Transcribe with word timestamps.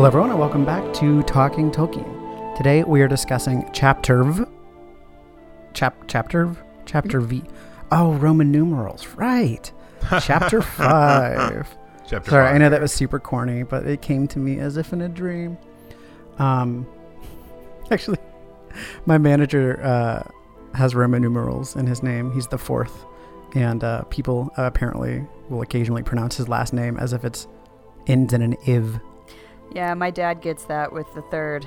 Hello, 0.00 0.08
everyone, 0.08 0.30
and 0.30 0.40
welcome 0.40 0.64
back 0.64 0.94
to 0.94 1.22
Talking 1.24 1.70
Tolkien. 1.70 2.56
Today 2.56 2.82
we 2.84 3.02
are 3.02 3.06
discussing 3.06 3.68
Chapter 3.74 4.24
V. 4.24 4.44
Chap 5.74 5.94
Chapter 6.08 6.46
V? 6.46 6.60
Chapter 6.86 7.20
V. 7.20 7.42
Oh, 7.92 8.14
Roman 8.14 8.50
numerals, 8.50 9.06
right? 9.08 9.70
Chapter 10.22 10.62
Five. 10.78 11.76
Chapter 12.08 12.30
Sorry, 12.30 12.46
I 12.46 12.56
know 12.56 12.70
that 12.70 12.80
was 12.80 12.94
super 12.94 13.20
corny, 13.20 13.62
but 13.62 13.86
it 13.86 14.00
came 14.00 14.26
to 14.28 14.38
me 14.38 14.58
as 14.58 14.78
if 14.78 14.94
in 14.94 15.02
a 15.02 15.08
dream. 15.10 15.58
Um, 16.38 16.86
actually, 17.90 18.20
my 19.04 19.18
manager 19.18 19.84
uh, 19.84 20.22
has 20.78 20.94
Roman 20.94 21.20
numerals 21.20 21.76
in 21.76 21.86
his 21.86 22.02
name. 22.02 22.32
He's 22.32 22.46
the 22.46 22.56
fourth, 22.56 23.04
and 23.54 23.84
uh, 23.84 24.04
people 24.04 24.50
uh, 24.56 24.62
apparently 24.62 25.26
will 25.50 25.60
occasionally 25.60 26.02
pronounce 26.02 26.38
his 26.38 26.48
last 26.48 26.72
name 26.72 26.96
as 26.96 27.12
if 27.12 27.22
it's 27.22 27.46
ends 28.06 28.32
in 28.32 28.40
an 28.40 28.56
iv. 28.66 28.98
Yeah, 29.72 29.94
my 29.94 30.10
dad 30.10 30.40
gets 30.40 30.64
that 30.64 30.92
with 30.92 31.06
the 31.14 31.22
third. 31.30 31.66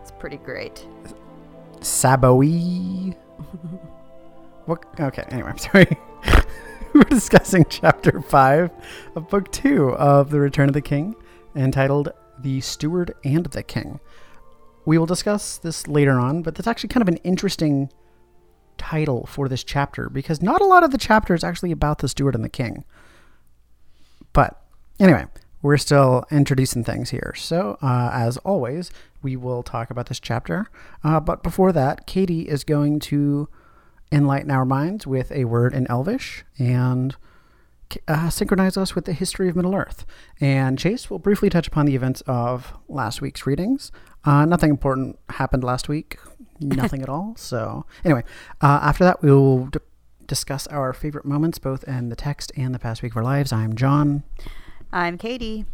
It's 0.00 0.10
pretty 0.10 0.36
great. 0.36 0.86
Saboe. 1.80 2.42
what? 4.66 4.84
Okay. 5.00 5.24
Anyway, 5.30 5.50
I'm 5.50 5.58
sorry. 5.58 5.98
We're 6.94 7.02
discussing 7.02 7.66
chapter 7.68 8.20
five 8.20 8.70
of 9.14 9.28
book 9.28 9.50
two 9.52 9.90
of 9.90 10.30
The 10.30 10.40
Return 10.40 10.68
of 10.68 10.74
the 10.74 10.80
King, 10.80 11.14
entitled 11.54 12.10
"The 12.38 12.60
Steward 12.60 13.14
and 13.24 13.46
the 13.46 13.62
King." 13.62 14.00
We 14.84 14.96
will 14.98 15.06
discuss 15.06 15.58
this 15.58 15.86
later 15.86 16.18
on, 16.18 16.42
but 16.42 16.54
that's 16.54 16.66
actually 16.66 16.88
kind 16.88 17.02
of 17.02 17.08
an 17.08 17.18
interesting 17.18 17.90
title 18.78 19.26
for 19.26 19.48
this 19.48 19.62
chapter 19.64 20.08
because 20.08 20.40
not 20.40 20.62
a 20.62 20.64
lot 20.64 20.84
of 20.84 20.92
the 20.92 20.98
chapter 20.98 21.34
is 21.34 21.44
actually 21.44 21.72
about 21.72 21.98
the 21.98 22.08
steward 22.08 22.34
and 22.34 22.44
the 22.44 22.48
king. 22.48 22.84
But 24.32 24.62
anyway, 24.98 25.26
we're 25.62 25.76
still 25.76 26.24
introducing 26.30 26.84
things 26.84 27.10
here. 27.10 27.34
So, 27.36 27.78
uh, 27.82 28.10
as 28.12 28.36
always, 28.38 28.90
we 29.22 29.36
will 29.36 29.62
talk 29.62 29.90
about 29.90 30.06
this 30.06 30.20
chapter. 30.20 30.68
Uh, 31.02 31.20
but 31.20 31.42
before 31.42 31.72
that, 31.72 32.06
Katie 32.06 32.48
is 32.48 32.64
going 32.64 33.00
to 33.00 33.48
enlighten 34.12 34.50
our 34.50 34.64
minds 34.64 35.06
with 35.06 35.30
a 35.32 35.44
word 35.44 35.74
in 35.74 35.86
Elvish 35.88 36.44
and 36.58 37.16
uh, 38.06 38.30
synchronize 38.30 38.76
us 38.76 38.94
with 38.94 39.04
the 39.04 39.12
history 39.12 39.48
of 39.48 39.56
Middle 39.56 39.74
Earth. 39.74 40.04
And 40.40 40.78
Chase 40.78 41.10
will 41.10 41.18
briefly 41.18 41.50
touch 41.50 41.66
upon 41.66 41.86
the 41.86 41.94
events 41.94 42.22
of 42.26 42.74
last 42.88 43.20
week's 43.20 43.46
readings. 43.46 43.90
Uh, 44.24 44.44
nothing 44.44 44.70
important 44.70 45.18
happened 45.30 45.64
last 45.64 45.88
week, 45.88 46.18
nothing 46.60 47.02
at 47.02 47.08
all. 47.08 47.34
So, 47.36 47.86
anyway, 48.04 48.24
uh, 48.60 48.80
after 48.82 49.04
that, 49.04 49.22
we 49.22 49.30
will 49.30 49.66
d- 49.66 49.80
discuss 50.26 50.66
our 50.68 50.92
favorite 50.92 51.24
moments 51.24 51.58
both 51.58 51.84
in 51.84 52.10
the 52.10 52.16
text 52.16 52.52
and 52.56 52.74
the 52.74 52.78
past 52.78 53.02
week 53.02 53.12
of 53.12 53.16
our 53.16 53.24
lives. 53.24 53.52
I'm 53.52 53.74
John. 53.74 54.22
I'm 54.92 55.18
Katie. 55.18 55.66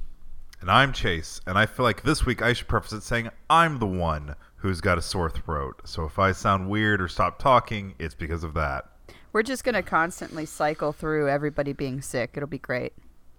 And 0.60 0.70
I'm 0.70 0.92
Chase, 0.92 1.40
and 1.46 1.58
I 1.58 1.66
feel 1.66 1.84
like 1.84 2.02
this 2.02 2.24
week 2.24 2.42
I 2.42 2.52
should 2.52 2.68
preface 2.68 2.92
it 2.92 3.02
saying 3.02 3.28
I'm 3.48 3.78
the 3.78 3.86
one 3.86 4.34
who's 4.56 4.80
got 4.80 4.98
a 4.98 5.02
sore 5.02 5.30
throat. 5.30 5.82
So 5.84 6.04
if 6.04 6.18
I 6.18 6.32
sound 6.32 6.68
weird 6.70 7.00
or 7.00 7.08
stop 7.08 7.38
talking, 7.38 7.94
it's 7.98 8.14
because 8.14 8.42
of 8.42 8.54
that. 8.54 8.86
We're 9.32 9.42
just 9.42 9.62
going 9.62 9.74
to 9.74 9.82
constantly 9.82 10.46
cycle 10.46 10.92
through 10.92 11.28
everybody 11.28 11.72
being 11.72 12.00
sick. 12.00 12.30
It'll 12.34 12.48
be 12.48 12.58
great. 12.58 12.92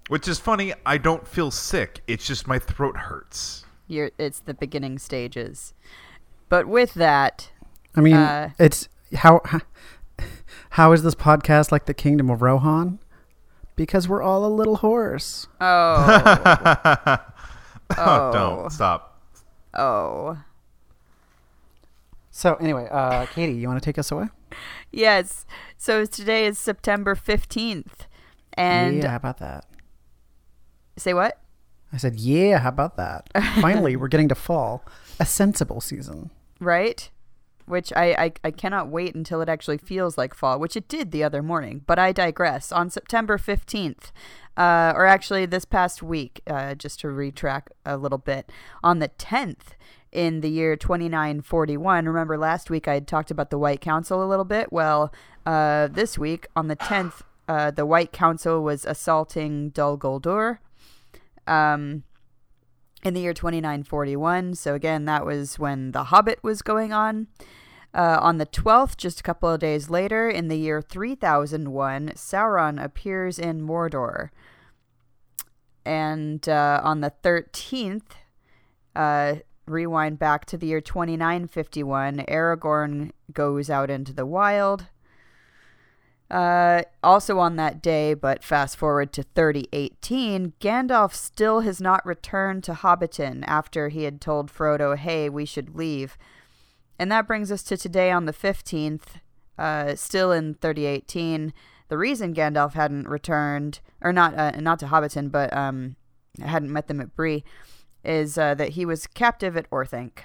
Which 0.08 0.28
is 0.28 0.40
funny, 0.40 0.74
I 0.86 0.98
don't 0.98 1.28
feel 1.28 1.50
sick. 1.52 2.02
It's 2.08 2.28
just 2.28 2.48
my 2.48 2.60
throat 2.60 2.96
hurts. 2.96 3.66
You're, 3.88 4.12
it's 4.18 4.40
the 4.40 4.54
beginning 4.54 5.00
stages. 5.00 5.74
But 6.48 6.68
with 6.68 6.94
that, 6.94 7.50
I 7.96 8.02
mean, 8.02 8.16
Uh, 8.16 8.52
it's 8.60 8.88
how, 9.16 9.42
how 9.46 9.62
how 10.72 10.92
is 10.92 11.02
this 11.04 11.16
podcast 11.16 11.72
like 11.72 11.86
the 11.86 11.94
Kingdom 11.94 12.30
of 12.30 12.42
Rohan? 12.42 13.00
Because 13.76 14.08
we're 14.08 14.22
all 14.22 14.46
a 14.46 14.48
little 14.54 14.78
horse. 14.78 15.48
oh, 15.60 17.18
Oh, 17.98 18.32
don't 18.34 18.72
stop. 18.72 19.22
oh. 19.74 20.38
So 22.32 22.56
anyway, 22.56 22.88
uh, 22.92 23.26
Katie, 23.28 23.54
you 23.54 23.68
want 23.68 23.82
to 23.82 23.86
take 23.86 23.98
us 23.98 24.12
away? 24.12 24.28
Yes. 24.92 25.46
So 25.78 26.06
today 26.06 26.46
is 26.46 26.58
September 26.60 27.16
15th. 27.16 28.08
And 28.54 28.98
yeah, 28.98 29.10
how 29.12 29.16
about 29.18 29.38
that? 29.40 29.66
say 30.98 31.14
what? 31.14 31.40
I 31.94 31.98
said, 31.98 32.16
yeah, 32.16 32.60
how 32.60 32.70
about 32.70 32.98
that? 32.98 33.30
Finally, 33.62 33.96
we're 33.96 34.08
getting 34.08 34.30
to 34.30 34.36
fall, 34.36 34.84
a 35.20 35.26
sensible 35.26 35.80
season. 35.82 36.30
Right? 36.60 37.10
Which 37.66 37.92
I, 37.96 38.14
I, 38.14 38.32
I 38.44 38.52
cannot 38.52 38.90
wait 38.90 39.16
until 39.16 39.42
it 39.42 39.50
actually 39.50 39.80
feels 39.80 40.18
like 40.18 40.36
fall, 40.36 40.60
which 40.60 40.76
it 40.76 40.88
did 40.88 41.12
the 41.12 41.24
other 41.24 41.42
morning. 41.42 41.82
But 41.88 41.98
I 41.98 42.12
digress. 42.12 42.72
On 42.72 42.90
September 42.90 43.38
15th, 43.38 44.12
uh, 44.56 44.94
or 44.96 45.06
actually 45.06 45.46
this 45.46 45.66
past 45.66 46.04
week, 46.04 46.42
uh, 46.48 46.76
just 46.76 47.00
to 47.00 47.08
retrack 47.08 47.64
a 47.86 47.98
little 47.98 48.20
bit, 48.20 48.52
on 48.84 49.00
the 49.00 49.10
10th 49.10 49.74
in 50.12 50.42
the 50.42 50.50
year 50.50 50.76
2941, 50.76 52.06
remember 52.06 52.38
last 52.38 52.70
week 52.70 52.88
I 52.88 52.94
had 52.94 53.08
talked 53.08 53.32
about 53.32 53.50
the 53.50 53.58
White 53.58 53.82
Council 53.82 54.24
a 54.24 54.30
little 54.30 54.46
bit? 54.46 54.72
Well, 54.72 55.12
uh, 55.46 55.88
this 55.88 56.18
week 56.18 56.48
on 56.56 56.68
the 56.68 56.76
10th, 56.76 57.22
uh, 57.48 57.72
the 57.72 57.86
White 57.86 58.12
Council 58.12 58.64
was 58.64 58.86
assaulting 58.86 59.70
Dol 59.70 59.98
Guldur. 59.98 60.60
Um, 61.48 62.04
in 63.06 63.14
the 63.14 63.22
year 63.22 63.34
2941. 63.34 64.56
So, 64.56 64.74
again, 64.74 65.06
that 65.06 65.26
was 65.26 65.60
when 65.60 65.92
The 65.92 66.06
Hobbit 66.06 66.44
was 66.44 66.62
going 66.62 66.92
on. 66.92 67.28
Uh, 67.94 68.20
on 68.20 68.40
the 68.40 68.46
12th, 68.46 68.98
just 68.98 69.22
a 69.22 69.24
couple 69.24 69.50
of 69.50 69.62
days 69.62 69.90
later, 69.90 70.30
in 70.30 70.50
the 70.50 70.58
year 70.58 70.82
3001, 70.82 72.10
Sauron 72.16 72.84
appears 72.84 73.40
in 73.40 73.62
Mordor. 73.62 74.32
And 75.86 76.48
uh, 76.50 76.82
on 76.84 77.00
the 77.00 77.14
13th, 77.24 78.02
uh, 78.96 79.36
rewind 79.66 80.20
back 80.20 80.46
to 80.46 80.58
the 80.58 80.68
year 80.68 80.82
2951, 80.82 82.26
Aragorn 82.28 83.12
goes 83.32 83.70
out 83.70 83.90
into 83.90 84.12
the 84.12 84.26
wild. 84.26 84.88
Uh, 86.30 86.82
also 87.04 87.38
on 87.38 87.56
that 87.56 87.82
day, 87.82 88.14
but 88.14 88.44
fast 88.44 88.78
forward 88.78 89.14
to 89.14 89.24
3018, 89.36 90.54
Gandalf 90.60 91.14
still 91.14 91.60
has 91.60 91.80
not 91.80 92.06
returned 92.06 92.64
to 92.64 92.74
Hobbiton 92.74 93.44
after 93.46 93.90
he 93.90 94.04
had 94.04 94.20
told 94.20 94.52
Frodo, 94.52 94.98
hey, 94.98 95.30
we 95.30 95.46
should 95.46 95.76
leave. 95.76 96.18
And 96.98 97.12
that 97.12 97.28
brings 97.28 97.52
us 97.52 97.62
to 97.64 97.78
today 97.78 98.10
on 98.10 98.26
the 98.26 98.34
15th, 98.34 99.22
uh, 99.58 99.96
still 99.96 100.32
in 100.32 100.56
3018. 100.56 101.54
The 101.90 101.98
reason 101.98 102.34
Gandalf 102.34 102.74
hadn't 102.74 103.08
returned, 103.08 103.80
or 104.02 104.12
not, 104.12 104.36
uh, 104.36 104.52
not 104.60 104.80
to 104.80 104.88
Hobbiton, 104.88 105.32
but 105.32 105.56
um, 105.56 105.96
hadn't 106.42 106.74
met 106.74 106.88
them 106.88 107.02
at 107.02 107.16
Bree, 107.16 107.44
is 108.04 108.38
uh, 108.38 108.56
that 108.56 108.70
he 108.70 108.86
was 108.86 109.06
captive 109.06 109.56
at 109.56 109.70
Orthanc. 109.70 110.22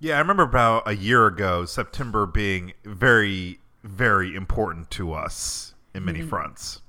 Yeah, 0.00 0.16
I 0.16 0.18
remember 0.18 0.42
about 0.42 0.86
a 0.86 0.94
year 0.94 1.26
ago, 1.26 1.64
September 1.64 2.26
being 2.26 2.72
very, 2.84 3.60
very 3.82 4.34
important 4.34 4.90
to 4.92 5.12
us 5.12 5.74
in 5.94 6.04
many 6.04 6.22
fronts. 6.22 6.82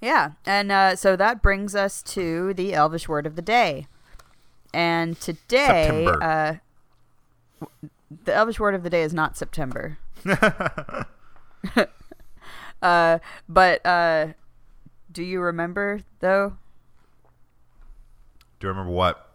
Yeah, 0.00 0.32
and 0.46 0.70
uh, 0.70 0.96
so 0.96 1.16
that 1.16 1.42
brings 1.42 1.74
us 1.74 2.02
to 2.04 2.54
the 2.54 2.72
Elvish 2.72 3.08
word 3.08 3.26
of 3.26 3.34
the 3.34 3.42
day. 3.42 3.88
And 4.72 5.18
today, 5.18 6.06
uh, 6.06 6.54
the 8.24 8.34
Elvish 8.34 8.60
word 8.60 8.74
of 8.74 8.82
the 8.84 8.90
day 8.90 9.02
is 9.02 9.12
not 9.12 9.36
September. 9.36 9.98
uh, 12.82 13.18
but 13.48 13.84
uh, 13.84 14.28
do 15.10 15.22
you 15.22 15.40
remember 15.40 16.00
though 16.20 16.56
Do 18.60 18.66
you 18.66 18.68
remember 18.68 18.92
what? 18.92 19.32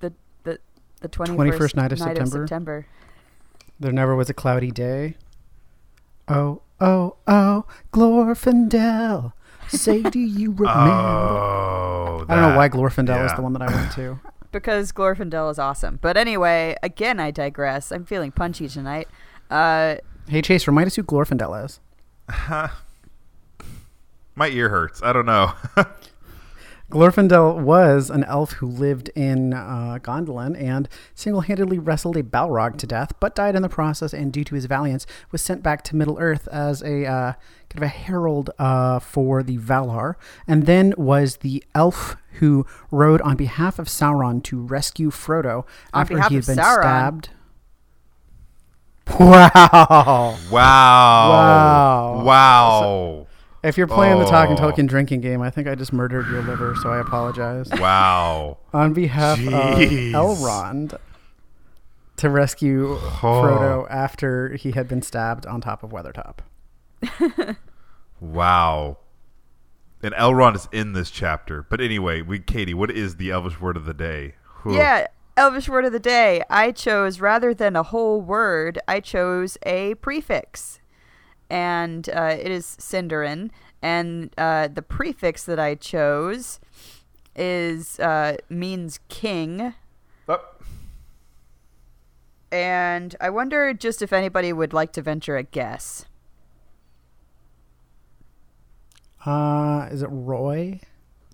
the 0.00 0.12
the 0.44 0.58
the 1.00 1.08
21st 1.08 1.76
night 1.76 1.92
of 1.92 1.98
September? 1.98 2.46
September. 2.46 2.86
There 3.82 3.90
never 3.90 4.14
was 4.14 4.30
a 4.30 4.34
cloudy 4.34 4.70
day. 4.70 5.16
Oh, 6.28 6.62
oh, 6.80 7.16
oh, 7.26 7.64
Glorfindel. 7.92 9.32
Say, 9.66 10.02
do 10.02 10.20
you 10.20 10.52
remember? 10.56 10.70
Oh, 10.90 12.24
I 12.28 12.34
don't 12.36 12.50
know 12.52 12.56
why 12.56 12.68
Glorfindel 12.68 13.26
is 13.26 13.32
the 13.34 13.42
one 13.42 13.52
that 13.54 13.62
I 13.62 13.66
went 13.74 13.90
to. 13.94 14.20
because 14.52 14.92
Glorfindel 14.92 15.50
is 15.50 15.58
awesome. 15.58 15.98
But 16.00 16.16
anyway, 16.16 16.76
again, 16.84 17.18
I 17.18 17.32
digress. 17.32 17.90
I'm 17.90 18.04
feeling 18.04 18.30
punchy 18.30 18.68
tonight. 18.68 19.08
Uh, 19.50 19.96
Hey, 20.28 20.42
Chase, 20.42 20.68
remind 20.68 20.86
us 20.86 20.94
who 20.94 21.02
Glorfindel 21.02 21.64
is. 21.64 21.80
My 24.36 24.48
ear 24.48 24.68
hurts. 24.68 25.02
I 25.02 25.12
don't 25.12 25.26
know. 25.26 25.54
Glorfindel 26.92 27.58
was 27.58 28.10
an 28.10 28.22
elf 28.24 28.52
who 28.52 28.66
lived 28.66 29.08
in 29.16 29.54
uh, 29.54 29.98
Gondolin 30.02 30.60
and 30.62 30.90
single-handedly 31.14 31.78
wrestled 31.78 32.18
a 32.18 32.22
Balrog 32.22 32.76
to 32.76 32.86
death, 32.86 33.14
but 33.18 33.34
died 33.34 33.56
in 33.56 33.62
the 33.62 33.70
process. 33.70 34.12
And 34.12 34.30
due 34.30 34.44
to 34.44 34.54
his 34.54 34.66
valiance, 34.66 35.06
was 35.30 35.40
sent 35.40 35.62
back 35.62 35.82
to 35.84 35.96
Middle 35.96 36.18
Earth 36.20 36.48
as 36.48 36.82
a 36.82 37.06
uh, 37.06 37.32
kind 37.70 37.76
of 37.76 37.82
a 37.82 37.88
herald 37.88 38.50
uh, 38.58 38.98
for 38.98 39.42
the 39.42 39.56
Valar, 39.56 40.16
and 40.46 40.66
then 40.66 40.92
was 40.98 41.38
the 41.38 41.64
elf 41.74 42.16
who 42.40 42.66
rode 42.90 43.22
on 43.22 43.36
behalf 43.36 43.78
of 43.78 43.86
Sauron 43.88 44.42
to 44.44 44.60
rescue 44.60 45.10
Frodo 45.10 45.64
On 45.94 46.02
after 46.02 46.16
he 46.28 46.34
had 46.34 46.44
been 46.44 46.58
Sauron? 46.58 46.82
stabbed. 46.82 47.30
Wow! 49.18 50.36
wow. 50.50 51.30
Wow. 51.30 52.22
Wow. 52.22 53.26
If 53.62 53.78
you're 53.78 53.86
playing 53.86 54.18
the 54.18 54.24
Talking 54.24 54.58
Oh. 54.58 54.72
Tolkien 54.72 54.88
drinking 54.88 55.20
game, 55.20 55.40
I 55.40 55.50
think 55.50 55.68
I 55.68 55.74
just 55.76 55.92
murdered 55.92 56.26
your 56.26 56.42
liver, 56.42 56.74
so 56.82 56.90
I 56.90 56.98
apologize. 56.98 57.68
Wow. 57.78 58.58
On 58.72 58.92
behalf 58.92 59.38
Jeez. 59.38 60.08
of 60.14 60.38
Elrond 60.38 60.98
to 62.16 62.28
rescue 62.28 62.94
Oh. 62.94 63.18
Frodo 63.20 63.86
after 63.88 64.54
he 64.56 64.72
had 64.72 64.88
been 64.88 65.00
stabbed 65.02 65.46
on 65.46 65.60
top 65.60 65.82
of 65.84 65.90
Weathertop. 65.90 66.38
Wow. 68.20 68.98
And 70.02 70.14
Elrond 70.14 70.56
is 70.56 70.68
in 70.72 70.92
this 70.94 71.10
chapter. 71.10 71.62
But 71.62 71.80
anyway, 71.80 72.22
we 72.22 72.40
Katie, 72.40 72.74
what 72.74 72.90
is 72.90 73.16
the 73.16 73.30
Elvish 73.30 73.60
word 73.60 73.76
of 73.76 73.84
the 73.84 73.94
day? 73.94 74.34
Whew. 74.62 74.74
Yeah, 74.76 75.06
Elvish 75.36 75.68
word 75.68 75.84
of 75.84 75.92
the 75.92 76.00
day. 76.00 76.42
I 76.50 76.72
chose 76.72 77.20
rather 77.20 77.54
than 77.54 77.76
a 77.76 77.84
whole 77.84 78.20
word, 78.20 78.80
I 78.88 78.98
chose 79.00 79.56
a 79.64 79.94
prefix, 79.94 80.80
and 81.52 82.08
uh, 82.08 82.34
it 82.40 82.50
is 82.50 82.64
Sindarin. 82.80 83.50
And 83.82 84.30
uh, 84.38 84.68
the 84.68 84.80
prefix 84.80 85.44
that 85.44 85.58
I 85.58 85.74
chose 85.74 86.58
is 87.36 88.00
uh, 88.00 88.38
means 88.48 89.00
king. 89.08 89.74
Oh, 90.28 90.40
And 92.50 93.14
I 93.20 93.28
wonder 93.28 93.74
just 93.74 94.00
if 94.00 94.14
anybody 94.14 94.52
would 94.52 94.72
like 94.72 94.92
to 94.94 95.02
venture 95.02 95.36
a 95.36 95.42
guess. 95.42 96.06
Uh, 99.26 99.88
is 99.90 100.02
it 100.02 100.08
Roy? 100.10 100.80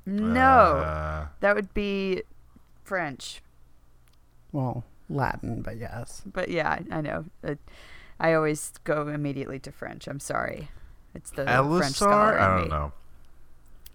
No, 0.05 0.41
uh, 0.43 1.27
that 1.41 1.55
would 1.55 1.73
be 1.75 2.23
French. 2.83 3.41
Well, 4.51 4.85
Latin, 5.09 5.63
but 5.63 5.77
yes. 5.77 6.23
But 6.27 6.49
yeah, 6.49 6.71
I, 6.71 6.99
I 6.99 7.01
know. 7.03 7.25
I 8.21 8.33
always 8.35 8.73
go 8.85 9.09
immediately 9.09 9.59
to 9.61 9.73
French. 9.73 10.07
I'm 10.09 10.21
sorry. 10.21 10.71
It's 11.15 11.31
the 11.31 11.45
French 11.45 11.97
scholar 11.97 12.39
I 12.39 12.59
don't 12.61 12.69
know. 12.69 12.93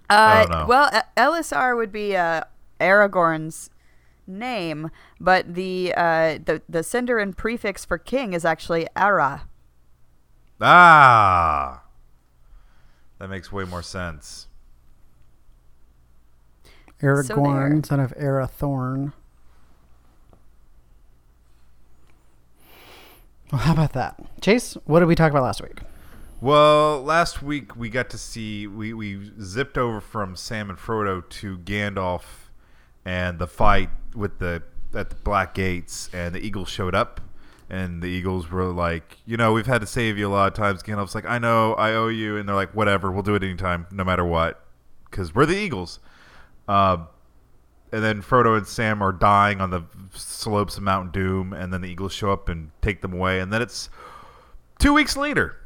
Uh, 0.10 0.46
don't 0.46 0.52
know. 0.52 0.66
Well, 0.68 1.04
Elessar 1.18 1.76
would 1.76 1.92
be 1.92 2.16
uh, 2.16 2.44
Aragorn's 2.80 3.70
name, 4.28 4.90
but 5.20 5.56
the 5.56 5.94
uh, 5.96 6.40
the 6.44 6.62
the 6.68 6.80
Sindarin 6.80 7.36
prefix 7.36 7.86
for 7.86 7.98
king 7.98 8.34
is 8.34 8.46
actually 8.46 8.88
Ara. 8.96 9.48
Ah. 10.62 11.84
That 13.20 13.30
makes 13.30 13.52
way 13.52 13.64
more 13.64 13.82
sense. 13.82 14.48
Aragorn, 17.02 17.72
there. 17.72 17.84
son 17.84 18.00
of 18.00 18.14
Arathorn. 18.18 19.14
Well, 23.54 23.62
how 23.62 23.74
about 23.74 23.94
that? 23.94 24.20
Chase, 24.42 24.76
what 24.86 25.02
did 25.02 25.06
we 25.06 25.14
talk 25.14 25.30
about 25.30 25.44
last 25.44 25.62
week? 25.62 25.78
Well, 26.42 27.04
last 27.04 27.44
week 27.44 27.76
we 27.76 27.88
got 27.88 28.10
to 28.10 28.18
see 28.18 28.66
we, 28.66 28.96
we 28.96 29.32
zipped 29.40 29.78
over 29.78 30.02
from 30.02 30.36
Sam 30.36 30.72
and 30.72 30.80
Frodo 30.80 31.30
to 31.30 31.60
Gandalf 31.60 32.24
and 33.06 33.38
the 33.38 33.46
fight 33.46 33.92
with 34.16 34.40
the 34.40 34.64
at 34.96 35.12
the 35.12 35.16
Black 35.18 35.54
Gates 35.54 36.10
and 36.12 36.34
the 36.34 36.40
Eagles 36.40 36.68
showed 36.68 36.96
up 36.96 37.22
and 37.70 38.02
the 38.02 38.08
Eagles 38.08 38.50
were 38.50 38.66
like, 38.66 39.20
you 39.24 39.38
know, 39.38 39.54
we've 39.54 39.68
had 39.68 39.82
to 39.82 39.88
save 39.88 40.18
you 40.18 40.28
a 40.28 40.34
lot 40.34 40.48
of 40.48 40.56
times. 40.56 40.82
Gandalf's 40.82 41.14
like, 41.14 41.30
I 41.30 41.38
know, 41.38 41.76
I 41.76 41.94
owe 41.94 42.08
you, 42.08 42.38
and 42.38 42.50
they're 42.50 42.56
like, 42.56 42.74
whatever, 42.76 43.12
we'll 43.12 43.22
do 43.22 43.36
it 43.36 43.44
anytime, 43.44 43.86
no 43.92 44.04
matter 44.04 44.26
what, 44.26 44.66
because 45.06 45.36
we're 45.36 45.46
the 45.46 45.56
Eagles. 45.56 46.00
Uh, 46.68 47.06
and 47.94 48.04
then 48.04 48.24
Frodo 48.24 48.58
and 48.58 48.66
Sam 48.66 49.04
are 49.04 49.12
dying 49.12 49.62
on 49.62 49.70
the 49.70 49.84
slopes 50.16 50.78
of 50.78 50.84
Mount 50.84 51.14
Doom, 51.14 51.54
and 51.54 51.72
then 51.72 51.82
the 51.82 51.88
Eagles 51.88 52.12
show 52.12 52.32
up 52.32 52.50
and 52.50 52.72
take 52.82 53.02
them 53.02 53.14
away, 53.14 53.40
and 53.40 53.54
then 53.54 53.62
it's 53.62 53.88
two 54.80 54.94
weeks 54.94 55.16
later. 55.16 55.58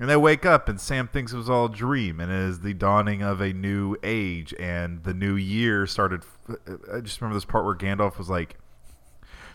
And 0.00 0.10
they 0.10 0.16
wake 0.16 0.44
up, 0.44 0.68
and 0.68 0.80
Sam 0.80 1.06
thinks 1.06 1.32
it 1.32 1.36
was 1.36 1.48
all 1.48 1.66
a 1.66 1.70
dream, 1.70 2.18
and 2.18 2.32
it 2.32 2.36
is 2.36 2.60
the 2.60 2.74
dawning 2.74 3.22
of 3.22 3.40
a 3.40 3.52
new 3.52 3.94
age, 4.02 4.52
and 4.58 5.04
the 5.04 5.14
new 5.14 5.36
year 5.36 5.86
started. 5.86 6.24
I 6.92 6.98
just 6.98 7.20
remember 7.20 7.36
this 7.36 7.44
part 7.44 7.64
where 7.64 7.76
Gandalf 7.76 8.18
was 8.18 8.28
like, 8.28 8.56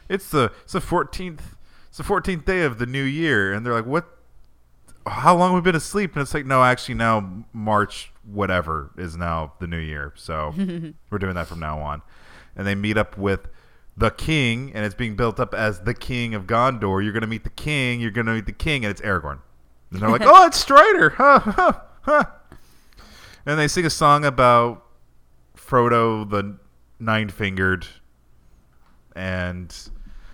"It's 0.08 0.30
the 0.30 0.54
it's 0.64 0.72
the 0.72 0.80
fourteenth 0.80 1.58
it's 1.90 1.98
the 1.98 2.06
fourteenth 2.06 2.46
day 2.46 2.62
of 2.64 2.78
the 2.78 2.86
new 2.86 3.04
year," 3.04 3.52
and 3.52 3.66
they're 3.66 3.74
like, 3.74 3.86
"What? 3.86 4.17
How 5.08 5.36
long 5.36 5.54
we've 5.54 5.64
we 5.64 5.72
been 5.72 5.76
asleep?" 5.76 6.14
And 6.16 6.22
it's 6.22 6.34
like, 6.34 6.46
"No, 6.46 6.64
actually, 6.64 6.96
now 6.96 7.46
March 7.54 8.12
whatever 8.24 8.92
is 8.98 9.16
now 9.16 9.54
the 9.60 9.68
new 9.68 9.78
year, 9.80 10.14
so 10.16 10.54
we're 11.10 11.18
doing 11.18 11.36
that 11.36 11.48
from 11.48 11.60
now 11.60 11.80
on." 11.80 12.02
And 12.56 12.66
they 12.66 12.76
meet 12.76 12.98
up 12.98 13.18
with 13.18 13.48
the 13.96 14.12
king, 14.12 14.72
and 14.74 14.86
it's 14.86 14.96
being 14.96 15.16
built 15.16 15.40
up 15.40 15.54
as 15.54 15.82
the 15.82 15.94
king 15.94 16.36
of 16.36 16.46
Gondor. 16.46 17.04
You're 17.04 17.14
gonna 17.14 17.28
meet 17.28 17.44
the 17.44 17.50
king. 17.50 18.00
You're 18.00 18.12
gonna 18.12 18.36
meet 18.36 18.46
the 18.46 18.52
king, 18.52 18.86
and 18.86 18.92
it's 18.92 19.02
Aragorn. 19.02 19.40
And 19.92 20.02
they're 20.02 20.10
like, 20.10 20.22
"Oh, 20.26 20.46
it's 20.46 20.60
Strider!" 20.60 21.12
Huh, 21.12 21.40
huh, 21.40 21.74
huh. 22.02 22.24
And 23.46 23.58
they 23.58 23.68
sing 23.68 23.86
a 23.86 23.90
song 23.90 24.26
about 24.26 24.84
Frodo 25.56 26.30
the 26.30 26.58
nine 27.00 27.30
fingered, 27.30 27.88
and 29.16 29.74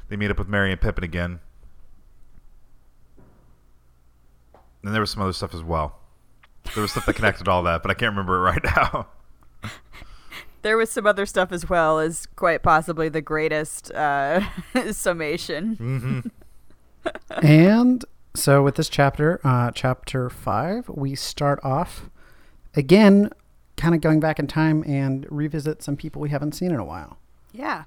they 0.09 0.15
meet 0.15 0.31
up 0.31 0.39
with 0.39 0.47
Merry 0.47 0.71
and 0.71 0.81
Pippin 0.81 1.03
again. 1.03 1.39
And 4.83 4.93
there 4.93 5.01
was 5.01 5.11
some 5.11 5.23
other 5.23 5.33
stuff 5.33 5.53
as 5.53 5.63
well. 5.63 5.99
There 6.73 6.81
was 6.81 6.91
stuff 6.91 7.05
that 7.05 7.15
connected 7.15 7.47
all 7.47 7.63
that, 7.63 7.81
but 7.81 7.91
I 7.91 7.93
can't 7.93 8.11
remember 8.11 8.37
it 8.37 8.51
right 8.51 8.63
now. 8.63 9.07
There 10.63 10.77
was 10.77 10.89
some 10.89 11.05
other 11.05 11.25
stuff 11.25 11.51
as 11.51 11.69
well 11.69 11.99
as 11.99 12.25
quite 12.37 12.63
possibly 12.63 13.09
the 13.09 13.21
greatest 13.21 13.91
uh, 13.91 14.41
summation. 14.93 16.31
and 17.41 18.05
so 18.33 18.63
with 18.63 18.75
this 18.75 18.87
chapter, 18.87 19.41
uh, 19.43 19.71
chapter 19.71 20.29
five, 20.29 20.87
we 20.87 21.15
start 21.15 21.59
off 21.65 22.09
again, 22.75 23.29
kind 23.75 23.93
of 23.93 23.99
going 23.99 24.21
back 24.21 24.39
in 24.39 24.47
time 24.47 24.85
and 24.87 25.27
revisit 25.29 25.83
some 25.83 25.97
people 25.97 26.21
we 26.21 26.29
haven't 26.29 26.53
seen 26.53 26.71
in 26.71 26.79
a 26.79 26.85
while. 26.85 27.17
Yeah. 27.51 27.83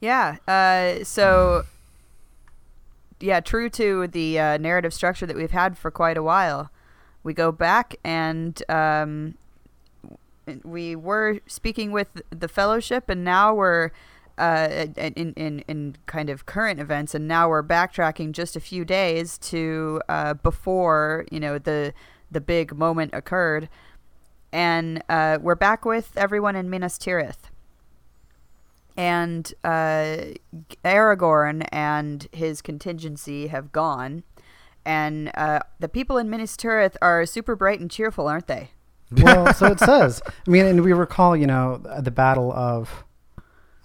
Yeah. 0.00 0.38
Uh, 0.48 1.04
so, 1.04 1.64
yeah, 3.22 3.40
true 3.40 3.70
to 3.70 4.08
the 4.08 4.38
uh, 4.38 4.58
narrative 4.58 4.92
structure 4.92 5.26
that 5.26 5.36
we've 5.36 5.52
had 5.52 5.78
for 5.78 5.90
quite 5.90 6.16
a 6.16 6.22
while, 6.22 6.70
we 7.22 7.32
go 7.32 7.52
back 7.52 7.94
and 8.02 8.60
um, 8.68 9.36
we 10.64 10.96
were 10.96 11.38
speaking 11.46 11.92
with 11.92 12.22
the 12.30 12.48
fellowship, 12.48 13.08
and 13.08 13.22
now 13.22 13.54
we're 13.54 13.90
uh, 14.38 14.86
in, 14.96 15.32
in 15.34 15.60
in 15.68 15.96
kind 16.06 16.30
of 16.30 16.46
current 16.46 16.80
events, 16.80 17.14
and 17.14 17.28
now 17.28 17.48
we're 17.48 17.62
backtracking 17.62 18.32
just 18.32 18.56
a 18.56 18.60
few 18.60 18.84
days 18.84 19.38
to 19.38 20.00
uh, 20.08 20.34
before 20.34 21.24
you 21.30 21.38
know 21.38 21.58
the 21.58 21.94
the 22.30 22.40
big 22.40 22.76
moment 22.76 23.14
occurred, 23.14 23.68
and 24.52 25.02
uh, 25.08 25.38
we're 25.40 25.54
back 25.54 25.84
with 25.84 26.10
everyone 26.16 26.56
in 26.56 26.68
Minas 26.68 26.98
Tirith 26.98 27.51
and 28.96 29.52
uh, 29.64 30.16
Aragorn 30.84 31.66
and 31.72 32.28
his 32.32 32.62
contingency 32.62 33.48
have 33.48 33.72
gone, 33.72 34.24
and 34.84 35.30
uh, 35.34 35.60
the 35.78 35.88
people 35.88 36.18
in 36.18 36.28
Minas 36.28 36.56
Tirith 36.56 36.96
are 37.00 37.24
super 37.26 37.56
bright 37.56 37.80
and 37.80 37.90
cheerful, 37.90 38.28
aren't 38.28 38.46
they? 38.46 38.70
Well, 39.10 39.52
so 39.54 39.66
it 39.66 39.78
says. 39.78 40.22
I 40.26 40.50
mean, 40.50 40.66
and 40.66 40.82
we 40.82 40.92
recall, 40.92 41.36
you 41.36 41.46
know, 41.46 41.78
the 42.00 42.10
battle 42.10 42.52
of 42.52 43.04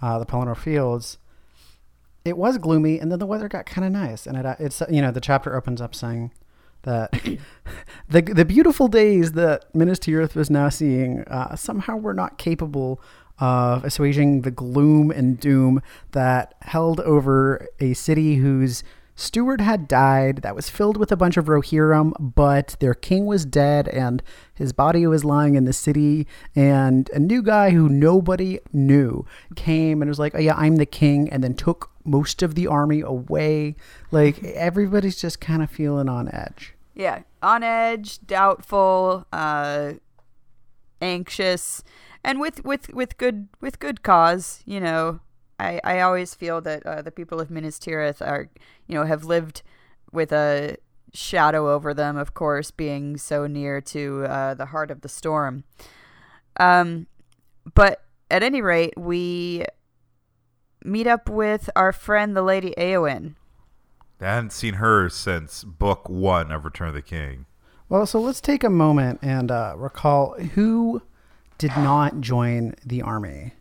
uh, 0.02 0.20
the 0.20 0.26
Pelennor 0.26 0.56
Fields. 0.56 1.18
It 2.24 2.38
was 2.38 2.58
gloomy, 2.58 3.00
and 3.00 3.12
then 3.12 3.20
the 3.20 3.26
weather 3.26 3.48
got 3.48 3.66
kind 3.66 3.86
of 3.86 3.92
nice, 3.92 4.28
and 4.28 4.38
it, 4.38 4.46
uh, 4.46 4.56
it's 4.60 4.82
you 4.90 5.02
know 5.02 5.12
the 5.12 5.22
chapter 5.22 5.56
opens 5.56 5.80
up 5.80 5.96
saying 5.96 6.32
that 6.84 7.12
the 8.10 8.22
the 8.22 8.46
beautiful 8.46 8.88
days 8.88 9.34
that 9.34 9.74
Minas 9.74 10.00
Tirith 10.00 10.36
was 10.36 10.50
now 10.50 10.70
seeing 10.70 11.24
uh, 11.24 11.56
somehow 11.56 11.96
were 11.96 12.14
not 12.14 12.38
capable 12.38 13.02
of 13.40 13.84
assuaging 13.84 14.42
the 14.42 14.52
gloom 14.52 15.12
and 15.12 15.40
doom 15.40 15.82
that 16.12 16.56
held 16.62 17.00
over 17.02 17.68
a 17.80 17.94
city 17.94 18.36
whose 18.36 18.84
steward 19.18 19.60
had 19.60 19.88
died 19.88 20.38
that 20.38 20.56
was 20.56 20.70
filled 20.70 20.96
with 20.96 21.12
a 21.12 21.18
bunch 21.18 21.36
of 21.38 21.46
Rohirrim, 21.46 22.14
but 22.20 22.78
their 22.80 22.94
king 22.94 23.26
was 23.26 23.46
dead 23.46 23.88
and 23.90 24.22
his 24.54 24.72
body 24.72 25.06
was 25.08 25.26
lying 25.26 25.56
in 25.56 25.66
the 25.66 25.74
city. 25.74 26.28
And 26.56 27.10
a 27.14 27.20
new 27.20 27.42
guy 27.42 27.72
who 27.72 27.90
nobody 27.90 28.60
knew 28.72 29.26
came 29.56 30.02
and 30.02 30.08
was 30.08 30.20
like, 30.20 30.36
Oh, 30.36 30.40
yeah, 30.40 30.56
I'm 30.56 30.78
the 30.78 30.86
king, 30.86 31.30
and 31.30 31.44
then 31.44 31.56
took 31.56 31.92
most 32.06 32.42
of 32.42 32.56
the 32.56 32.68
army 32.68 33.02
away. 33.02 33.76
Like, 34.12 34.42
everybody's 34.44 35.20
just 35.20 35.42
kind 35.42 35.62
of 35.62 35.70
feeling 35.70 36.08
on 36.08 36.30
edge. 36.34 36.74
Yeah, 36.94 37.24
on 37.42 37.64
edge, 37.64 38.26
doubtful, 38.26 39.26
uh, 39.34 39.94
anxious, 41.02 41.84
and 42.28 42.42
with 42.42 42.64
with 42.66 42.94
with 42.94 43.18
good 43.18 43.48
with 43.62 43.80
good 43.80 44.04
cause. 44.04 44.62
You 44.66 44.82
know, 44.82 45.22
I 45.60 45.80
I 45.84 46.02
always 46.02 46.36
feel 46.36 46.62
that 46.62 46.86
uh, 46.86 47.02
the 47.02 47.10
people 47.10 47.40
of 47.40 47.50
Minas 47.50 47.80
Tirith 47.80 48.22
are 48.22 48.50
you 48.86 48.96
know 48.96 49.06
have 49.06 49.24
lived 49.24 49.64
with 50.12 50.32
a 50.32 50.76
shadow 51.14 51.74
over 51.74 51.94
them, 51.94 52.18
of 52.18 52.34
course, 52.34 52.70
being 52.70 53.18
so 53.18 53.48
near 53.48 53.80
to 53.80 54.26
uh, 54.26 54.54
the 54.54 54.68
heart 54.68 54.92
of 54.92 55.02
the 55.02 55.10
storm. 55.10 55.64
Um, 56.60 57.08
but 57.74 58.04
at 58.30 58.44
any 58.44 58.62
rate, 58.62 58.94
we 58.98 59.66
meet 60.84 61.08
up 61.08 61.30
with 61.30 61.70
our 61.78 61.94
friend, 61.94 62.36
the 62.36 62.42
Lady 62.42 62.74
Eowyn. 62.78 63.36
I 64.20 64.26
hadn't 64.26 64.52
seen 64.52 64.76
her 64.76 65.10
since 65.10 65.64
book 65.64 66.10
one 66.10 66.52
of 66.52 66.66
Return 66.66 66.90
of 66.90 66.94
the 66.94 67.02
King. 67.02 67.46
Well, 67.88 68.06
so 68.06 68.20
let's 68.20 68.42
take 68.42 68.64
a 68.66 68.70
moment 68.70 69.20
and 69.22 69.50
uh, 69.50 69.76
recall 69.78 70.34
who 70.56 71.04
did 71.58 71.72
not 71.78 72.22
join 72.22 72.76
the 72.86 73.02
army 73.02 73.54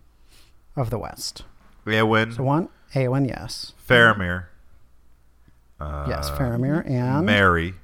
of 0.76 0.90
the 0.90 0.98
West. 0.98 1.44
Eowyn, 1.86 2.34
So 2.36 2.42
one, 2.42 2.68
Eowyn, 2.94 3.26
yes, 3.28 3.72
Faramir. 3.88 4.46
Uh, 5.78 6.06
yes, 6.08 6.30
Faramir, 6.30 6.88
and 6.88 7.26
Merry. 7.26 7.74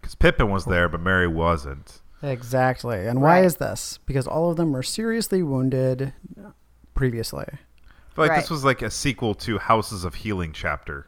Because 0.00 0.14
Pippin 0.14 0.50
was 0.50 0.64
there, 0.64 0.88
but 0.88 1.00
Merry 1.00 1.28
wasn't. 1.28 2.00
exactly. 2.22 3.06
And 3.06 3.20
why 3.22 3.44
is 3.44 3.56
this? 3.56 3.98
Because 4.06 4.26
all 4.26 4.50
of 4.50 4.56
them 4.56 4.72
were 4.72 4.82
seriously 4.82 5.42
wounded 5.42 6.12
previously. 6.94 7.44
I 7.48 8.14
feel 8.14 8.24
like 8.24 8.30
Right. 8.30 8.40
this 8.40 8.50
was 8.50 8.64
like 8.64 8.82
a 8.82 8.90
sequel 8.90 9.34
to 9.36 9.58
Houses 9.58 10.04
of 10.04 10.14
Healing 10.16 10.52
chapter. 10.52 11.06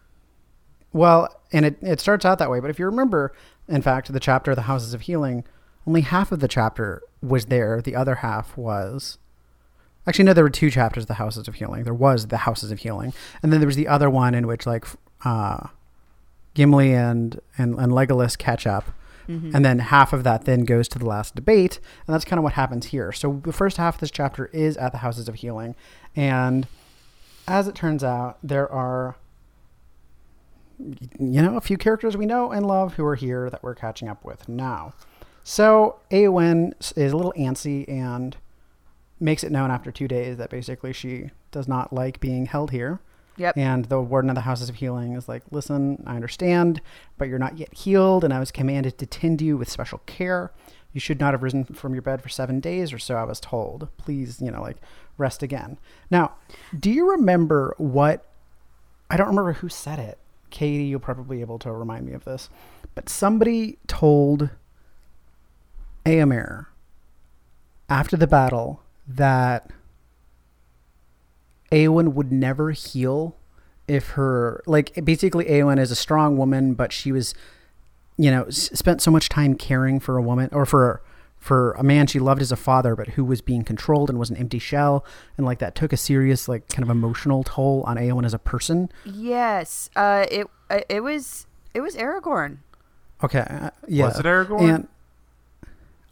Well, 0.93 1.29
and 1.53 1.65
it, 1.67 1.77
it 1.83 2.01
starts 2.01 2.25
out 2.25 2.39
that 2.39 2.51
way. 2.51 2.61
But 2.61 2.71
if 2.71 2.79
you 2.79 2.87
remember, 2.87 3.33
in 3.69 3.83
fact, 3.83 4.13
the 4.13 4.21
chapter, 4.21 4.53
of 4.53 4.57
The 4.57 4.63
Houses 4.63 4.95
of 4.95 5.03
Healing, 5.03 5.45
only 5.87 6.01
half 6.03 6.33
of 6.33 6.41
the 6.41 6.49
chapter 6.49 7.03
was 7.23 7.47
there. 7.47 7.81
The 7.81 7.97
other 7.97 8.17
half 8.17 8.57
was. 8.57 9.19
Actually, 10.07 10.27
no, 10.27 10.33
there 10.35 10.45
were 10.45 10.51
two 10.51 10.71
chapters 10.71 11.05
of 11.05 11.09
The 11.09 11.15
Houses 11.15 11.49
of 11.49 11.55
Healing. 11.55 11.85
There 11.85 11.95
was 11.95 12.27
The 12.29 12.39
Houses 12.39 12.71
of 12.71 12.81
Healing. 12.81 13.15
And 13.43 13.53
then 13.53 13.61
there 13.61 13.67
was 13.67 13.77
the 13.77 13.89
other 13.89 14.11
one 14.11 14.35
in 14.35 14.47
which, 14.47 14.67
like, 14.67 14.87
uh, 15.25 15.69
Gimli 16.53 16.93
and, 16.93 17.41
and, 17.57 17.75
and 17.79 17.93
Legolas 17.93 18.37
catch 18.37 18.67
up. 18.67 18.91
Mm-hmm. 19.29 19.57
And 19.57 19.65
then 19.65 19.79
half 19.79 20.13
of 20.13 20.23
that 20.25 20.45
then 20.45 20.65
goes 20.65 20.89
to 20.89 20.99
the 20.99 21.07
last 21.07 21.35
debate. 21.35 21.81
And 22.07 22.13
that's 22.13 22.27
kind 22.27 22.39
of 22.39 22.45
what 22.45 22.53
happens 22.53 22.87
here. 22.87 23.13
So 23.13 23.41
the 23.45 23.53
first 23.53 23.79
half 23.79 23.95
of 23.95 24.01
this 24.01 24.11
chapter 24.11 24.47
is 24.47 24.77
at 24.77 24.93
the 24.93 24.99
Houses 24.99 25.29
of 25.29 25.37
Healing. 25.37 25.75
And 26.15 26.67
as 27.49 27.67
it 27.67 27.75
turns 27.75 28.05
out, 28.05 28.39
there 28.43 28.71
are, 28.71 29.17
you 30.79 31.41
know, 31.41 31.57
a 31.57 31.63
few 31.63 31.79
characters 31.79 32.15
we 32.15 32.27
know 32.27 32.53
and 32.53 32.67
love 32.67 32.95
who 32.95 33.07
are 33.07 33.17
here 33.17 33.49
that 33.49 33.63
we're 33.63 33.75
catching 33.75 34.09
up 34.09 34.23
with 34.23 34.49
now. 34.49 34.93
So 35.45 36.01
Eowyn 36.11 36.73
is 36.97 37.13
a 37.13 37.17
little 37.17 37.35
antsy 37.37 37.89
and 37.89 38.37
makes 39.21 39.45
it 39.45 39.53
known 39.53 39.71
after 39.71 39.93
two 39.93 40.09
days 40.09 40.39
that 40.39 40.51
basically 40.51 40.93
she 40.93 41.31
does 41.53 41.69
not 41.69 41.93
like 41.93 42.19
being 42.19 42.47
held 42.47 42.71
here. 42.71 42.99
Yep. 43.37 43.57
And 43.59 43.85
the 43.87 44.01
warden 44.01 44.31
of 44.31 44.37
the 44.37 44.43
Houses 44.43 44.69
of 44.69 44.77
Healing 44.77 45.15
is 45.15 45.29
like, 45.29 45.43
listen, 45.51 46.03
I 46.07 46.17
understand, 46.17 46.81
but 47.19 47.29
you're 47.29 47.39
not 47.39 47.59
yet 47.59 47.75
healed, 47.75 48.25
and 48.25 48.33
I 48.33 48.39
was 48.39 48.51
commanded 48.51 48.97
to 48.99 49.07
tend 49.07 49.43
you 49.43 49.57
with 49.57 49.69
special 49.69 49.99
care. 50.07 50.53
You 50.93 51.01
should 51.01 51.19
not 51.19 51.35
have 51.35 51.43
risen 51.43 51.65
from 51.65 51.95
your 51.95 52.03
bed 52.03 52.23
for 52.23 52.29
seven 52.29 52.61
days 52.61 52.93
or 52.93 52.99
so, 52.99 53.17
I 53.17 53.25
was 53.25 53.41
told. 53.41 53.89
Please, 53.97 54.41
you 54.41 54.51
know, 54.51 54.63
like, 54.63 54.77
rest 55.19 55.43
again. 55.43 55.79
Now, 56.11 56.35
do 56.79 56.91
you 56.91 57.11
remember 57.11 57.75
what? 57.77 58.25
I 59.11 59.17
don't 59.17 59.27
remember 59.27 59.55
who 59.55 59.69
said 59.69 59.99
it. 59.99 60.19
Katie, 60.51 60.85
you'll 60.85 61.01
probably 61.01 61.39
be 61.39 61.41
able 61.43 61.59
to 61.59 61.73
remind 61.73 62.07
me 62.07 62.13
of 62.13 62.25
this. 62.25 62.49
But 62.95 63.09
somebody 63.09 63.79
told 63.89 64.51
Eomer 66.05 66.67
after 67.89 68.17
the 68.17 68.27
battle 68.27 68.83
that 69.07 69.71
Eowyn 71.73 72.13
would 72.15 72.31
never 72.33 72.71
heal 72.71 73.37
if 73.89 74.11
her 74.11 74.63
like 74.67 75.05
basically 75.05 75.45
Eowyn 75.47 75.79
is 75.79 75.91
a 75.91 75.97
strong 75.97 76.37
woman, 76.37 76.75
but 76.75 76.93
she 76.93 77.13
was, 77.13 77.35
you 78.17 78.31
know, 78.31 78.45
s- 78.45 78.71
spent 78.73 79.03
so 79.03 79.11
much 79.11 79.29
time 79.29 79.55
caring 79.55 80.01
for 80.01 80.17
a 80.17 80.23
woman 80.23 80.49
or 80.53 80.65
for 80.67 81.03
for 81.39 81.73
a 81.73 81.83
man 81.83 82.07
she 82.07 82.19
loved 82.19 82.41
as 82.41 82.51
a 82.51 82.57
father, 82.57 82.97
but 82.97 83.09
who 83.09 83.25
was 83.25 83.43
being 83.43 83.65
controlled 83.65 84.09
and 84.09 84.19
was 84.19 84.31
an 84.31 84.37
empty 84.39 84.59
shell, 84.59 85.05
and 85.37 85.45
like 85.45 85.59
that 85.59 85.75
took 85.75 85.93
a 85.93 85.97
serious 85.97 86.49
like 86.49 86.67
kind 86.69 86.83
of 86.83 86.89
emotional 86.89 87.43
toll 87.43 87.83
on 87.87 87.97
Eowyn 87.99 88.25
as 88.25 88.33
a 88.33 88.39
person. 88.39 88.89
Yes. 89.05 89.91
Uh, 89.95 90.25
it 90.31 90.47
uh, 90.71 90.81
it 90.89 91.01
was 91.01 91.47
it 91.75 91.81
was 91.81 91.97
Aragorn. 91.97 92.59
Okay, 93.23 93.41
uh, 93.49 93.71
yeah, 93.87 94.07
Was 94.07 94.19
it 94.21 94.25
Aragorn? 94.27 94.61
And 94.75 94.89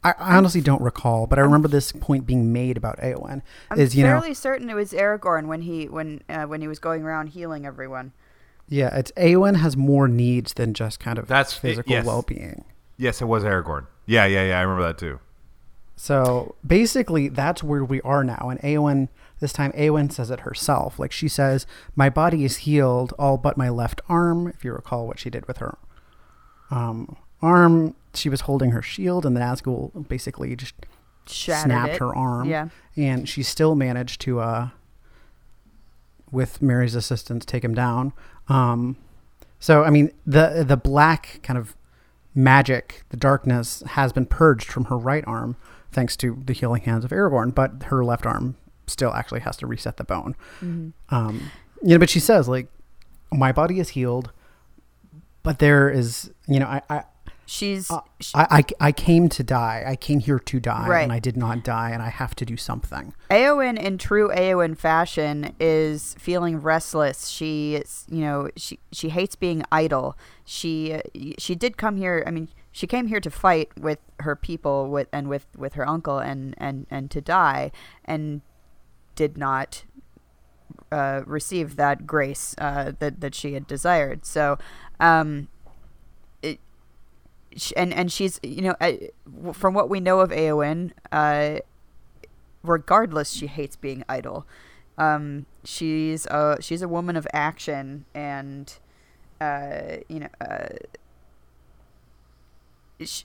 I, 0.04 0.14
I 0.18 0.36
honestly 0.36 0.60
don't 0.60 0.82
recall, 0.82 1.26
but 1.26 1.38
I 1.38 1.42
remember 1.42 1.68
this 1.68 1.92
point 1.92 2.26
being 2.26 2.52
made 2.52 2.76
about 2.76 2.98
Eowyn. 2.98 3.42
I'm 3.70 3.78
is 3.78 3.94
you 3.94 4.02
know 4.04 4.20
fairly 4.20 4.34
certain 4.34 4.68
it 4.68 4.74
was 4.74 4.92
Aragorn 4.92 5.46
when 5.46 5.62
he 5.62 5.88
when 5.88 6.22
uh, 6.28 6.44
when 6.44 6.60
he 6.60 6.68
was 6.68 6.78
going 6.78 7.02
around 7.02 7.28
healing 7.28 7.64
everyone. 7.66 8.12
Yeah, 8.68 8.94
it's 8.96 9.12
Eowyn 9.12 9.56
has 9.56 9.76
more 9.76 10.08
needs 10.08 10.54
than 10.54 10.74
just 10.74 10.98
kind 10.98 11.18
of 11.18 11.28
That's- 11.28 11.52
physical 11.52 11.92
yes. 11.92 12.06
well-being. 12.06 12.64
Yes, 12.96 13.20
it 13.20 13.26
was 13.26 13.42
Aragorn. 13.42 13.86
Yeah, 14.06 14.26
yeah, 14.26 14.46
yeah. 14.48 14.58
I 14.58 14.62
remember 14.62 14.84
that 14.84 14.98
too. 14.98 15.20
So 15.96 16.54
basically, 16.66 17.28
that's 17.28 17.62
where 17.62 17.84
we 17.84 18.00
are 18.00 18.24
now. 18.24 18.48
And 18.50 18.60
Eowyn, 18.60 19.08
this 19.40 19.52
time, 19.52 19.72
Eowyn 19.72 20.10
says 20.10 20.30
it 20.30 20.40
herself. 20.40 20.98
Like 20.98 21.12
she 21.12 21.28
says, 21.28 21.66
"My 21.94 22.10
body 22.10 22.44
is 22.44 22.58
healed, 22.58 23.12
all 23.18 23.38
but 23.38 23.56
my 23.56 23.68
left 23.68 24.00
arm." 24.08 24.48
If 24.48 24.64
you 24.64 24.72
recall 24.72 25.06
what 25.06 25.18
she 25.18 25.30
did 25.30 25.46
with 25.46 25.58
her 25.58 25.78
um, 26.72 27.16
arm, 27.42 27.94
she 28.14 28.28
was 28.28 28.42
holding 28.42 28.70
her 28.70 28.82
shield, 28.82 29.26
and 29.26 29.36
the 29.36 29.40
Nazgul 29.40 30.08
basically 30.08 30.54
just 30.56 30.74
Shattered 31.26 31.64
snapped 31.64 31.92
it. 31.94 31.98
her 31.98 32.14
arm. 32.14 32.48
Yeah. 32.48 32.68
and 32.96 33.28
she 33.28 33.42
still 33.42 33.74
managed 33.74 34.20
to, 34.22 34.40
uh, 34.40 34.68
with 36.30 36.62
Merry's 36.62 36.94
assistance, 36.94 37.44
take 37.44 37.62
him 37.64 37.74
down. 37.74 38.12
Um, 38.48 38.96
so 39.60 39.84
I 39.84 39.90
mean, 39.90 40.10
the 40.26 40.64
the 40.66 40.76
black 40.76 41.40
kind 41.42 41.58
of 41.58 41.76
magic, 42.34 43.04
the 43.10 43.16
darkness, 43.16 43.82
has 43.88 44.12
been 44.12 44.26
purged 44.26 44.72
from 44.72 44.86
her 44.86 44.96
right 44.98 45.22
arm 45.26 45.56
thanks 45.92 46.16
to 46.16 46.42
the 46.44 46.52
healing 46.52 46.82
hands 46.82 47.04
of 47.04 47.10
Aragorn, 47.10 47.54
but 47.54 47.84
her 47.84 48.02
left 48.04 48.26
arm 48.26 48.56
still 48.86 49.12
actually 49.12 49.40
has 49.40 49.56
to 49.58 49.66
reset 49.66 49.98
the 49.98 50.04
bone. 50.04 50.34
Mm-hmm. 50.60 51.14
Um, 51.14 51.50
you 51.82 51.90
know, 51.90 51.98
but 51.98 52.10
she 52.10 52.18
says 52.18 52.48
like, 52.48 52.66
my 53.30 53.52
body 53.52 53.78
is 53.78 53.90
healed, 53.90 54.32
but 55.42 55.58
there 55.58 55.88
is, 55.90 56.30
you 56.48 56.58
know, 56.58 56.66
I. 56.66 56.82
I 56.90 57.04
She's 57.52 57.90
uh, 57.90 58.00
sh- 58.18 58.32
I, 58.34 58.64
I, 58.80 58.86
I 58.88 58.92
came 58.92 59.28
to 59.28 59.42
die. 59.42 59.84
I 59.86 59.94
came 59.94 60.20
here 60.20 60.38
to 60.38 60.58
die, 60.58 60.86
Right. 60.88 61.02
and 61.02 61.12
I 61.12 61.18
did 61.18 61.36
not 61.36 61.62
die, 61.62 61.90
and 61.90 62.02
I 62.02 62.08
have 62.08 62.34
to 62.36 62.46
do 62.46 62.56
something. 62.56 63.12
Eowyn 63.30 63.78
in 63.78 63.98
true 63.98 64.30
Eowyn 64.30 64.74
fashion 64.74 65.54
is 65.60 66.16
feeling 66.18 66.62
restless. 66.62 67.28
She 67.28 67.74
is, 67.74 68.06
you 68.08 68.22
know, 68.22 68.48
she 68.56 68.78
she 68.90 69.10
hates 69.10 69.36
being 69.36 69.64
idle. 69.70 70.16
She 70.46 70.98
she 71.38 71.54
did 71.54 71.76
come 71.76 71.98
here. 71.98 72.24
I 72.26 72.30
mean, 72.30 72.48
she 72.72 72.86
came 72.86 73.08
here 73.08 73.20
to 73.20 73.30
fight 73.30 73.68
with 73.78 73.98
her 74.20 74.34
people 74.34 74.88
with 74.88 75.08
and 75.12 75.28
with 75.28 75.44
with 75.54 75.74
her 75.74 75.86
uncle 75.86 76.18
and 76.20 76.54
and 76.56 76.86
and 76.90 77.10
to 77.10 77.20
die 77.20 77.70
and 78.06 78.40
did 79.14 79.36
not 79.36 79.84
uh, 80.90 81.20
receive 81.26 81.76
that 81.76 82.06
grace 82.06 82.54
uh, 82.56 82.92
that 82.98 83.20
that 83.20 83.34
she 83.34 83.52
had 83.52 83.66
desired. 83.66 84.24
So, 84.24 84.56
um, 85.00 85.48
and 87.76 87.92
and 87.92 88.10
she's 88.12 88.40
you 88.42 88.62
know 88.62 88.74
from 89.52 89.74
what 89.74 89.88
we 89.88 90.00
know 90.00 90.20
of 90.20 90.30
Eowyn, 90.30 90.92
uh, 91.10 91.58
regardless, 92.62 93.32
she 93.32 93.46
hates 93.46 93.76
being 93.76 94.04
idle. 94.08 94.46
Um, 94.98 95.46
she's 95.64 96.26
a 96.26 96.58
she's 96.60 96.82
a 96.82 96.88
woman 96.88 97.16
of 97.16 97.26
action, 97.32 98.04
and 98.14 98.72
uh, 99.40 99.96
you 100.08 100.20
know, 100.20 100.28
uh, 100.40 100.68
she, 103.00 103.24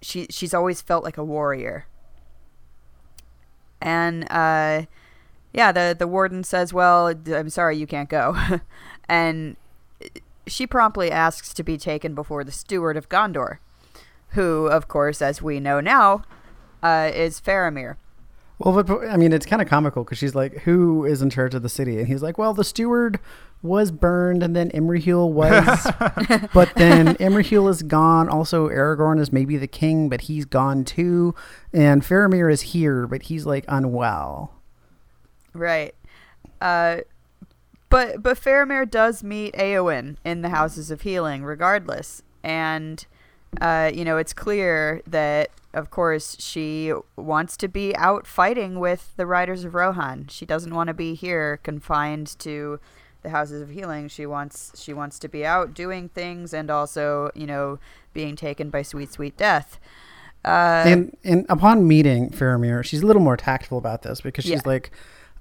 she 0.00 0.26
she's 0.30 0.54
always 0.54 0.80
felt 0.80 1.04
like 1.04 1.18
a 1.18 1.24
warrior. 1.24 1.86
And 3.80 4.30
uh, 4.30 4.86
yeah, 5.52 5.72
the 5.72 5.96
the 5.98 6.06
warden 6.06 6.44
says, 6.44 6.72
"Well, 6.72 7.08
I'm 7.08 7.50
sorry, 7.50 7.76
you 7.76 7.86
can't 7.86 8.08
go," 8.08 8.36
and 9.08 9.56
she 10.46 10.66
promptly 10.66 11.10
asks 11.10 11.52
to 11.54 11.62
be 11.62 11.76
taken 11.76 12.14
before 12.14 12.44
the 12.44 12.52
steward 12.52 12.96
of 12.96 13.08
Gondor, 13.08 13.58
who, 14.36 14.66
of 14.68 14.86
course, 14.86 15.20
as 15.20 15.42
we 15.42 15.58
know 15.58 15.80
now, 15.80 16.22
uh, 16.82 17.10
is 17.12 17.40
Faramir. 17.40 17.96
Well, 18.58 18.82
but, 18.82 19.08
I 19.08 19.16
mean, 19.16 19.32
it's 19.32 19.44
kind 19.44 19.60
of 19.60 19.68
comical 19.68 20.04
because 20.04 20.18
she's 20.18 20.34
like, 20.34 20.58
"Who 20.58 21.04
is 21.04 21.20
in 21.20 21.28
charge 21.28 21.54
of 21.54 21.62
the 21.62 21.68
city?" 21.68 21.98
And 21.98 22.06
he's 22.06 22.22
like, 22.22 22.38
"Well, 22.38 22.54
the 22.54 22.64
steward 22.64 23.18
was 23.62 23.90
burned, 23.90 24.42
and 24.42 24.54
then 24.54 24.70
Imrahil 24.70 25.30
was, 25.30 26.48
but 26.54 26.72
then 26.76 27.16
Imrahil 27.16 27.68
is 27.68 27.82
gone. 27.82 28.28
Also, 28.28 28.68
Aragorn 28.68 29.20
is 29.20 29.32
maybe 29.32 29.56
the 29.56 29.66
king, 29.66 30.08
but 30.08 30.22
he's 30.22 30.44
gone 30.44 30.84
too, 30.84 31.34
and 31.72 32.02
Faramir 32.02 32.50
is 32.50 32.62
here, 32.62 33.06
but 33.06 33.24
he's 33.24 33.44
like 33.44 33.64
unwell." 33.68 34.52
Right. 35.52 35.94
Uh, 36.60 36.98
but 37.88 38.22
but 38.22 38.38
Faramir 38.38 38.88
does 38.90 39.22
meet 39.22 39.54
Eowyn 39.54 40.16
in 40.24 40.42
the 40.42 40.48
Houses 40.48 40.90
of 40.90 41.02
Healing, 41.02 41.44
regardless, 41.44 42.22
and 42.42 43.04
uh, 43.60 43.90
you 43.94 44.04
know 44.04 44.16
it's 44.18 44.32
clear 44.32 45.00
that 45.06 45.50
of 45.74 45.90
course 45.90 46.36
she 46.38 46.92
wants 47.16 47.56
to 47.58 47.68
be 47.68 47.94
out 47.96 48.26
fighting 48.26 48.78
with 48.80 49.14
the 49.16 49.26
Riders 49.26 49.64
of 49.64 49.74
Rohan. 49.74 50.26
She 50.28 50.46
doesn't 50.46 50.74
want 50.74 50.88
to 50.88 50.94
be 50.94 51.14
here 51.14 51.58
confined 51.62 52.38
to 52.40 52.80
the 53.22 53.30
Houses 53.30 53.60
of 53.62 53.70
Healing. 53.70 54.08
She 54.08 54.26
wants 54.26 54.72
she 54.82 54.92
wants 54.92 55.18
to 55.20 55.28
be 55.28 55.44
out 55.44 55.74
doing 55.74 56.08
things 56.10 56.52
and 56.54 56.70
also 56.70 57.30
you 57.34 57.46
know 57.46 57.78
being 58.12 58.36
taken 58.36 58.70
by 58.70 58.82
sweet 58.82 59.12
sweet 59.12 59.36
death. 59.36 59.78
Uh, 60.44 60.84
and 60.86 61.16
and 61.24 61.44
upon 61.48 61.86
meeting 61.88 62.30
Faramir, 62.30 62.84
she's 62.84 63.02
a 63.02 63.06
little 63.06 63.22
more 63.22 63.36
tactful 63.36 63.78
about 63.78 64.02
this 64.02 64.20
because 64.20 64.44
she's 64.44 64.52
Yeah. 64.54 64.60
like, 64.64 64.90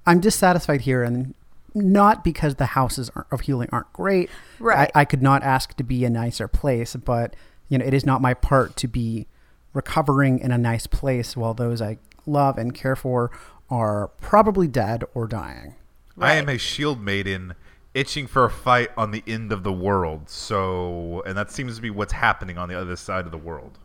"I'm 0.07 0.19
dissatisfied 0.19 0.81
here, 0.81 1.03
and 1.03 1.35
not 1.75 2.23
because 2.23 2.55
the 2.55 2.67
houses 2.67 3.11
of 3.31 3.41
healing 3.41 3.69
aren't 3.71 3.91
great. 3.93 4.29
Right. 4.59 4.89
I, 4.95 5.01
I 5.01 5.05
could 5.05 5.21
not 5.21 5.43
ask 5.43 5.75
to 5.75 5.83
be 5.83 6.05
a 6.05 6.09
nicer 6.09 6.47
place, 6.47 6.95
but 6.95 7.35
you 7.69 7.77
know, 7.77 7.85
it 7.85 7.93
is 7.93 8.05
not 8.05 8.21
my 8.21 8.33
part 8.33 8.75
to 8.77 8.87
be 8.87 9.27
recovering 9.73 10.39
in 10.39 10.51
a 10.51 10.57
nice 10.57 10.87
place 10.87 11.35
while 11.35 11.53
those 11.53 11.81
I 11.81 11.97
love 12.25 12.57
and 12.57 12.73
care 12.73 12.95
for 12.95 13.31
are 13.69 14.09
probably 14.19 14.67
dead 14.67 15.03
or 15.13 15.27
dying. 15.27 15.75
I 16.17 16.35
am 16.35 16.47
a 16.47 16.57
shield 16.57 17.01
maiden 17.01 17.55
itching 17.93 18.27
for 18.27 18.45
a 18.45 18.49
fight 18.49 18.89
on 18.97 19.11
the 19.11 19.23
end 19.25 19.51
of 19.51 19.63
the 19.63 19.71
world. 19.71 20.29
So, 20.29 21.23
and 21.25 21.37
that 21.37 21.51
seems 21.51 21.75
to 21.77 21.81
be 21.81 21.89
what's 21.89 22.13
happening 22.13 22.57
on 22.57 22.69
the 22.69 22.79
other 22.79 22.95
side 22.95 23.25
of 23.25 23.31
the 23.31 23.37
world. 23.37 23.79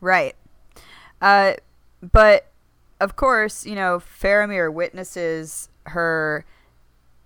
Right. 0.00 0.34
Uh, 1.20 1.54
but 2.02 2.50
of 3.00 3.16
course, 3.16 3.66
you 3.66 3.74
know, 3.74 3.98
Faramir 4.00 4.72
witnesses 4.72 5.68
her 5.86 6.44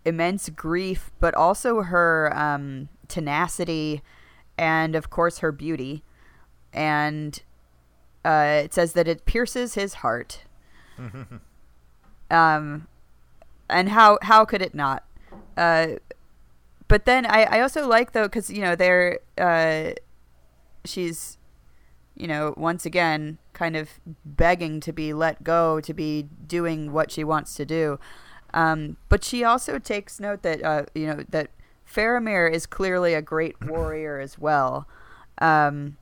immense 0.04 0.48
grief, 0.50 1.10
but 1.18 1.34
also 1.34 1.82
her 1.82 2.32
um, 2.34 2.88
tenacity 3.08 4.02
and, 4.60 4.94
of 4.94 5.08
course, 5.08 5.38
her 5.38 5.50
beauty. 5.50 6.04
And 6.72 7.42
uh, 8.24 8.60
it 8.64 8.74
says 8.74 8.92
that 8.92 9.08
it 9.08 9.24
pierces 9.24 9.74
his 9.74 9.94
heart. 9.94 10.44
um, 12.30 12.86
and 13.70 13.88
how 13.88 14.18
how 14.22 14.44
could 14.44 14.60
it 14.60 14.74
not? 14.74 15.04
Uh, 15.56 15.94
but 16.88 17.06
then 17.06 17.24
I, 17.24 17.44
I 17.44 17.60
also 17.60 17.88
like 17.88 18.12
though 18.12 18.24
because 18.24 18.50
you 18.50 18.60
know 18.60 18.76
they're 18.76 19.20
uh, 19.38 19.92
she's 20.84 21.38
you 22.14 22.26
know 22.26 22.52
once 22.56 22.84
again 22.84 23.38
kind 23.54 23.76
of 23.76 23.88
begging 24.24 24.80
to 24.80 24.92
be 24.92 25.14
let 25.14 25.42
go 25.42 25.80
to 25.80 25.94
be 25.94 26.28
doing 26.46 26.92
what 26.92 27.10
she 27.10 27.24
wants 27.24 27.54
to 27.54 27.64
do. 27.64 27.98
Um, 28.52 28.98
but 29.08 29.24
she 29.24 29.42
also 29.42 29.78
takes 29.78 30.20
note 30.20 30.42
that 30.42 30.62
uh, 30.62 30.84
you 30.94 31.06
know 31.06 31.24
that 31.30 31.50
Faramir 31.92 32.52
is 32.52 32.66
clearly 32.66 33.14
a 33.14 33.22
great 33.22 33.56
warrior 33.64 34.18
as 34.18 34.38
well. 34.38 34.86
Um, 35.38 35.96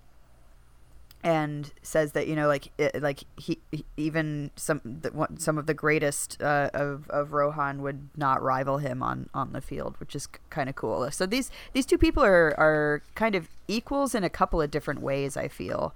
and 1.25 1.73
says 1.83 2.13
that 2.13 2.29
you 2.29 2.37
know 2.37 2.47
like 2.47 2.71
it, 2.79 3.03
like 3.03 3.25
he, 3.37 3.59
he 3.73 3.85
even 3.97 4.51
some 4.57 4.81
the, 4.85 5.27
some 5.37 5.59
of 5.59 5.67
the 5.67 5.75
greatest 5.75 6.41
uh, 6.41 6.71
of 6.73 7.09
of 7.11 7.33
Rohan 7.33 7.83
would 7.83 8.09
not 8.17 8.43
rival 8.43 8.79
him 8.79 9.03
on 9.03 9.29
on 9.35 9.53
the 9.53 9.61
field, 9.61 9.97
which 9.99 10.15
is 10.15 10.29
kind 10.51 10.69
of 10.69 10.77
cool. 10.77 11.11
So 11.11 11.27
these 11.27 11.51
these 11.73 11.87
two 11.87 11.99
people 11.99 12.23
are 12.23 12.55
are 12.59 13.03
kind 13.15 13.35
of 13.35 13.49
equals 13.67 14.15
in 14.15 14.23
a 14.23 14.31
couple 14.31 14.63
of 14.63 14.71
different 14.71 15.01
ways. 15.01 15.37
I 15.37 15.49
feel. 15.49 15.95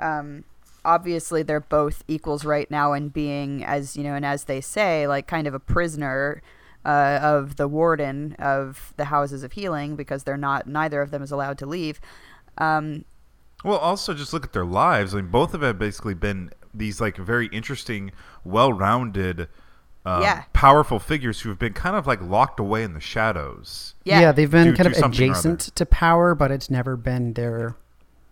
Um, 0.00 0.44
obviously, 0.84 1.42
they're 1.42 1.60
both 1.60 2.02
equals 2.08 2.44
right 2.44 2.70
now 2.70 2.94
in 2.94 3.10
being 3.10 3.64
as 3.64 3.96
you 3.96 4.02
know, 4.02 4.14
and 4.14 4.24
as 4.24 4.44
they 4.44 4.60
say, 4.60 5.06
like 5.06 5.26
kind 5.26 5.46
of 5.46 5.54
a 5.54 5.60
prisoner. 5.60 6.42
Uh, 6.84 7.18
of 7.22 7.56
the 7.56 7.66
warden 7.66 8.34
of 8.38 8.92
the 8.98 9.06
houses 9.06 9.42
of 9.42 9.52
healing 9.52 9.96
because 9.96 10.24
they're 10.24 10.36
not 10.36 10.66
neither 10.66 11.00
of 11.00 11.10
them 11.10 11.22
is 11.22 11.32
allowed 11.32 11.56
to 11.56 11.64
leave 11.64 11.98
um, 12.58 13.04
Well, 13.64 13.78
also 13.78 14.12
just 14.12 14.34
look 14.34 14.44
at 14.44 14.52
their 14.52 14.66
lives. 14.66 15.14
I 15.14 15.22
mean, 15.22 15.30
both 15.30 15.54
of 15.54 15.60
them 15.60 15.68
have 15.68 15.78
basically 15.78 16.12
been 16.12 16.50
these 16.74 17.00
like 17.00 17.16
very 17.16 17.46
interesting, 17.46 18.12
well-rounded, 18.44 19.48
um, 20.06 20.22
Yeah. 20.22 20.44
powerful 20.52 20.98
figures 20.98 21.40
who 21.40 21.48
have 21.48 21.58
been 21.58 21.72
kind 21.72 21.96
of 21.96 22.06
like 22.06 22.20
locked 22.20 22.60
away 22.60 22.82
in 22.82 22.92
the 22.94 23.00
shadows. 23.00 23.94
yeah, 24.04 24.30
they've 24.32 24.50
been 24.50 24.68
Do- 24.72 24.76
kind 24.76 24.84
do 24.84 24.90
of 24.90 24.96
something 24.96 25.28
or 25.30 25.32
other. 25.32 25.38
adjacent 25.50 25.74
to 25.76 25.86
power, 25.86 26.34
but 26.34 26.50
it's 26.50 26.70
never 26.70 26.96
been 26.96 27.32
their 27.32 27.76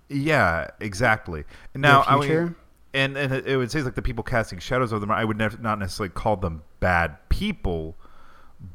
Yeah, 0.09 0.69
exactly. 0.81 1.45
And 1.75 1.81
now, 1.83 2.05
I 2.07 2.19
future? 2.21 2.43
mean, 2.45 2.55
and 2.95 3.17
and 3.17 3.33
it 3.33 3.47
it 3.47 3.57
would 3.57 3.71
say 3.71 3.81
like 3.83 3.95
the 3.95 4.03
people 4.03 4.23
casting 4.23 4.59
shadows 4.59 4.93
over 4.93 5.01
them. 5.01 5.11
I 5.11 5.25
would 5.25 5.39
nev- 5.39 5.61
not 5.61 5.79
necessarily 5.79 6.11
call 6.13 6.37
them 6.37 6.63
bad 6.81 7.17
people, 7.31 7.97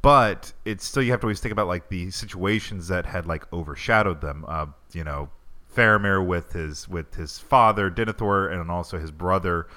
but 0.01 0.51
it's 0.65 0.85
still 0.85 1.01
you 1.01 1.11
have 1.11 1.21
to 1.21 1.25
always 1.27 1.39
think 1.39 1.51
about 1.51 1.67
like 1.67 1.89
the 1.89 2.11
situations 2.11 2.87
that 2.89 3.05
had 3.05 3.25
like 3.25 3.51
overshadowed 3.53 4.21
them. 4.21 4.45
Uh, 4.47 4.67
you 4.93 5.03
know, 5.03 5.29
Faramir 5.73 6.25
with 6.25 6.53
his 6.53 6.87
with 6.87 7.15
his 7.15 7.39
father 7.39 7.89
Denethor, 7.89 8.51
and 8.51 8.69
also 8.69 8.99
his 8.99 9.11
brother 9.11 9.67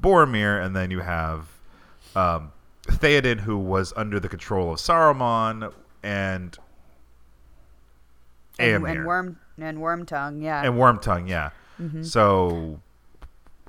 Boromir, 0.00 0.64
and 0.64 0.74
then 0.74 0.90
you 0.90 1.00
have 1.00 1.48
um, 2.16 2.52
Theoden, 2.84 3.40
who 3.40 3.58
was 3.58 3.92
under 3.96 4.18
the 4.18 4.28
control 4.28 4.72
of 4.72 4.78
Saruman, 4.78 5.72
and 6.02 6.56
and, 8.58 8.86
and 8.86 9.06
worm 9.06 9.38
and 9.58 9.80
worm 9.80 10.06
tongue 10.06 10.40
yeah 10.42 10.64
and 10.64 10.74
Wormtongue, 10.74 11.28
yeah. 11.28 11.50
So, 12.02 12.80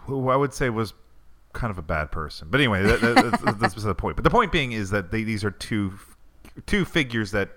who 0.01 0.29
I 0.29 0.35
would 0.35 0.53
say 0.53 0.69
was 0.71 0.93
kind 1.53 1.71
of 1.71 1.77
a 1.77 1.83
bad 1.83 2.11
person. 2.11 2.47
But 2.49 2.59
anyway, 2.59 2.83
that, 2.83 3.01
that, 3.01 3.41
that's, 3.43 3.57
that's 3.59 3.83
the 3.83 3.95
point. 3.95 4.15
But 4.15 4.23
the 4.23 4.29
point 4.29 4.51
being 4.51 4.71
is 4.71 4.89
that 4.91 5.11
they, 5.11 5.23
these 5.23 5.43
are 5.43 5.51
two 5.51 5.93
two 6.65 6.85
figures 6.85 7.31
that 7.31 7.49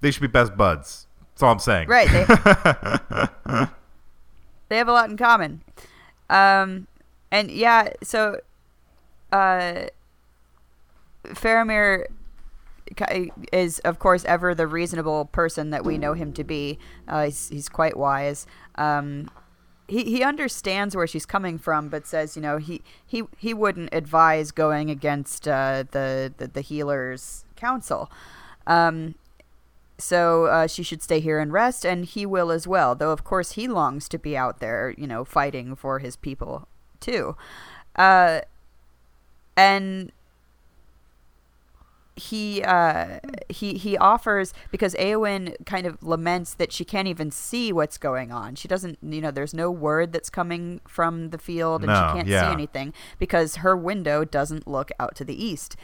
they 0.00 0.10
should 0.10 0.22
be 0.22 0.28
best 0.28 0.56
buds. 0.56 1.06
That's 1.38 1.42
all 1.42 1.52
I'm 1.52 1.58
saying. 1.60 1.88
right 1.88 2.08
they, 2.08 2.24
they 4.68 4.76
have 4.76 4.88
a 4.88 4.92
lot 4.92 5.08
in 5.08 5.16
common 5.16 5.62
um 6.30 6.88
and 7.30 7.48
yeah 7.48 7.90
so 8.02 8.40
uh 9.30 9.84
Faramir 11.24 12.06
is 13.52 13.78
of 13.80 14.00
course 14.00 14.24
ever 14.24 14.52
the 14.52 14.66
reasonable 14.66 15.26
person 15.26 15.70
that 15.70 15.84
we 15.84 15.96
know 15.96 16.14
him 16.14 16.32
to 16.32 16.42
be 16.42 16.78
uh, 17.06 17.26
he's, 17.26 17.48
he's 17.50 17.68
quite 17.68 17.96
wise 17.96 18.46
um 18.74 19.30
he, 19.88 20.04
he 20.04 20.22
understands 20.22 20.94
where 20.94 21.06
she's 21.06 21.26
coming 21.26 21.58
from, 21.58 21.88
but 21.88 22.06
says, 22.06 22.36
you 22.36 22.42
know, 22.42 22.58
he, 22.58 22.82
he, 23.06 23.24
he 23.38 23.54
wouldn't 23.54 23.88
advise 23.92 24.50
going 24.52 24.90
against 24.90 25.48
uh, 25.48 25.84
the, 25.90 26.32
the 26.36 26.46
the 26.46 26.60
healer's 26.60 27.44
counsel. 27.56 28.10
Um, 28.66 29.14
so 29.96 30.46
uh, 30.46 30.66
she 30.66 30.82
should 30.82 31.02
stay 31.02 31.20
here 31.20 31.40
and 31.40 31.52
rest, 31.52 31.84
and 31.84 32.04
he 32.04 32.24
will 32.26 32.50
as 32.50 32.66
well. 32.68 32.94
Though 32.94 33.10
of 33.10 33.24
course 33.24 33.52
he 33.52 33.66
longs 33.66 34.08
to 34.10 34.18
be 34.18 34.36
out 34.36 34.60
there, 34.60 34.94
you 34.96 35.06
know, 35.06 35.24
fighting 35.24 35.74
for 35.74 35.98
his 35.98 36.16
people 36.16 36.68
too. 37.00 37.34
Uh, 37.96 38.42
and 39.56 40.12
he 42.18 42.62
uh, 42.62 43.20
he 43.48 43.74
he 43.74 43.96
offers 43.96 44.52
because 44.70 44.94
Eowyn 44.94 45.54
kind 45.64 45.86
of 45.86 46.02
laments 46.02 46.54
that 46.54 46.72
she 46.72 46.84
can't 46.84 47.08
even 47.08 47.30
see 47.30 47.72
what's 47.72 47.96
going 47.98 48.30
on. 48.32 48.54
She 48.54 48.68
doesn't, 48.68 48.98
you 49.02 49.20
know, 49.20 49.30
there's 49.30 49.54
no 49.54 49.70
word 49.70 50.12
that's 50.12 50.30
coming 50.30 50.80
from 50.86 51.30
the 51.30 51.38
field, 51.38 51.82
and 51.82 51.88
No, 51.92 51.94
she 52.10 52.16
can't 52.16 52.28
yeah. 52.28 52.48
see 52.48 52.52
anything 52.52 52.92
because 53.18 53.56
her 53.56 53.76
window 53.76 54.24
doesn't 54.24 54.66
look 54.66 54.90
out 55.00 55.14
to 55.16 55.24
the 55.24 55.42
east. 55.42 55.76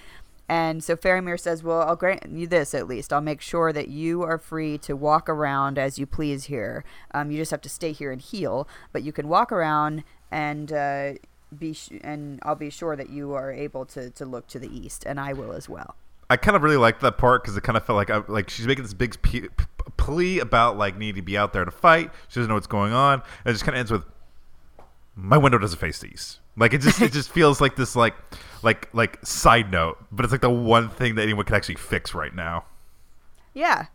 And 0.47 0.85
so 0.85 0.95
Faramir 0.95 1.41
says, 1.41 1.63
"Well, 1.63 1.81
I'll 1.83 1.97
grant 1.97 2.27
you 2.31 2.47
this 2.47 2.75
at 2.75 2.87
least. 2.87 3.13
I'll 3.13 3.23
make 3.23 3.41
sure 3.41 3.73
that 3.73 3.89
you 3.89 4.23
are 4.23 4.37
free 4.37 4.77
to 4.79 4.95
walk 4.95 5.29
around 5.29 5.79
as 5.79 5.99
you 5.99 6.05
please 6.07 6.45
here. 6.45 6.85
Um, 7.15 7.31
you 7.31 7.39
just 7.39 7.51
have 7.51 7.63
to 7.63 7.71
stay 7.71 7.93
here 7.93 8.13
and 8.13 8.21
heal, 8.21 8.69
but 8.93 9.03
you 9.03 9.13
can 9.13 9.29
walk 9.29 9.51
around 9.53 10.05
and." 10.31 10.73
Uh, 10.73 11.13
be 11.57 11.73
sh- 11.73 11.91
and 12.03 12.41
I'll 12.43 12.57
be 12.57 12.69
sure 12.69 12.97
that 12.97 13.11
you 13.11 13.33
are 13.35 13.53
able 13.53 13.87
to, 13.87 14.11
to 14.11 14.25
look 14.27 14.49
to 14.49 14.59
the 14.59 14.67
east, 14.77 15.05
and 15.07 15.21
I 15.21 15.33
will 15.33 15.53
as 15.53 15.69
well. 15.69 15.95
I 16.31 16.37
kind 16.37 16.57
of 16.57 16.63
really 16.63 16.77
liked 16.77 17.01
that 17.03 17.19
part 17.19 17.43
because 17.43 17.57
it 17.57 17.63
kind 17.63 17.77
of 17.77 17.85
felt 17.85 17.97
like 17.97 18.11
I, 18.11 18.23
like 18.29 18.49
she's 18.51 18.67
making 18.67 18.85
this 18.85 18.95
big 18.95 19.21
p- 19.23 19.43
p- 19.43 19.65
plea 19.97 20.39
about 20.41 20.79
like 20.79 20.97
needing 20.97 21.17
to 21.17 21.23
be 21.23 21.37
out 21.37 21.53
there 21.53 21.65
to 21.65 21.71
fight. 21.71 22.11
She 22.29 22.41
doesn't 22.41 22.49
know 22.49 22.55
what's 22.55 22.67
going 22.67 22.93
on. 22.93 23.23
And 23.45 23.51
it 23.51 23.53
just 23.53 23.65
kind 23.65 23.77
of 23.77 23.81
ends 23.81 23.91
with, 23.91 24.05
"My 25.15 25.37
window 25.37 25.59
doesn't 25.59 25.79
face 25.79 25.99
the 25.99 26.09
east." 26.09 26.41
Like 26.57 26.73
it 26.73 26.81
just 26.81 27.01
it 27.03 27.13
just 27.13 27.31
feels 27.33 27.61
like 27.61 27.77
this 27.77 27.95
like 27.95 28.15
like 28.63 28.89
like 28.95 29.25
side 29.25 29.71
note, 29.71 29.99
but 30.11 30.25
it's 30.25 30.33
like 30.33 30.41
the 30.41 30.51
one 30.51 30.89
thing 30.89 31.17
that 31.17 31.23
anyone 31.23 31.45
could 31.45 31.57
actually 31.57 31.77
fix 31.77 32.15
right 32.15 32.35
now. 32.35 32.65
Yeah, 33.53 33.87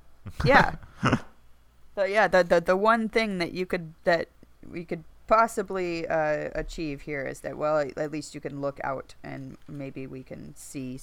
yeah. 0.45 0.75
so 1.95 2.03
yeah, 2.03 2.27
the, 2.27 2.43
the 2.43 2.61
the 2.61 2.77
one 2.77 3.09
thing 3.09 3.39
that 3.39 3.53
you 3.53 3.65
could 3.65 3.93
that 4.03 4.27
we 4.69 4.85
could 4.85 5.03
possibly 5.29 6.07
uh, 6.07 6.49
achieve 6.55 7.01
here 7.01 7.23
is 7.23 7.41
that 7.41 7.57
well, 7.57 7.77
at, 7.77 8.11
least 8.11 8.33
you 8.33 8.41
can 8.41 8.61
look 8.61 8.79
out 8.83 9.13
and 9.23 9.57
maybe 9.67 10.07
we 10.07 10.23
can 10.23 10.55
see 10.55 10.99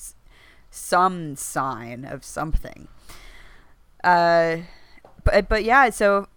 some 0.71 1.37
sign 1.37 2.05
of 2.05 2.25
something. 2.25 2.89
Uh, 4.05 4.59
but 5.25 5.49
but 5.49 5.65
yeah, 5.65 5.91
so 5.91 6.29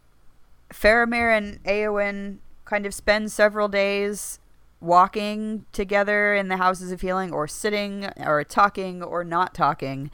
Faramir 0.73 1.35
and 1.35 1.63
Eowyn 1.63 2.37
kind 2.65 2.85
of 2.85 2.93
spend 2.93 3.31
several 3.31 3.67
days 3.67 4.39
walking 4.81 5.65
together 5.71 6.33
in 6.33 6.47
the 6.47 6.57
houses 6.57 6.91
of 6.91 7.01
healing 7.01 7.33
or 7.33 7.47
sitting 7.47 8.09
or 8.17 8.43
talking 8.43 9.03
or 9.03 9.23
not 9.23 9.53
talking 9.53 10.09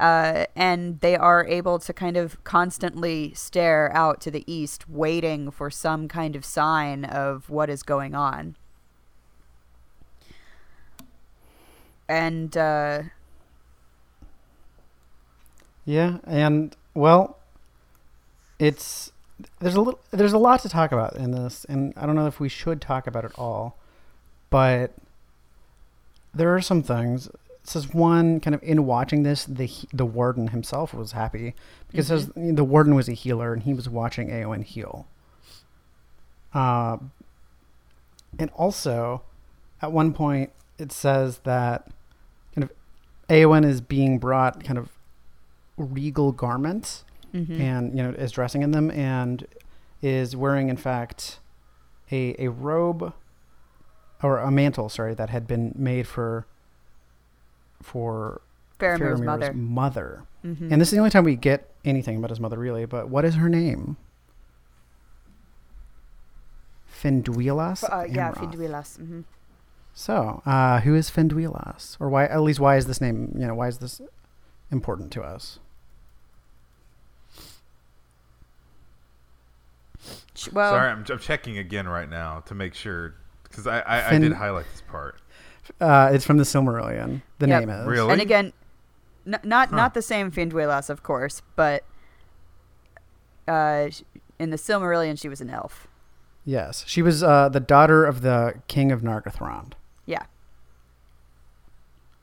uh, 0.00 0.44
and 0.56 1.00
they 1.00 1.16
are 1.16 1.46
able 1.46 1.78
to 1.78 1.92
kind 1.92 2.16
of 2.16 2.42
constantly 2.44 3.32
stare 3.34 3.90
out 3.94 4.20
to 4.20 4.30
the 4.30 4.44
east 4.46 4.88
waiting 4.88 5.50
for 5.50 5.70
some 5.70 6.08
kind 6.08 6.36
of 6.36 6.44
sign 6.44 7.04
of 7.04 7.48
what 7.48 7.70
is 7.70 7.82
going 7.82 8.14
on 8.14 8.56
and 12.08 12.56
uh, 12.56 13.02
Yeah, 15.84 16.18
and 16.24 16.74
well, 16.94 17.38
it's 18.58 19.12
there's 19.58 19.74
a 19.74 19.80
little 19.80 20.00
there's 20.10 20.32
a 20.32 20.38
lot 20.38 20.60
to 20.60 20.68
talk 20.68 20.92
about 20.92 21.16
in 21.16 21.32
this, 21.32 21.64
and 21.68 21.92
I 21.96 22.06
don't 22.06 22.14
know 22.14 22.26
if 22.26 22.40
we 22.40 22.48
should 22.48 22.80
talk 22.80 23.06
about 23.06 23.24
it 23.24 23.32
all, 23.36 23.76
but 24.50 24.92
there 26.34 26.54
are 26.54 26.60
some 26.60 26.82
things. 26.82 27.26
It 27.26 27.68
says 27.68 27.94
one 27.94 28.40
kind 28.40 28.54
of 28.54 28.62
in 28.62 28.86
watching 28.86 29.22
this, 29.22 29.44
the 29.44 29.70
the 29.92 30.06
warden 30.06 30.48
himself 30.48 30.94
was 30.94 31.12
happy 31.12 31.54
because 31.90 32.10
it 32.10 32.20
says 32.20 32.30
the 32.34 32.64
warden 32.64 32.94
was 32.94 33.08
a 33.08 33.12
healer 33.12 33.52
and 33.52 33.62
he 33.62 33.74
was 33.74 33.88
watching 33.88 34.28
Eowyn 34.28 34.64
heal. 34.64 35.06
Uh, 36.52 36.98
and 38.38 38.50
also, 38.54 39.22
at 39.82 39.92
one 39.92 40.12
point, 40.12 40.50
it 40.78 40.92
says 40.92 41.38
that 41.38 41.88
kind 42.54 42.64
of 42.64 42.70
Eowyn 43.28 43.64
is 43.64 43.80
being 43.80 44.18
brought 44.18 44.62
kind 44.62 44.78
of 44.78 44.88
regal 45.76 46.32
garments 46.32 47.04
Mhm. 47.32 47.58
and 47.60 47.96
you 47.96 48.02
know 48.02 48.10
is 48.10 48.30
dressing 48.32 48.62
in 48.62 48.70
them 48.70 48.90
and 48.92 49.46
is 50.02 50.36
wearing 50.36 50.68
in 50.68 50.76
fact 50.76 51.40
a 52.12 52.36
a 52.38 52.48
robe 52.50 53.12
or 54.22 54.38
a 54.38 54.50
mantle 54.50 54.88
sorry 54.88 55.14
that 55.14 55.30
had 55.30 55.46
been 55.46 55.72
made 55.76 56.06
for 56.06 56.46
for 57.82 58.40
Faramir's 58.78 59.20
mother. 59.20 59.52
mother. 59.52 60.22
Mhm. 60.44 60.70
And 60.72 60.80
this 60.80 60.88
is 60.88 60.92
the 60.92 60.98
only 60.98 61.10
time 61.10 61.24
we 61.24 61.36
get 61.36 61.70
anything 61.84 62.16
about 62.18 62.30
his 62.30 62.40
mother 62.40 62.58
really, 62.58 62.84
but 62.86 63.08
what 63.08 63.24
is 63.24 63.34
her 63.36 63.48
name? 63.48 63.96
Finduilas? 66.90 67.84
uh, 67.84 68.04
yeah, 68.08 68.30
Amroth. 68.32 68.36
Finduilas. 68.52 68.96
hmm 68.98 69.20
So, 69.92 70.42
uh, 70.46 70.80
who 70.80 70.94
is 70.94 71.10
Finduilas? 71.10 71.96
Or 72.00 72.08
why, 72.08 72.24
at 72.26 72.40
least 72.42 72.60
why 72.60 72.76
is 72.76 72.86
this 72.86 73.00
name, 73.00 73.32
you 73.38 73.46
know, 73.46 73.54
why 73.54 73.68
is 73.68 73.78
this 73.78 74.00
important 74.70 75.10
to 75.12 75.22
us? 75.22 75.58
Well, 80.52 80.72
Sorry, 80.72 80.90
I'm, 80.90 81.04
I'm 81.08 81.18
checking 81.18 81.58
again 81.58 81.88
right 81.88 82.08
now 82.08 82.40
to 82.46 82.54
make 82.54 82.74
sure 82.74 83.14
because 83.44 83.66
I, 83.66 83.80
I, 83.80 84.10
I 84.14 84.18
did 84.18 84.32
highlight 84.32 84.66
this 84.72 84.82
part. 84.88 85.20
Uh, 85.80 86.10
it's 86.12 86.24
from 86.26 86.36
the 86.38 86.42
Silmarillion. 86.44 87.22
The 87.38 87.48
Yep. 87.48 87.60
name 87.60 87.70
is. 87.70 87.86
Really? 87.86 88.12
and 88.12 88.20
again, 88.20 88.52
n- 89.26 89.40
not 89.44 89.70
Huh. 89.70 89.76
not 89.76 89.94
the 89.94 90.02
same 90.02 90.30
Finduilas, 90.32 90.90
of 90.90 91.02
course, 91.02 91.40
but 91.56 91.84
uh, 93.48 93.88
in 94.38 94.50
the 94.50 94.56
Silmarillion, 94.56 95.18
she 95.20 95.28
was 95.28 95.40
an 95.40 95.50
elf. 95.50 95.86
Yes. 96.44 96.84
She 96.86 97.00
was 97.00 97.22
uh, 97.22 97.48
the 97.48 97.60
daughter 97.60 98.04
of 98.04 98.20
the 98.22 98.54
king 98.68 98.90
of 98.92 99.00
Nargothrond. 99.02 99.72
Yeah. 100.04 100.24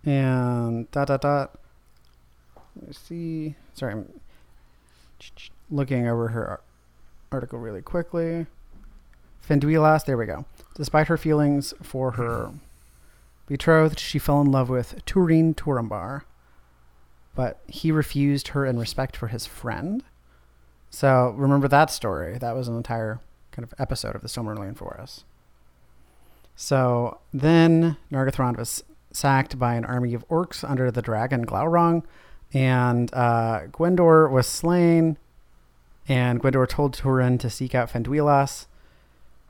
And 0.05 0.89
dot 0.91 1.07
dot 1.07 1.21
dot. 1.21 1.59
Let 2.75 2.87
me 2.87 2.93
see. 2.93 3.55
Sorry, 3.73 3.93
I'm 3.93 4.07
looking 5.69 6.07
over 6.07 6.29
her 6.29 6.47
ar- 6.47 6.61
article 7.31 7.59
really 7.59 7.81
quickly. 7.81 8.45
Finduilas, 9.47 10.05
there 10.05 10.17
we 10.17 10.25
go. 10.25 10.45
Despite 10.75 11.07
her 11.07 11.17
feelings 11.17 11.73
for 11.81 12.11
her 12.11 12.51
betrothed, 13.47 13.99
she 13.99 14.19
fell 14.19 14.41
in 14.41 14.51
love 14.51 14.69
with 14.69 15.03
Turin 15.05 15.53
Turambar, 15.53 16.23
but 17.33 17.61
he 17.67 17.91
refused 17.91 18.49
her 18.49 18.65
in 18.65 18.77
respect 18.77 19.15
for 19.15 19.27
his 19.27 19.45
friend. 19.45 20.03
So 20.89 21.33
remember 21.37 21.67
that 21.69 21.89
story. 21.89 22.37
That 22.37 22.55
was 22.55 22.67
an 22.67 22.75
entire 22.75 23.21
kind 23.51 23.63
of 23.63 23.73
episode 23.79 24.15
of 24.15 24.21
the 24.21 24.27
Silmarillion 24.27 24.75
for 24.75 24.99
us. 24.99 25.23
So 26.55 27.19
then 27.33 27.97
Nargothrond 28.11 28.57
was 28.57 28.83
sacked 29.13 29.57
by 29.57 29.75
an 29.75 29.85
army 29.85 30.13
of 30.13 30.27
orcs 30.27 30.69
under 30.69 30.91
the 30.91 31.01
dragon 31.01 31.45
Glaurung, 31.45 32.03
and 32.53 33.13
uh, 33.13 33.61
Gwindor 33.71 34.29
was 34.29 34.47
slain. 34.47 35.17
And 36.07 36.41
Gwindor 36.41 36.67
told 36.67 36.93
Turin 36.93 37.37
to 37.37 37.49
seek 37.49 37.75
out 37.75 37.89
Finduilas, 37.89 38.65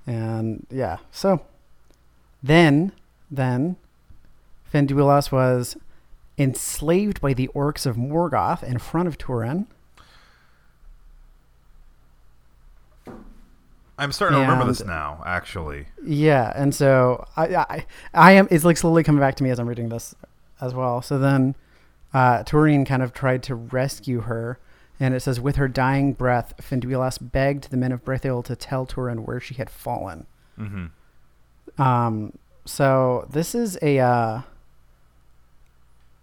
and 0.06 0.66
yeah, 0.70 0.98
so 1.12 1.42
then 2.44 2.92
then 3.30 3.78
Finduilas 4.72 5.32
was 5.32 5.78
enslaved 6.38 7.22
by 7.22 7.34
the 7.34 7.50
orcs 7.56 7.86
of 7.86 7.96
Morgoth 7.96 8.64
in 8.64 8.80
front 8.80 9.08
of 9.08 9.18
Turin. 9.18 9.68
I'm 13.98 14.12
starting 14.12 14.38
to 14.38 14.42
remember 14.42 14.66
this 14.66 14.84
now. 14.84 15.22
Actually, 15.28 15.86
Yeah, 16.04 16.52
and 16.56 16.74
so 16.74 17.28
I, 17.38 17.56
I, 17.56 17.86
I 18.16 18.32
am. 18.32 18.48
It's 18.50 18.66
like 18.66 18.78
slowly 18.78 19.04
coming 19.04 19.20
back 19.20 19.36
to 19.36 19.44
me 19.44 19.52
as 19.52 19.60
I'm 19.60 19.68
reading 19.68 19.90
this 19.90 20.16
as 20.60 20.74
well. 20.74 21.04
So 21.04 21.20
then, 21.20 21.54
uh, 22.12 22.44
Turin 22.44 22.84
kind 22.84 23.04
of 23.04 23.14
tried 23.14 23.44
to 23.44 23.54
rescue 23.56 24.22
her, 24.22 24.58
and 25.02 25.16
it 25.16 25.22
says, 25.22 25.40
with 25.40 25.56
her 25.56 25.68
dying 25.68 26.14
breath, 26.14 26.54
Finduilas 26.62 27.18
begged 27.20 27.72
the 27.72 27.78
men 27.78 27.92
of 27.92 28.06
Brethil 28.06 28.46
to 28.46 28.56
tell 28.56 28.86
Turin 28.86 29.26
where 29.26 29.40
she 29.40 29.56
had 29.56 29.70
fallen. 29.70 30.28
hmm 30.56 30.86
Um, 31.78 32.34
so 32.66 33.28
this 33.30 33.56
is 33.56 33.80
a 33.82 33.98
uh, 34.00 34.42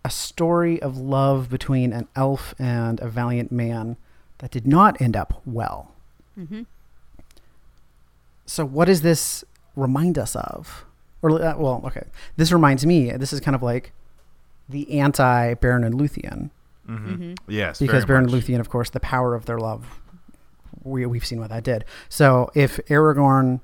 a 0.04 0.10
story 0.10 0.80
of 0.80 0.96
love 0.96 1.50
between 1.50 1.92
an 1.92 2.06
elf 2.14 2.54
and 2.56 3.00
a 3.00 3.08
valiant 3.08 3.50
man 3.50 3.96
that 4.38 4.52
did 4.52 4.66
not 4.66 5.00
end 5.02 5.16
up 5.16 5.42
well. 5.44 5.92
Mm-hmm. 6.38 6.62
So 8.46 8.64
what 8.64 8.84
does 8.84 9.02
this 9.02 9.44
remind 9.74 10.16
us 10.18 10.36
of? 10.36 10.84
Or 11.20 11.32
uh, 11.42 11.56
well, 11.58 11.82
okay, 11.86 12.04
this 12.36 12.52
reminds 12.52 12.86
me. 12.86 13.10
This 13.10 13.32
is 13.32 13.40
kind 13.40 13.56
of 13.56 13.62
like 13.62 13.92
the 14.68 15.00
anti 15.00 15.54
Beren 15.54 15.84
and 15.84 15.96
Luthien, 15.96 16.50
hmm 16.88 16.94
Mm-hmm. 16.96 17.34
Yes, 17.48 17.78
because 17.78 18.04
Beren. 18.06 18.28
Luthien, 18.28 18.60
of 18.60 18.70
course, 18.70 18.90
the 18.90 19.00
power 19.00 19.34
of 19.34 19.44
their 19.44 19.58
love. 19.58 20.00
We 20.84 21.04
we've 21.06 21.24
seen 21.26 21.38
what 21.38 21.50
that 21.50 21.64
did. 21.64 21.84
So 22.08 22.50
if 22.54 22.78
Aragorn 22.88 23.60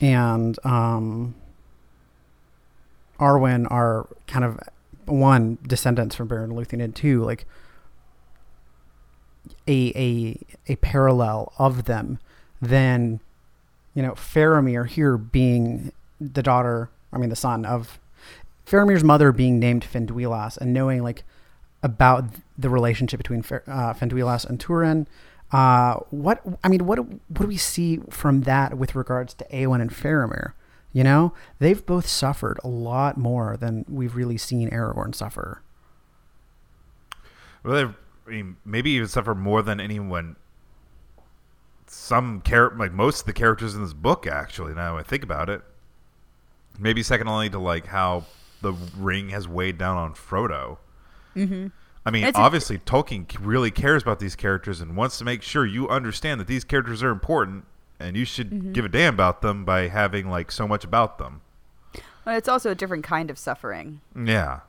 and 0.00 0.58
um, 0.64 1.34
Arwen 3.20 3.70
are 3.70 4.08
kind 4.26 4.44
of 4.44 4.58
one 5.04 5.58
descendants 5.66 6.14
from 6.16 6.28
Beren 6.28 6.44
and 6.44 6.52
Luthien, 6.54 6.82
and 6.82 6.94
two 6.94 7.22
like 7.24 7.46
a 9.68 9.92
a 9.94 10.72
a 10.72 10.76
parallel 10.76 11.52
of 11.58 11.84
them, 11.84 12.18
then 12.60 13.20
you 13.94 14.02
know 14.02 14.12
Faramir 14.12 14.86
here 14.86 15.16
being 15.18 15.92
the 16.20 16.42
daughter, 16.42 16.90
I 17.12 17.18
mean 17.18 17.28
the 17.30 17.36
son 17.36 17.64
of 17.64 17.98
Faramir's 18.66 19.04
mother 19.04 19.32
being 19.32 19.58
named 19.58 19.84
Finduilas, 19.84 20.56
and 20.56 20.72
knowing 20.72 21.02
like 21.02 21.24
about 21.82 22.24
the 22.56 22.68
relationship 22.68 23.18
between 23.18 23.40
uh, 23.40 23.94
Finduilas 23.94 24.48
and 24.48 24.60
Turin. 24.60 25.06
Uh, 25.50 25.96
what 26.10 26.40
I 26.64 26.68
mean, 26.68 26.86
what 26.86 26.98
what 26.98 27.42
do 27.42 27.46
we 27.46 27.56
see 27.56 27.98
from 28.08 28.42
that 28.42 28.78
with 28.78 28.94
regards 28.94 29.34
to 29.34 29.44
Eowyn 29.46 29.82
and 29.82 29.90
Faramir? 29.90 30.52
You 30.92 31.04
know, 31.04 31.32
they've 31.58 31.84
both 31.84 32.06
suffered 32.06 32.58
a 32.62 32.68
lot 32.68 33.16
more 33.16 33.56
than 33.56 33.84
we've 33.88 34.14
really 34.14 34.36
seen 34.36 34.70
Aragorn 34.70 35.14
suffer. 35.14 35.62
Well, 37.62 37.94
I 38.26 38.30
mean, 38.30 38.56
maybe 38.64 38.90
even 38.92 39.08
suffer 39.08 39.34
more 39.34 39.62
than 39.62 39.80
anyone. 39.80 40.36
Some 41.86 42.42
char- 42.42 42.74
like 42.76 42.92
most 42.92 43.20
of 43.20 43.26
the 43.26 43.32
characters 43.32 43.74
in 43.74 43.82
this 43.82 43.92
book, 43.92 44.26
actually. 44.26 44.74
Now 44.74 44.96
I 44.96 45.02
think 45.02 45.22
about 45.22 45.50
it, 45.50 45.62
maybe 46.78 47.02
second 47.02 47.28
only 47.28 47.50
to 47.50 47.58
like 47.58 47.86
how 47.86 48.24
the 48.62 48.72
ring 48.96 49.30
has 49.30 49.46
weighed 49.46 49.76
down 49.76 49.96
on 49.96 50.14
Frodo. 50.14 50.78
Mm-hmm. 51.36 51.68
I 52.04 52.10
mean, 52.10 52.24
It's 52.24 52.36
a- 52.36 52.40
obviously, 52.40 52.78
Tolkien 52.78 53.26
really 53.40 53.70
cares 53.70 54.02
about 54.02 54.18
these 54.18 54.34
characters 54.34 54.80
and 54.80 54.96
wants 54.96 55.18
to 55.18 55.24
make 55.24 55.42
sure 55.42 55.64
you 55.64 55.88
understand 55.88 56.40
that 56.40 56.46
these 56.48 56.64
characters 56.64 57.02
are 57.02 57.10
important, 57.10 57.64
and 58.00 58.16
you 58.16 58.24
should 58.24 58.50
Mhm. 58.50 58.72
give 58.72 58.84
a 58.84 58.88
damn 58.88 59.14
about 59.14 59.40
them 59.42 59.64
by 59.64 59.88
having 59.88 60.28
like 60.28 60.50
so 60.50 60.66
much 60.66 60.82
about 60.84 61.18
them. 61.18 61.42
Well, 62.24 62.36
it's 62.36 62.48
also 62.48 62.70
a 62.70 62.74
different 62.74 63.04
kind 63.04 63.30
of 63.30 63.38
suffering. 63.38 64.00
Yeah, 64.16 64.60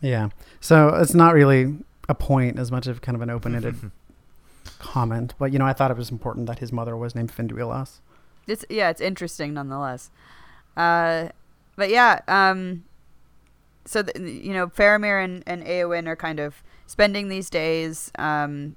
Yeah. 0.00 0.28
So 0.60 0.88
it's 0.96 1.14
not 1.14 1.34
really 1.34 1.78
a 2.08 2.14
point 2.14 2.58
as 2.58 2.70
much 2.70 2.86
of 2.86 3.00
kind 3.00 3.16
of 3.16 3.22
an 3.22 3.30
open-ended 3.30 3.90
comment, 4.78 5.34
but 5.38 5.52
you 5.52 5.58
know, 5.58 5.66
I 5.66 5.72
thought 5.72 5.90
it 5.90 5.96
was 5.96 6.10
important 6.10 6.46
that 6.46 6.58
his 6.58 6.72
mother 6.72 6.96
was 6.96 7.14
named 7.14 7.32
Finduilas. 7.34 8.00
It's 8.46 8.64
yeah, 8.68 8.90
it's 8.90 9.00
interesting 9.00 9.54
nonetheless. 9.54 10.10
Uh, 10.76 11.28
but 11.76 11.88
yeah, 11.88 12.20
um, 12.28 12.84
so 13.84 14.02
the, 14.02 14.18
you 14.20 14.52
know, 14.52 14.68
Faramir 14.68 15.22
and, 15.22 15.42
and 15.46 15.64
Eowyn 15.64 16.06
are 16.06 16.16
kind 16.16 16.40
of 16.40 16.62
spending 16.86 17.28
these 17.28 17.50
days, 17.50 18.10
um, 18.18 18.76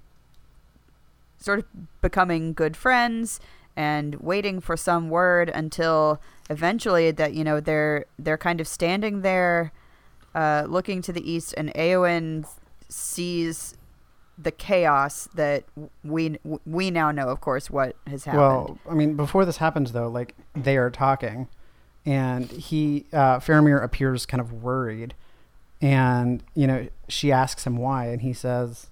sort 1.37 1.59
of 1.59 1.65
becoming 2.01 2.53
good 2.53 2.75
friends 2.75 3.39
and 3.75 4.15
waiting 4.15 4.59
for 4.59 4.75
some 4.75 5.09
word 5.09 5.49
until 5.49 6.19
eventually 6.49 7.11
that 7.11 7.33
you 7.33 7.43
know 7.43 7.59
they're 7.59 8.05
they're 8.17 8.37
kind 8.37 8.59
of 8.59 8.67
standing 8.67 9.21
there, 9.21 9.71
uh, 10.35 10.65
looking 10.67 11.01
to 11.03 11.13
the 11.13 11.29
east, 11.29 11.53
and 11.57 11.73
Eowyn 11.75 12.45
sees 12.89 13.77
the 14.37 14.51
chaos 14.51 15.29
that 15.35 15.63
we 16.03 16.37
we 16.65 16.91
now 16.91 17.11
know, 17.11 17.29
of 17.29 17.39
course, 17.39 17.69
what 17.69 17.95
has 18.07 18.25
happened. 18.25 18.41
Well, 18.41 18.79
I 18.89 18.93
mean, 18.93 19.15
before 19.15 19.45
this 19.45 19.57
happens, 19.57 19.91
though, 19.91 20.09
like 20.09 20.35
they 20.55 20.77
are 20.77 20.89
talking, 20.89 21.47
and 22.07 22.49
he, 22.49 23.05
uh, 23.13 23.37
Faramir 23.39 23.83
appears 23.83 24.25
kind 24.25 24.41
of 24.41 24.51
worried, 24.63 25.13
and 25.81 26.41
you 26.55 26.65
know, 26.65 26.87
she 27.07 27.31
asks 27.31 27.67
him 27.67 27.77
why, 27.77 28.05
and 28.07 28.21
he 28.21 28.33
says, 28.33 28.87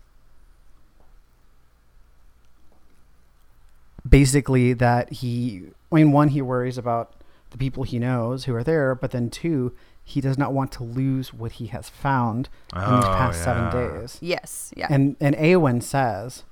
basically 4.08 4.74
that 4.74 5.12
he, 5.14 5.64
I 5.92 5.96
mean, 5.96 6.12
one, 6.12 6.30
he 6.30 6.42
worries 6.42 6.78
about 6.78 7.14
the 7.52 7.58
people 7.58 7.84
he 7.84 8.00
knows 8.00 8.46
who 8.46 8.56
are 8.56 8.64
there, 8.64 8.96
but 8.96 9.12
then 9.12 9.30
two, 9.30 9.74
he 10.04 10.22
does 10.22 10.38
not 10.38 10.54
want 10.54 10.72
to 10.74 10.84
lose 10.84 11.34
what 11.34 11.54
he 11.54 11.68
has 11.68 11.90
found 11.90 12.50
in 12.76 12.80
these 12.82 13.06
Oh, 13.06 13.16
past 13.18 13.44
seven 13.44 13.72
days. 13.72 14.18
yes, 14.22 14.72
yeah. 14.78 14.88
And 14.90 15.16
and 15.20 15.36
Eowyn 15.36 15.82
says, 15.82 16.44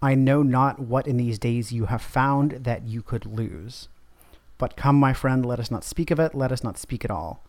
I 0.00 0.14
know 0.14 0.42
not 0.42 0.78
what 0.78 1.06
in 1.06 1.16
these 1.16 1.38
days 1.38 1.72
you 1.72 1.86
have 1.86 2.00
found 2.00 2.52
that 2.64 2.84
you 2.84 3.02
could 3.02 3.26
lose. 3.26 3.88
But 4.58 4.76
come, 4.76 4.96
my 4.96 5.12
friend, 5.12 5.46
let 5.46 5.60
us 5.60 5.70
not 5.70 5.84
speak 5.84 6.10
of 6.10 6.18
it, 6.18 6.34
let 6.34 6.52
us 6.52 6.64
not 6.64 6.76
speak 6.76 7.04
at 7.04 7.10
all. 7.10 7.42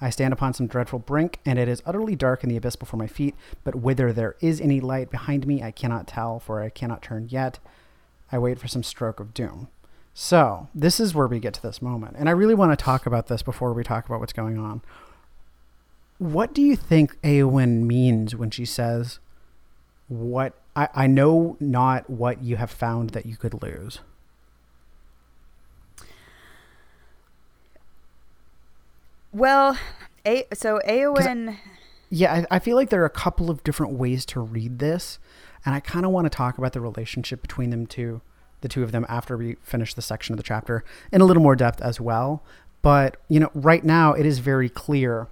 I 0.00 0.10
stand 0.10 0.32
upon 0.32 0.54
some 0.54 0.66
dreadful 0.66 0.98
brink, 0.98 1.40
and 1.44 1.58
it 1.58 1.68
is 1.68 1.82
utterly 1.86 2.14
dark 2.14 2.42
in 2.42 2.50
the 2.50 2.56
abyss 2.56 2.76
before 2.76 2.98
my 2.98 3.06
feet, 3.06 3.34
but 3.64 3.74
whither 3.74 4.12
there 4.12 4.36
is 4.40 4.60
any 4.60 4.80
light 4.80 5.10
behind 5.10 5.46
me 5.46 5.62
I 5.62 5.70
cannot 5.70 6.06
tell, 6.06 6.38
for 6.38 6.62
I 6.62 6.68
cannot 6.68 7.02
turn 7.02 7.28
yet. 7.30 7.58
I 8.30 8.38
wait 8.38 8.58
for 8.58 8.68
some 8.68 8.82
stroke 8.82 9.20
of 9.20 9.32
doom. 9.32 9.68
So, 10.12 10.68
this 10.74 11.00
is 11.00 11.14
where 11.14 11.26
we 11.26 11.40
get 11.40 11.54
to 11.54 11.62
this 11.62 11.82
moment. 11.82 12.16
And 12.18 12.28
I 12.28 12.32
really 12.32 12.54
want 12.54 12.76
to 12.76 12.82
talk 12.82 13.06
about 13.06 13.28
this 13.28 13.42
before 13.42 13.72
we 13.72 13.84
talk 13.84 14.06
about 14.06 14.20
what's 14.20 14.32
going 14.32 14.58
on. 14.58 14.82
What 16.18 16.54
do 16.54 16.62
you 16.62 16.76
think 16.76 17.20
Eowyn 17.22 17.82
means 17.82 18.34
when 18.34 18.50
she 18.50 18.64
says, 18.64 19.18
What 20.08 20.54
I, 20.74 20.88
I 20.94 21.06
know 21.06 21.56
not 21.60 22.08
what 22.08 22.42
you 22.42 22.56
have 22.56 22.70
found 22.70 23.10
that 23.10 23.26
you 23.26 23.36
could 23.36 23.62
lose? 23.62 24.00
Well, 29.36 29.76
a- 30.24 30.46
so 30.54 30.80
Eowyn. 30.88 31.58
Yeah, 32.08 32.46
I, 32.50 32.56
I 32.56 32.58
feel 32.58 32.74
like 32.74 32.88
there 32.88 33.02
are 33.02 33.06
a 33.06 33.10
couple 33.10 33.50
of 33.50 33.62
different 33.64 33.92
ways 33.92 34.24
to 34.26 34.40
read 34.40 34.78
this, 34.78 35.18
and 35.66 35.74
I 35.74 35.80
kind 35.80 36.06
of 36.06 36.12
want 36.12 36.24
to 36.24 36.30
talk 36.30 36.56
about 36.56 36.72
the 36.72 36.80
relationship 36.80 37.42
between 37.42 37.68
them 37.68 37.86
two, 37.86 38.22
the 38.62 38.68
two 38.68 38.82
of 38.82 38.92
them, 38.92 39.04
after 39.10 39.36
we 39.36 39.56
finish 39.62 39.92
the 39.92 40.00
section 40.00 40.32
of 40.32 40.38
the 40.38 40.42
chapter 40.42 40.84
in 41.12 41.20
a 41.20 41.26
little 41.26 41.42
more 41.42 41.54
depth 41.54 41.82
as 41.82 42.00
well. 42.00 42.42
But 42.80 43.18
you 43.28 43.38
know, 43.38 43.50
right 43.52 43.84
now 43.84 44.14
it 44.14 44.24
is 44.24 44.38
very 44.38 44.70
clear 44.70 45.28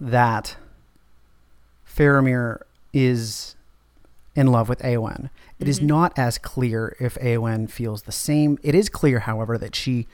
that 0.00 0.56
Faramir 1.92 2.60
is 2.92 3.56
in 4.36 4.46
love 4.46 4.68
with 4.68 4.78
Eowyn. 4.82 5.30
It 5.58 5.66
is 5.66 5.78
mm-hmm. 5.78 5.88
not 5.88 6.16
as 6.16 6.38
clear 6.38 6.94
if 7.00 7.16
Eowyn 7.16 7.68
feels 7.68 8.02
the 8.02 8.12
same. 8.12 8.58
It 8.62 8.76
is 8.76 8.88
clear, 8.88 9.20
however, 9.20 9.58
that 9.58 9.74
she 9.74 10.06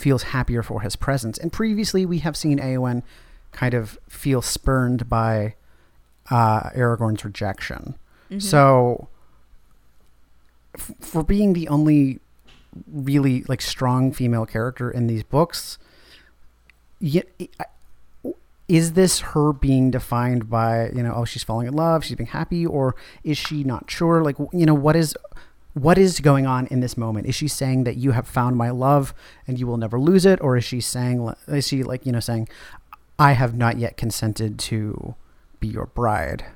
feels 0.00 0.24
happier 0.24 0.62
for 0.62 0.80
his 0.80 0.96
presence. 0.96 1.38
And 1.38 1.52
previously, 1.52 2.04
we 2.06 2.18
have 2.20 2.36
seen 2.36 2.58
Eowyn 2.58 3.02
kind 3.52 3.74
of 3.74 3.98
feel 4.08 4.42
spurned 4.42 5.08
by 5.08 5.54
uh, 6.30 6.70
Aragorn's 6.70 7.24
rejection. 7.24 7.94
So, 8.38 9.08
f- 10.76 10.92
for 11.00 11.22
being 11.24 11.52
the 11.52 11.66
only 11.68 12.20
really 12.86 13.42
like 13.48 13.60
strong 13.60 14.12
female 14.12 14.46
character 14.46 14.88
in 14.90 15.06
these 15.08 15.24
books, 15.24 15.78
y- 17.00 17.24
I- 17.58 17.64
is 18.68 18.92
this 18.92 19.18
her 19.34 19.52
being 19.52 19.90
defined 19.90 20.48
by 20.48 20.90
you 20.90 21.02
know 21.02 21.12
oh 21.16 21.24
she's 21.24 21.42
falling 21.42 21.66
in 21.66 21.74
love 21.74 22.04
she's 22.04 22.16
being 22.16 22.28
happy 22.28 22.64
or 22.64 22.94
is 23.24 23.36
she 23.36 23.64
not 23.64 23.90
sure 23.90 24.22
like 24.22 24.36
you 24.52 24.64
know 24.64 24.74
what 24.74 24.94
is 24.94 25.12
what 25.80 25.98
is 25.98 26.20
going 26.20 26.46
on 26.46 26.66
in 26.66 26.80
this 26.80 26.96
moment? 26.96 27.26
Is 27.26 27.34
she 27.34 27.48
saying 27.48 27.84
that 27.84 27.96
you 27.96 28.12
have 28.12 28.26
found 28.26 28.56
my 28.56 28.70
love 28.70 29.14
and 29.46 29.58
you 29.58 29.66
will 29.66 29.76
never 29.76 29.98
lose 29.98 30.26
it? 30.26 30.40
Or 30.40 30.56
is 30.56 30.64
she 30.64 30.80
saying 30.80 31.32
is 31.48 31.66
she 31.66 31.82
like 31.82 32.06
you 32.06 32.12
know 32.12 32.20
saying 32.20 32.48
i 33.20 33.32
have 33.32 33.54
not 33.54 33.76
yet 33.76 33.96
consented 33.98 34.58
to 34.58 35.14
be 35.60 35.68
your 35.68 35.86
bride 35.86 36.46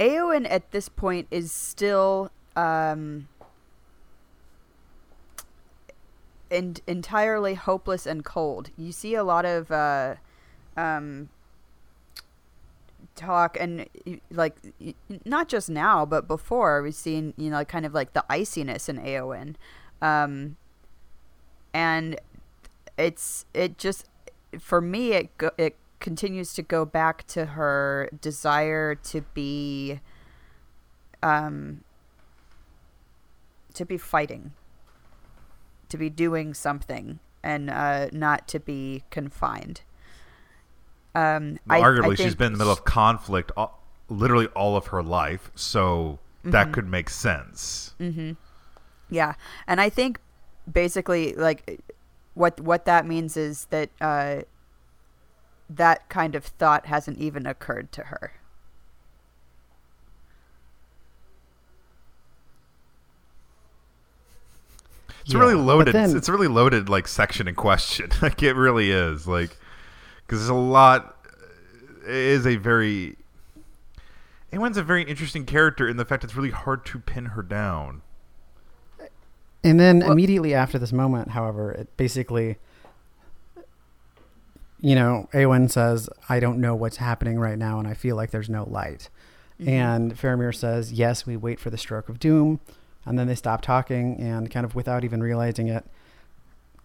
Eowyn 0.00 0.46
at 0.50 0.70
this 0.72 0.88
point 0.88 1.26
is 1.30 1.52
still 1.52 2.30
um, 2.54 3.28
en- 6.50 6.76
entirely 6.86 7.54
hopeless 7.54 8.04
and 8.04 8.22
cold. 8.22 8.68
You 8.76 8.92
see 8.92 9.14
a 9.14 9.24
lot 9.24 9.46
of 9.46 9.70
uh, 9.70 10.16
um, 10.76 11.30
talk 13.16 13.56
and 13.58 13.88
like 14.30 14.56
not 15.24 15.48
just 15.48 15.68
now, 15.68 16.06
but 16.06 16.28
before 16.28 16.82
we've 16.82 16.94
seen 16.94 17.34
you 17.36 17.50
know 17.50 17.64
kind 17.64 17.86
of 17.86 17.94
like 17.94 18.12
the 18.12 18.24
iciness 18.30 18.88
in 18.88 18.98
Eowyn, 18.98 19.56
um, 20.00 20.56
and 21.74 22.20
it's 22.98 23.46
it 23.54 23.78
just 23.78 24.06
for 24.58 24.80
me 24.80 25.12
it 25.12 25.38
go- 25.38 25.50
it 25.58 25.76
continues 26.00 26.54
to 26.54 26.62
go 26.62 26.84
back 26.84 27.26
to 27.26 27.46
her 27.46 28.08
desire 28.20 28.94
to 28.94 29.22
be 29.34 30.00
um 31.22 31.82
to 33.74 33.84
be 33.84 33.98
fighting 33.98 34.52
to 35.88 35.96
be 35.96 36.10
doing 36.10 36.52
something 36.54 37.18
and 37.42 37.70
uh 37.70 38.08
not 38.12 38.46
to 38.46 38.60
be 38.60 39.02
confined 39.10 39.82
um 41.16 41.58
Well, 41.66 41.78
I- 41.78 41.78
I 41.78 41.82
arguably, 41.82 42.16
she's 42.16 42.26
think 42.26 42.38
been 42.38 42.46
in 42.48 42.52
the 42.54 42.58
middle 42.58 42.72
of 42.72 42.84
conflict 42.84 43.50
all, 43.56 43.82
literally 44.08 44.46
all 44.48 44.76
of 44.76 44.86
her 44.88 45.02
life, 45.02 45.50
so 45.54 46.18
Mm-hmm. 46.42 46.50
that 46.52 46.72
could 46.72 46.86
make 46.88 47.10
sense. 47.10 47.94
Yeah, 49.10 49.34
and 49.66 49.80
I 49.80 49.88
think 49.88 50.20
basically 50.70 51.32
like 51.34 51.80
what 52.34 52.60
what 52.60 52.84
that 52.84 53.04
means 53.04 53.36
is 53.36 53.64
that 53.70 53.90
uh, 54.00 54.42
that 55.68 56.08
kind 56.08 56.36
of 56.36 56.44
thought 56.44 56.86
hasn't 56.86 57.18
even 57.18 57.46
occurred 57.46 57.90
to 57.92 58.02
her. 58.04 58.32
It's 65.22 65.34
Yeah, 65.34 65.40
really 65.40 65.54
loaded. 65.54 65.94
then- 65.94 66.04
it's, 66.04 66.14
it's 66.14 66.28
a 66.28 66.32
really 66.32 66.48
loaded 66.48 66.88
like 66.88 67.08
section 67.08 67.48
in 67.48 67.54
question. 67.54 68.10
like 68.22 68.42
it 68.42 68.54
really 68.54 68.90
is. 68.90 69.26
Like 69.26 69.56
because 70.26 70.40
there's 70.40 70.50
a 70.50 70.54
lot. 70.54 71.16
It 72.04 72.14
is 72.14 72.46
a 72.46 72.56
very. 72.56 73.16
Eowyn's 74.52 74.76
a 74.76 74.82
very 74.82 75.02
interesting 75.02 75.44
character 75.44 75.88
in 75.88 75.96
the 75.96 76.04
fact 76.04 76.24
it's 76.24 76.36
really 76.36 76.50
hard 76.50 76.86
to 76.86 76.98
pin 76.98 77.26
her 77.26 77.42
down. 77.42 78.02
And 79.64 79.78
then 79.80 79.98
Well- 80.00 80.12
immediately 80.12 80.54
after 80.54 80.78
this 80.78 80.92
moment, 80.92 81.30
however, 81.30 81.72
it 81.72 81.94
basically, 81.96 82.56
you 84.80 84.94
know, 84.94 85.28
Awen 85.34 85.68
says, 85.68 86.08
I 86.28 86.38
don't 86.38 86.60
know 86.60 86.74
what's 86.74 86.98
happening 86.98 87.38
right 87.38 87.58
now, 87.58 87.78
and 87.78 87.88
I 87.88 87.94
feel 87.94 88.14
like 88.14 88.30
there's 88.30 88.48
no 88.48 88.64
light. 88.68 89.08
Mm-hmm. 89.60 89.68
And 89.68 90.16
Faramir 90.16 90.54
says, 90.54 90.92
Yes, 90.92 91.26
we 91.26 91.36
wait 91.36 91.58
for 91.58 91.70
the 91.70 91.78
stroke 91.78 92.08
of 92.08 92.18
doom. 92.20 92.60
And 93.04 93.18
then 93.18 93.26
they 93.26 93.34
stop 93.34 93.62
talking, 93.62 94.16
and 94.20 94.50
kind 94.50 94.64
of 94.64 94.74
without 94.74 95.04
even 95.04 95.22
realizing 95.22 95.68
it, 95.68 95.84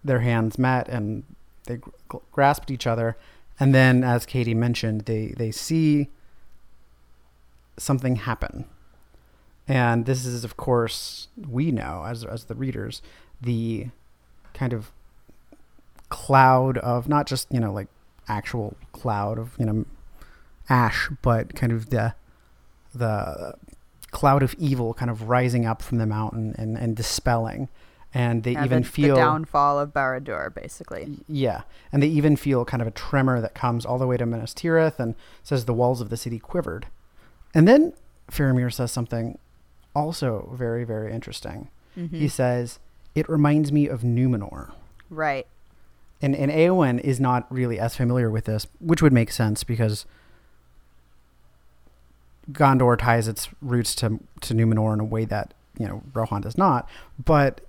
their 0.04 0.19
hands 0.19 0.58
met 0.58 0.88
and 0.88 1.23
they 1.65 1.78
gr- 1.78 1.89
gr- 2.08 2.17
grasped 2.32 2.71
each 2.71 2.88
other. 2.88 3.17
And 3.60 3.76
then, 3.76 4.04
as 4.04 4.26
Katie 4.26 4.54
mentioned, 4.54 5.02
they, 5.02 5.34
they 5.38 5.52
see 5.52 6.10
something 7.78 8.15
happen. 8.17 8.65
And 9.67 10.06
this 10.06 10.26
is, 10.26 10.43
of 10.43 10.58
course, 10.58 11.28
we 11.50 11.71
know 11.71 12.04
as, 12.08 12.26
as 12.26 12.45
the 12.45 12.56
readers, 12.56 13.02
the 13.41 13.88
kind 14.54 14.74
of 14.74 14.91
cloud 16.10 16.78
of 16.80 17.08
not 17.08 17.28
just, 17.28 17.52
you 17.52 17.60
know, 17.60 17.71
like 17.71 17.88
actual 18.28 18.76
cloud 18.91 19.38
of, 19.38 19.56
you 19.58 19.65
know, 19.65 19.86
ash, 20.69 21.10
but 21.21 21.56
kind 21.56 21.71
of 21.71 21.89
the, 21.89 22.13
the 22.93 23.54
cloud 24.12 24.43
of 24.43 24.54
evil 24.56 24.93
kind 24.93 25.10
of 25.10 25.30
rising 25.30 25.65
up 25.65 25.82
from 25.82 25.97
the 26.00 26.06
mountain 26.06 26.56
and, 26.58 26.78
and 26.78 26.95
dispelling. 26.95 27.69
And 28.13 28.43
they 28.43 28.52
Yeah, 28.54 28.65
even 28.65 28.82
the, 28.84 28.88
feel 28.89 29.15
the 29.15 29.21
downfall 29.21 29.80
of 29.80 29.93
Barad-dûr, 29.93 30.54
basically. 30.54 31.19
yeah, 31.30 31.62
and 31.91 32.04
they 32.04 32.08
even 32.08 32.36
feel 32.36 32.65
kind 32.65 32.82
of 32.82 32.88
a 32.88 32.91
tremor 32.91 33.39
that 33.39 33.54
comes 33.56 33.86
all 33.86 33.97
the 33.97 34.08
way 34.08 34.17
to 34.17 34.26
Minas 34.26 34.54
Tirith 34.54 35.00
and 35.00 35.15
says 35.43 35.63
the 35.65 35.74
walls 35.74 36.02
of 36.02 36.10
the 36.10 36.17
city 36.17 36.38
quivered. 36.38 36.88
And 37.54 37.67
then 37.67 37.93
Faramir 38.30 38.71
says 38.74 38.91
something 38.91 39.38
also 39.95 40.54
very, 40.54 40.84
very 40.84 41.13
interesting. 41.13 41.69
Mm-hmm. 41.97 42.17
He 42.17 42.28
says, 42.28 42.80
It 43.15 43.30
reminds 43.30 43.71
me 43.71 43.88
of 43.88 44.02
Numenor. 44.02 44.71
Right. 45.10 45.47
And, 46.21 46.36
and 46.36 46.52
Eowyn 46.52 47.00
is 47.00 47.19
not 47.19 47.47
really 47.50 47.80
as 47.80 47.95
familiar 47.95 48.30
with 48.30 48.45
this, 48.45 48.67
which 48.80 49.02
would 49.02 49.13
make 49.13 49.32
sense 49.32 49.63
because 49.63 50.06
Gondor 52.52 52.97
ties 52.97 53.28
its 53.28 53.50
roots 53.62 53.95
to, 53.95 54.19
to 54.41 54.54
Numenor 54.54 54.93
in 54.93 55.00
a 55.00 55.06
way 55.06 55.26
that, 55.26 55.54
you 55.78 55.88
know, 55.88 56.04
Rohan 56.13 56.41
does 56.41 56.58
not. 56.58 56.88
But 57.24 57.62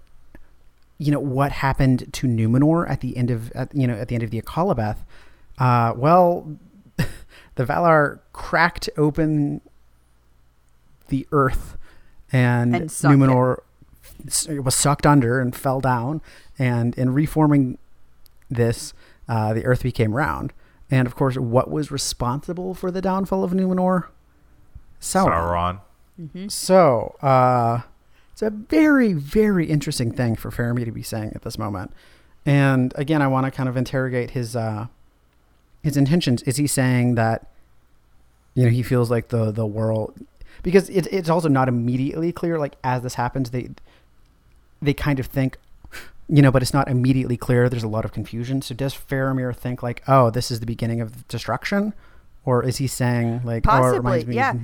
you 1.02 1.10
know 1.10 1.20
what 1.20 1.50
happened 1.52 2.12
to 2.12 2.26
Numenor 2.26 2.88
at 2.88 3.00
the 3.00 3.16
end 3.16 3.30
of 3.30 3.50
at, 3.52 3.74
you 3.74 3.86
know 3.86 3.94
at 3.94 4.08
the 4.08 4.14
end 4.14 4.22
of 4.24 4.30
the 4.30 4.40
Akallabeth. 4.40 4.98
Uh, 5.58 5.92
well, 5.96 6.56
the 7.56 7.64
Valar 7.64 8.20
cracked 8.32 8.88
open 8.96 9.60
the 11.08 11.26
earth, 11.32 11.76
and, 12.32 12.74
And 12.74 12.90
Numenor 13.12 13.58
s- 14.26 14.46
was 14.48 14.74
sucked 14.74 15.06
under 15.06 15.40
and 15.40 15.54
fell 15.54 15.80
down. 15.80 16.22
And 16.58 16.96
in 16.96 17.12
reforming 17.12 17.78
this, 18.50 18.94
uh, 19.28 19.52
the 19.52 19.64
earth 19.66 19.82
became 19.82 20.14
round. 20.14 20.52
And 20.90 21.06
of 21.06 21.14
course, 21.14 21.36
what 21.36 21.70
was 21.70 21.90
responsible 21.90 22.74
for 22.74 22.90
the 22.90 23.00
downfall 23.02 23.44
of 23.44 23.52
Numenor? 23.52 24.08
Sauron. 25.00 25.80
So, 26.48 27.16
uh, 27.22 27.80
it's 28.32 28.42
a 28.42 28.50
very, 28.50 29.12
very 29.12 29.66
interesting 29.66 30.12
thing 30.12 30.36
for 30.36 30.50
Faramir 30.50 30.84
to 30.84 30.92
be 30.92 31.02
saying 31.02 31.32
at 31.34 31.42
this 31.42 31.58
moment. 31.58 31.92
And 32.44 32.92
again, 32.96 33.22
I 33.22 33.28
want 33.28 33.46
to 33.46 33.50
kind 33.50 33.68
of 33.68 33.76
interrogate 33.76 34.30
his 34.30 34.56
uh, 34.56 34.86
his 35.82 35.96
intentions. 35.96 36.42
Is 36.42 36.56
he 36.56 36.66
saying 36.66 37.14
that 37.14 37.48
you 38.54 38.64
know, 38.64 38.70
he 38.70 38.82
feels 38.82 39.10
like 39.10 39.28
the 39.28 39.50
the 39.50 39.66
world 39.66 40.14
because 40.62 40.88
it's 40.90 41.08
it's 41.08 41.28
also 41.28 41.48
not 41.48 41.68
immediately 41.68 42.32
clear. 42.32 42.58
Like 42.58 42.76
as 42.84 43.02
this 43.02 43.14
happens, 43.14 43.50
they 43.50 43.70
they 44.80 44.94
kind 44.94 45.20
of 45.20 45.26
think, 45.26 45.58
you 46.28 46.42
know, 46.42 46.50
but 46.50 46.62
it's 46.62 46.74
not 46.74 46.88
immediately 46.88 47.36
clear. 47.36 47.68
There's 47.68 47.84
a 47.84 47.88
lot 47.88 48.04
of 48.04 48.12
confusion. 48.12 48.62
So 48.62 48.74
does 48.74 48.94
Faramir 48.94 49.54
think 49.54 49.82
like, 49.82 50.02
oh, 50.08 50.30
this 50.30 50.50
is 50.50 50.60
the 50.60 50.66
beginning 50.66 51.00
of 51.00 51.26
destruction, 51.28 51.94
or 52.44 52.64
is 52.64 52.78
he 52.78 52.86
saying 52.86 53.42
like, 53.44 53.64
oh, 53.68 53.76
it 53.84 53.96
reminds 53.96 54.24
Possibly, 54.24 54.24
me? 54.26 54.36
yeah. 54.36 54.54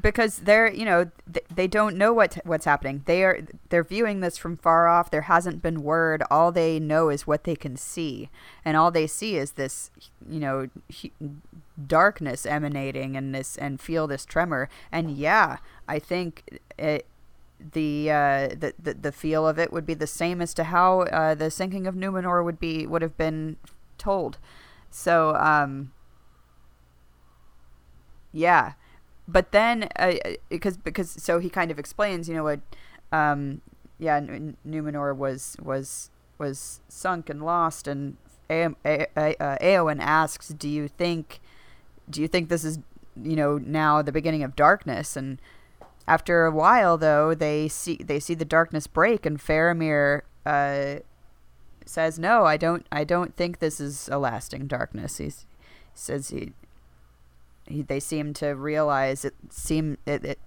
Because 0.00 0.40
they're 0.40 0.72
you 0.72 0.84
know 0.84 1.10
th- 1.32 1.46
they 1.54 1.66
don't 1.66 1.96
know 1.96 2.12
what 2.12 2.38
what's 2.44 2.64
happening. 2.64 3.02
They 3.06 3.24
are 3.24 3.40
they're 3.68 3.84
viewing 3.84 4.20
this 4.20 4.36
from 4.38 4.56
far 4.56 4.88
off. 4.88 5.10
There 5.10 5.22
hasn't 5.22 5.62
been 5.62 5.82
word. 5.82 6.22
All 6.30 6.50
they 6.52 6.80
know 6.80 7.08
is 7.08 7.26
what 7.26 7.44
they 7.44 7.56
can 7.56 7.76
see. 7.76 8.28
And 8.64 8.76
all 8.76 8.90
they 8.90 9.06
see 9.06 9.36
is 9.36 9.52
this 9.52 9.90
you 10.28 10.40
know 10.40 10.68
hu- 11.00 11.36
darkness 11.86 12.44
emanating 12.44 13.16
and 13.16 13.34
this 13.34 13.56
and 13.56 13.80
feel 13.80 14.06
this 14.06 14.24
tremor. 14.24 14.68
And 14.90 15.10
yeah 15.16 15.58
i 15.90 15.98
think 15.98 16.60
it 16.76 17.06
the, 17.60 18.10
uh, 18.10 18.48
the 18.48 18.72
the 18.78 18.94
the 18.94 19.12
feel 19.12 19.46
of 19.46 19.58
it 19.58 19.72
would 19.72 19.84
be 19.84 19.94
the 19.94 20.06
same 20.06 20.40
as 20.40 20.54
to 20.54 20.64
how 20.64 21.02
uh, 21.02 21.34
the 21.34 21.50
sinking 21.50 21.86
of 21.86 21.94
Numenor 21.94 22.44
would 22.44 22.60
be 22.60 22.86
would 22.86 23.02
have 23.02 23.16
been 23.16 23.56
told. 23.96 24.38
So 24.90 25.34
um, 25.34 25.92
yeah, 28.32 28.74
but 29.28 29.52
then 29.52 29.88
uh, 29.96 30.14
because 30.48 30.78
because 30.78 31.10
so 31.10 31.38
he 31.38 31.50
kind 31.50 31.70
of 31.70 31.78
explains, 31.78 32.28
you 32.28 32.34
know 32.34 32.44
what, 32.44 32.60
um, 33.12 33.60
yeah, 33.98 34.16
N- 34.16 34.56
Numenor 34.66 35.14
was 35.14 35.56
was 35.62 36.10
was 36.38 36.80
sunk 36.88 37.28
and 37.28 37.44
lost, 37.44 37.86
and 37.86 38.16
A- 38.50 38.74
A- 38.84 39.06
A- 39.16 39.36
uh, 39.42 39.58
Eowyn 39.58 40.00
asks, 40.00 40.48
"Do 40.48 40.68
you 40.68 40.88
think, 40.88 41.40
do 42.08 42.22
you 42.22 42.28
think 42.28 42.48
this 42.48 42.64
is, 42.64 42.78
you 43.22 43.36
know, 43.36 43.58
now 43.58 44.00
the 44.00 44.12
beginning 44.12 44.42
of 44.42 44.56
darkness?" 44.56 45.14
And 45.16 45.40
after 46.06 46.46
a 46.46 46.50
while, 46.50 46.96
though, 46.96 47.34
they 47.34 47.68
see 47.68 47.96
they 47.96 48.18
see 48.20 48.34
the 48.34 48.46
darkness 48.46 48.86
break, 48.86 49.26
and 49.26 49.38
Faramir 49.38 50.22
uh, 50.46 51.00
says, 51.84 52.18
"No, 52.18 52.44
I 52.44 52.56
don't. 52.56 52.86
I 52.90 53.04
don't 53.04 53.36
think 53.36 53.58
this 53.58 53.78
is 53.78 54.08
a 54.10 54.18
lasting 54.18 54.68
darkness." 54.68 55.18
He 55.18 55.32
says 55.94 56.28
he, 56.28 56.52
he. 57.70 57.82
They 57.82 58.00
seem 58.00 58.34
to 58.34 58.48
realize 58.48 59.24
it. 59.24 59.34
Seem 59.50 59.98
it, 60.06 60.24
it. 60.24 60.38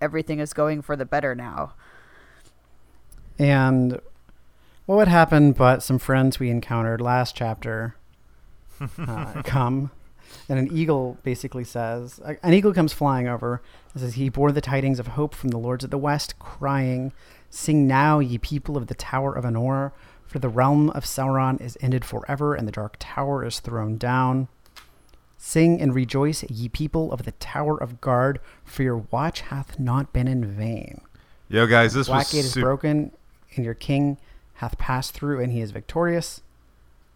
Everything 0.00 0.40
is 0.40 0.52
going 0.52 0.82
for 0.82 0.96
the 0.96 1.04
better 1.04 1.34
now. 1.34 1.74
And 3.38 4.00
what 4.86 4.96
would 4.96 5.08
happen? 5.08 5.52
But 5.52 5.82
some 5.82 5.98
friends 5.98 6.38
we 6.38 6.50
encountered 6.50 7.00
last 7.00 7.34
chapter 7.34 7.94
uh, 8.98 9.42
come, 9.44 9.90
and 10.48 10.58
an 10.58 10.76
eagle 10.76 11.18
basically 11.22 11.64
says, 11.64 12.20
an 12.42 12.54
eagle 12.54 12.72
comes 12.72 12.92
flying 12.92 13.28
over 13.28 13.62
and 13.92 14.00
says, 14.00 14.14
He 14.14 14.28
bore 14.28 14.52
the 14.52 14.60
tidings 14.60 14.98
of 14.98 15.08
hope 15.08 15.34
from 15.34 15.50
the 15.50 15.58
lords 15.58 15.84
of 15.84 15.90
the 15.90 15.98
west, 15.98 16.38
crying, 16.38 17.12
Sing 17.50 17.86
now, 17.86 18.20
ye 18.20 18.38
people 18.38 18.76
of 18.76 18.86
the 18.86 18.94
Tower 18.94 19.34
of 19.34 19.44
Anor, 19.44 19.92
for 20.26 20.38
the 20.38 20.48
realm 20.48 20.90
of 20.90 21.04
Sauron 21.04 21.60
is 21.60 21.76
ended 21.80 22.04
forever, 22.04 22.54
and 22.54 22.66
the 22.68 22.72
dark 22.72 22.96
tower 23.00 23.44
is 23.44 23.58
thrown 23.58 23.98
down. 23.98 24.48
Sing 25.42 25.80
and 25.80 25.94
rejoice, 25.94 26.44
ye 26.50 26.68
people 26.68 27.10
of 27.12 27.22
the 27.22 27.32
Tower 27.32 27.74
of 27.82 28.02
Guard, 28.02 28.40
for 28.62 28.82
your 28.82 28.98
watch 29.10 29.40
hath 29.40 29.78
not 29.78 30.12
been 30.12 30.28
in 30.28 30.44
vain. 30.44 31.00
Yo, 31.48 31.66
guys, 31.66 31.94
this 31.94 32.08
Black 32.08 32.26
was 32.26 32.32
gate 32.32 32.44
is 32.44 32.54
broken, 32.54 33.10
and 33.56 33.64
your 33.64 33.72
king 33.72 34.18
hath 34.56 34.76
passed 34.76 35.14
through, 35.14 35.40
and 35.40 35.50
he 35.50 35.62
is 35.62 35.70
victorious. 35.70 36.42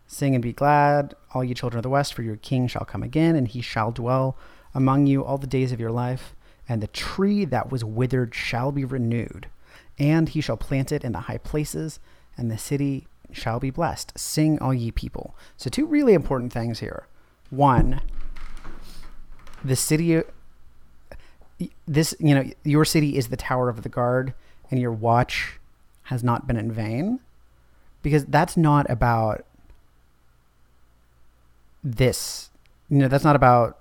Sing 0.07 0.35
and 0.35 0.41
be 0.43 0.55
glad, 0.55 1.15
all 1.35 1.45
ye 1.45 1.53
children 1.53 1.81
of 1.81 1.83
the 1.83 1.91
west, 1.91 2.15
for 2.15 2.23
your 2.23 2.37
king 2.37 2.67
shall 2.67 2.87
come 2.87 3.03
again, 3.03 3.37
and 3.37 3.47
he 3.47 3.61
shall 3.61 3.93
dwell 3.93 4.39
among 4.75 5.07
you 5.07 5.23
all 5.23 5.37
the 5.37 5.47
days 5.47 5.71
of 5.71 5.79
your 5.79 5.93
life. 5.93 6.35
And 6.67 6.83
the 6.83 6.87
tree 6.87 7.45
that 7.45 7.71
was 7.71 7.85
withered 7.85 8.35
shall 8.35 8.73
be 8.73 8.87
renewed, 8.87 9.49
and 9.99 10.31
he 10.31 10.41
shall 10.41 10.57
plant 10.57 10.93
it 10.93 11.05
in 11.05 11.13
the 11.13 11.21
high 11.21 11.39
places, 11.39 12.01
and 12.39 12.51
the 12.51 12.57
city 12.57 13.07
shall 13.33 13.61
be 13.61 13.71
blessed. 13.71 14.19
Sing, 14.19 14.59
all 14.61 14.73
ye 14.73 14.91
people. 14.91 15.37
So, 15.59 15.69
two 15.69 15.85
really 15.85 16.15
important 16.15 16.55
things 16.55 16.81
here. 16.81 17.07
One, 17.57 18.01
the 19.65 19.77
city 19.77 20.23
this 21.87 22.15
you 22.19 22.35
know 22.35 22.45
your 22.65 22.85
city 22.85 23.17
is 23.17 23.29
the 23.29 23.37
tower 23.37 23.69
of 23.69 23.83
the 23.83 23.89
guard 23.89 24.35
and 24.71 24.81
your 24.81 24.93
watch 24.93 25.59
has 26.05 26.23
not 26.23 26.47
been 26.47 26.57
in 26.57 26.71
vain 26.71 27.21
because 28.03 28.25
that's 28.27 28.57
not 28.57 28.89
about 28.91 29.45
this 31.83 32.51
you 32.89 32.99
know 32.99 33.09
that's 33.09 33.25
not 33.25 33.37
about 33.37 33.79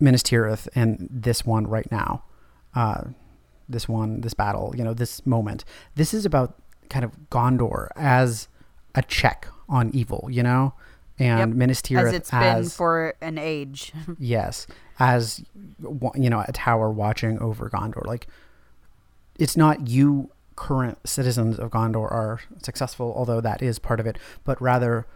Minas 0.00 0.22
Tirith 0.22 0.68
and 0.74 1.08
this 1.10 1.44
one 1.44 1.66
right 1.66 1.90
now 1.90 2.24
uh 2.74 3.04
this 3.68 3.88
one 3.88 4.20
this 4.20 4.34
battle 4.34 4.74
you 4.76 4.84
know 4.84 4.94
this 4.94 5.24
moment. 5.26 5.64
This 5.94 6.14
is 6.14 6.24
about 6.24 6.56
kind 6.88 7.04
of 7.04 7.12
Gondor 7.30 7.88
as 7.96 8.48
a 8.94 9.02
check 9.02 9.48
on 9.68 9.90
evil 9.90 10.28
you 10.30 10.42
know 10.42 10.72
and 11.18 11.38
Yep. 11.38 11.48
Minas 11.56 11.82
Tirith 11.82 12.08
as 12.08 12.12
it's 12.12 12.30
been 12.30 12.64
for 12.68 13.14
an 13.20 13.38
age. 13.38 13.92
Yes, 14.18 14.66
as 14.98 15.44
you 16.14 16.30
know, 16.30 16.44
a 16.46 16.52
tower 16.52 16.90
watching 16.90 17.38
over 17.38 17.68
Gondor. 17.70 18.04
Like, 18.04 18.26
it's 19.38 19.56
not 19.56 19.88
you 19.88 20.30
current 20.56 20.98
citizens 21.06 21.58
of 21.58 21.70
Gondor 21.70 22.10
are 22.10 22.40
successful, 22.62 23.12
although 23.16 23.40
that 23.40 23.62
is 23.62 23.78
part 23.78 24.00
of 24.00 24.06
it, 24.06 24.18
but 24.44 24.60
rather 24.60 25.06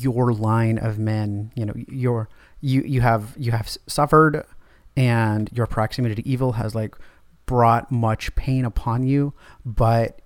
your 0.00 0.32
line 0.32 0.78
of 0.78 0.98
men. 0.98 1.52
You 1.54 1.66
know, 1.66 1.74
your 1.88 2.28
you 2.60 2.82
you 2.82 3.00
have 3.00 3.34
you 3.36 3.52
have 3.52 3.68
suffered, 3.86 4.44
and 4.96 5.50
your 5.52 5.66
proximity 5.66 6.14
to 6.14 6.28
evil 6.28 6.52
has 6.52 6.74
like 6.74 6.96
brought 7.46 7.92
much 7.92 8.34
pain 8.34 8.64
upon 8.64 9.04
you, 9.04 9.32
but 9.64 10.20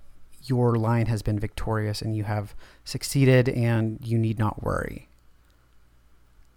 your 0.51 0.75
line 0.75 1.05
has 1.05 1.21
been 1.21 1.39
victorious 1.39 2.01
and 2.01 2.15
you 2.15 2.25
have 2.25 2.53
succeeded 2.83 3.47
and 3.47 3.97
you 4.03 4.17
need 4.17 4.37
not 4.37 4.61
worry. 4.61 5.07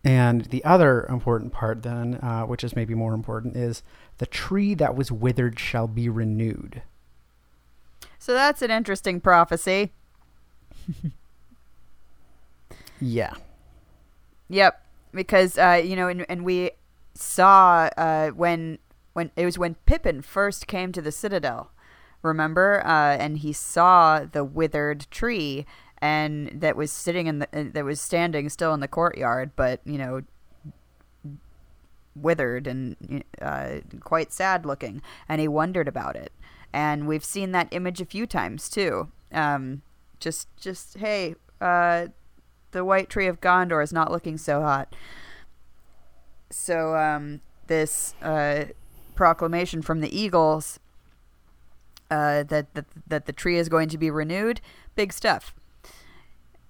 And 0.03 0.47
the 0.47 0.63
other 0.65 1.07
important 1.09 1.53
part, 1.53 1.83
then, 1.83 2.17
uh, 2.17 2.43
which 2.43 2.65
is 2.65 2.77
maybe 2.77 2.95
more 2.95 3.15
important, 3.15 3.57
is 3.57 3.83
the 4.19 4.27
tree 4.27 4.75
that 4.75 4.97
was 4.97 5.13
withered 5.13 5.59
shall 5.59 5.87
be 5.87 6.09
renewed. 6.09 6.83
so 8.19 8.35
that's 8.35 8.63
an 8.63 8.71
interesting 8.71 9.21
prophecy. 9.21 9.93
Yeah. 13.01 13.35
Yep, 14.49 14.83
because 15.13 15.59
uh, 15.59 15.83
you 15.85 15.97
know, 15.97 16.09
and, 16.09 16.25
and 16.29 16.45
we 16.45 16.71
saw 17.15 17.89
uh, 17.97 18.31
when 18.31 18.79
when 19.13 19.31
it 19.37 19.45
was 19.45 19.59
when 19.59 19.75
Pippin 19.87 20.23
first 20.23 20.67
came 20.67 20.93
to 20.93 21.03
the 21.03 21.13
Citadel. 21.13 21.71
Remember, 22.25 22.81
uh, 22.87 23.17
and 23.19 23.39
he 23.39 23.53
saw 23.53 24.25
the 24.25 24.43
withered 24.43 25.07
tree, 25.11 25.67
and 25.99 26.49
that 26.55 26.75
was 26.75 26.91
sitting 26.91 27.27
in 27.27 27.41
the 27.41 27.49
uh, 27.53 27.65
that 27.75 27.85
was 27.85 28.01
standing 28.01 28.49
still 28.49 28.73
in 28.73 28.81
the 28.81 28.89
courtyard, 28.89 29.51
but 29.57 29.81
you 29.85 29.99
know, 29.99 30.23
withered 32.17 32.67
and 32.67 33.25
uh, 33.43 33.81
quite 34.01 34.33
sad 34.33 34.65
looking, 34.65 35.03
and 35.29 35.39
he 35.39 35.49
wondered 35.49 35.87
about 35.87 36.17
it. 36.17 36.33
And 36.73 37.07
we've 37.07 37.25
seen 37.25 37.53
that 37.53 37.69
image 37.73 38.01
a 38.01 38.07
few 38.07 38.27
times 38.27 38.71
too. 38.71 39.09
Um, 39.31 39.83
just 40.19 40.49
just 40.57 40.97
hey, 40.97 41.35
uh, 41.61 42.07
the 42.71 42.87
white 42.87 43.11
tree 43.11 43.27
of 43.27 43.43
Gondor 43.43 43.85
is 43.85 43.93
not 43.93 44.11
looking 44.11 44.39
so 44.39 44.63
hot. 44.63 44.97
So 46.49 46.97
um, 46.97 47.43
this 47.67 48.15
uh, 48.23 48.65
proclamation 49.15 49.83
from 49.83 50.01
the 50.01 50.19
eagles 50.19 50.81
uh, 52.15 52.43
that, 52.45 52.67
that 52.75 52.87
that 53.09 53.27
the 53.27 53.33
tree 53.33 53.59
is 53.59 53.69
going 53.69 53.89
to 53.89 53.99
be 53.99 54.11
renewed, 54.11 54.61
big 54.95 55.13
stuff. 55.13 55.55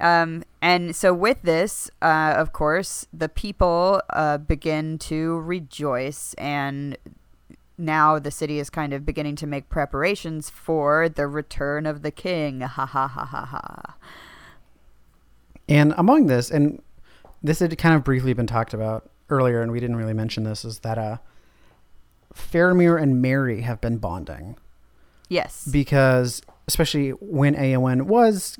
Um, 0.00 0.44
and 0.60 0.96
so 0.96 1.14
with 1.14 1.42
this, 1.42 1.90
uh, 2.02 2.34
of 2.36 2.52
course, 2.52 3.06
the 3.12 3.28
people 3.28 4.02
uh, 4.10 4.38
begin 4.38 4.98
to 5.10 5.38
rejoice, 5.40 6.34
and 6.34 6.96
now 7.78 8.18
the 8.18 8.30
city 8.30 8.58
is 8.58 8.70
kind 8.70 8.92
of 8.92 9.04
beginning 9.04 9.36
to 9.36 9.46
make 9.46 9.68
preparations 9.68 10.50
for 10.50 11.08
the 11.08 11.26
return 11.26 11.86
of 11.86 12.02
the 12.02 12.10
king. 12.10 12.60
Ha 12.60 12.86
ha 12.86 13.06
ha 13.08 13.24
ha 13.24 13.44
ha. 13.44 13.94
And 15.68 15.94
among 15.96 16.26
this, 16.26 16.50
and 16.50 16.82
this 17.42 17.60
had 17.60 17.76
kind 17.78 17.94
of 17.94 18.04
briefly 18.04 18.34
been 18.34 18.46
talked 18.46 18.74
about 18.74 19.10
earlier, 19.28 19.62
and 19.62 19.72
we 19.72 19.80
didn't 19.80 19.96
really 19.96 20.14
mention 20.14 20.44
this, 20.44 20.64
is 20.64 20.80
that 20.80 20.98
uh, 20.98 21.18
Faramir 22.34 23.00
and 23.00 23.22
Merry 23.22 23.62
have 23.62 23.80
been 23.80 23.98
bonding. 23.98 24.56
Yes. 25.28 25.66
because 25.70 26.42
especially 26.68 27.10
when 27.10 27.54
Eowyn 27.54 28.02
was 28.02 28.58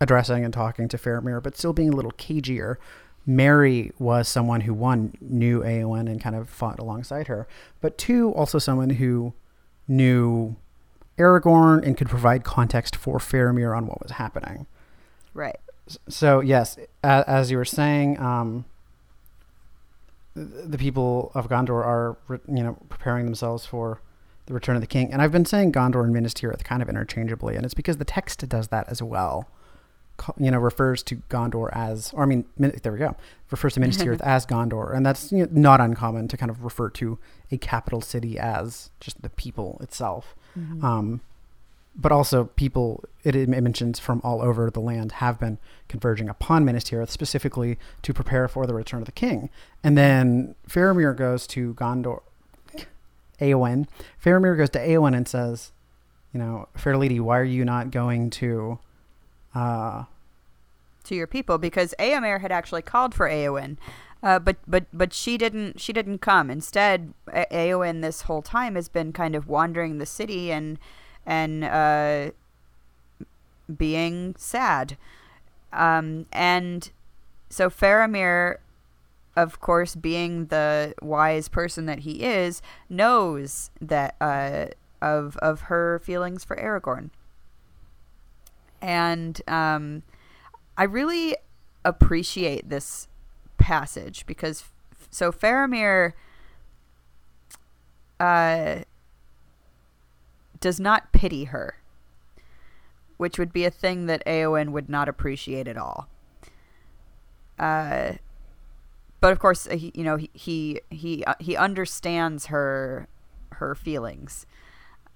addressing 0.00 0.44
and 0.44 0.52
talking 0.54 0.88
to 0.88 0.96
Faramir, 0.98 1.42
but 1.42 1.56
still 1.56 1.72
being 1.72 1.90
a 1.92 1.96
little 1.96 2.12
cagier, 2.12 2.76
Merry 3.26 3.92
was 3.98 4.28
someone 4.28 4.62
who 4.62 4.72
one 4.74 5.14
knew 5.20 5.60
Eowyn 5.62 6.08
and 6.08 6.20
kind 6.20 6.34
of 6.36 6.48
fought 6.48 6.78
alongside 6.78 7.26
her, 7.26 7.46
but 7.80 7.98
two 7.98 8.32
also 8.32 8.58
someone 8.58 8.90
who 8.90 9.34
knew 9.86 10.56
Aragorn 11.18 11.84
and 11.84 11.96
could 11.96 12.08
provide 12.08 12.44
context 12.44 12.94
for 12.96 13.18
Faramir 13.18 13.76
on 13.76 13.86
what 13.86 14.00
was 14.02 14.12
happening. 14.12 14.66
right. 15.34 15.58
So 16.08 16.40
yes, 16.40 16.76
a- 17.02 17.24
as 17.26 17.50
you 17.50 17.56
were 17.56 17.64
saying, 17.64 18.20
um, 18.20 18.66
the 20.34 20.78
people 20.78 21.32
of 21.34 21.48
Gondor 21.48 21.84
are, 21.84 22.16
you 22.46 22.62
know, 22.62 22.76
preparing 22.88 23.24
themselves 23.24 23.64
for 23.66 24.00
the 24.48 24.54
return 24.54 24.74
of 24.74 24.80
the 24.80 24.86
king. 24.86 25.12
And 25.12 25.22
I've 25.22 25.30
been 25.30 25.44
saying 25.44 25.72
Gondor 25.72 26.02
and 26.02 26.12
Minas 26.12 26.34
Tirith 26.34 26.64
kind 26.64 26.82
of 26.82 26.88
interchangeably, 26.88 27.54
and 27.54 27.64
it's 27.64 27.74
because 27.74 27.98
the 27.98 28.04
text 28.04 28.46
does 28.48 28.68
that 28.68 28.88
as 28.88 29.00
well. 29.00 29.48
You 30.36 30.50
know, 30.50 30.58
refers 30.58 31.04
to 31.04 31.16
Gondor 31.30 31.70
as, 31.72 32.12
or 32.12 32.24
I 32.24 32.26
mean, 32.26 32.44
there 32.58 32.90
we 32.90 32.98
go, 32.98 33.14
refers 33.52 33.74
to 33.74 33.80
Minas 33.80 33.96
Tirith 34.02 34.20
as 34.22 34.44
Gondor, 34.46 34.92
and 34.92 35.06
that's 35.06 35.30
you 35.30 35.46
know, 35.46 35.48
not 35.52 35.80
uncommon 35.80 36.26
to 36.28 36.36
kind 36.36 36.50
of 36.50 36.64
refer 36.64 36.90
to 36.90 37.18
a 37.52 37.58
capital 37.58 38.00
city 38.00 38.36
as 38.36 38.90
just 38.98 39.22
the 39.22 39.28
people 39.28 39.78
itself. 39.80 40.34
Um, 40.82 41.20
but 41.94 42.12
also 42.12 42.44
people 42.44 43.04
it, 43.24 43.34
it 43.34 43.48
mentions 43.48 43.98
from 43.98 44.20
all 44.24 44.40
over 44.40 44.70
the 44.70 44.80
land 44.80 45.12
have 45.12 45.38
been 45.38 45.58
converging 45.88 46.28
upon 46.28 46.64
Minas 46.64 46.84
Tirith 46.84 47.10
specifically 47.10 47.78
to 48.02 48.14
prepare 48.14 48.48
for 48.48 48.66
the 48.66 48.74
return 48.74 49.00
of 49.00 49.06
the 49.06 49.12
king. 49.12 49.50
And 49.82 49.98
then 49.98 50.54
Faramir 50.68 51.16
goes 51.16 51.46
to 51.48 51.74
Gondor, 51.74 52.22
Eowyn. 53.40 53.86
Faramir 54.22 54.56
goes 54.56 54.70
to 54.70 54.78
Eowyn 54.78 55.16
and 55.16 55.28
says, 55.28 55.72
"You 56.32 56.40
know, 56.40 56.68
fair 56.76 56.96
lady, 56.96 57.20
why 57.20 57.38
are 57.38 57.44
you 57.44 57.64
not 57.64 57.90
going 57.90 58.30
to?" 58.30 58.78
Uh, 59.54 60.04
to 61.04 61.14
your 61.14 61.26
people 61.26 61.58
because 61.58 61.94
Eomer 61.98 62.40
had 62.40 62.52
actually 62.52 62.82
called 62.82 63.14
for 63.14 63.28
Eowyn, 63.28 63.78
uh, 64.22 64.38
but 64.38 64.56
but 64.66 64.84
but 64.92 65.12
she 65.12 65.38
didn't 65.38 65.80
she 65.80 65.92
didn't 65.92 66.18
come. 66.18 66.50
Instead, 66.50 67.14
A- 67.32 67.46
Eowyn 67.50 68.02
this 68.02 68.22
whole 68.22 68.42
time 68.42 68.74
has 68.74 68.88
been 68.88 69.12
kind 69.12 69.34
of 69.34 69.48
wandering 69.48 69.98
the 69.98 70.06
city 70.06 70.52
and 70.52 70.78
and 71.26 71.64
uh, 71.64 72.30
being 73.74 74.34
sad, 74.38 74.96
um, 75.72 76.26
and 76.32 76.90
so 77.50 77.68
Faramir. 77.70 78.58
Of 79.38 79.60
course, 79.60 79.94
being 79.94 80.46
the 80.46 80.94
wise 81.00 81.48
person 81.48 81.86
that 81.86 82.00
he 82.00 82.24
is, 82.24 82.60
knows 82.88 83.70
that 83.80 84.16
uh, 84.20 84.66
of 85.00 85.36
of 85.36 85.60
her 85.70 86.00
feelings 86.00 86.42
for 86.42 86.56
Aragorn, 86.56 87.10
and 88.82 89.40
um, 89.46 90.02
I 90.76 90.82
really 90.82 91.36
appreciate 91.84 92.68
this 92.68 93.06
passage 93.58 94.26
because 94.26 94.64
so 95.08 95.30
Faramir 95.30 96.14
uh, 98.18 98.78
does 100.58 100.80
not 100.80 101.12
pity 101.12 101.44
her, 101.44 101.76
which 103.18 103.38
would 103.38 103.52
be 103.52 103.64
a 103.64 103.70
thing 103.70 104.06
that 104.06 104.26
Eowyn 104.26 104.70
would 104.70 104.88
not 104.88 105.08
appreciate 105.08 105.68
at 105.68 105.76
all. 105.76 106.08
Uh, 107.56 108.14
but 109.20 109.32
of 109.32 109.38
course, 109.38 109.66
he, 109.66 109.92
you 109.94 110.04
know, 110.04 110.16
he 110.16 110.30
he 110.32 110.80
he, 110.90 111.24
uh, 111.24 111.34
he 111.40 111.56
understands 111.56 112.46
her 112.46 113.08
her 113.52 113.74
feelings. 113.74 114.46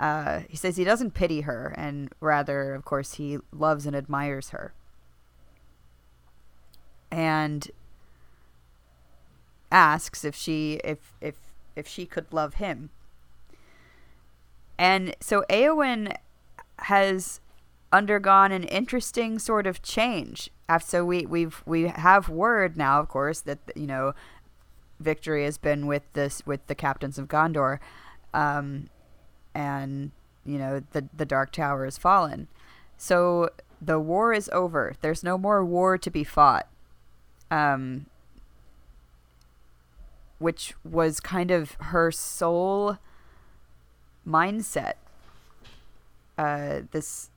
Uh, 0.00 0.40
he 0.48 0.56
says 0.56 0.76
he 0.76 0.84
doesn't 0.84 1.12
pity 1.12 1.42
her, 1.42 1.74
and 1.76 2.12
rather, 2.20 2.74
of 2.74 2.84
course, 2.84 3.14
he 3.14 3.38
loves 3.52 3.86
and 3.86 3.94
admires 3.94 4.50
her 4.50 4.72
and 7.12 7.70
asks 9.70 10.24
if 10.24 10.34
she 10.34 10.80
if 10.82 11.12
if 11.20 11.36
if 11.76 11.86
she 11.86 12.06
could 12.06 12.32
love 12.32 12.54
him. 12.54 12.90
And 14.78 15.14
so 15.20 15.44
Eowyn 15.48 16.16
has 16.80 17.40
undergone 17.92 18.52
an 18.52 18.64
interesting 18.64 19.38
sort 19.38 19.66
of 19.66 19.82
change. 19.82 20.50
So 20.80 21.04
we 21.04 21.26
we've 21.26 21.62
we 21.66 21.88
have 21.88 22.28
word 22.28 22.76
now, 22.76 22.98
of 23.00 23.08
course, 23.08 23.40
that 23.42 23.58
you 23.76 23.86
know 23.86 24.14
victory 25.00 25.44
has 25.44 25.58
been 25.58 25.86
with 25.86 26.02
this 26.14 26.46
with 26.46 26.66
the 26.66 26.74
captains 26.74 27.18
of 27.18 27.28
Gondor, 27.28 27.78
um, 28.32 28.88
and 29.54 30.12
you 30.46 30.58
know 30.58 30.82
the 30.92 31.08
the 31.14 31.26
Dark 31.26 31.52
Tower 31.52 31.84
has 31.84 31.98
fallen. 31.98 32.48
So 32.96 33.50
the 33.80 34.00
war 34.00 34.32
is 34.32 34.48
over. 34.52 34.94
There's 35.02 35.22
no 35.22 35.36
more 35.36 35.64
war 35.64 35.98
to 35.98 36.10
be 36.10 36.24
fought. 36.24 36.68
Um, 37.50 38.06
which 40.38 40.74
was 40.82 41.20
kind 41.20 41.50
of 41.50 41.72
her 41.72 42.10
sole 42.10 42.98
mindset 44.26 44.94
uh, 46.38 46.80
this 46.90 47.30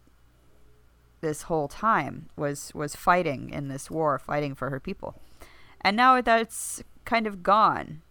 this 1.26 1.43
whole 1.43 1.67
time 1.67 2.30
was 2.38 2.71
was 2.76 2.95
fighting 2.95 3.49
in 3.49 3.67
this 3.67 3.89
war, 3.89 4.19
fighting 4.19 4.53
for 4.53 4.69
her 4.69 4.80
people, 4.80 5.15
and 5.82 5.97
now 5.97 6.21
that's 6.21 6.84
kind 7.03 7.26
of 7.26 7.41
gone. 7.41 8.01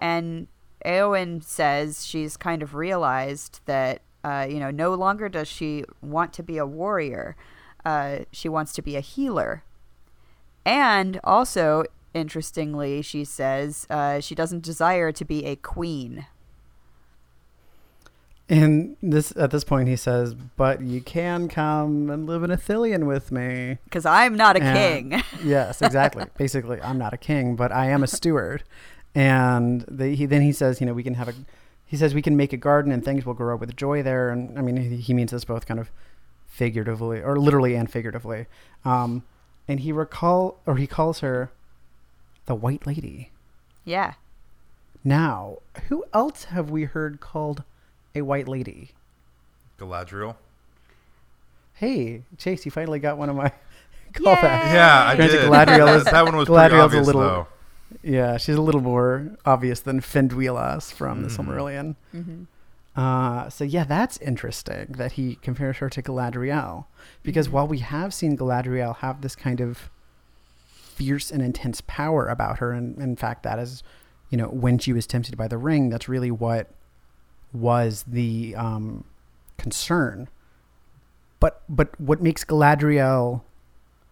And 0.00 0.48
Eowyn 0.84 1.44
says 1.44 2.06
she's 2.06 2.36
kind 2.36 2.62
of 2.62 2.74
realized 2.74 3.60
that 3.66 4.00
uh, 4.24 4.46
you 4.48 4.58
know 4.58 4.70
no 4.70 4.94
longer 4.94 5.28
does 5.28 5.46
she 5.46 5.84
want 6.00 6.32
to 6.32 6.42
be 6.42 6.56
a 6.56 6.66
warrior, 6.66 7.36
uh, 7.84 8.20
she 8.32 8.48
wants 8.48 8.72
to 8.72 8.82
be 8.82 8.96
a 8.96 9.00
healer, 9.00 9.62
and 10.64 11.20
also 11.22 11.84
interestingly, 12.14 13.02
she 13.02 13.24
says 13.24 13.86
uh, 13.90 14.20
she 14.20 14.34
doesn't 14.34 14.64
desire 14.64 15.12
to 15.12 15.24
be 15.24 15.44
a 15.44 15.54
queen. 15.54 16.26
And 18.48 18.96
this 19.02 19.32
at 19.36 19.50
this 19.50 19.64
point 19.64 19.88
he 19.88 19.96
says, 19.96 20.34
"But 20.34 20.80
you 20.82 21.00
can 21.00 21.48
come 21.48 22.08
and 22.10 22.26
live 22.26 22.42
in 22.44 22.50
Ithilien 22.50 23.06
with 23.06 23.32
me." 23.32 23.78
Because 23.84 24.06
I'm 24.06 24.36
not 24.36 24.56
a 24.56 24.62
And- 24.62 25.10
king. 25.12 25.22
yes, 25.44 25.82
exactly. 25.82 26.24
Basically, 26.38 26.80
I'm 26.80 26.98
not 26.98 27.12
a 27.12 27.16
king, 27.18 27.56
but 27.56 27.72
I 27.72 27.86
am 27.86 28.02
a 28.02 28.06
steward. 28.06 28.62
And 29.14 29.84
the, 29.88 30.08
he 30.14 30.26
then 30.26 30.42
he 30.42 30.52
says, 30.52 30.80
you 30.80 30.86
know, 30.86 30.92
we 30.94 31.02
can 31.02 31.14
have 31.14 31.28
a. 31.28 31.34
He 31.86 31.96
says 31.96 32.14
we 32.14 32.22
can 32.22 32.36
make 32.36 32.52
a 32.52 32.56
garden 32.56 32.92
and 32.92 33.04
things 33.04 33.24
will 33.24 33.34
grow 33.34 33.56
with 33.56 33.74
joy 33.76 34.02
there. 34.02 34.30
And 34.30 34.58
I 34.58 34.62
mean, 34.62 34.76
he, 34.76 34.96
he 34.96 35.14
means 35.14 35.30
this 35.30 35.44
both 35.44 35.66
kind 35.66 35.78
of 35.80 35.90
figuratively 36.46 37.22
or 37.22 37.38
literally 37.38 37.74
and 37.74 37.90
figuratively. 37.90 38.46
Um, 38.84 39.22
and 39.68 39.80
he 39.80 39.92
recall 39.92 40.60
or 40.66 40.76
he 40.76 40.86
calls 40.86 41.20
her 41.20 41.50
the 42.46 42.54
White 42.54 42.86
Lady. 42.86 43.30
yeah. 43.84 44.14
Now, 45.04 45.58
who 45.88 46.04
else 46.12 46.44
have 46.44 46.68
we 46.70 46.82
heard 46.84 47.20
called 47.20 47.62
a 48.16 48.22
White 48.22 48.48
Lady? 48.48 48.90
Galadriel. 49.78 50.36
Hey, 51.74 52.22
Chase, 52.38 52.64
you 52.64 52.70
finally 52.70 52.98
got 52.98 53.18
one 53.18 53.28
of 53.28 53.36
my 53.36 53.44
Yay! 54.18 54.24
callbacks. 54.24 54.72
Yeah, 54.72 55.04
I 55.06 55.16
Granted, 55.16 55.32
did. 55.36 55.50
Galadriel 55.50 55.96
is- 55.96 56.04
that 56.10 56.24
one 56.24 56.36
was 56.36 56.48
pretty 56.48 56.74
Galadriel's 56.74 56.94
a 56.94 57.00
little- 57.02 57.20
though. 57.20 57.46
Yeah, 58.02 58.36
she's 58.36 58.56
a 58.56 58.60
little 58.62 58.80
more 58.80 59.30
obvious 59.44 59.78
than 59.80 60.00
Finduilas 60.00 60.92
from 60.92 61.22
the 61.22 61.28
Mhm. 61.28 61.36
Silmarillion. 61.36 61.94
hmm 62.12 62.44
Uh, 63.00 63.48
so 63.50 63.62
yeah, 63.62 63.84
that's 63.84 64.16
interesting 64.18 64.86
that 64.96 65.12
he 65.12 65.34
compares 65.36 65.76
her 65.76 65.90
to 65.90 66.02
Galadriel, 66.02 66.86
because 67.22 67.48
while 67.50 67.68
we 67.68 67.78
have 67.80 68.12
seen 68.14 68.36
Galadriel 68.38 68.96
have 68.96 69.20
this 69.20 69.36
kind 69.36 69.60
of 69.60 69.90
fierce 70.64 71.30
and 71.30 71.42
intense 71.42 71.82
power 71.86 72.26
about 72.26 72.58
her, 72.58 72.72
and 72.72 72.96
in 72.98 73.14
fact, 73.14 73.42
that 73.42 73.58
is, 73.58 73.82
you 74.30 74.38
know, 74.38 74.46
when 74.48 74.78
she 74.78 74.94
was 74.94 75.06
tempted 75.06 75.36
by 75.36 75.46
the 75.46 75.58
ring, 75.58 75.90
that's 75.90 76.08
really 76.08 76.30
what 76.30 76.70
was 77.60 78.04
the 78.06 78.54
um, 78.56 79.04
concern. 79.58 80.28
But 81.40 81.62
but 81.68 81.98
what 82.00 82.22
makes 82.22 82.44
Galadriel 82.44 83.42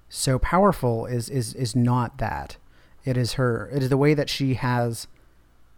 so 0.09 0.39
powerful 0.39 1.07
is 1.07 1.29
is 1.29 1.55
is 1.55 1.75
not 1.75 2.19
that. 2.19 2.57
It 3.05 3.17
is 3.17 3.35
her. 3.35 3.71
It 3.73 3.83
is 3.83 3.89
the 3.89 3.97
way 3.97 4.15
that 4.15 4.31
she 4.31 4.55
has 4.55 5.07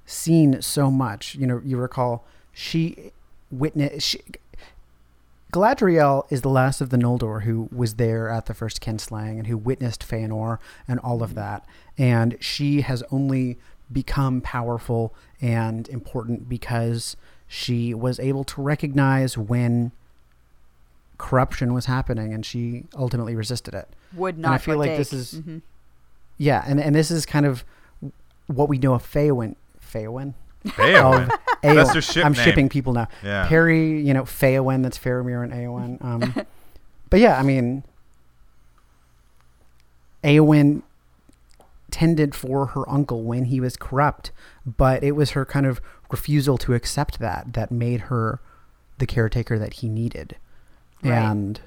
seen 0.05 0.63
so 0.63 0.91
much. 0.91 1.35
You 1.35 1.47
know, 1.47 1.61
you 1.65 1.77
recall 1.77 2.25
she 2.53 3.13
witnessed. 3.51 4.07
She, 4.07 4.21
Galadriel 5.53 6.31
is 6.31 6.43
the 6.43 6.51
last 6.51 6.81
of 6.81 6.91
the 6.91 6.97
Noldor 6.97 7.45
who 7.45 7.69
was 7.75 7.95
there 7.95 8.29
at 8.29 8.47
the 8.47 8.55
first 8.55 8.81
kinslaying 8.81 9.39
and 9.39 9.47
who 9.47 9.57
witnessed 9.57 10.07
Feanor 10.07 10.59
and 10.87 11.01
all 11.01 11.23
of 11.23 11.35
that. 11.35 11.65
And 11.97 12.37
she 12.41 12.83
has 12.83 13.03
only 13.11 13.57
become 13.91 14.41
powerful 14.41 15.15
and 15.41 15.89
important 15.89 16.49
because 16.49 17.17
she 17.49 17.95
was 17.95 18.19
able 18.21 18.45
to 18.45 18.61
recognize 18.63 19.37
when 19.39 19.93
corruption 21.19 21.73
was 21.73 21.87
happening 21.87 22.35
and 22.35 22.45
she 22.45 22.85
ultimately 22.97 23.35
resisted 23.35 23.73
it. 23.75 23.89
Would 24.15 24.37
not. 24.39 24.47
And 24.47 24.47
I 24.47 24.51
not. 24.53 24.61
feel 24.63 24.79
like 24.79 24.97
this 24.97 25.11
partake. 25.11 25.21
is- 25.21 25.41
Mhm. 25.41 25.63
Yeah, 26.39 26.63
and, 26.67 26.79
and 26.81 26.95
this 26.95 27.11
is 27.11 27.25
kind 27.25 27.47
of 27.47 27.65
what 28.47 28.69
we 28.69 28.79
know 28.79 28.95
of 28.95 29.03
Feowyn. 29.03 29.55
Feowyn? 29.81 30.35
Eowyn. 30.67 31.31
That's 31.63 31.93
their 31.93 32.03
ship 32.03 32.25
I'm 32.27 32.33
name. 32.33 32.45
shipping 32.45 32.69
people 32.69 32.93
now. 32.93 33.09
Yeah. 33.25 33.47
Perry, 33.49 34.01
you 34.01 34.13
know, 34.13 34.25
Feowyn, 34.25 34.83
that's 34.83 34.99
Faramir 34.99 35.43
and 35.43 35.53
Eowyn. 35.53 36.05
Um, 36.05 36.47
but 37.11 37.21
yeah, 37.21 37.39
I 37.39 37.43
mean, 37.43 37.83
Eowyn 40.23 40.83
tended 41.91 42.35
for 42.35 42.67
her 42.67 42.89
uncle 42.91 43.23
when 43.23 43.45
he 43.47 43.61
was 43.61 43.77
corrupt, 43.77 44.33
but 44.67 45.03
it 45.03 45.13
was 45.13 45.31
her 45.31 45.45
kind 45.45 45.67
of 45.67 45.81
refusal 46.11 46.57
to 46.59 46.75
accept 46.75 47.19
that 47.19 47.53
that 47.55 47.71
made 47.71 48.03
her 48.03 48.41
the 48.99 49.07
caretaker 49.07 49.59
that 49.59 49.75
he 49.75 49.89
needed. 49.89 50.37
Right. 51.03 51.13
And 51.13 51.61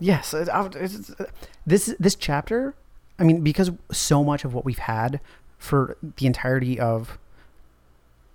Yes, 0.00 0.34
it- 0.34 0.48
it's, 0.52 1.10
it's- 1.10 1.26
this 1.66 1.94
this 1.98 2.14
chapter. 2.14 2.74
I 3.18 3.22
mean, 3.22 3.42
because 3.42 3.70
so 3.92 4.24
much 4.24 4.44
of 4.44 4.52
what 4.52 4.64
we've 4.64 4.78
had 4.78 5.20
for 5.56 5.96
the 6.16 6.26
entirety 6.26 6.80
of 6.80 7.16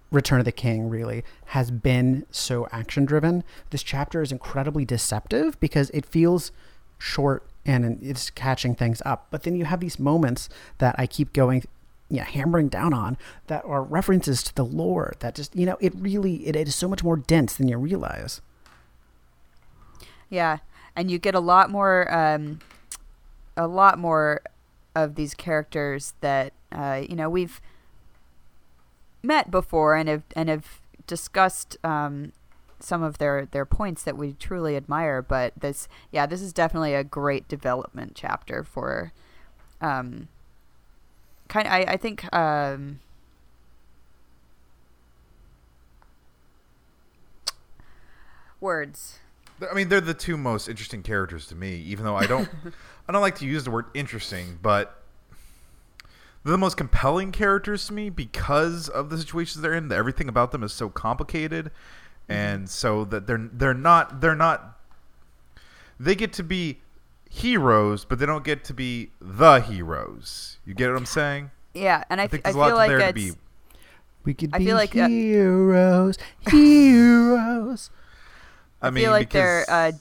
Return 0.10 0.40
of 0.40 0.46
the 0.46 0.54
King 0.54 0.90
really 0.90 1.24
has 1.48 1.70
been 1.70 2.26
so 2.32 2.68
action 2.72 3.04
driven. 3.06 3.44
This 3.72 3.84
chapter 3.84 4.22
is 4.22 4.32
incredibly 4.32 4.86
deceptive 4.86 5.60
because 5.60 5.90
it 5.92 6.06
feels 6.06 6.52
short 6.98 7.44
and 7.66 8.02
it's 8.02 8.30
catching 8.30 8.74
things 8.74 9.02
up. 9.06 9.28
But 9.30 9.44
then 9.44 9.56
you 9.56 9.66
have 9.66 9.82
these 9.82 10.00
moments 10.00 10.48
that 10.78 10.96
I 10.98 11.06
keep 11.08 11.34
going, 11.34 11.66
yeah, 12.10 12.24
hammering 12.24 12.70
down 12.70 12.94
on 12.94 13.18
that 13.48 13.64
are 13.66 13.84
references 13.84 14.44
to 14.44 14.56
the 14.56 14.66
lore. 14.66 15.14
That 15.20 15.36
just 15.36 15.56
you 15.56 15.66
know, 15.66 15.78
it 15.80 15.94
really 15.96 16.48
it, 16.48 16.56
it 16.56 16.68
is 16.68 16.76
so 16.76 16.88
much 16.88 17.04
more 17.04 17.18
dense 17.18 17.56
than 17.56 17.68
you 17.68 17.78
realize. 17.78 18.42
Yeah, 20.30 20.58
and 20.96 21.10
you 21.10 21.18
get 21.18 21.36
a 21.36 21.40
lot 21.40 21.70
more, 21.70 22.12
um, 22.14 22.60
a 23.58 23.68
lot 23.68 23.98
more 23.98 24.42
of 24.96 25.16
these 25.16 25.34
characters 25.34 26.14
that 26.22 26.54
uh, 26.72 27.04
you 27.08 27.16
know 27.16 27.30
we've 27.30 27.62
met 29.22 29.52
before 29.52 29.96
and 29.96 30.10
have 30.10 30.24
and 30.36 30.50
have 30.50 30.82
discussed 31.08 31.78
um, 31.84 32.32
some 32.80 33.04
of 33.04 33.18
their 33.18 33.46
their 33.46 33.66
points 33.66 34.04
that 34.04 34.18
we 34.18 34.34
truly 34.34 34.76
admire. 34.76 35.22
But 35.22 35.54
this, 35.60 35.88
yeah, 36.12 36.26
this 36.26 36.42
is 36.42 36.54
definitely 36.54 36.94
a 36.94 37.04
great 37.04 37.48
development 37.48 38.14
chapter 38.16 38.64
for, 38.64 39.12
um, 39.82 40.28
kind. 41.50 41.68
I 41.68 41.80
I 41.80 41.98
think. 41.98 42.34
Um, 42.34 43.02
words 48.62 49.20
I 49.70 49.74
mean, 49.74 49.90
they're 49.90 50.02
the 50.02 50.14
two 50.14 50.38
most 50.38 50.68
interesting 50.68 51.04
characters 51.04 51.48
to 51.48 51.56
me. 51.56 51.76
Even 51.76 52.06
though 52.06 52.16
I 52.16 52.26
don't, 52.26 52.50
I 53.08 53.12
don't 53.12 53.22
like 53.22 53.36
to 53.40 53.46
use 53.46 53.64
the 53.64 53.72
word 53.72 53.86
interesting, 53.94 54.60
but 54.62 55.04
they're 56.44 56.52
the 56.52 56.58
most 56.58 56.78
compelling 56.78 57.32
characters 57.32 57.88
to 57.88 57.94
me 57.94 58.10
because 58.10 58.90
of 58.90 59.10
the 59.10 59.18
situations 59.18 59.62
they're 59.62 59.74
in. 59.74 59.92
Everything 59.92 60.30
about 60.30 60.52
them 60.52 60.64
is 60.64 60.72
so 60.72 60.90
complicated, 60.90 61.72
and 62.28 62.70
so 62.70 63.04
that 63.06 63.28
they're 63.28 63.50
they're 63.52 63.74
not 63.74 64.22
they're 64.22 64.36
not. 64.36 64.78
They 66.00 66.16
get 66.16 66.32
to 66.34 66.44
be 66.44 66.80
heroes, 67.40 68.06
but 68.06 68.20
they 68.20 68.26
don't 68.26 68.44
get 68.44 68.64
to 68.66 68.74
be 68.74 69.12
the 69.22 69.60
heroes. 69.62 70.58
You 70.66 70.74
get 70.74 70.90
what 70.90 70.98
I'm 70.98 71.06
saying? 71.06 71.52
Yeah, 71.74 72.04
and 72.10 72.20
I, 72.20 72.24
I 72.24 72.26
f- 72.26 72.32
think 72.32 72.46
I 72.46 72.52
there's 72.52 72.56
a 72.56 72.60
lot 72.60 72.68
feel 72.68 72.76
like 72.78 72.90
there 72.90 73.08
to 73.08 73.14
be. 73.14 73.32
We 74.24 74.34
could 74.34 74.54
I 74.54 74.60
be 74.60 74.66
feel 74.66 74.76
like, 74.76 74.96
uh, 74.96 75.08
heroes, 75.08 76.18
heroes. 76.52 77.90
I, 78.82 78.88
I 78.88 78.90
mean, 78.92 79.04
feel 79.04 79.12
like 79.12 79.32
they're 79.32 79.66
uh, 79.70 79.92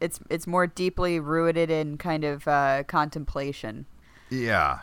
it's 0.00 0.20
it's 0.30 0.46
more 0.46 0.66
deeply 0.66 1.18
rooted 1.20 1.70
in 1.70 1.96
kind 1.98 2.24
of 2.24 2.46
uh, 2.46 2.84
contemplation. 2.86 3.86
yeah. 4.30 4.80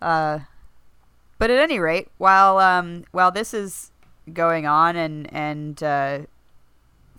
Uh, 0.00 0.40
but 1.38 1.50
at 1.50 1.58
any 1.58 1.78
rate, 1.78 2.08
while 2.18 2.58
um, 2.58 3.04
while 3.12 3.30
this 3.30 3.54
is 3.54 3.90
going 4.32 4.66
on, 4.66 4.96
and 4.96 5.32
and 5.32 5.82
uh, 5.82 6.18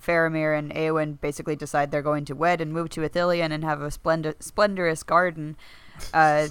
Faramir 0.06 0.56
and 0.56 0.72
Eowyn 0.72 1.20
basically 1.20 1.56
decide 1.56 1.90
they're 1.90 2.02
going 2.02 2.24
to 2.26 2.34
wed 2.34 2.60
and 2.60 2.72
move 2.72 2.90
to 2.90 3.00
Ithilien 3.00 3.50
and 3.50 3.64
have 3.64 3.82
a 3.82 3.90
splendid 3.90 4.42
splendorous 4.42 5.02
garden, 5.02 5.56
uh, 6.14 6.48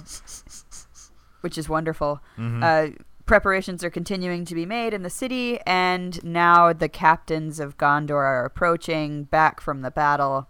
which 1.40 1.56
is 1.56 1.68
wonderful. 1.68 2.20
Mhm. 2.38 2.62
Uh, 2.62 2.96
preparations 3.24 3.82
are 3.82 3.90
continuing 3.90 4.44
to 4.44 4.54
be 4.54 4.66
made 4.66 4.94
in 4.94 5.02
the 5.02 5.10
city, 5.10 5.58
and 5.66 6.22
now 6.24 6.72
the 6.72 6.88
captains 6.88 7.58
of 7.60 7.76
Gondor 7.76 8.16
are 8.16 8.44
approaching 8.44 9.24
back 9.24 9.60
from 9.60 9.82
the 9.82 9.90
battle, 9.90 10.48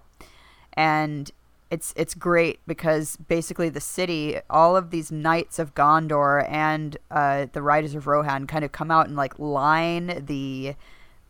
and 0.75 1.31
it's 1.71 1.93
it's 1.97 2.15
great 2.15 2.61
because 2.67 3.17
basically 3.17 3.69
the 3.69 3.81
city, 3.81 4.39
all 4.49 4.77
of 4.77 4.91
these 4.91 5.11
knights 5.11 5.59
of 5.59 5.75
Gondor 5.75 6.49
and 6.49 6.97
uh, 7.11 7.47
the 7.53 7.63
riders 7.63 7.95
of 7.95 8.07
Rohan 8.07 8.47
kind 8.47 8.65
of 8.65 8.73
come 8.73 8.91
out 8.91 9.07
and 9.09 9.17
like 9.17 9.39
line 9.39 10.23
the 10.27 10.75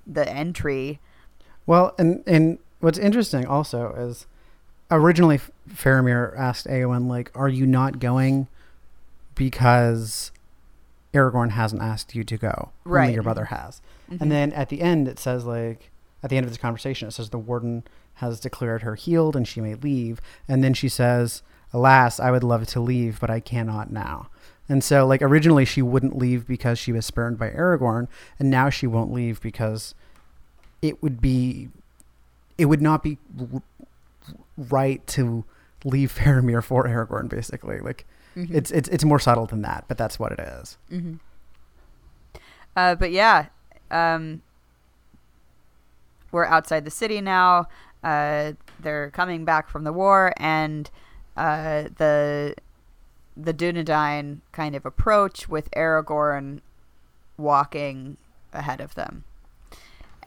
the 0.07 0.29
entry. 0.29 1.01
Well, 1.67 1.95
and 1.99 2.23
and 2.27 2.59
what's 2.81 2.99
interesting 2.99 3.47
also 3.47 3.93
is 3.93 4.27
originally 4.91 5.41
Faramir 5.69 6.37
asked 6.39 6.67
Eowyn 6.67 7.09
like, 7.09 7.31
"Are 7.35 7.49
you 7.49 7.67
not 7.67 7.99
going 7.99 8.47
because 9.35 10.31
Aragorn 11.13 11.51
hasn't 11.51 11.83
asked 11.83 12.15
you 12.15 12.25
to 12.25 12.37
go? 12.37 12.71
Only 13.05 13.15
your 13.15 13.23
brother 13.23 13.47
has." 13.47 13.81
Mhm. 14.11 14.21
And 14.21 14.31
then 14.33 14.53
at 14.53 14.69
the 14.69 14.81
end, 14.83 15.09
it 15.09 15.19
says 15.19 15.45
like 15.45 15.91
at 16.23 16.31
the 16.31 16.37
end 16.37 16.45
of 16.45 16.51
this 16.51 16.59
conversation, 16.59 17.09
it 17.09 17.13
says 17.13 17.31
the 17.31 17.39
warden 17.39 17.85
has 18.15 18.41
declared 18.41 18.83
her 18.83 18.95
healed 18.95 19.37
and 19.37 19.47
she 19.47 19.61
may 19.61 19.75
leave. 19.75 20.21
And 20.49 20.65
then 20.65 20.73
she 20.75 20.89
says, 20.89 21.43
"Alas, 21.73 22.19
I 22.21 22.31
would 22.31 22.45
love 22.45 22.67
to 22.69 22.81
leave, 22.81 23.21
but 23.21 23.31
I 23.31 23.41
cannot 23.41 23.93
now." 23.93 24.29
And 24.69 24.83
so, 24.83 25.07
like 25.07 25.23
originally, 25.23 25.65
she 25.65 25.83
wouldn't 25.83 26.17
leave 26.19 26.47
because 26.47 26.79
she 26.79 26.93
was 26.93 27.07
spurned 27.07 27.39
by 27.39 27.51
Aragorn, 27.51 28.09
and 28.39 28.51
now 28.51 28.69
she 28.71 28.87
won't 28.87 29.13
leave 29.13 29.41
because 29.41 29.95
it 30.83 31.03
would 31.03 31.21
be, 31.21 31.69
it 32.59 32.67
would 32.67 32.83
not 32.83 33.03
be 33.03 33.19
r- 33.53 33.63
right 34.57 35.07
to 35.09 35.45
leave 35.85 36.13
Faramir 36.17 36.63
for 36.63 36.85
Aragorn. 36.85 37.29
Basically, 37.29 37.79
like 37.81 38.07
Mhm. 38.37 38.55
it's 38.55 38.71
it's 38.71 38.89
it's 38.91 39.05
more 39.05 39.19
subtle 39.19 39.47
than 39.47 39.63
that, 39.63 39.85
but 39.89 39.97
that's 39.99 40.19
what 40.19 40.33
it 40.33 40.41
is. 40.41 40.77
hmm 40.91 41.15
Uh, 42.77 42.95
but 42.95 43.11
yeah, 43.11 43.47
um, 43.91 44.43
we're 46.33 46.45
outside 46.45 46.85
the 46.85 46.91
city 46.91 47.21
now. 47.21 47.67
Uh, 48.05 48.53
they're 48.79 49.11
coming 49.11 49.45
back 49.47 49.69
from 49.71 49.85
the 49.85 49.93
war, 49.93 50.33
and 50.37 50.91
uh, 51.37 51.85
the 51.97 52.55
the 53.37 53.53
Dunedain 53.55 54.41
kind 54.53 54.75
of 54.75 54.85
approach 54.87 55.49
with 55.49 55.71
Aragorn 55.73 56.61
walking 57.39 58.17
ahead 58.53 58.81
of 58.81 58.95
them, 58.95 59.25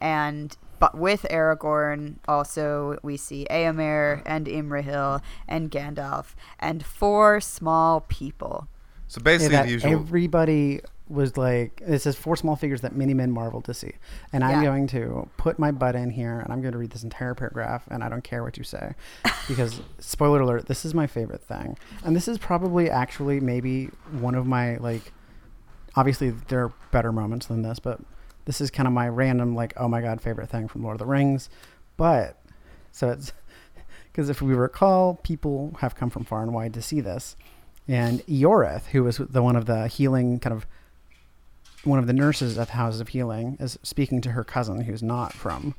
and 0.02 0.56
but 0.80 0.97
with 0.97 1.26
Aragorn 1.30 2.16
also 2.28 2.97
we 3.04 3.18
see 3.18 3.45
Eomer 3.50 4.22
and 4.26 4.47
Imrahil 4.47 5.22
and 5.47 5.70
Gandalf 5.70 6.36
and 6.60 6.86
four 6.86 7.41
small 7.41 8.02
people. 8.02 8.68
So 9.08 9.20
basically, 9.22 9.56
that 9.56 9.64
the 9.66 9.72
usual. 9.72 9.91
everybody 9.91 10.82
was 11.08 11.36
like, 11.36 11.82
it 11.88 12.00
says 12.00 12.16
four 12.16 12.36
small 12.36 12.56
figures 12.56 12.82
that 12.82 12.95
many 12.95 13.16
men 13.16 13.32
marvel 13.32 13.62
to 13.62 13.74
see. 13.74 13.91
And 14.32 14.43
I'm 14.43 14.62
Yeah. 14.62 14.64
going 14.70 14.86
to 14.88 15.28
put 15.38 15.58
my 15.58 15.72
butt 15.72 15.95
in 15.95 16.12
here 16.12 16.39
and 16.39 16.54
I'm 16.54 16.62
going 16.62 16.74
to 16.74 16.78
read 16.78 16.91
this 16.91 17.02
entire 17.04 17.34
paragraph 17.34 17.84
and 17.89 18.04
I 18.04 18.10
don't 18.10 18.24
care 18.24 18.43
what 18.43 18.58
you 18.58 18.64
say. 18.64 18.93
Because, 19.47 19.82
spoiler 19.97 20.41
alert, 20.41 20.68
this 20.68 20.86
is 20.86 20.93
my 20.93 21.08
favorite 21.08 21.41
thing. 21.41 21.76
And 22.06 22.16
this 22.16 22.28
is 22.28 22.38
probably 22.38 22.88
actually 22.88 23.39
maybe 23.39 23.89
one 24.12 24.36
of 24.36 24.45
my, 24.45 24.78
like, 24.78 25.12
obviously 25.95 26.30
there 26.50 26.66
are 26.66 26.74
better 26.91 27.12
moments 27.12 27.47
than 27.47 27.64
this, 27.64 27.80
but 27.80 28.00
this 28.50 28.62
is 28.62 28.72
kind 28.72 28.88
of 28.88 28.93
my 28.93 29.08
random, 29.08 29.54
like, 29.54 29.74
oh 29.78 29.88
my 29.88 30.02
God, 30.02 30.20
favorite 30.20 30.50
thing 30.50 30.68
from 30.68 30.82
Lord 30.82 30.95
of 30.95 31.00
the 31.00 31.06
Rings. 31.06 31.50
But, 31.97 32.41
so 32.91 33.10
it's, 33.12 33.32
because 34.12 34.30
if 34.30 34.41
we 34.41 34.56
recall, 34.56 35.20
people 35.22 35.78
have 35.82 35.93
come 35.93 36.10
from 36.10 36.26
far 36.26 36.41
and 36.41 36.52
wide 36.54 36.74
to 36.74 36.82
see 36.82 37.00
this 37.00 37.36
and 37.89 38.20
Ioreth, 38.28 38.86
who 38.88 39.04
was 39.04 39.18
the 39.18 39.41
one 39.41 39.56
of 39.56 39.66
the 39.66 39.88
healing 39.88 40.39
kind 40.39 40.56
of 40.56 40.68
one 41.84 41.97
of 41.97 42.08
the 42.08 42.14
nurses 42.14 42.58
at 42.58 42.68
the 42.68 42.74
Houses 42.74 43.02
of 43.02 43.08
Healing, 43.08 43.58
is 43.60 43.80
speaking 43.84 44.22
to 44.22 44.32
her 44.32 44.43
cousin 44.43 44.82
who's 44.82 45.02
not 45.02 45.34
from 45.34 45.74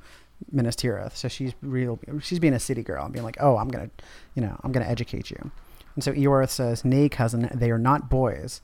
Minas 0.50 0.74
Tirith. 0.74 1.14
So 1.14 1.28
she's 1.28 1.52
real. 1.62 2.00
She's 2.20 2.40
being 2.40 2.54
a 2.54 2.58
city 2.58 2.82
girl 2.82 3.04
and 3.04 3.12
being 3.12 3.24
like, 3.24 3.36
"Oh, 3.38 3.58
I'm 3.58 3.68
gonna, 3.68 3.90
you 4.34 4.42
know, 4.42 4.58
I'm 4.64 4.72
gonna 4.72 4.86
educate 4.86 5.30
you." 5.30 5.52
And 5.94 6.02
so 6.02 6.12
Ioreth 6.12 6.50
says, 6.50 6.84
"Nay, 6.84 7.08
cousin, 7.08 7.48
they 7.54 7.70
are 7.70 7.78
not 7.78 8.10
boys." 8.10 8.60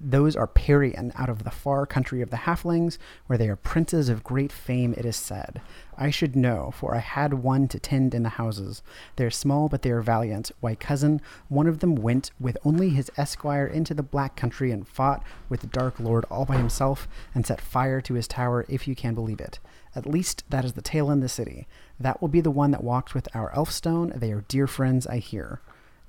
Those 0.00 0.34
are 0.36 0.46
Periain 0.46 1.12
out 1.14 1.28
of 1.28 1.44
the 1.44 1.50
far 1.50 1.86
country 1.86 2.20
of 2.20 2.30
the 2.30 2.38
halflings, 2.38 2.98
where 3.26 3.38
they 3.38 3.48
are 3.48 3.56
princes 3.56 4.08
of 4.08 4.24
great 4.24 4.50
fame, 4.50 4.92
it 4.96 5.04
is 5.04 5.16
said. 5.16 5.60
I 5.96 6.10
should 6.10 6.34
know, 6.34 6.72
for 6.76 6.94
I 6.94 6.98
had 6.98 7.34
one 7.34 7.68
to 7.68 7.78
tend 7.78 8.14
in 8.14 8.24
the 8.24 8.30
houses. 8.30 8.82
They 9.16 9.24
are 9.24 9.30
small, 9.30 9.68
but 9.68 9.82
they 9.82 9.90
are 9.90 10.02
valiant. 10.02 10.50
Why, 10.60 10.74
cousin, 10.74 11.20
one 11.48 11.66
of 11.66 11.78
them 11.78 11.94
went 11.94 12.32
with 12.40 12.58
only 12.64 12.90
his 12.90 13.10
esquire 13.16 13.66
into 13.66 13.94
the 13.94 14.02
black 14.02 14.36
country 14.36 14.72
and 14.72 14.86
fought 14.86 15.22
with 15.48 15.60
the 15.60 15.68
dark 15.68 16.00
lord 16.00 16.24
all 16.30 16.44
by 16.44 16.56
himself, 16.56 17.06
and 17.34 17.46
set 17.46 17.60
fire 17.60 18.00
to 18.00 18.14
his 18.14 18.26
tower, 18.28 18.66
if 18.68 18.88
you 18.88 18.94
can 18.94 19.14
believe 19.14 19.40
it. 19.40 19.58
At 19.94 20.06
least 20.06 20.42
that 20.50 20.64
is 20.64 20.72
the 20.72 20.82
tale 20.82 21.10
in 21.10 21.20
the 21.20 21.28
city. 21.28 21.68
That 22.00 22.20
will 22.20 22.28
be 22.28 22.40
the 22.40 22.50
one 22.50 22.72
that 22.72 22.82
walked 22.82 23.14
with 23.14 23.28
our 23.34 23.52
Elfstone. 23.52 24.18
They 24.18 24.32
are 24.32 24.44
dear 24.48 24.66
friends, 24.66 25.06
I 25.06 25.18
hear. 25.18 25.60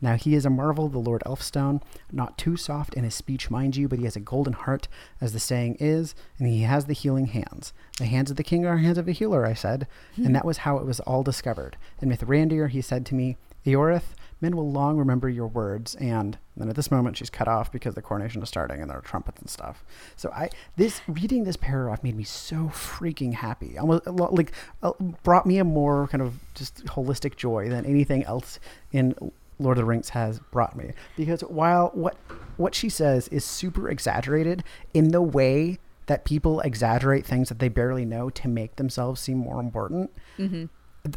Now 0.06 0.18
he 0.18 0.36
is 0.36 0.46
a 0.46 0.52
marvel, 0.52 0.88
the 0.88 1.00
Lord 1.00 1.24
Elfstone, 1.26 1.82
not 2.12 2.38
too 2.38 2.58
soft 2.58 2.94
in 2.94 3.04
his 3.04 3.16
speech, 3.16 3.50
mind 3.50 3.76
you, 3.76 3.88
but 3.88 3.98
he 3.98 4.06
has 4.06 4.16
a 4.16 4.20
golden 4.20 4.54
heart, 4.54 4.88
as 5.20 5.34
the 5.34 5.40
saying 5.40 5.78
is, 5.80 6.14
and 6.38 6.48
he 6.48 6.62
has 6.62 6.86
the 6.86 6.94
healing 6.94 7.26
hands. 7.26 7.74
The 7.98 8.06
hands 8.06 8.30
of 8.30 8.38
the 8.38 8.44
king 8.44 8.68
are 8.68 8.78
hands 8.78 9.00
of 9.00 9.08
a 9.08 9.14
healer, 9.14 9.48
I 9.48 9.56
said, 9.56 9.88
and 10.16 10.36
that 10.36 10.46
was 10.46 10.60
how 10.60 10.78
it 10.78 10.86
was 10.86 11.00
all 11.00 11.24
discovered. 11.24 11.76
And 12.00 12.12
Mithrandir 12.12 12.70
he 12.70 12.82
said 12.82 13.04
to 13.08 13.16
me, 13.16 13.36
Ioreth, 13.66 14.14
Men 14.42 14.58
will 14.58 14.70
long 14.70 14.98
remember 14.98 15.28
your 15.28 15.48
words. 15.48 15.96
And 15.96 16.38
then 16.56 16.70
at 16.70 16.76
this 16.76 16.92
moment, 16.92 17.18
she's 17.18 17.30
cut 17.30 17.48
off 17.48 17.72
because 17.72 17.96
the 17.96 18.02
coronation 18.02 18.44
is 18.44 18.50
starting 18.50 18.82
and 18.82 18.90
there 18.90 18.98
are 18.98 19.02
trumpets 19.02 19.42
and 19.42 19.50
stuff. 19.50 19.84
So 20.16 20.30
I 20.32 20.50
this 20.76 21.02
reading 21.08 21.46
this 21.46 21.56
paragraph 21.56 22.04
made 22.04 22.16
me 22.16 22.26
so 22.26 22.66
freaking 22.66 23.34
happy. 23.34 23.78
Almost 23.78 24.06
like 24.06 24.52
uh, 24.84 24.92
brought 25.24 25.46
me 25.46 25.58
a 25.58 25.64
more 25.64 26.08
kind 26.10 26.22
of 26.22 26.38
just 26.54 26.86
holistic 26.86 27.38
joy 27.38 27.70
than 27.70 27.86
anything 27.86 28.24
else 28.26 28.60
in 28.92 29.16
Lord 29.60 29.78
of 29.78 29.82
the 29.82 29.86
Rings 29.86 30.10
has 30.10 30.40
brought 30.52 30.76
me. 30.76 30.92
Because 31.16 31.42
while 31.42 31.92
what 31.94 32.18
what 32.58 32.74
she 32.76 32.90
says 32.90 33.28
is 33.30 33.44
super 33.44 33.90
exaggerated 33.90 34.64
in 34.94 35.10
the 35.10 35.22
way 35.22 35.78
that 36.08 36.24
people 36.26 36.60
exaggerate 36.62 37.26
things 37.26 37.50
that 37.50 37.60
they 37.60 37.68
barely 37.70 38.06
know 38.06 38.30
to 38.30 38.48
make 38.48 38.76
themselves 38.76 39.20
seem 39.22 39.38
more 39.38 39.60
important, 39.60 40.12
Mm-hmm. 40.38 40.66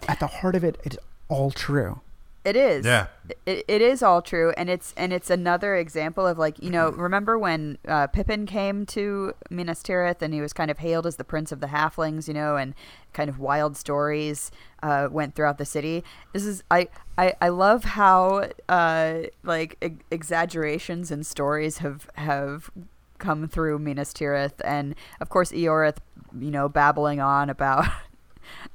at 0.09 0.19
the 0.21 0.27
heart 0.27 0.55
of 0.57 0.65
it, 0.65 0.79
it's 0.85 0.97
all 1.29 1.51
true. 1.51 2.01
It 2.45 2.57
is. 2.57 2.87
Yeah. 2.87 3.09
It, 3.47 3.65
it 3.69 3.83
is 3.83 4.03
all 4.03 4.23
true, 4.23 4.53
and 4.57 4.71
it's 4.71 4.95
and 4.97 5.13
it's 5.13 5.29
another 5.29 5.77
example 5.77 6.27
of 6.27 6.39
like 6.39 6.63
you 6.63 6.71
know 6.71 6.91
remember 6.97 7.39
when 7.39 7.79
uh, 7.87 8.07
Pippin 8.07 8.47
came 8.47 8.87
to 8.87 9.35
Minas 9.51 9.83
Tirith 9.83 10.23
and 10.23 10.33
he 10.33 10.41
was 10.41 10.53
kind 10.53 10.71
of 10.71 10.79
hailed 10.79 11.07
as 11.07 11.17
the 11.17 11.25
prince 11.25 11.53
of 11.53 11.61
the 11.61 11.67
halflings, 11.69 12.29
you 12.29 12.35
know, 12.35 12.57
and 12.57 12.75
kind 13.13 13.29
of 13.29 13.39
wild 13.39 13.77
stories 13.77 14.51
uh, 14.83 15.09
went 15.11 15.35
throughout 15.35 15.59
the 15.59 15.65
city. 15.65 16.05
This 16.33 16.45
is 16.45 16.63
I 16.71 16.89
I, 17.19 17.35
I 17.41 17.49
love 17.49 17.85
how 17.85 18.49
uh, 18.69 19.15
like 19.43 19.77
e- 19.85 19.99
exaggerations 20.11 21.11
and 21.11 21.27
stories 21.27 21.79
have 21.79 22.09
have 22.15 22.71
come 23.19 23.49
through 23.49 23.81
Minas 23.81 24.13
Tirith, 24.13 24.61
and 24.65 24.95
of 25.21 25.29
course 25.29 25.51
Ioreth, 25.51 25.97
you 26.39 26.51
know, 26.51 26.69
babbling 26.69 27.21
on 27.21 27.51
about 27.51 27.87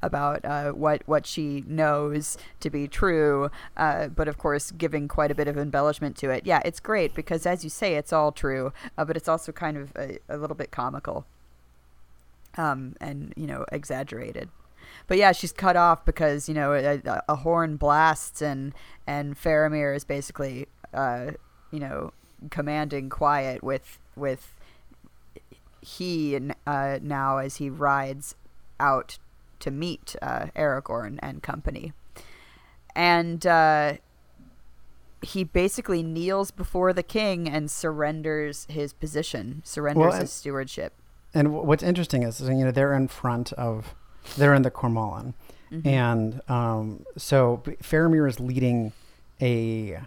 about 0.04 0.44
uh, 0.46 0.72
what 0.72 1.02
what 1.06 1.26
she 1.26 1.64
knows 1.66 2.38
to 2.60 2.70
be 2.70 2.88
true, 2.88 3.50
uh, 3.78 4.08
but 4.10 4.28
of 4.28 4.38
course 4.38 4.72
giving 4.72 5.08
quite 5.08 5.32
a 5.32 5.36
bit 5.36 5.48
of 5.48 5.58
embellishment 5.58 6.16
to 6.18 6.30
it. 6.30 6.46
Yeah, 6.46 6.62
it's 6.66 6.80
great 6.80 7.16
because, 7.16 7.46
as 7.46 7.64
you 7.64 7.70
say, 7.70 7.96
it's 7.96 8.14
all 8.14 8.32
true, 8.32 8.74
uh, 8.98 9.06
but 9.06 9.18
it's 9.18 9.28
also 9.30 9.52
kind 9.52 9.78
of 9.78 9.92
a, 9.96 10.20
a 10.30 10.38
little 10.38 10.56
bit 10.56 10.70
comical, 10.72 11.26
um, 12.58 12.96
and 13.02 13.34
you 13.36 13.48
know 13.48 13.66
exaggerated. 13.72 14.50
But 15.08 15.18
yeah, 15.18 15.32
she's 15.32 15.52
cut 15.52 15.76
off 15.76 16.06
because 16.06 16.48
you 16.48 16.54
know 16.56 16.74
a, 16.74 17.02
a- 17.28 17.36
horn 17.38 17.78
blasts 17.78 18.42
and 18.42 18.74
and 19.08 19.36
Faramir 19.36 19.96
is 19.96 20.04
basically 20.04 20.68
uh, 20.94 21.32
you 21.72 21.80
know 21.80 22.14
commanding 22.52 23.10
quiet 23.10 23.64
with 23.64 24.00
with 24.16 24.54
he 25.82 26.40
uh, 26.66 27.00
now 27.02 27.38
as 27.38 27.58
he 27.58 27.70
rides 27.70 28.36
out 28.80 29.18
to 29.64 29.72
meet 29.72 30.16
uh, 30.22 30.48
Aragorn 30.56 31.20
and 31.22 31.42
company. 31.42 31.94
And 32.96 33.46
uh, 33.46 33.94
he 35.22 35.44
basically 35.44 36.04
kneels 36.04 36.52
before 36.52 36.94
the 36.94 37.04
king 37.04 37.50
and 37.50 37.72
surrenders 37.72 38.68
his 38.70 38.94
position, 38.94 39.62
surrenders 39.66 40.12
Well, 40.12 40.22
his 40.22 40.32
stewardship. 40.32 40.94
And 41.34 41.54
what's 41.54 41.82
interesting 41.84 42.24
is, 42.24 42.40
you 42.42 42.54
know, 42.54 42.72
they're 42.72 42.94
in 42.94 43.08
front 43.08 43.52
of, 43.54 43.96
they're 44.38 44.54
in 44.54 44.62
the 44.62 44.72
Cormallen, 44.72 45.34
Mhm. 45.72 45.88
and 45.88 46.42
um, 46.50 47.06
so 47.18 47.64
Faramir 47.82 48.30
is 48.30 48.40
leading 48.40 48.92
a 49.42 50.00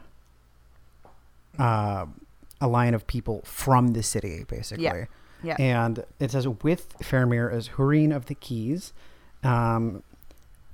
uh, 1.58 2.06
a 2.60 2.68
line 2.68 2.94
of 2.94 3.06
people 3.06 3.42
from 3.44 3.88
the 3.94 4.02
city, 4.02 4.44
basically. 4.46 4.84
Yeah. 4.84 5.04
yeah. 5.42 5.56
And 5.58 6.04
it 6.20 6.30
says, 6.30 6.46
with 6.46 6.96
Faramir 7.00 7.52
is 7.52 7.70
Hurin 7.70 8.14
of 8.14 8.26
the 8.26 8.34
Keys, 8.34 8.92
um, 9.46 10.02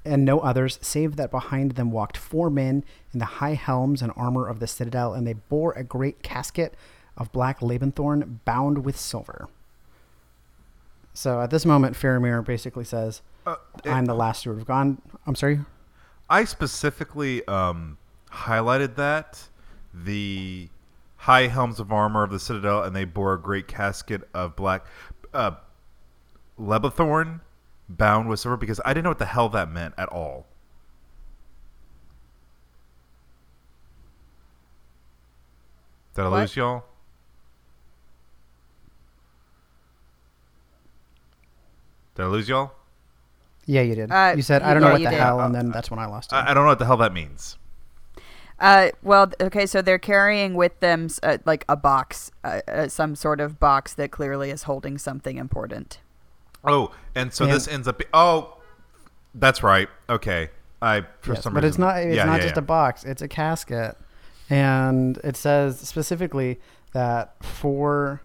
and 0.04 0.24
no 0.24 0.40
others, 0.40 0.78
save 0.82 1.16
that 1.16 1.30
behind 1.30 1.72
them 1.72 1.92
walked 1.92 2.16
four 2.16 2.50
men 2.50 2.84
in 3.12 3.18
the 3.18 3.24
high 3.24 3.54
helms 3.54 4.02
and 4.02 4.12
armor 4.16 4.48
of 4.48 4.58
the 4.58 4.66
citadel, 4.66 5.14
and 5.14 5.26
they 5.26 5.34
bore 5.34 5.72
a 5.74 5.84
great 5.84 6.22
casket 6.22 6.74
of 7.16 7.30
black 7.32 7.60
Labenthorn 7.60 8.38
bound 8.44 8.84
with 8.84 8.98
silver. 8.98 9.48
So 11.14 11.40
at 11.40 11.50
this 11.50 11.66
moment, 11.66 11.94
Faramir 11.94 12.44
basically 12.44 12.84
says, 12.84 13.20
Uh, 13.46 13.56
I'm 13.84 14.06
the 14.06 14.14
last 14.14 14.40
steward 14.40 14.58
of 14.58 14.66
gone. 14.66 15.00
I'm 15.26 15.34
sorry. 15.34 15.60
I 16.30 16.44
specifically 16.44 17.46
um, 17.46 17.98
highlighted 18.30 18.96
that 18.96 19.48
the 19.92 20.68
high 21.16 21.48
helms 21.48 21.78
of 21.78 21.92
armor 21.92 22.22
of 22.22 22.30
the 22.30 22.40
citadel, 22.40 22.82
and 22.82 22.96
they 22.96 23.04
bore 23.04 23.34
a 23.34 23.40
great 23.40 23.68
casket 23.68 24.22
of 24.32 24.56
black 24.56 24.86
uh, 25.34 25.52
Lebethorn 26.58 27.40
bound 27.88 28.28
with 28.28 28.40
silver 28.40 28.56
because 28.56 28.80
I 28.84 28.92
didn't 28.94 29.04
know 29.04 29.10
what 29.10 29.18
the 29.18 29.26
hell 29.26 29.48
that 29.50 29.70
meant 29.70 29.94
at 29.98 30.08
all. 30.08 30.46
Did 36.14 36.22
I 36.22 36.28
What? 36.28 36.40
lose 36.40 36.56
y'all? 36.56 36.84
Did 42.14 42.22
I 42.24 42.26
lose 42.28 42.48
y'all? 42.48 42.72
Yeah, 43.64 43.82
you 43.82 43.94
did. 43.94 44.10
Uh, 44.10 44.34
you 44.36 44.42
said, 44.42 44.62
I 44.62 44.74
don't 44.74 44.82
know 44.82 44.90
what 44.92 44.98
the 45.02 45.10
did. 45.10 45.18
hell, 45.18 45.40
and 45.40 45.54
then 45.54 45.70
that's 45.70 45.90
when 45.90 45.98
I 46.00 46.06
lost 46.06 46.32
it. 46.32 46.36
I, 46.36 46.50
I 46.50 46.54
don't 46.54 46.64
know 46.64 46.70
what 46.70 46.78
the 46.78 46.84
hell 46.84 46.96
that 46.98 47.12
means. 47.12 47.56
Uh, 48.58 48.90
well, 49.02 49.32
okay, 49.40 49.66
so 49.66 49.80
they're 49.82 49.98
carrying 49.98 50.54
with 50.54 50.78
them 50.80 51.08
uh, 51.22 51.38
like 51.46 51.64
a 51.68 51.76
box, 51.76 52.30
uh, 52.44 52.60
uh, 52.68 52.88
some 52.88 53.14
sort 53.16 53.40
of 53.40 53.58
box 53.58 53.94
that 53.94 54.10
clearly 54.10 54.50
is 54.50 54.64
holding 54.64 54.98
something 54.98 55.36
important. 55.38 56.00
Oh, 56.64 56.92
and 57.14 57.32
so 57.32 57.44
And- 57.44 57.52
this 57.54 57.66
ends 57.68 57.88
up. 57.88 57.98
Be- 57.98 58.04
oh, 58.14 58.56
that's 59.34 59.62
right. 59.62 59.88
Okay, 60.08 60.50
I 60.80 61.02
for 61.20 61.34
Yes, 61.34 61.42
some 61.42 61.54
but 61.54 61.62
reason. 61.62 61.68
it's 61.68 61.78
not. 61.78 61.96
It's 61.98 62.16
yeah, 62.16 62.24
not 62.24 62.34
yeah, 62.36 62.42
just 62.42 62.56
yeah. 62.56 62.60
a 62.60 62.62
box. 62.62 63.04
It's 63.04 63.22
a 63.22 63.28
casket, 63.28 63.96
and 64.50 65.18
it 65.24 65.36
says 65.36 65.78
specifically 65.80 66.60
that 66.92 67.34
four, 67.42 68.20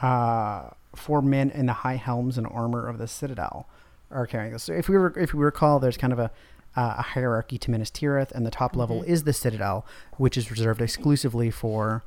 uh, 0.00 0.70
four 0.96 1.22
men 1.22 1.50
in 1.50 1.66
the 1.66 1.72
high 1.72 1.96
helms 1.96 2.38
and 2.38 2.46
armor 2.46 2.88
of 2.88 2.98
the 2.98 3.06
citadel 3.08 3.68
are 4.10 4.26
carrying 4.26 4.52
this. 4.52 4.64
So 4.64 4.72
if 4.72 4.88
we 4.88 4.96
were, 4.96 5.16
if 5.18 5.32
we 5.34 5.44
recall, 5.44 5.78
there's 5.78 5.96
kind 5.96 6.12
of 6.12 6.18
a 6.18 6.30
uh, 6.74 6.94
a 6.98 7.02
hierarchy 7.02 7.58
to 7.58 7.70
Minas 7.70 7.90
Tirith, 7.90 8.32
and 8.32 8.46
the 8.46 8.50
top 8.50 8.74
level 8.74 9.02
Mhm. 9.02 9.06
is 9.06 9.24
the 9.24 9.32
citadel, 9.34 9.84
which 10.16 10.38
is 10.38 10.50
reserved 10.50 10.80
exclusively 10.80 11.50
for 11.50 12.02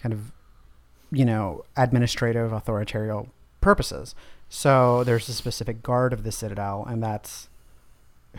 kind 0.00 0.12
of 0.12 0.32
you 1.10 1.24
know 1.24 1.64
administrative 1.76 2.52
authoritarian 2.52 3.30
purposes. 3.60 4.14
So 4.48 5.04
there's 5.04 5.28
a 5.28 5.34
specific 5.34 5.82
guard 5.82 6.12
of 6.12 6.22
the 6.22 6.32
citadel, 6.32 6.84
and 6.88 7.02
that's 7.02 7.48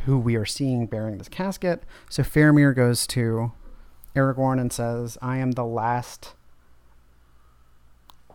who 0.05 0.17
we 0.17 0.35
are 0.35 0.45
seeing 0.45 0.85
bearing 0.85 1.17
this 1.17 1.27
casket. 1.27 1.83
So 2.09 2.23
Faramir 2.23 2.75
goes 2.75 3.05
to 3.07 3.51
Aragorn 4.15 4.59
and 4.59 4.71
says, 4.71 5.17
"I 5.21 5.37
am 5.37 5.51
the 5.51 5.65
last 5.65 6.33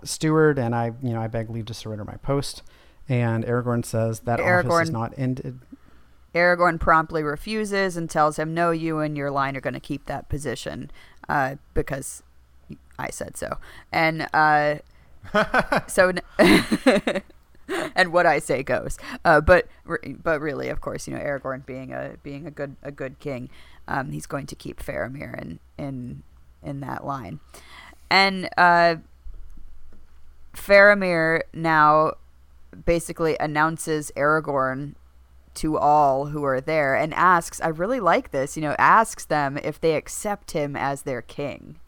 steward, 0.05 0.59
and 0.59 0.75
I, 0.75 0.93
you 1.03 1.12
know, 1.12 1.20
I 1.20 1.29
beg 1.29 1.51
leave 1.51 1.66
to 1.66 1.75
surrender 1.75 2.05
my 2.05 2.16
post." 2.16 2.62
And 3.09 3.45
Aragorn 3.45 3.85
says 3.85 4.20
that 4.20 4.41
office 4.41 4.89
is 4.89 4.91
not 4.91 5.12
ended. 5.16 5.61
Aragorn 6.35 6.81
promptly 6.81 7.23
refuses 7.23 7.97
and 7.97 8.09
tells 8.09 8.39
him, 8.39 8.55
"No, 8.55 8.70
you 8.70 8.99
and 8.99 9.16
your 9.16 9.31
line 9.31 9.57
are 9.57 9.61
going 9.61 9.75
to 9.75 9.81
keep 9.81 10.07
that 10.07 10.29
position 10.29 10.91
uh, 11.29 11.57
because 11.75 12.23
I 12.99 13.11
said 13.11 13.37
so." 13.37 13.59
And 13.91 14.29
uh, 14.33 14.77
so, 15.89 16.12
n- 16.39 17.23
and 17.95 18.12
what 18.12 18.27
I 18.27 18.39
say 18.39 18.62
goes. 18.62 18.99
Uh, 19.25 19.41
but 19.41 19.66
but 20.23 20.41
really, 20.41 20.68
of 20.68 20.81
course, 20.81 21.07
you 21.07 21.14
know, 21.14 21.20
Aragorn 21.20 21.64
being 21.64 21.93
a 21.93 22.16
being 22.23 22.47
a 22.47 22.51
good 22.51 22.77
a 22.83 22.91
good 22.91 23.18
king, 23.18 23.51
um, 23.89 24.11
he's 24.11 24.27
going 24.27 24.47
to 24.47 24.55
keep 24.55 24.83
Faramir 24.83 25.41
in 25.41 25.61
in 25.79 26.23
in 26.62 26.81
that 26.81 27.05
line, 27.05 27.41
and 28.11 28.49
uh, 28.57 28.97
Faramir 30.55 31.43
now 31.53 32.14
basically 32.85 33.37
announces 33.39 34.11
Aragorn 34.16 34.95
to 35.55 35.77
all 35.77 36.27
who 36.27 36.45
are 36.45 36.61
there 36.61 36.95
and 36.95 37.12
asks 37.12 37.61
I 37.61 37.68
really 37.68 38.01
like 38.01 38.31
this, 38.31 38.57
you 38.57 38.62
know, 38.62 38.75
asks 38.79 39.25
them 39.25 39.59
if 39.59 39.81
they 39.81 39.97
accept 39.97 40.53
him 40.53 40.77
as 40.77 41.03
their 41.03 41.20
king. 41.23 41.79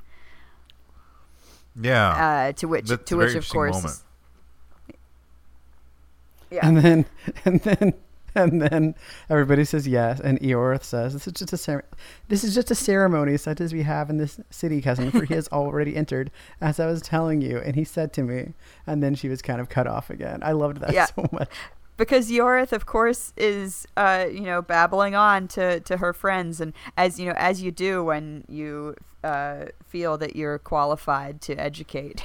yeah. 1.80 2.10
Uh, 2.10 2.52
to 2.52 2.68
which 2.68 2.88
That's 2.88 3.08
to 3.08 3.16
which 3.16 3.34
of 3.34 3.48
course. 3.48 4.03
Yeah. 6.50 6.66
And 6.66 6.76
then, 6.78 7.04
and 7.44 7.60
then, 7.60 7.94
and 8.36 8.60
then 8.62 8.94
everybody 9.30 9.64
says 9.64 9.86
yes, 9.86 10.18
and 10.20 10.40
Ioreth 10.40 10.82
says, 10.84 11.12
"This 11.12 11.26
is 11.26 11.32
just 11.34 11.52
a 11.52 11.56
cer- 11.56 11.84
this 12.28 12.42
is 12.44 12.54
just 12.54 12.70
a 12.70 12.74
ceremony 12.74 13.36
such 13.36 13.60
as 13.60 13.72
we 13.72 13.82
have 13.82 14.10
in 14.10 14.16
this 14.18 14.40
city, 14.50 14.80
cousin, 14.82 15.10
for 15.10 15.24
he 15.24 15.34
has 15.34 15.48
already 15.52 15.94
entered, 15.96 16.30
as 16.60 16.80
I 16.80 16.86
was 16.86 17.00
telling 17.02 17.40
you." 17.40 17.58
And 17.58 17.76
he 17.76 17.84
said 17.84 18.12
to 18.14 18.22
me, 18.22 18.54
and 18.86 19.02
then 19.02 19.14
she 19.14 19.28
was 19.28 19.40
kind 19.42 19.60
of 19.60 19.68
cut 19.68 19.86
off 19.86 20.10
again. 20.10 20.40
I 20.42 20.52
loved 20.52 20.78
that 20.80 20.92
Yeah. 20.92 21.06
so 21.16 21.26
much. 21.30 21.48
because 21.96 22.28
Ioreth, 22.30 22.72
of 22.72 22.86
course, 22.86 23.32
is 23.36 23.86
uh, 23.96 24.26
you 24.30 24.40
know 24.40 24.60
babbling 24.62 25.14
on 25.14 25.46
to, 25.48 25.78
to 25.80 25.98
her 25.98 26.12
friends, 26.12 26.60
and 26.60 26.72
as 26.96 27.20
you 27.20 27.26
know, 27.26 27.34
as 27.36 27.62
you 27.62 27.70
do 27.70 28.02
when 28.02 28.44
you 28.48 28.96
uh, 29.22 29.66
feel 29.86 30.18
that 30.18 30.34
you're 30.34 30.58
qualified 30.58 31.40
to 31.42 31.54
educate. 31.54 32.22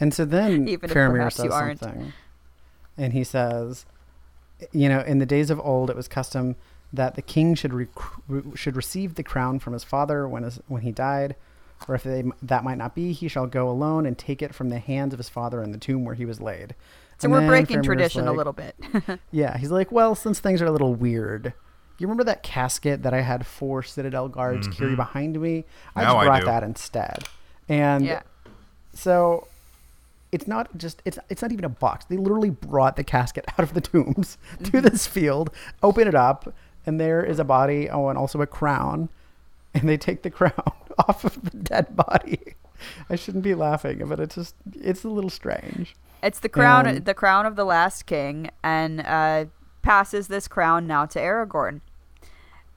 And 0.00 0.12
so 0.14 0.24
then 0.24 0.68
Even 0.68 0.90
if 0.90 0.96
Faramir 0.96 1.10
perhaps 1.12 1.38
you 1.42 1.50
aren't. 1.52 1.80
something, 1.80 2.12
and 2.98 3.12
he 3.12 3.24
says, 3.24 3.86
"You 4.72 4.88
know, 4.88 5.00
in 5.00 5.18
the 5.18 5.26
days 5.26 5.50
of 5.50 5.60
old, 5.60 5.88
it 5.88 5.96
was 5.96 6.08
custom 6.08 6.56
that 6.92 7.14
the 7.14 7.22
king 7.22 7.54
should 7.54 7.72
rec- 7.72 8.56
should 8.56 8.76
receive 8.76 9.14
the 9.14 9.22
crown 9.22 9.58
from 9.58 9.72
his 9.72 9.84
father 9.84 10.28
when 10.28 10.42
his, 10.42 10.60
when 10.68 10.82
he 10.82 10.92
died, 10.92 11.36
or 11.86 11.94
if 11.94 12.02
they, 12.02 12.24
that 12.42 12.64
might 12.64 12.78
not 12.78 12.94
be, 12.94 13.12
he 13.12 13.28
shall 13.28 13.46
go 13.46 13.68
alone 13.68 14.06
and 14.06 14.16
take 14.18 14.42
it 14.42 14.54
from 14.54 14.70
the 14.70 14.78
hands 14.78 15.12
of 15.12 15.18
his 15.18 15.28
father 15.28 15.62
in 15.62 15.72
the 15.72 15.78
tomb 15.78 16.04
where 16.04 16.14
he 16.14 16.24
was 16.24 16.40
laid. 16.40 16.74
So 17.18 17.26
And 17.26 17.32
we're 17.32 17.46
breaking 17.46 17.78
Faramir's 17.78 17.86
tradition 17.86 18.28
a 18.28 18.32
little 18.32 18.52
bit. 18.52 18.76
Yeah, 19.32 19.58
he's 19.58 19.70
like, 19.70 19.90
well, 19.92 20.14
since 20.14 20.40
things 20.40 20.62
are 20.62 20.66
a 20.66 20.70
little 20.70 20.94
weird, 20.94 21.52
you 21.98 22.06
remember 22.06 22.24
that 22.24 22.42
casket 22.42 23.02
that 23.02 23.12
I 23.12 23.22
had 23.22 23.44
four 23.44 23.82
Citadel 23.82 24.28
guards 24.28 24.68
carry 24.68 24.90
mm-hmm. 24.90 24.96
behind 24.96 25.40
me? 25.40 25.64
I 25.96 26.02
Now 26.02 26.14
just 26.14 26.24
brought 26.24 26.40
do. 26.40 26.46
that 26.46 26.62
instead, 26.62 27.24
and 27.68 28.06
yeah. 28.06 28.22
so 28.94 29.48
it's 30.32 30.46
not 30.46 30.76
just 30.76 31.00
it's 31.04 31.18
it's 31.28 31.42
not 31.42 31.52
even 31.52 31.64
a 31.64 31.68
box. 31.70 32.04
They 32.04 32.16
literally 32.16 32.50
brought 32.50 32.96
the 32.96 33.04
casket 33.04 33.44
out 33.52 33.60
of 33.60 33.74
the 33.74 33.80
tombs 33.80 34.36
to 34.64 34.70
Mm-hmm. 34.70 34.80
this 34.88 35.06
field, 35.06 35.50
open 35.82 36.06
it 36.08 36.14
up, 36.14 36.52
and 36.86 37.00
there 37.00 37.24
is 37.24 37.38
a 37.38 37.44
body. 37.44 37.88
Oh, 37.90 38.08
and 38.08 38.18
also 38.18 38.40
a 38.42 38.46
crown, 38.46 39.08
and 39.74 39.88
they 39.88 39.96
take 39.96 40.22
the 40.22 40.30
crown 40.30 40.72
off 40.98 41.24
of 41.24 41.42
the 41.42 41.56
dead 41.56 41.94
body. 41.96 42.40
I 43.10 43.16
shouldn't 43.16 43.42
be 43.44 43.54
laughing, 43.54 44.02
but 44.06 44.20
it's 44.20 44.34
just 44.36 44.54
it's 44.74 45.02
a 45.04 45.08
little 45.08 45.30
strange. 45.30 45.96
It's 46.22 46.40
the 46.40 46.48
crown, 46.48 46.86
And- 46.86 47.04
the 47.04 47.14
crown 47.14 47.46
of 47.46 47.56
the 47.56 47.64
last 47.64 48.06
king, 48.06 48.50
and 48.62 49.00
uh, 49.00 49.46
passes 49.82 50.28
this 50.28 50.46
crown 50.48 50.86
now 50.86 51.06
to 51.06 51.18
Aragorn. 51.18 51.80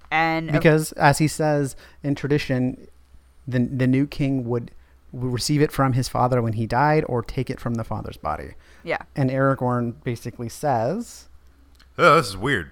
And 0.09 0.49
of- 0.49 0.53
because 0.53 0.91
as 0.93 1.17
he 1.19 1.27
says 1.27 1.75
in 2.03 2.15
tradition 2.15 2.87
the 3.47 3.59
the 3.59 3.87
new 3.87 4.05
king 4.05 4.45
would 4.45 4.71
receive 5.13 5.61
it 5.61 5.71
from 5.71 5.93
his 5.93 6.07
father 6.07 6.41
when 6.41 6.53
he 6.53 6.65
died 6.65 7.03
or 7.07 7.21
take 7.21 7.49
it 7.49 7.59
from 7.59 7.73
the 7.75 7.83
father's 7.83 8.17
body 8.17 8.53
yeah, 8.83 8.97
and 9.15 9.29
aragorn 9.29 9.93
basically 10.03 10.49
says 10.49 11.27
Oh, 11.97 12.15
this 12.15 12.27
is 12.29 12.37
weird. 12.37 12.71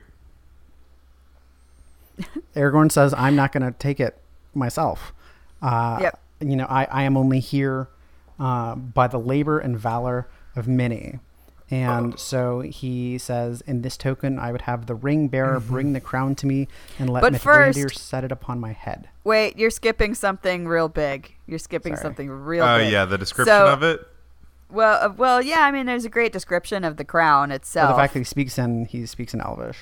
aragorn 2.56 2.92
says 2.92 3.14
i'm 3.18 3.36
not 3.36 3.52
going 3.52 3.64
to 3.64 3.78
take 3.78 4.00
it 4.00 4.18
myself 4.54 5.14
uh, 5.62 5.98
Yep. 6.02 6.20
you 6.42 6.56
know 6.56 6.66
I, 6.66 6.86
I 6.86 7.04
am 7.04 7.16
only 7.18 7.40
here 7.40 7.88
uh, 8.40 8.76
by 8.76 9.08
the 9.08 9.20
labor 9.20 9.60
and 9.60 9.78
valor 9.78 10.28
of 10.56 10.68
many 10.68 11.20
and 11.72 12.20
so 12.20 12.62
he 12.62 13.18
says 13.18 13.62
in 13.68 13.82
this 13.84 13.96
token 13.98 14.40
i 14.40 14.52
would 14.52 14.62
have 14.62 14.86
the 14.88 14.96
ring 14.96 15.28
bearer 15.28 15.60
bring 15.60 15.94
the 15.94 16.00
crown 16.02 16.34
to 16.36 16.46
me 16.48 16.68
and 16.98 17.10
let 17.10 17.22
But 17.22 17.34
Mithrandir 17.34 17.84
first- 17.84 18.00
set 18.08 18.24
it 18.24 18.32
upon 18.32 18.60
my 18.60 18.72
head 18.72 19.10
wait, 19.24 19.58
you're 19.60 19.70
skipping 19.70 20.16
something 20.16 20.68
real 20.68 20.88
big. 20.90 21.36
You're 21.46 21.60
skipping 21.60 21.96
Sorry. 21.96 22.04
something 22.04 22.30
real 22.32 22.64
Oh 22.66 22.78
big. 22.80 22.92
yeah, 22.92 23.06
the 23.06 23.18
description 23.18 23.54
So- 23.54 23.68
of 23.68 23.84
it. 23.84 24.00
Well, 24.72 25.00
uh, 25.10 25.14
well, 25.16 25.42
yeah. 25.42 25.62
I 25.62 25.72
mean, 25.72 25.86
there's 25.88 26.06
a 26.06 26.10
great 26.10 26.32
description 26.32 26.84
of 26.84 26.98
the 26.98 27.04
crown 27.04 27.52
Or 27.52 27.56
itself. 27.56 27.90
the 27.96 28.02
fact 28.02 28.14
that 28.14 28.20
he 28.20 28.26
speaks 28.26 28.58
in 28.58 28.86
he 28.86 29.06
speaks 29.06 29.34
in 29.36 29.42
elvish 29.42 29.78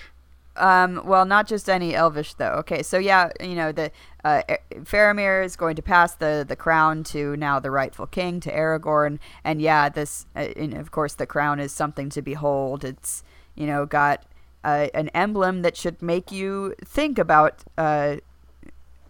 Um, 0.58 1.02
well, 1.06 1.26
not 1.26 1.48
just 1.48 1.70
any 1.70 1.94
Elvish 1.94 2.34
though. 2.34 2.54
Okay, 2.60 2.84
so 2.84 2.98
yeah, 2.98 3.30
you 3.42 3.56
know 3.56 3.72
the 3.72 3.92
uh, 4.24 4.42
Faramir 4.82 5.44
is 5.44 5.56
going 5.56 5.76
to 5.76 5.82
pass 5.82 6.16
the 6.16 6.46
the 6.48 6.56
crown 6.56 7.04
to 7.06 7.36
now 7.38 7.60
the 7.60 7.72
rightful 7.72 8.08
king 8.08 8.40
to 8.42 8.52
Aragorn, 8.52 9.20
and 9.44 9.62
yeah, 9.62 9.90
this 9.90 10.26
uh, 10.36 10.48
and 10.56 10.74
of 10.74 10.92
course 10.92 11.14
the 11.14 11.28
crown 11.28 11.60
is 11.60 11.72
something 11.72 12.10
to 12.10 12.22
behold. 12.22 12.84
It's 12.84 13.24
you 13.56 13.68
know 13.68 13.86
got 13.86 14.26
uh, 14.64 14.88
an 14.94 15.10
emblem 15.10 15.62
that 15.62 15.78
should 15.78 16.02
make 16.02 16.32
you 16.32 16.76
think 16.84 17.18
about 17.18 17.64
uh, 17.78 18.18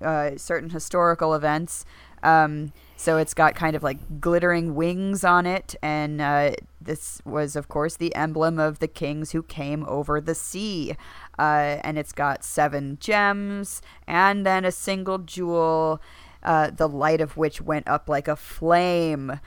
uh, 0.02 0.32
certain 0.38 0.70
historical 0.70 1.34
events. 1.34 1.86
Um, 2.24 2.74
so 2.96 3.18
it's 3.18 3.34
got 3.34 3.54
kind 3.56 3.76
of 3.76 3.84
like 3.84 4.20
glittering 4.20 4.74
wings 4.74 5.24
on 5.24 5.46
it, 5.46 5.76
and 5.84 6.20
uh, 6.20 6.52
this 6.82 7.22
was, 7.26 7.56
of 7.56 7.68
course, 7.68 7.96
the 7.96 8.14
emblem 8.16 8.58
of 8.58 8.80
the 8.80 8.88
kings 8.88 9.32
who 9.32 9.44
came 9.44 9.86
over 9.88 10.20
the 10.20 10.34
sea. 10.34 10.96
Uh, 11.38 11.80
and 11.84 11.98
it's 11.98 12.12
got 12.12 12.44
seven 12.44 12.98
gems 13.00 13.82
and 14.08 14.46
then 14.46 14.66
a 14.66 14.72
single 14.72 15.20
jewel, 15.20 16.02
uh, 16.44 16.72
the 16.72 16.90
light 16.90 17.22
of 17.22 17.38
which 17.38 17.62
went 17.62 17.88
up 17.88 18.10
like 18.10 18.28
a 18.28 18.36
flame, 18.36 19.40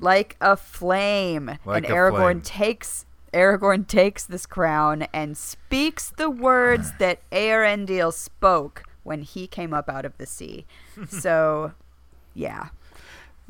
like 0.00 0.36
a 0.40 0.56
flame. 0.56 1.58
Like 1.64 1.84
and 1.84 1.86
a 1.86 1.88
Aragorn 1.88 2.12
flame. 2.12 2.40
takes 2.42 3.06
Aragorn 3.34 3.86
takes 3.86 4.24
this 4.24 4.46
crown 4.46 5.06
and 5.12 5.36
speaks 5.36 6.10
the 6.10 6.30
words 6.30 6.92
that 6.98 7.18
Eärendil 7.30 8.12
spoke 8.12 8.84
when 9.02 9.22
he 9.22 9.46
came 9.46 9.74
up 9.74 9.88
out 9.90 10.04
of 10.04 10.16
the 10.18 10.26
sea. 10.26 10.64
so, 11.08 11.72
yeah. 12.32 12.68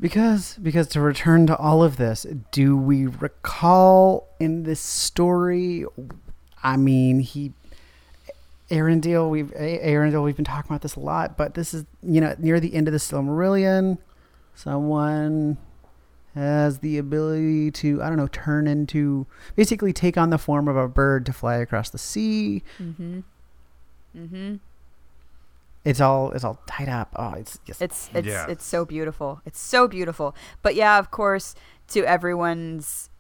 Because 0.00 0.58
because 0.60 0.88
to 0.88 1.00
return 1.00 1.46
to 1.46 1.56
all 1.56 1.84
of 1.84 1.98
this, 1.98 2.26
do 2.50 2.76
we 2.76 3.06
recall 3.06 4.26
in 4.40 4.64
this 4.64 4.80
story? 4.80 5.84
I 6.64 6.76
mean, 6.76 7.20
he 7.20 7.52
Eärendil. 8.70 9.28
We've 9.30 9.52
A- 9.52 9.80
Eärendil. 9.92 10.24
We've 10.24 10.36
been 10.36 10.44
talking 10.44 10.70
about 10.70 10.82
this 10.82 10.96
a 10.96 11.00
lot, 11.00 11.36
but 11.36 11.54
this 11.54 11.74
is 11.74 11.84
you 12.02 12.20
know 12.20 12.34
near 12.38 12.60
the 12.60 12.74
end 12.74 12.88
of 12.88 12.92
the 12.92 12.98
Silmarillion. 12.98 13.98
Someone 14.54 15.58
has 16.34 16.78
the 16.78 16.98
ability 16.98 17.70
to 17.70 18.02
I 18.02 18.08
don't 18.08 18.16
know 18.18 18.26
turn 18.28 18.66
into 18.66 19.26
basically 19.54 19.92
take 19.92 20.16
on 20.16 20.30
the 20.30 20.38
form 20.38 20.66
of 20.68 20.76
a 20.76 20.88
bird 20.88 21.26
to 21.26 21.32
fly 21.32 21.56
across 21.56 21.90
the 21.90 21.98
sea. 21.98 22.62
Mm-hmm. 22.80 23.20
Mm-hmm. 24.16 24.54
It's 25.84 26.00
all 26.00 26.32
it's 26.32 26.44
all 26.44 26.60
tied 26.66 26.88
up. 26.88 27.12
Oh, 27.16 27.34
it's 27.34 27.58
just 27.66 27.82
It's 27.82 28.08
it's 28.14 28.26
Yeah. 28.26 28.46
it's 28.48 28.64
so 28.64 28.84
beautiful. 28.84 29.42
It's 29.44 29.60
so 29.60 29.86
beautiful. 29.86 30.34
But 30.62 30.74
yeah, 30.74 30.98
of 30.98 31.10
course, 31.10 31.54
to 31.88 32.04
everyone's 32.04 33.10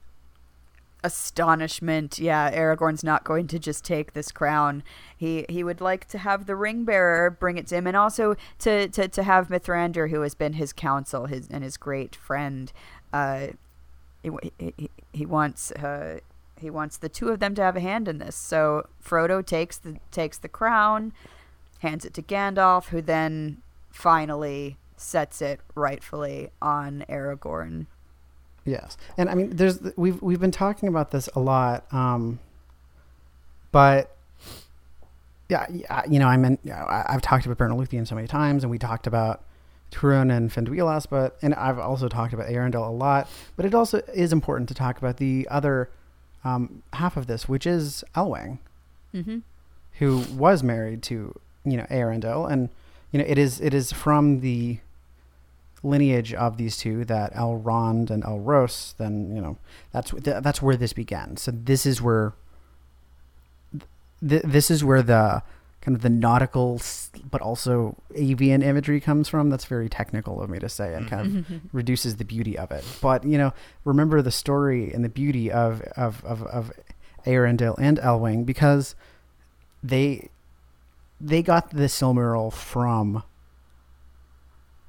astonishment, 1.04 2.18
yeah, 2.18 2.50
Aragorn's 2.50 3.04
not 3.04 3.22
going 3.22 3.46
to 3.48 3.58
just 3.58 3.84
take 3.84 4.14
this 4.14 4.32
crown. 4.32 4.82
He 5.16 5.44
he 5.48 5.62
would 5.62 5.80
like 5.80 6.08
to 6.08 6.18
have 6.18 6.46
the 6.46 6.56
ring 6.56 6.84
bearer 6.84 7.30
bring 7.30 7.58
it 7.58 7.68
to 7.68 7.76
him, 7.76 7.86
and 7.86 7.96
also 7.96 8.34
to 8.60 8.88
to, 8.88 9.06
to 9.06 9.22
have 9.22 9.48
Mithrandir, 9.48 10.10
who 10.10 10.22
has 10.22 10.34
been 10.34 10.54
his 10.54 10.72
counsel, 10.72 11.26
his 11.26 11.46
and 11.48 11.62
his 11.62 11.76
great 11.76 12.16
friend. 12.16 12.72
Uh, 13.12 13.48
he 14.22 14.30
he, 14.58 14.90
he- 15.12 15.26
wants 15.26 15.70
uh, 15.72 16.18
he 16.58 16.70
wants 16.70 16.96
the 16.96 17.08
two 17.10 17.28
of 17.28 17.38
them 17.38 17.54
to 17.54 17.62
have 17.62 17.76
a 17.76 17.80
hand 17.80 18.08
in 18.08 18.18
this. 18.18 18.34
So 18.34 18.86
Frodo 19.04 19.44
takes 19.44 19.76
the 19.76 19.98
takes 20.10 20.38
the 20.38 20.48
crown, 20.48 21.12
hands 21.80 22.04
it 22.04 22.14
to 22.14 22.22
Gandalf, 22.22 22.86
who 22.86 23.02
then 23.02 23.58
finally 23.90 24.78
sets 24.96 25.42
it 25.42 25.60
rightfully 25.74 26.48
on 26.62 27.04
Aragorn. 27.08 27.86
Yes, 28.64 28.96
and 29.18 29.28
I 29.28 29.34
mean, 29.34 29.50
there's 29.56 29.78
we've 29.96 30.20
we've 30.22 30.40
been 30.40 30.50
talking 30.50 30.88
about 30.88 31.10
this 31.10 31.28
a 31.34 31.40
lot, 31.40 31.84
um, 31.92 32.38
but 33.72 34.16
yeah, 35.48 35.66
yeah, 35.70 36.02
you 36.08 36.18
know, 36.18 36.26
I 36.28 36.36
mean, 36.36 36.58
I've 36.72 37.20
talked 37.20 37.44
about 37.46 37.58
Beren 37.58 37.72
and 37.72 37.80
Luthien 37.80 38.06
so 38.08 38.14
many 38.14 38.26
times, 38.26 38.64
and 38.64 38.70
we 38.70 38.78
talked 38.78 39.06
about 39.06 39.42
Turin 39.90 40.30
and 40.30 40.50
Finduilas, 40.50 41.06
but 41.08 41.36
and 41.42 41.54
I've 41.54 41.78
also 41.78 42.08
talked 42.08 42.32
about 42.32 42.48
Eärendil 42.48 42.86
a 42.86 42.90
lot. 42.90 43.28
But 43.56 43.66
it 43.66 43.74
also 43.74 43.98
is 44.14 44.32
important 44.32 44.68
to 44.70 44.74
talk 44.74 44.96
about 44.98 45.18
the 45.18 45.46
other 45.50 45.90
um, 46.44 46.82
half 46.94 47.16
of 47.16 47.26
this, 47.26 47.48
which 47.48 47.66
is 47.66 48.02
Elwing, 48.16 48.58
Mm-hmm. 49.14 49.38
who 49.98 50.24
was 50.34 50.62
married 50.64 51.02
to 51.04 51.38
you 51.64 51.76
know 51.76 51.84
Eärendil, 51.90 52.50
and 52.50 52.70
you 53.12 53.18
know 53.18 53.24
it 53.28 53.38
is 53.38 53.60
it 53.60 53.74
is 53.74 53.92
from 53.92 54.40
the 54.40 54.78
lineage 55.84 56.34
of 56.34 56.56
these 56.56 56.76
two 56.76 57.04
that 57.04 57.32
Elrond 57.34 58.10
and 58.10 58.24
Elros. 58.24 58.96
Then 58.96 59.34
you 59.34 59.40
know 59.40 59.58
that's 59.92 60.12
that's 60.16 60.60
where 60.62 60.76
this 60.76 60.92
began. 60.92 61.36
So 61.36 61.52
this 61.52 61.86
is 61.86 62.02
where 62.02 62.34
th- 64.26 64.42
this 64.42 64.70
is 64.70 64.82
where 64.82 65.02
the 65.02 65.42
kind 65.80 65.94
of 65.94 66.02
the 66.02 66.08
nautical 66.08 66.80
but 67.30 67.42
also 67.42 67.94
avian 68.14 68.62
imagery 68.62 69.00
comes 69.00 69.28
from. 69.28 69.50
That's 69.50 69.66
very 69.66 69.88
technical 69.88 70.40
of 70.40 70.48
me 70.48 70.58
to 70.58 70.68
say 70.68 70.94
and 70.94 71.08
kind 71.08 71.38
of 71.38 71.60
reduces 71.72 72.16
the 72.16 72.24
beauty 72.24 72.56
of 72.56 72.70
it. 72.72 72.84
But 73.02 73.24
you 73.24 73.36
know, 73.36 73.52
remember 73.84 74.22
the 74.22 74.30
story 74.30 74.92
and 74.92 75.04
the 75.04 75.10
beauty 75.10 75.52
of 75.52 75.82
of 75.96 76.24
of, 76.24 76.42
of 76.44 76.72
Eärendil 77.26 77.76
and 77.78 77.98
Elwing 77.98 78.44
because 78.44 78.94
they 79.82 80.30
they 81.20 81.42
got 81.42 81.70
the 81.70 81.84
Silmaril 81.84 82.52
from 82.52 83.22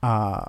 uh 0.01 0.45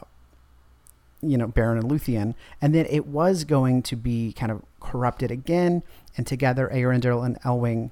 you 1.23 1.37
know 1.37 1.49
Beren 1.49 1.79
and 1.79 1.91
Luthien 1.91 2.35
and 2.61 2.75
then 2.75 2.87
it 2.91 3.07
was 3.07 3.45
going 3.45 3.83
to 3.83 3.97
be 3.97 4.33
kind 4.33 4.53
of 4.53 4.63
corrupted 4.81 5.31
again 5.31 5.83
and 6.17 6.27
together 6.27 6.71
Eärendil 6.73 7.25
and 7.25 7.41
Elwing 7.43 7.91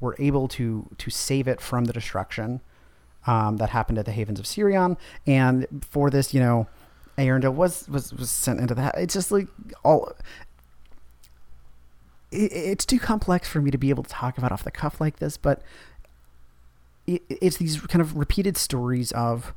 were 0.00 0.16
able 0.18 0.48
to 0.48 0.88
to 0.98 1.10
save 1.10 1.48
it 1.48 1.60
from 1.60 1.86
the 1.86 1.92
destruction 1.92 2.60
um, 3.26 3.56
that 3.56 3.70
happened 3.70 3.98
at 3.98 4.04
the 4.04 4.12
havens 4.12 4.38
of 4.38 4.46
Sirion. 4.46 4.96
And 5.26 5.66
for 5.90 6.10
this 6.10 6.34
you 6.34 6.40
know 6.40 6.68
Eärendil 7.18 7.54
was 7.54 7.88
was 7.88 8.12
was 8.12 8.30
sent 8.30 8.60
into 8.60 8.74
that 8.74 8.94
it's 8.98 9.14
just 9.14 9.32
like 9.32 9.48
all 9.82 10.12
it, 12.30 12.52
it's 12.52 12.84
too 12.84 12.98
complex 12.98 13.48
for 13.48 13.60
me 13.60 13.70
to 13.70 13.78
be 13.78 13.90
able 13.90 14.02
to 14.02 14.10
talk 14.10 14.38
about 14.38 14.52
off 14.52 14.64
the 14.64 14.70
cuff 14.70 15.00
like 15.00 15.16
this, 15.16 15.36
but 15.36 15.62
it, 17.06 17.22
it's 17.28 17.56
these 17.56 17.80
kind 17.80 18.02
of 18.02 18.16
repeated 18.16 18.56
stories 18.56 19.12
of 19.12 19.54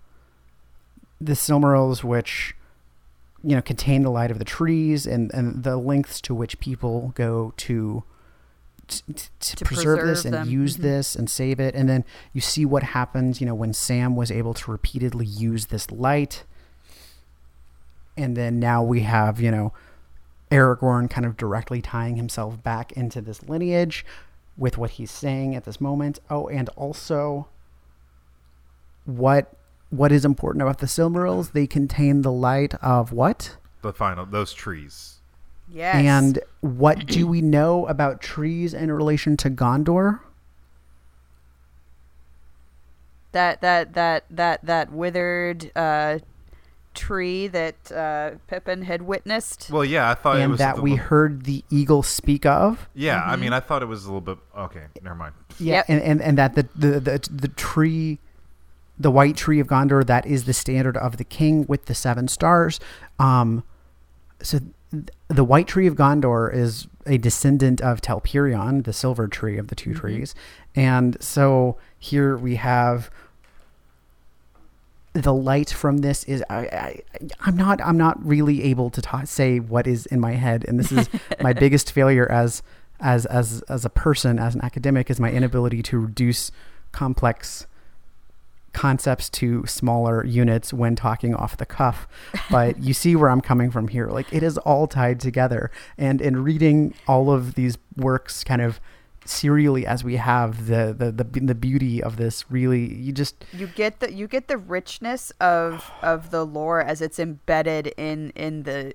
the 1.19 1.33
Silmarils, 1.33 2.03
which 2.03 2.55
you 3.43 3.55
know 3.55 3.61
contain 3.61 4.03
the 4.03 4.11
light 4.11 4.31
of 4.31 4.39
the 4.39 4.45
trees 4.45 5.07
and 5.07 5.31
and 5.33 5.63
the 5.63 5.77
lengths 5.77 6.19
to 6.21 6.35
which 6.35 6.59
people 6.59 7.13
go 7.15 7.53
to 7.57 8.03
t- 8.87 9.01
t- 9.13 9.27
to, 9.39 9.55
To 9.57 9.65
preserve, 9.65 10.05
this 10.05 10.25
and 10.25 10.33
them. 10.33 10.49
use 10.49 10.77
Mhm. 10.77 10.81
this 10.81 11.15
and 11.15 11.29
save 11.29 11.59
it. 11.59 11.75
And 11.75 11.87
then 11.87 12.03
you 12.33 12.41
see 12.41 12.65
what 12.65 12.83
happens, 12.83 13.39
you 13.39 13.45
know, 13.47 13.55
when 13.55 13.71
Sam 13.73 14.15
was 14.15 14.31
able 14.31 14.53
to 14.55 14.71
repeatedly 14.71 15.25
use 15.25 15.67
this 15.67 15.89
light. 15.91 16.43
And 18.17 18.35
then 18.35 18.59
now 18.59 18.83
we 18.83 19.01
have, 19.01 19.39
you 19.39 19.51
know, 19.51 19.71
Aragorn 20.51 21.09
kind 21.09 21.25
of 21.25 21.37
directly 21.37 21.81
tying 21.81 22.15
himself 22.17 22.61
back 22.63 22.91
into 22.93 23.21
this 23.21 23.43
lineage 23.47 24.03
with 24.57 24.77
what 24.77 24.89
he's 24.91 25.11
saying 25.11 25.55
at 25.55 25.63
this 25.63 25.79
moment. 25.79 26.19
Oh, 26.29 26.47
and 26.49 26.67
also 26.69 27.47
what 29.05 29.53
what 29.89 30.11
is 30.11 30.23
important 30.25 30.61
about 30.61 30.79
the 30.79 30.85
Silmarils? 30.85 31.51
They 31.53 31.67
contain 31.67 32.21
the 32.21 32.31
light 32.31 32.73
of 32.75 33.11
what? 33.11 33.57
The 33.81 33.93
final 33.93 34.25
those 34.25 34.53
trees. 34.53 35.15
Yes. 35.71 35.95
And 35.95 36.39
what 36.61 37.05
do 37.05 37.27
we 37.27 37.41
know 37.41 37.85
about 37.87 38.21
trees 38.21 38.73
in 38.73 38.91
relation 38.91 39.37
to 39.37 39.49
Gondor? 39.49 40.19
that 43.31 43.61
that 43.61 43.93
that 43.93 44.23
that 44.31 44.65
that 44.65 44.91
withered 44.91 45.71
uh, 45.75 46.17
tree 46.95 47.47
that 47.47 47.91
uh, 47.91 48.31
Pippin 48.47 48.81
had 48.83 49.03
witnessed. 49.03 49.69
Well, 49.69 49.85
yeah, 49.85 50.09
I 50.09 50.15
thought 50.15 50.37
it 50.37 50.41
and 50.41 50.51
was 50.51 50.57
that 50.59 50.79
we 50.79 50.91
little- 50.91 51.05
heard 51.05 51.43
the 51.45 51.63
eagle 51.69 52.01
speak 52.01 52.45
of. 52.45 52.89
Yeah, 52.95 53.21
I 53.23 53.35
Mhm. 53.35 53.39
mean, 53.41 53.53
I 53.53 53.59
thought 53.59 53.83
it 53.83 53.87
was 53.87 54.05
a 54.05 54.07
little 54.07 54.21
bit 54.21 54.39
okay. 54.57 54.85
Never 55.03 55.15
mind. 55.15 55.35
Yeah, 55.59 55.75
Yep. 55.75 55.85
and, 55.89 56.01
and, 56.01 56.21
and 56.21 56.37
that 56.39 56.55
the, 56.55 56.67
the, 56.75 56.99
the, 56.99 57.29
the 57.31 57.47
tree, 57.49 58.17
the 58.99 59.09
white 59.11 59.37
tree 59.37 59.59
of 59.59 59.67
Gondor, 59.67 60.05
that 60.05 60.25
is 60.25 60.43
the 60.45 60.53
standard 60.53 60.97
of 60.97 61.17
the 61.17 61.23
king 61.23 61.65
with 61.67 61.85
the 61.85 61.95
seven 61.95 62.27
stars. 62.27 62.79
Um, 63.17 63.63
so 64.41 64.59
th- 64.91 65.05
the 65.29 65.43
white 65.45 65.67
tree 65.67 65.87
of 65.87 65.95
Gondor 65.95 66.53
is 66.53 66.87
a 67.05 67.17
descendant 67.17 67.79
of 67.81 68.01
Telperion, 68.01 68.83
the 68.83 68.91
silver 68.93 69.27
tree 69.27 69.57
of 69.57 69.67
the 69.67 69.75
2 69.75 69.91
Mhm. 69.91 69.95
trees. 69.95 70.35
And 70.75 71.17
so 71.21 71.77
here 71.97 72.35
we 72.37 72.55
have 72.57 73.09
the 75.13 75.33
light 75.33 75.69
from 75.71 75.97
this 75.99 76.23
is 76.25 76.43
I, 76.49 76.57
I 76.59 77.01
I'm 77.41 77.57
not 77.57 77.81
I'm 77.81 77.97
not 77.97 78.23
really 78.25 78.63
able 78.63 78.89
to 78.91 79.01
ta- 79.01 79.23
say 79.23 79.59
what 79.59 79.87
is 79.87 80.05
in 80.05 80.19
my 80.19 80.33
head 80.33 80.63
and 80.67 80.79
this 80.79 80.91
is 80.91 81.09
my 81.41 81.51
biggest 81.51 81.91
failure 81.91 82.31
as 82.31 82.61
as 82.99 83.25
as 83.25 83.63
as 83.67 83.83
a 83.85 83.89
person 83.89 84.37
as 84.37 84.53
an 84.53 84.61
academic 84.63 85.09
is 85.09 85.19
my 85.19 85.31
inability 85.31 85.81
to 85.83 85.97
reduce 85.99 86.51
complex 86.91 87.65
concepts 88.79 89.29
to 89.29 89.65
smaller 89.65 90.25
units 90.25 90.71
when 90.71 90.95
talking 90.95 91.35
off 91.35 91.57
the 91.57 91.65
cuff 91.65 92.07
but 92.49 92.81
you 92.81 92.93
see 92.93 93.13
where 93.13 93.29
I'm 93.29 93.41
coming 93.41 93.71
from 93.71 93.89
here 93.89 94.07
like 94.07 94.31
it 94.31 94.41
is 94.41 94.57
all 94.59 94.87
tied 94.87 95.19
together 95.19 95.69
and 95.97 96.21
in 96.21 96.43
reading 96.45 96.93
all 97.05 97.29
of 97.29 97.55
these 97.55 97.77
works 97.97 98.41
kind 98.45 98.61
of 98.61 98.79
serially 99.25 99.85
as 99.85 100.01
we 100.05 100.15
have 100.15 100.67
the 100.67 100.95
the 100.97 101.11
the, 101.11 101.39
the 101.41 101.55
beauty 101.55 102.01
of 102.01 102.15
this 102.15 102.49
really 102.49 102.93
you 102.95 103.11
just 103.11 103.43
You 103.51 103.67
get 103.67 103.99
the 103.99 104.13
you 104.13 104.29
get 104.29 104.47
the 104.47 104.57
richness 104.57 105.33
of 105.41 105.91
of 106.01 106.31
the 106.31 106.45
lore 106.45 106.81
as 106.81 107.01
it's 107.01 107.19
embedded 107.19 107.87
in 107.97 108.31
in 108.31 108.63
the 108.63 108.93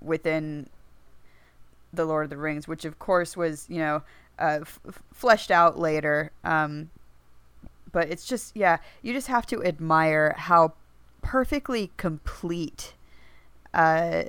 within 0.00 0.70
the 1.92 2.06
Lord 2.06 2.24
of 2.24 2.30
the 2.30 2.38
Rings, 2.38 2.66
which 2.66 2.86
of 2.86 2.98
course 2.98 3.36
was 3.36 3.66
you 3.68 3.78
know 3.78 4.02
uh, 4.38 4.60
f- 4.62 4.80
fleshed 5.12 5.50
out 5.50 5.78
later. 5.78 6.32
Um, 6.42 6.90
but 7.94 8.10
it's 8.10 8.26
just 8.26 8.54
yeah, 8.56 8.78
you 9.02 9.14
just 9.14 9.28
have 9.28 9.46
to 9.46 9.64
admire 9.64 10.34
how 10.36 10.72
perfectly 11.22 11.92
complete 11.96 12.92
uh, 13.72 14.24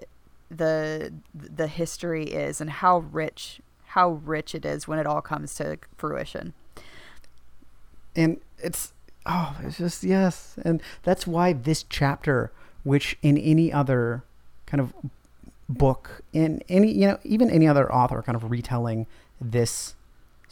the 0.49 1.11
the 1.33 1.67
history 1.67 2.25
is 2.25 2.61
and 2.61 2.69
how 2.69 2.99
rich 2.99 3.59
how 3.87 4.11
rich 4.23 4.53
it 4.53 4.65
is 4.65 4.87
when 4.87 4.99
it 4.99 5.07
all 5.07 5.21
comes 5.21 5.55
to 5.55 5.79
fruition. 5.97 6.53
and 8.15 8.39
it's 8.59 8.93
oh 9.25 9.57
it's 9.63 9.79
just 9.79 10.03
yes 10.03 10.57
and 10.63 10.79
that's 11.01 11.25
why 11.25 11.51
this 11.51 11.83
chapter 11.89 12.51
which 12.83 13.17
in 13.23 13.35
any 13.37 13.73
other 13.73 14.23
kind 14.67 14.79
of 14.79 14.93
book 15.67 16.21
in 16.31 16.61
any 16.69 16.91
you 16.91 17.07
know 17.07 17.17
even 17.23 17.49
any 17.49 17.67
other 17.67 17.91
author 17.91 18.21
kind 18.21 18.35
of 18.35 18.51
retelling 18.51 19.07
this 19.41 19.94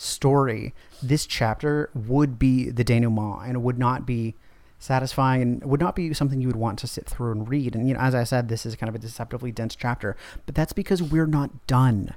story 0.04 0.74
this 1.02 1.26
chapter 1.26 1.90
would 1.94 2.38
be 2.38 2.70
the 2.70 2.84
denouement 2.84 3.42
and 3.46 3.56
it 3.56 3.60
would 3.60 3.80
not 3.80 4.06
be 4.06 4.36
satisfying 4.80 5.42
and 5.42 5.64
would 5.64 5.80
not 5.80 5.96
be 5.96 6.14
something 6.14 6.42
you 6.42 6.48
would 6.48 6.58
want 6.58 6.78
to 6.78 6.88
sit 6.88 7.06
through 7.06 7.32
and 7.32 7.48
read 7.50 7.74
and 7.76 7.88
you 7.88 7.94
know 7.94 8.00
as 8.02 8.14
i 8.14 8.24
said 8.24 8.50
this 8.50 8.66
is 8.66 8.76
kind 8.76 8.90
of 8.90 8.96
a 8.96 9.00
deceptively 9.00 9.52
dense 9.52 9.76
chapter 9.76 10.16
but 10.46 10.54
that's 10.56 10.74
because 10.74 11.02
we're 11.02 11.26
not 11.28 11.66
done 11.68 12.14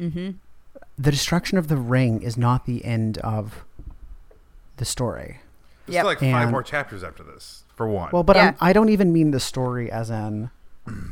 Mm-hmm. 0.00 0.32
the 0.98 1.10
destruction 1.10 1.56
of 1.58 1.68
the 1.68 1.76
ring 1.76 2.20
is 2.22 2.36
not 2.36 2.66
the 2.66 2.84
end 2.84 3.16
of 3.18 3.64
the 4.76 4.84
story 4.84 5.38
There's 5.86 5.94
Yep. 5.96 6.04
like 6.04 6.18
five 6.20 6.34
And- 6.42 6.50
more 6.50 6.62
chapters 6.62 7.02
after 7.04 7.22
this. 7.22 7.62
For 7.76 7.86
one. 7.88 8.10
Well, 8.12 8.22
but 8.22 8.36
Yeah. 8.36 8.48
I'm, 8.48 8.56
I 8.60 8.72
don't 8.72 8.88
even 8.88 9.12
mean 9.12 9.30
the 9.30 9.40
story 9.40 9.90
as 9.90 10.10
in 10.10 10.50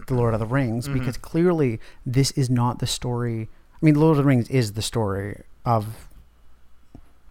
the 0.07 0.15
Lord 0.15 0.35
of 0.35 0.41
the 0.41 0.47
Rings, 0.47 0.87
Mm-hmm. 0.87 0.99
because 0.99 1.17
clearly 1.17 1.79
this 2.07 2.31
is 2.33 2.49
not 2.51 2.79
the 2.79 2.87
story. 2.87 3.49
I 3.75 3.85
mean, 3.85 3.95
the 3.95 4.01
Lord 4.01 4.13
of 4.13 4.25
the 4.25 4.29
Rings 4.29 4.49
is 4.49 4.73
the 4.73 4.83
story 4.83 5.43
of 5.65 6.09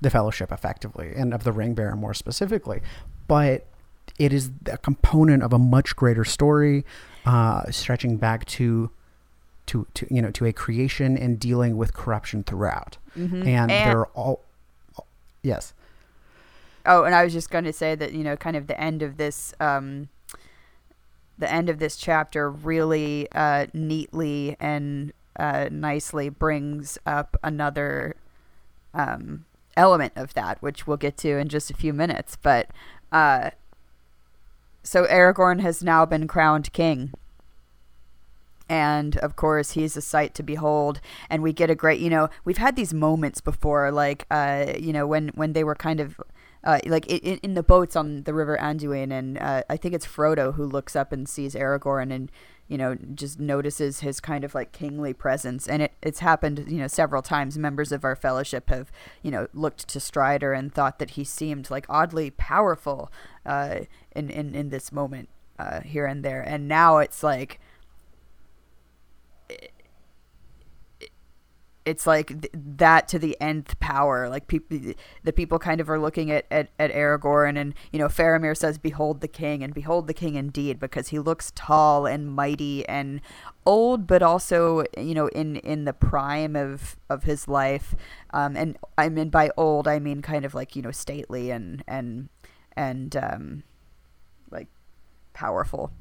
the 0.04 0.10
Fellowship, 0.10 0.51
effectively, 0.51 1.14
and 1.16 1.34
of 1.34 1.43
the 1.43 1.51
Ring 1.51 1.74
Bearer 1.74 1.95
more 1.95 2.14
specifically, 2.14 2.82
but 3.28 3.66
it 4.20 4.32
is 4.32 4.51
a 4.68 4.78
component 4.78 5.41
of 5.43 5.54
a 5.54 5.60
much 5.60 5.95
greater 5.95 6.24
story, 6.24 6.86
uh, 7.26 7.70
stretching 7.72 8.18
back 8.18 8.45
to. 8.45 8.91
To, 9.68 9.88
to 9.93 10.14
you 10.14 10.22
know 10.22 10.30
to 10.32 10.45
a 10.45 10.51
creation 10.51 11.18
and 11.18 11.39
dealing 11.39 11.78
with 11.78 11.93
corruption 11.93 12.43
throughout 12.43 12.97
Mm-hmm. 13.18 13.47
and, 13.47 13.70
they're 13.70 14.08
all 14.08 14.43
yes 15.41 15.74
Oh, 16.86 17.04
and 17.04 17.16
I 17.16 17.24
was 17.24 17.34
just 17.34 17.49
going 17.49 17.64
to 17.64 17.74
say 17.74 17.95
that 17.95 18.14
you 18.14 18.24
know, 18.24 18.36
kind 18.36 18.56
of 18.56 18.68
the 18.68 18.80
end 18.80 19.01
of 19.01 19.18
this, 19.18 19.54
um, 19.60 20.10
the 21.38 21.51
end 21.51 21.70
of 21.70 21.80
this 21.80 21.95
chapter 21.95 22.49
really 22.49 23.28
uh, 23.32 23.68
neatly 23.74 24.58
and 24.60 25.14
uh, 25.38 25.70
nicely 25.72 26.30
brings 26.30 26.97
up 27.06 27.38
another 27.43 28.16
um, 28.93 29.45
element 29.76 30.13
of 30.15 30.34
that, 30.34 30.61
which 30.61 30.88
we'll 30.88 30.97
get 30.97 31.17
to 31.17 31.38
in 31.38 31.47
just 31.47 31.71
a 31.71 31.76
few 31.76 31.93
minutes. 31.93 32.38
But 32.41 32.69
uh, 33.11 33.51
so 34.84 35.05
Aragorn 35.05 35.61
has 35.61 35.84
now 35.84 36.05
been 36.05 36.28
crowned 36.28 36.71
king. 36.74 37.11
And 38.69 39.17
of 39.17 39.36
course, 39.36 39.71
he's 39.71 39.97
a 39.97 40.01
sight 40.01 40.34
to 40.36 40.43
behold. 40.43 41.01
And 41.30 41.43
we 41.43 41.53
get 41.53 41.69
a 41.69 41.76
great, 41.76 41.99
you 41.99 42.09
know, 42.09 42.30
we've 42.45 42.57
had 42.57 42.76
these 42.76 42.93
moments 42.93 43.41
before, 43.41 43.91
like, 43.91 44.26
uh, 44.32 44.74
you 44.80 44.93
know, 44.93 45.05
when 45.05 45.30
when 45.36 45.53
they 45.53 45.63
were 45.63 45.76
kind 45.76 45.99
of 45.99 46.19
uh, 46.63 46.80
like 46.86 47.05
in, 47.07 47.39
in 47.43 47.53
the 47.55 47.63
boats 47.63 47.95
on 47.95 48.24
the 48.24 48.34
river 48.34 48.57
Anduin, 48.59 49.11
and 49.11 49.38
uh, 49.38 49.63
I 49.69 49.78
think 49.78 49.93
it's 49.93 50.07
Frodo 50.07 50.53
who 50.55 50.65
looks 50.65 50.95
up 50.95 51.11
and 51.11 51.28
sees 51.28 51.55
Aragorn, 51.55 52.11
and 52.11 52.32
you 52.68 52.78
know 52.78 52.95
just 53.14 53.39
notices 53.39 53.99
his 53.99 54.20
kind 54.20 54.43
of 54.43 54.55
like 54.55 54.72
kingly 54.72 55.14
presence, 55.14 55.68
and 55.68 55.84
it, 55.84 55.93
it's 56.01 56.20
happened 56.20 56.66
you 56.68 56.78
know 56.78 56.88
several 56.88 57.22
times. 57.22 57.57
Members 57.57 57.91
of 57.91 58.03
our 58.03 58.16
fellowship 58.16 58.70
have 58.70 58.91
you 59.22 59.32
know 59.32 59.47
looked 59.53 59.88
to 59.89 59.99
Strider 59.99 60.53
and 60.53 60.74
thought 60.74 60.99
that 60.99 61.11
he 61.11 61.24
seemed 61.24 61.70
like 61.70 61.86
oddly 61.89 62.32
powerful 62.32 63.11
uh, 63.45 63.80
in 64.16 64.30
in 64.30 64.55
in 64.55 64.70
this 64.70 64.91
moment 64.91 65.30
uh, 65.59 65.82
here 65.82 66.05
and 66.05 66.24
there, 66.24 66.41
and 66.41 66.68
now 66.68 66.97
it's 66.97 67.24
like 67.24 67.59
it's 71.86 72.07
like 72.07 72.27
th- 72.27 72.53
that 72.53 73.07
to 73.09 73.19
the 73.19 73.38
nth 73.41 73.79
power. 73.79 74.29
Like 74.29 74.47
people, 74.47 74.93
the 75.23 75.34
people 75.34 75.59
kind 75.59 75.81
of 75.81 75.89
are 75.89 75.99
looking 75.99 76.31
at, 76.31 76.45
at, 76.49 76.69
at 76.79 76.91
Aragorn, 76.91 77.57
and 77.59 77.73
you 77.91 77.99
know, 77.99 78.07
Faramir 78.07 78.55
says, 78.55 78.77
"Behold 78.77 79.21
the 79.21 79.27
king," 79.27 79.63
and 79.63 79.73
behold 79.73 80.07
the 80.07 80.13
king 80.13 80.36
indeed, 80.36 80.79
because 80.79 81.09
he 81.09 81.19
looks 81.19 81.51
tall 81.55 82.05
and 82.05 82.31
mighty 82.31 82.88
and 82.88 83.21
old, 83.65 84.07
but 84.07 84.21
also 84.21 84.84
you 84.97 85.13
know, 85.13 85.27
in 85.27 85.57
in 85.57 85.86
the 85.86 85.93
prime 85.93 86.55
of 86.55 86.97
of 87.09 87.23
his 87.23 87.47
life. 87.47 87.95
Um, 88.31 88.55
and 88.55 88.77
I 88.97 89.09
mean 89.09 89.29
by 89.29 89.51
old, 89.57 89.88
I 89.88 89.99
mean 89.99 90.21
kind 90.21 90.45
of 90.45 90.53
like 90.53 90.75
you 90.75 90.81
know, 90.81 90.91
stately 90.91 91.51
and 91.51 91.84
and 91.88 92.29
and 92.75 93.15
um, 93.15 93.63
like 94.51 94.67
powerful. 95.34 95.91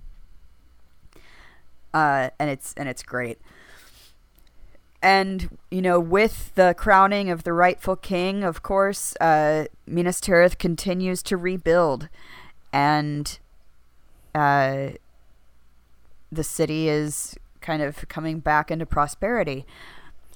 Uh, 1.94 2.30
and 2.38 2.48
it's 2.48 2.72
and 2.76 2.88
it's 2.88 3.02
great. 3.02 3.38
And 5.02 5.58
you 5.70 5.82
know, 5.82 5.98
with 5.98 6.54
the 6.54 6.74
crowning 6.78 7.28
of 7.28 7.42
the 7.42 7.52
rightful 7.52 7.96
king, 7.96 8.44
of 8.44 8.62
course, 8.62 9.16
uh, 9.20 9.66
Minas 9.86 10.20
Tirith 10.20 10.58
continues 10.58 11.22
to 11.24 11.36
rebuild, 11.36 12.08
and 12.72 13.38
uh, 14.34 14.90
the 16.30 16.44
city 16.44 16.88
is 16.88 17.36
kind 17.60 17.82
of 17.82 18.08
coming 18.08 18.38
back 18.38 18.70
into 18.70 18.86
prosperity. 18.86 19.66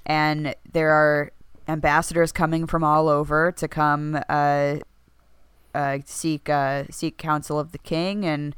And 0.05 0.55
there 0.73 0.91
are 0.91 1.33
ambassadors 1.69 2.33
coming 2.33 2.67
from 2.67 2.85
all 2.85 3.09
over 3.09 3.53
to 3.53 3.69
come 3.69 4.19
uh, 4.29 4.77
uh, 5.75 5.99
seek 6.05 6.49
uh, 6.49 6.85
seek 6.91 7.19
counsel 7.19 7.59
of 7.59 7.73
the 7.73 7.79
king 7.79 8.25
and 8.25 8.55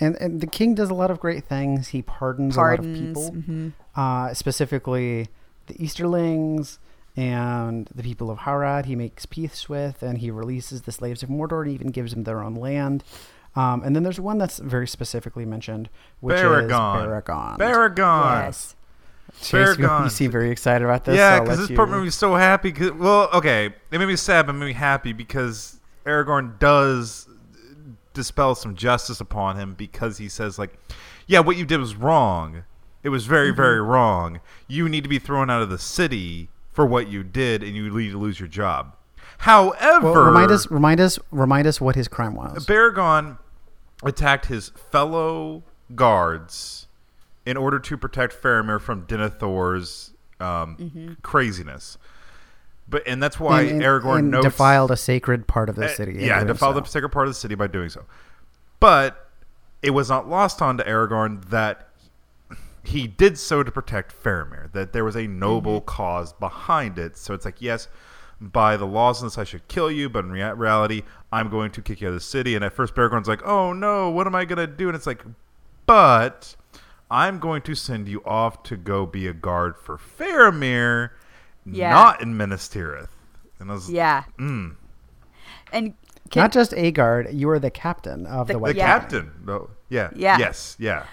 and, 0.00 0.16
and 0.16 0.40
the 0.40 0.46
king 0.46 0.74
does 0.74 0.90
a 0.90 0.94
lot 0.94 1.10
of 1.10 1.20
great 1.20 1.44
things 1.44 1.88
he 1.88 2.02
pardons, 2.02 2.56
pardons. 2.56 3.16
a 3.16 3.20
lot 3.20 3.28
of 3.28 3.44
people 3.44 3.54
mhm. 3.54 3.72
uh, 3.94 4.34
specifically 4.34 5.28
the 5.66 5.74
Easterlings 5.74 6.78
and 7.16 7.88
the 7.94 8.02
people 8.02 8.30
of 8.30 8.38
Harad 8.40 8.86
he 8.86 8.96
makes 8.96 9.26
peace 9.26 9.68
with, 9.68 10.02
and 10.02 10.18
he 10.18 10.30
releases 10.30 10.82
the 10.82 10.92
slaves 10.92 11.22
of 11.22 11.28
Mordor 11.28 11.62
and 11.62 11.70
even 11.72 11.88
gives 11.88 12.12
them 12.14 12.24
their 12.24 12.42
own 12.42 12.54
land. 12.54 13.04
Um, 13.54 13.82
and 13.84 13.94
then 13.94 14.02
there's 14.02 14.18
one 14.18 14.38
that's 14.38 14.58
very 14.58 14.86
specifically 14.88 15.44
mentioned, 15.44 15.90
which 16.20 16.36
Beregond. 16.36 16.64
is 16.64 16.70
Beregond. 16.72 17.58
Beregond. 17.58 18.44
Yes. 18.46 18.76
Chase, 19.42 19.78
you, 19.78 19.88
you 20.02 20.08
seem 20.10 20.30
very 20.30 20.50
excited 20.50 20.84
about 20.84 21.04
this. 21.04 21.16
yeah, 21.16 21.40
because 21.40 21.58
let 21.60 21.68
this 21.68 21.76
part 21.76 21.90
made 21.90 22.00
me 22.02 22.10
so 22.10 22.34
happy. 22.34 22.72
'cause- 22.72 22.92
well, 22.92 23.28
okay, 23.32 23.66
it 23.90 23.98
made 23.98 24.06
me 24.06 24.16
sad, 24.16 24.46
but 24.46 24.54
it 24.54 24.58
made 24.58 24.66
me 24.66 24.72
happy 24.72 25.12
because 25.12 25.80
Aragorn 26.06 26.58
does 26.58 27.28
dispel 28.14 28.54
some 28.54 28.74
justice 28.74 29.20
upon 29.20 29.56
him 29.56 29.74
because 29.74 30.18
he 30.18 30.28
says 30.28 30.58
like, 30.58 30.78
"Yeah, 31.26 31.40
what 31.40 31.56
you 31.56 31.64
did 31.64 31.78
was 31.80 31.94
wrong. 31.94 32.64
It 33.02 33.08
was 33.08 33.26
very, 33.26 33.48
Mm-hmm. 33.48 33.56
very 33.56 33.80
wrong. 33.80 34.40
You 34.68 34.88
need 34.88 35.02
to 35.02 35.08
be 35.08 35.18
thrown 35.18 35.50
out 35.50 35.62
of 35.62 35.70
the 35.70 35.78
city 35.78 36.48
for 36.72 36.86
what 36.86 37.08
you 37.08 37.22
did, 37.22 37.62
and 37.62 37.74
you 37.76 37.90
need 37.90 38.10
to 38.10 38.18
lose 38.18 38.38
your 38.40 38.48
job." 38.48 38.94
However, 39.38 40.12
Well, 40.12 40.24
remind 40.26 40.50
us, 40.52 40.70
remind 40.70 41.00
us, 41.00 41.18
remind 41.32 41.66
us 41.66 41.80
what 41.80 41.96
his 41.96 42.06
crime 42.06 42.34
was. 42.34 42.64
Beregond 42.66 43.38
attacked 44.04 44.46
his 44.46 44.68
fellow 44.90 45.64
guards 45.96 46.86
in 47.44 47.56
order 47.56 47.78
to 47.80 47.96
protect 47.96 48.40
Faramir 48.40 48.80
from 48.80 49.04
Denethor's 49.06 50.12
um, 50.38 51.16
craziness. 51.22 51.98
But 52.88 53.02
and 53.06 53.20
that's 53.22 53.40
why 53.40 53.62
and, 53.62 53.70
and- 53.72 53.82
Aragorn 53.82 54.18
and 54.20 54.30
notes 54.30 54.44
defiled 54.44 54.90
a 54.92 54.96
sacred 54.96 55.46
part 55.48 55.68
of 55.68 55.76
the 55.76 55.86
uh, 55.86 55.94
city. 55.94 56.12
in 56.14 56.20
yeah, 56.20 56.44
defiled 56.44 56.76
so. 56.76 56.80
the 56.80 56.86
sacred 56.88 57.08
part 57.10 57.26
of 57.26 57.34
the 57.34 57.38
city 57.40 57.54
by 57.56 57.66
doing 57.66 57.88
so. 57.88 58.04
But 58.80 59.28
it 59.82 59.90
was 59.90 60.08
not 60.08 60.28
lost 60.28 60.60
on 60.62 60.76
to 60.78 60.84
Aragorn 60.84 61.44
that 61.50 61.88
he 62.84 63.06
did 63.06 63.38
so 63.38 63.62
to 63.62 63.70
protect 63.70 64.12
Faramir. 64.22 64.72
That 64.72 64.92
there 64.92 65.04
was 65.04 65.16
a 65.16 65.26
noble 65.26 65.80
Mm-hmm. 65.80 65.86
cause 65.86 66.32
behind 66.32 66.98
it. 66.98 67.16
So 67.16 67.32
it's 67.34 67.44
like, 67.44 67.60
yes, 67.62 67.88
by 68.40 68.76
the 68.76 68.86
laws 68.86 69.22
of 69.22 69.26
this, 69.26 69.38
I 69.38 69.44
should 69.44 69.68
kill 69.68 69.90
you, 69.90 70.08
but 70.08 70.24
in 70.24 70.32
rea- 70.32 70.52
reality, 70.52 71.02
I'm 71.30 71.48
going 71.48 71.70
to 71.72 71.82
kick 71.82 72.00
you 72.00 72.08
out 72.08 72.10
of 72.10 72.14
the 72.14 72.20
city. 72.20 72.54
And 72.56 72.64
at 72.64 72.72
first, 72.72 72.94
Aragorn's 72.96 73.28
like, 73.28 73.42
oh 73.46 73.72
no, 73.72 74.10
what 74.10 74.26
am 74.26 74.34
I 74.34 74.44
gonna 74.44 74.66
do? 74.66 74.88
And 74.88 74.96
it's 74.96 75.06
like, 75.06 75.22
but 75.86 76.56
I'm 77.10 77.38
going 77.38 77.62
to 77.62 77.74
send 77.74 78.08
you 78.08 78.22
off 78.24 78.62
to 78.64 78.76
go 78.76 79.06
be 79.06 79.26
a 79.28 79.32
guard 79.32 79.76
for 79.76 79.96
Faramir, 79.98 81.10
Yeah. 81.66 81.90
not 81.90 82.20
in 82.22 82.36
Minas 82.36 82.68
Tirith. 82.68 83.10
And 83.60 83.70
I 83.70 83.74
was, 83.74 83.90
Yeah. 83.90 84.24
mm. 84.38 84.74
And 85.72 85.94
can, 86.30 86.40
Not 86.42 86.52
just 86.52 86.72
a 86.74 86.90
guard, 86.90 87.28
you 87.32 87.48
are 87.50 87.58
the 87.58 87.70
captain 87.70 88.26
of 88.26 88.46
the, 88.46 88.54
The- 88.54 88.58
White 88.58 88.74
The 88.74 88.80
captain. 88.80 89.32
No, 89.44 89.70
yeah. 89.88 90.10
Yeah. 90.16 90.38
Yes. 90.38 90.76
Yeah. 90.78 91.04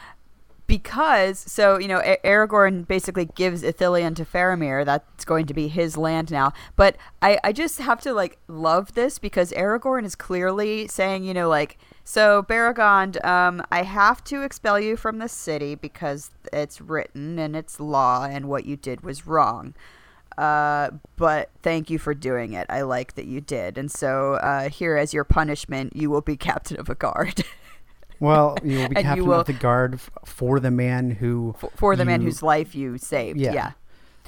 Because 0.70 1.40
so 1.40 1.80
you 1.80 1.88
know 1.88 2.00
Aragorn 2.24 2.88
basically 2.88 3.26
gives 3.26 3.64
Ithilien 3.64 4.16
to 4.16 4.24
Faramir. 4.24 4.86
That's 4.86 5.26
going 5.26 5.48
to 5.48 5.54
be 5.54 5.68
his 5.68 5.98
land 5.98 6.32
now. 6.32 6.54
But 6.76 6.96
I 7.22 7.40
I 7.44 7.52
just 7.52 7.80
have 7.80 8.00
to 8.02 8.14
like 8.14 8.38
love 8.48 8.94
this 8.94 9.18
because 9.18 9.52
Aragorn 9.54 10.06
is 10.06 10.16
clearly 10.16 10.88
saying 10.88 11.24
you 11.24 11.34
know 11.34 11.50
like 11.50 11.78
so 12.04 12.42
Beregond, 12.42 13.24
um, 13.24 13.62
I 13.72 13.84
have 13.84 14.24
to 14.26 14.42
expel 14.42 14.80
you 14.80 14.98
from 14.98 15.20
the 15.20 15.30
city 15.30 15.76
because 15.76 16.32
it's 16.52 16.82
written 16.82 17.38
and 17.38 17.56
it's 17.56 17.80
law 17.80 18.26
and 18.26 18.48
what 18.48 18.66
you 18.66 18.76
did 18.76 19.02
was 19.02 19.28
wrong. 19.28 19.76
Uh, 20.36 20.92
but 21.18 21.50
thank 21.62 21.90
you 21.90 22.00
for 22.00 22.14
doing 22.14 22.54
it. 22.54 22.66
I 22.70 22.82
like 22.82 23.16
that 23.16 23.26
you 23.26 23.42
did. 23.42 23.78
And 23.78 23.92
so 23.92 24.36
uh, 24.36 24.70
here, 24.70 24.96
as 24.96 25.14
your 25.14 25.24
punishment, 25.26 25.96
you 25.96 26.10
will 26.10 26.22
be 26.22 26.38
captain 26.38 26.80
of 26.80 26.90
a 26.90 26.96
guard. 26.96 27.44
Well, 28.20 28.58
you 28.64 28.80
will 28.80 28.90
be 28.90 28.96
you 28.98 29.04
captain 29.04 29.26
will- 29.26 29.40
of 29.42 29.48
the 29.48 29.54
guard 29.54 29.94
f- 29.96 30.10
for 30.26 30.60
the 30.60 30.72
man 30.72 31.12
who. 31.12 31.56
for, 31.58 31.70
for 31.76 31.96
the 31.96 32.06
man 32.06 32.22
whose 32.22 32.44
life 32.44 32.76
you 32.76 32.98
saved. 32.98 33.40
Yeah. 33.40 33.54
Yeah. 33.54 33.72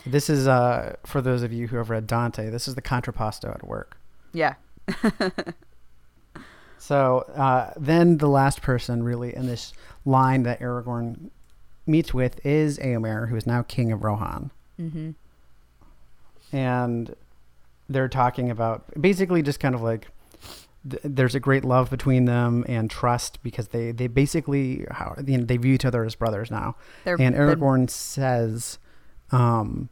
This 0.05 0.29
is 0.29 0.47
uh 0.47 0.95
for 1.05 1.21
those 1.21 1.43
of 1.43 1.51
you 1.53 1.67
who 1.67 1.77
have 1.77 1.89
read 1.89 2.07
Dante. 2.07 2.49
This 2.49 2.67
is 2.67 2.75
the 2.75 2.81
contrapasso 2.81 3.53
at 3.53 3.65
work. 3.67 3.97
Yeah. 4.33 4.55
So 6.77 7.19
uh, 7.35 7.73
then 7.77 8.17
the 8.17 8.27
last 8.27 8.63
person 8.63 9.03
really 9.03 9.35
in 9.35 9.45
this 9.45 9.71
line 10.03 10.41
that 10.43 10.59
Aragorn 10.61 11.29
meets 11.85 12.11
with 12.11 12.43
is 12.43 12.79
Eomer, 12.79 13.29
who 13.29 13.35
is 13.35 13.45
now 13.45 13.61
king 13.61 13.91
of 13.91 14.03
Rohan. 14.03 14.49
Mm-hmm. 14.79 15.11
and 16.55 17.15
they're 17.87 18.07
talking 18.09 18.49
about 18.49 18.83
basically 18.99 19.43
just 19.43 19.59
kind 19.59 19.75
of 19.75 19.83
like 19.83 20.07
th- 20.89 21.01
there's 21.03 21.35
a 21.35 21.39
great 21.39 21.63
love 21.65 21.89
between 21.89 22.25
them 22.25 22.63
and 22.67 22.89
trust 22.89 23.41
because 23.43 23.69
they 23.69 23.91
they 23.91 24.07
basically 24.07 24.85
how 24.91 25.15
you 25.25 25.37
know, 25.37 25.45
they 25.45 25.57
view 25.57 25.73
each 25.73 25.85
other 25.85 26.03
as 26.03 26.15
brothers 26.15 26.49
now. 26.51 26.75
They're, 27.03 27.17
and 27.19 27.35
Aragorn 27.35 27.89
says, 27.89 28.79
um, 29.31 29.89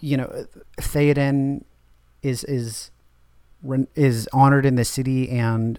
you 0.00 0.16
know, 0.16 0.46
Theoden 0.78 1.64
is 2.22 2.44
is 2.44 2.90
is 3.94 4.28
honored 4.32 4.64
in 4.64 4.76
the 4.76 4.84
city, 4.84 5.28
and 5.30 5.78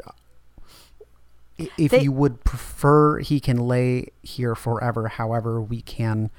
if 1.78 1.92
They- 1.92 2.02
you 2.02 2.12
would 2.12 2.44
prefer, 2.44 3.20
he 3.20 3.40
can 3.40 3.58
lay 3.58 4.08
here 4.24 4.56
forever. 4.56 5.08
However, 5.08 5.62
we 5.62 5.82
can. 5.82 6.30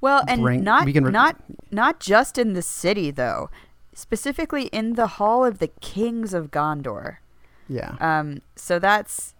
well, 0.00 0.22
and 0.28 0.42
bring- 0.42 0.62
not 0.62 0.84
we 0.84 0.92
can 0.92 1.04
re- 1.04 1.10
not 1.12 1.36
not 1.70 1.98
just 2.00 2.38
in 2.38 2.52
the 2.52 2.62
city 2.62 3.10
though, 3.10 3.50
specifically 3.96 4.66
in 4.66 4.92
the 4.92 5.06
Hall 5.06 5.44
of 5.44 5.58
the 5.58 5.68
Kings 5.80 6.34
of 6.34 6.50
Gondor. 6.50 7.16
Yeah. 7.66 7.96
Um, 7.98 8.42
so 8.54 8.78
that's 8.78 9.34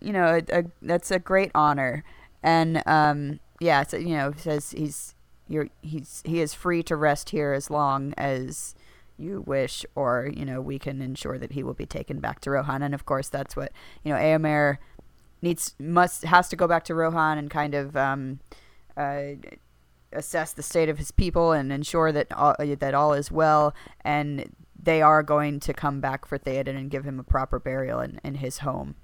you 0.00 0.12
know 0.12 0.40
a, 0.50 0.58
a, 0.58 0.64
that's 0.82 1.10
a 1.10 1.18
great 1.18 1.50
honor, 1.54 2.04
and 2.42 2.82
um, 2.84 3.40
yeah, 3.60 3.84
so, 3.84 3.96
you 3.96 4.14
know 4.14 4.34
says 4.36 4.72
he's 4.72 5.14
you're 5.48 5.68
he's 5.80 6.22
he 6.26 6.40
is 6.40 6.52
free 6.52 6.82
to 6.82 6.96
rest 6.96 7.30
here 7.30 7.52
as 7.52 7.70
long 7.70 8.12
as 8.18 8.74
you 9.16 9.42
wish, 9.46 9.86
or 9.94 10.30
you 10.34 10.44
know 10.44 10.60
we 10.60 10.78
can 10.78 11.00
ensure 11.00 11.38
that 11.38 11.52
he 11.52 11.62
will 11.62 11.74
be 11.74 11.86
taken 11.86 12.18
back 12.18 12.40
to 12.40 12.50
Rohan, 12.50 12.82
and 12.82 12.94
of 12.94 13.06
course 13.06 13.28
that's 13.28 13.56
what 13.56 13.72
you 14.04 14.12
know 14.12 14.18
Eomer 14.18 14.78
needs 15.40 15.74
must 15.78 16.24
has 16.24 16.48
to 16.48 16.56
go 16.56 16.66
back 16.66 16.84
to 16.84 16.94
Rohan 16.94 17.38
and 17.38 17.48
kind 17.48 17.74
of 17.74 17.96
um, 17.96 18.40
uh, 18.96 19.34
assess 20.12 20.52
the 20.52 20.62
state 20.62 20.88
of 20.88 20.98
his 20.98 21.10
people 21.10 21.52
and 21.52 21.72
ensure 21.72 22.12
that 22.12 22.32
all, 22.32 22.54
that 22.58 22.94
all 22.94 23.12
is 23.12 23.30
well 23.30 23.74
and 24.02 24.52
they 24.80 25.02
are 25.02 25.22
going 25.22 25.60
to 25.60 25.74
come 25.74 26.00
back 26.00 26.24
for 26.24 26.38
Theoden 26.38 26.76
and 26.76 26.90
give 26.90 27.04
him 27.04 27.18
a 27.18 27.24
proper 27.24 27.58
burial 27.58 28.00
in, 28.00 28.20
in 28.24 28.36
his 28.36 28.58
home. 28.58 28.94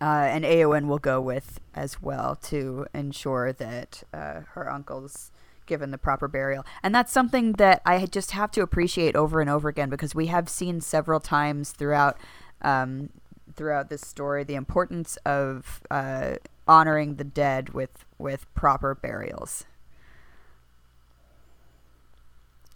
Uh, 0.00 0.28
and 0.30 0.44
Eowyn 0.44 0.86
will 0.86 0.98
go 0.98 1.20
with 1.20 1.60
as 1.74 2.00
well 2.00 2.36
to 2.36 2.86
ensure 2.94 3.52
that 3.52 4.02
uh, 4.12 4.40
her 4.52 4.70
uncle's 4.70 5.32
given 5.66 5.90
the 5.90 5.98
proper 5.98 6.28
burial. 6.28 6.64
And 6.82 6.94
that's 6.94 7.12
something 7.12 7.52
that 7.52 7.82
I 7.84 8.06
just 8.06 8.32
have 8.32 8.50
to 8.52 8.62
appreciate 8.62 9.16
over 9.16 9.40
and 9.40 9.50
over 9.50 9.68
again 9.68 9.90
because 9.90 10.14
we 10.14 10.26
have 10.26 10.48
seen 10.48 10.80
several 10.80 11.20
times 11.20 11.72
throughout 11.72 12.16
um, 12.62 13.10
throughout 13.54 13.88
this 13.88 14.02
story 14.02 14.44
the 14.44 14.54
importance 14.54 15.16
of 15.24 15.80
uh, 15.90 16.36
honoring 16.66 17.16
the 17.16 17.24
dead 17.24 17.70
with 17.70 18.04
with 18.18 18.52
proper 18.54 18.94
burials. 18.94 19.64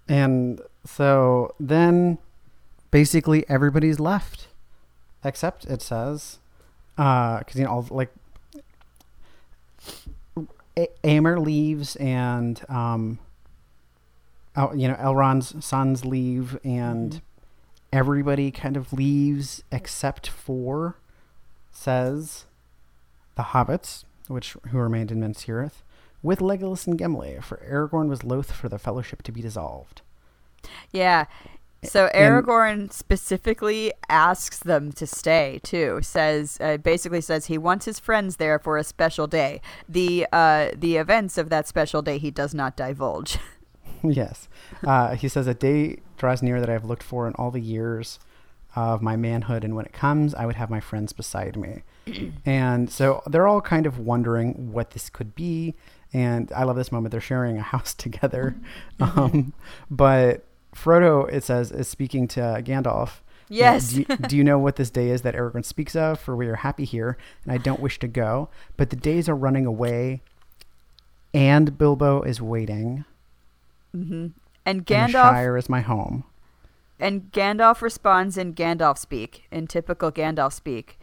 And 0.08 0.60
so 0.84 1.54
then 1.58 2.18
basically 2.90 3.48
everybody's 3.48 3.98
left 3.98 4.48
except 5.24 5.64
it 5.66 5.80
says 5.80 6.38
because 6.96 7.54
you 7.54 7.64
know 7.64 7.70
all 7.70 7.86
like 7.90 8.12
A- 10.76 10.88
Eomer 11.02 11.42
leaves 11.42 11.96
and 11.96 12.60
um 12.68 13.18
El- 14.54 14.76
you 14.76 14.88
know 14.88 14.94
Elrond's 14.94 15.64
sons 15.64 16.04
leave 16.04 16.58
and 16.64 17.22
everybody 17.92 18.50
kind 18.50 18.76
of 18.76 18.92
leaves 18.92 19.62
except 19.70 20.28
for 20.28 20.96
says 21.70 22.44
the 23.36 23.42
hobbits 23.44 24.04
which 24.28 24.56
who 24.70 24.78
remained 24.78 25.10
in 25.10 25.20
Minas 25.20 25.44
Tirith 25.44 25.82
with 26.22 26.38
Legolas 26.40 26.86
and 26.86 26.96
Gimli, 26.98 27.38
for 27.42 27.56
Aragorn 27.68 28.08
was 28.08 28.22
loath 28.24 28.52
for 28.52 28.68
the 28.68 28.78
fellowship 28.78 29.22
to 29.22 29.32
be 29.32 29.40
dissolved. 29.42 30.02
Yeah. 30.92 31.24
So 31.84 32.06
And- 32.06 32.32
Aragorn 32.46 32.92
specifically 32.92 33.92
asks 34.08 34.60
them 34.60 34.92
to 34.92 35.06
stay 35.06 35.58
too. 35.64 35.98
Says 36.02 36.58
uh, 36.60 36.76
basically 36.76 37.20
says 37.20 37.46
he 37.46 37.58
wants 37.58 37.86
his 37.86 37.98
friends 37.98 38.36
there 38.36 38.60
for 38.60 38.76
a 38.78 38.84
special 38.84 39.26
day. 39.26 39.60
The 39.88 40.26
uh, 40.32 40.70
the 40.76 40.96
events 40.96 41.36
of 41.38 41.48
that 41.50 41.66
special 41.66 42.00
day 42.02 42.18
he 42.18 42.30
does 42.30 42.54
not 42.54 42.76
divulge. 42.76 43.38
yes. 44.04 44.48
Uh, 44.86 45.16
he 45.16 45.26
says, 45.28 45.48
A 45.48 45.54
day 45.54 45.98
draws 46.16 46.40
near 46.40 46.60
that 46.60 46.70
I 46.70 46.72
have 46.72 46.84
looked 46.84 47.02
for 47.02 47.26
in 47.26 47.34
all 47.34 47.50
the 47.50 47.60
years 47.60 48.20
of 48.74 49.02
my 49.02 49.16
manhood, 49.16 49.64
and 49.64 49.74
when 49.76 49.84
it 49.84 49.92
comes, 49.92 50.34
I 50.34 50.46
would 50.46 50.56
have 50.56 50.70
my 50.70 50.80
friends 50.80 51.12
beside 51.12 51.56
me. 51.56 51.82
and 52.46 52.90
so 52.90 53.22
they're 53.26 53.46
all 53.46 53.60
kind 53.60 53.86
of 53.86 53.98
wondering 53.98 54.72
what 54.72 54.90
this 54.90 55.10
could 55.10 55.34
be. 55.34 55.74
And 56.12 56.52
I 56.54 56.64
love 56.64 56.76
this 56.76 56.92
moment. 56.92 57.12
They're 57.12 57.20
sharing 57.20 57.58
a 57.58 57.62
house 57.74 57.94
together. 57.94 58.56
um, 59.00 59.52
but 59.90 60.44
Frodo, 60.74 61.30
it 61.32 61.44
says, 61.44 61.70
is 61.70 61.88
speaking 61.88 62.28
to 62.28 62.40
Gandalf. 62.64 63.20
Yes. 63.48 63.90
Do 63.92 64.00
you, 64.00 64.16
do 64.16 64.36
you 64.36 64.44
know 64.44 64.58
what 64.58 64.76
this 64.76 64.88
day 64.88 65.10
is 65.10 65.22
that 65.22 65.34
Aragorn 65.34 65.64
speaks 65.64 65.94
of? 65.94 66.18
For 66.18 66.34
we 66.34 66.46
are 66.46 66.56
happy 66.56 66.84
here, 66.84 67.18
and 67.44 67.52
I 67.52 67.58
don't 67.58 67.80
wish 67.80 67.98
to 67.98 68.08
go. 68.08 68.48
But 68.78 68.88
the 68.88 68.96
days 68.96 69.28
are 69.28 69.34
running 69.36 69.66
away 69.66 70.22
and 71.34 71.78
Bilbo 71.78 72.22
is 72.22 72.40
waiting. 72.40 73.04
hmm 73.92 74.08
And 74.08 74.32
And 74.66 74.80
the 74.80 74.94
Gandalf 74.94 75.10
Shire 75.10 75.56
is 75.56 75.68
my 75.68 75.80
home. 75.80 76.24
And 77.02 77.32
Gandalf 77.32 77.82
responds 77.82 78.38
in 78.38 78.54
Gandalf 78.54 78.96
speak, 78.96 79.44
in 79.50 79.66
typical 79.66 80.12
Gandalf 80.12 80.52
speak, 80.52 81.00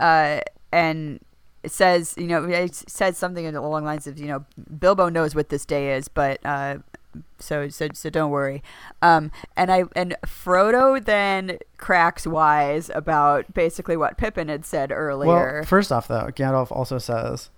uh, 0.00 0.40
and 0.72 1.20
says, 1.66 2.14
you 2.16 2.26
know, 2.26 2.44
it 2.44 2.74
says 2.74 3.18
something 3.18 3.46
along 3.46 3.82
the 3.82 3.86
lines 3.86 4.06
of, 4.06 4.18
you 4.18 4.26
know, 4.26 4.46
Bilbo 4.78 5.10
knows 5.10 5.34
what 5.34 5.50
this 5.50 5.66
day 5.66 5.94
is, 5.94 6.08
but 6.08 6.44
uh, 6.44 6.78
so 7.38 7.68
so 7.68 7.88
so 7.92 8.08
don't 8.08 8.30
worry. 8.30 8.62
Um, 9.02 9.30
and 9.54 9.70
I 9.70 9.84
and 9.94 10.16
Frodo 10.24 11.04
then 11.04 11.58
cracks 11.76 12.26
wise 12.26 12.90
about 12.94 13.52
basically 13.52 13.96
what 13.96 14.16
Pippin 14.16 14.48
had 14.48 14.64
said 14.64 14.90
earlier. 14.90 15.56
Well, 15.56 15.64
first 15.64 15.92
off, 15.92 16.08
though, 16.08 16.30
Gandalf 16.34 16.72
also 16.72 16.96
says 16.96 17.50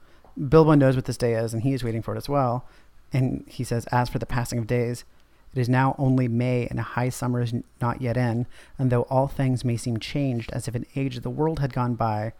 Bilbo 0.48 0.74
knows 0.74 0.96
what 0.96 1.04
this 1.04 1.16
day 1.16 1.34
is, 1.34 1.54
and 1.54 1.62
he 1.62 1.72
is 1.72 1.84
waiting 1.84 2.02
for 2.02 2.14
it 2.14 2.18
as 2.18 2.28
well. 2.28 2.66
And 3.12 3.44
he 3.46 3.62
says, 3.62 3.86
"As 3.92 4.08
for 4.08 4.18
the 4.18 4.26
passing 4.26 4.58
of 4.58 4.66
days, 4.66 5.04
it 5.54 5.60
is 5.60 5.68
now 5.68 5.94
only 5.98 6.26
May, 6.26 6.66
and 6.66 6.80
a 6.80 6.82
high 6.82 7.10
summer 7.10 7.40
is 7.40 7.54
not 7.80 8.02
yet 8.02 8.16
in. 8.16 8.46
And 8.76 8.90
though 8.90 9.02
all 9.02 9.28
things 9.28 9.64
may 9.64 9.76
seem 9.76 9.98
changed, 10.00 10.50
as 10.52 10.66
if 10.66 10.74
an 10.74 10.84
age 10.96 11.16
of 11.16 11.22
the 11.22 11.30
world 11.30 11.60
had 11.60 11.72
gone 11.72 11.94
by, 11.94 12.32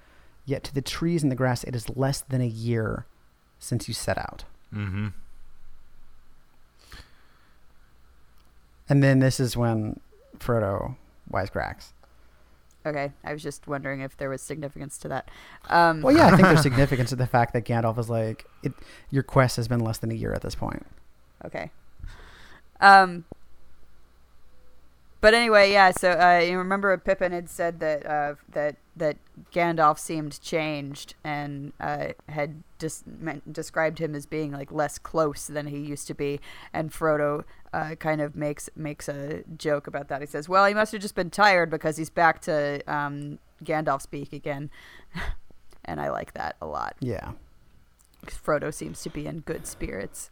yet 0.45 0.65
to 0.65 0.75
the 0.75 0.83
trees 0.83 1.23
and 1.23 1.31
the 1.31 1.37
grass 1.37 1.62
it 1.62 1.77
is 1.77 1.97
less 1.97 2.21
than 2.21 2.41
a 2.41 2.47
year 2.47 3.07
since 3.61 3.87
you 3.87 3.95
set 3.95 4.19
out." 4.19 4.45
Mm-hmm. 4.75 5.09
And 8.89 9.03
then 9.03 9.21
this 9.21 9.39
is 9.39 9.57
when 9.57 10.01
Frodo 10.39 10.97
wisecracks. 11.33 11.93
okay, 12.85 13.12
I 13.23 13.33
was 13.33 13.43
just 13.43 13.67
wondering 13.67 14.01
if 14.01 14.17
there 14.17 14.29
was 14.29 14.43
significance 14.43 14.99
to 14.99 15.09
that. 15.09 15.31
Um, 15.71 16.03
Well, 16.03 16.15
yeah, 16.15 16.27
I 16.27 16.31
think 16.31 16.43
there's 16.43 16.62
significance 16.73 17.11
to 17.11 17.17
the 17.17 17.27
fact 17.29 17.53
that 17.53 17.65
Gandalf 17.65 17.97
is 17.99 18.11
like, 18.11 18.45
it, 18.62 18.73
"Your 19.11 19.23
quest 19.23 19.57
has 19.57 19.69
been 19.69 19.81
less 19.81 19.99
than 19.99 20.11
a 20.11 20.15
year 20.15 20.33
at 20.33 20.43
this 20.43 20.55
point." 20.57 20.85
Okay. 21.45 21.71
Um. 22.85 23.24
But 25.20 25.32
anyway, 25.32 25.72
yeah. 25.72 25.91
So 25.91 26.11
uh, 26.11 26.41
you 26.45 26.59
remember 26.59 26.97
Pippin 26.99 27.32
had 27.32 27.49
said 27.49 27.80
that 27.80 28.05
uh, 28.05 28.35
that 28.53 28.76
that 28.97 29.16
Gandalf 29.53 29.99
seemed 29.99 30.41
changed 30.43 31.14
and 31.24 31.72
uh, 31.80 32.09
had 32.28 32.62
just 32.78 33.07
meant, 33.07 33.51
described 33.53 33.99
him 33.99 34.14
as 34.14 34.26
being 34.26 34.53
like 34.53 34.70
less 34.70 34.99
close 34.99 35.47
than 35.47 35.68
he 35.68 35.78
used 35.78 36.07
to 36.09 36.14
be. 36.14 36.41
And 36.72 36.93
Frodo 36.93 37.45
uh, 37.72 37.95
kind 37.97 38.20
of 38.20 38.37
makes 38.37 38.68
makes 38.76 39.09
a 39.09 39.43
joke 39.57 39.87
about 39.87 40.09
that. 40.09 40.20
He 40.20 40.26
says, 40.26 40.49
"Well, 40.49 40.66
he 40.66 40.74
must 40.74 40.93
have 40.93 41.01
just 41.01 41.14
been 41.14 41.30
tired 41.30 41.70
because 41.70 41.97
he's 41.97 42.11
back 42.11 42.43
to 42.43 42.82
um, 42.87 43.39
Gandalf 43.64 44.03
speak 44.03 44.32
again." 44.32 44.70
and 45.85 46.01
I 46.01 46.11
like 46.11 46.35
that 46.35 46.57
a 46.61 46.66
lot. 46.66 46.97
Yeah. 47.01 47.32
Frodo 48.26 48.72
seems 48.72 49.03
to 49.03 49.11
be 49.11 49.26
in 49.26 49.41
good 49.41 49.66
spirits. 49.66 50.30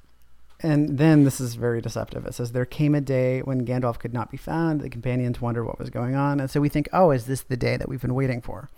And 0.62 0.96
then 0.96 1.24
this 1.24 1.40
is 1.40 1.56
very 1.56 1.80
deceptive. 1.80 2.24
It 2.24 2.34
says 2.34 2.52
there 2.52 2.64
came 2.64 2.94
a 2.94 3.00
day 3.00 3.40
when 3.40 3.66
Gandalf 3.66 3.98
could 3.98 4.14
not 4.14 4.30
be 4.30 4.36
found. 4.36 4.80
The 4.80 4.88
companions 4.88 5.40
wondered 5.40 5.64
what 5.64 5.80
was 5.80 5.90
going 5.90 6.14
on, 6.14 6.38
and 6.38 6.48
so 6.48 6.60
we 6.60 6.68
think, 6.68 6.88
"Oh, 6.92 7.10
is 7.10 7.26
this 7.26 7.42
the 7.42 7.56
day 7.56 7.76
that 7.76 7.88
we've 7.88 8.00
been 8.00 8.14
waiting 8.14 8.40
for?" 8.40 8.70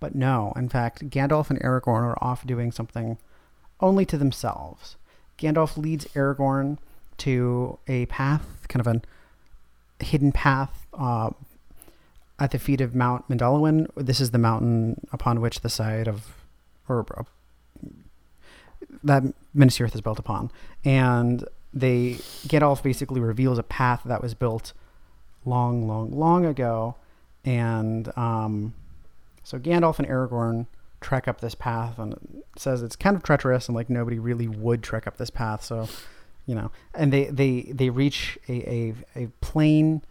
But 0.00 0.14
no. 0.14 0.52
In 0.54 0.68
fact, 0.68 1.08
Gandalf 1.08 1.48
and 1.48 1.58
Aragorn 1.60 2.02
are 2.02 2.22
off 2.22 2.46
doing 2.46 2.72
something 2.72 3.16
only 3.80 4.04
to 4.06 4.18
themselves. 4.18 4.96
Gandalf 5.38 5.78
leads 5.78 6.04
Aragorn 6.14 6.76
to 7.18 7.78
a 7.88 8.06
path, 8.06 8.66
kind 8.68 8.86
of 8.86 9.02
a 10.00 10.04
hidden 10.04 10.32
path 10.32 10.86
uh, 10.94 11.30
at 12.38 12.50
the 12.50 12.58
feet 12.58 12.80
of 12.80 12.94
Mount 12.94 13.28
Mindolluin. 13.28 13.86
This 13.94 14.20
is 14.20 14.30
the 14.30 14.38
mountain 14.38 15.00
upon 15.12 15.40
which 15.40 15.60
the 15.60 15.68
side 15.68 16.08
of, 16.08 16.34
or 16.88 17.06
uh, 17.16 17.22
that 19.02 19.22
Minas 19.54 19.80
is 19.80 20.00
built 20.00 20.18
upon. 20.18 20.50
And 20.84 21.44
they 21.72 22.14
Gandalf 22.46 22.82
basically 22.82 23.20
reveals 23.20 23.58
a 23.58 23.62
path 23.62 24.02
that 24.04 24.22
was 24.22 24.34
built 24.34 24.72
long, 25.44 25.86
long, 25.86 26.10
long 26.10 26.44
ago. 26.44 26.96
And 27.44 28.16
um, 28.16 28.74
so 29.42 29.58
Gandalf 29.58 29.98
and 29.98 30.08
Aragorn 30.08 30.66
trek 31.00 31.26
up 31.26 31.40
this 31.40 31.54
path, 31.54 31.98
and 31.98 32.12
it 32.12 32.60
says 32.60 32.82
it's 32.82 32.96
kind 32.96 33.16
of 33.16 33.22
treacherous, 33.22 33.68
and 33.68 33.74
like 33.74 33.88
nobody 33.88 34.18
really 34.18 34.48
would 34.48 34.82
trek 34.82 35.06
up 35.06 35.16
this 35.16 35.30
path. 35.30 35.64
So, 35.64 35.88
you 36.46 36.54
know, 36.54 36.70
and 36.94 37.12
they 37.12 37.24
they 37.26 37.62
they 37.72 37.90
reach 37.90 38.38
a 38.48 38.68
a, 38.68 38.94
a 39.16 39.26
plain 39.40 40.02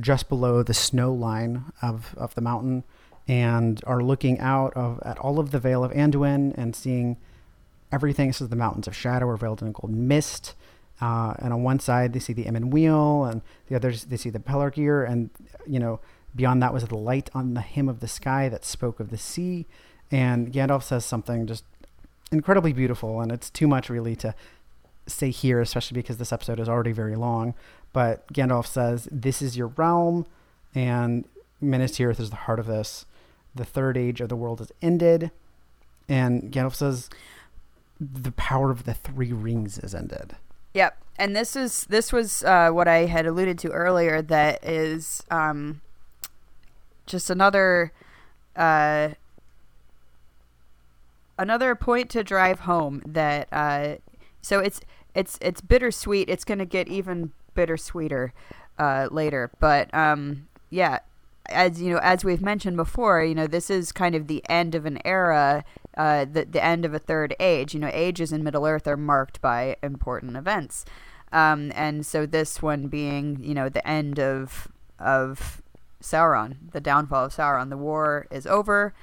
just 0.00 0.28
below 0.28 0.62
the 0.62 0.74
snow 0.74 1.12
line 1.12 1.64
of 1.82 2.14
of 2.16 2.34
the 2.34 2.40
mountain, 2.40 2.84
and 3.26 3.82
are 3.86 4.02
looking 4.02 4.38
out 4.40 4.72
of 4.74 5.00
at 5.04 5.18
all 5.18 5.38
of 5.38 5.50
the 5.50 5.58
Vale 5.58 5.84
of 5.84 5.92
Anduin 5.92 6.54
and 6.56 6.74
seeing 6.74 7.18
everything. 7.92 8.28
This 8.28 8.40
is 8.40 8.48
the 8.48 8.56
mountains 8.56 8.86
of 8.86 8.96
shadow 8.96 9.28
are 9.28 9.36
veiled 9.36 9.62
in 9.62 9.68
a 9.68 9.72
golden 9.72 10.08
mist. 10.08 10.54
Uh, 11.00 11.34
and 11.38 11.52
on 11.52 11.62
one 11.62 11.78
side 11.78 12.12
they 12.12 12.18
see 12.18 12.32
the 12.32 12.46
Emyn 12.46 12.70
Muil, 12.70 13.30
and 13.30 13.42
the 13.68 13.76
others 13.76 14.04
they 14.04 14.16
see 14.16 14.30
the 14.30 14.40
Pelargir, 14.40 15.08
and 15.08 15.30
you 15.66 15.78
know 15.78 16.00
beyond 16.34 16.62
that 16.62 16.72
was 16.72 16.84
the 16.84 16.96
light 16.96 17.30
on 17.34 17.54
the 17.54 17.60
hem 17.60 17.88
of 17.88 18.00
the 18.00 18.08
sky 18.08 18.48
that 18.48 18.64
spoke 18.64 19.00
of 19.00 19.10
the 19.10 19.18
sea. 19.18 19.66
And 20.10 20.52
Gandalf 20.52 20.82
says 20.82 21.04
something 21.04 21.46
just 21.46 21.64
incredibly 22.32 22.72
beautiful, 22.72 23.20
and 23.20 23.30
it's 23.30 23.50
too 23.50 23.68
much 23.68 23.88
really 23.88 24.16
to 24.16 24.34
say 25.06 25.30
here, 25.30 25.60
especially 25.60 25.94
because 25.94 26.18
this 26.18 26.32
episode 26.32 26.60
is 26.60 26.68
already 26.68 26.92
very 26.92 27.16
long. 27.16 27.54
But 27.92 28.26
Gandalf 28.32 28.66
says, 28.66 29.08
"This 29.10 29.40
is 29.40 29.56
your 29.56 29.68
realm, 29.68 30.26
and 30.74 31.24
Minas 31.60 31.92
Tirith 31.92 32.20
is 32.20 32.30
the 32.30 32.36
heart 32.36 32.58
of 32.58 32.66
this. 32.66 33.06
The 33.54 33.64
third 33.64 33.96
age 33.96 34.20
of 34.20 34.28
the 34.28 34.36
world 34.36 34.60
is 34.60 34.72
ended." 34.82 35.30
And 36.08 36.50
Gandalf 36.50 36.74
says, 36.74 37.08
"The 38.00 38.32
power 38.32 38.70
of 38.70 38.84
the 38.84 38.94
three 38.94 39.32
rings 39.32 39.78
is 39.78 39.94
ended." 39.94 40.36
Yep, 40.74 41.02
and 41.18 41.34
this 41.34 41.56
is 41.56 41.84
this 41.88 42.12
was 42.12 42.44
uh, 42.44 42.70
what 42.70 42.86
I 42.88 43.06
had 43.06 43.26
alluded 43.26 43.58
to 43.60 43.70
earlier. 43.70 44.22
That 44.22 44.64
is 44.64 45.22
um, 45.30 45.80
just 47.06 47.30
another 47.30 47.92
uh, 48.54 49.10
another 51.38 51.74
point 51.74 52.10
to 52.10 52.22
drive 52.22 52.60
home. 52.60 53.02
That 53.06 53.48
uh, 53.50 53.96
so 54.40 54.60
it's 54.60 54.80
it's 55.14 55.38
it's 55.40 55.60
bittersweet. 55.60 56.28
It's 56.28 56.44
going 56.44 56.58
to 56.58 56.66
get 56.66 56.88
even 56.88 57.32
bittersweeter 57.54 58.32
uh, 58.78 59.08
later, 59.10 59.50
but 59.58 59.92
um, 59.94 60.48
yeah. 60.70 61.00
As 61.50 61.80
you 61.80 61.94
know, 61.94 61.98
as 62.02 62.26
we've 62.26 62.42
mentioned 62.42 62.76
before, 62.76 63.24
you 63.24 63.34
know 63.34 63.46
this 63.46 63.70
is 63.70 63.90
kind 63.90 64.14
of 64.14 64.26
the 64.26 64.42
end 64.50 64.74
of 64.74 64.84
an 64.84 64.98
era, 65.02 65.64
uh, 65.98 66.24
the 66.24 66.46
the 66.46 66.64
end 66.64 66.84
of 66.84 66.94
a 66.94 66.98
third 66.98 67.34
age. 67.38 67.74
You 67.74 67.80
know, 67.80 67.90
ages 67.92 68.32
in 68.32 68.42
Middle 68.42 68.64
Earth 68.64 68.86
are 68.86 68.96
marked 68.96 69.42
by 69.42 69.76
important 69.82 70.36
events, 70.36 70.86
um, 71.32 71.72
and 71.74 72.06
so 72.06 72.24
this 72.24 72.62
one 72.62 72.86
being, 72.86 73.42
you 73.42 73.52
know, 73.52 73.68
the 73.68 73.86
end 73.86 74.18
of 74.18 74.68
of 74.98 75.60
Sauron, 76.00 76.70
the 76.72 76.80
downfall 76.80 77.26
of 77.26 77.34
Sauron. 77.34 77.68
The 77.68 77.76
war 77.76 78.26
is 78.30 78.46
over, 78.46 78.94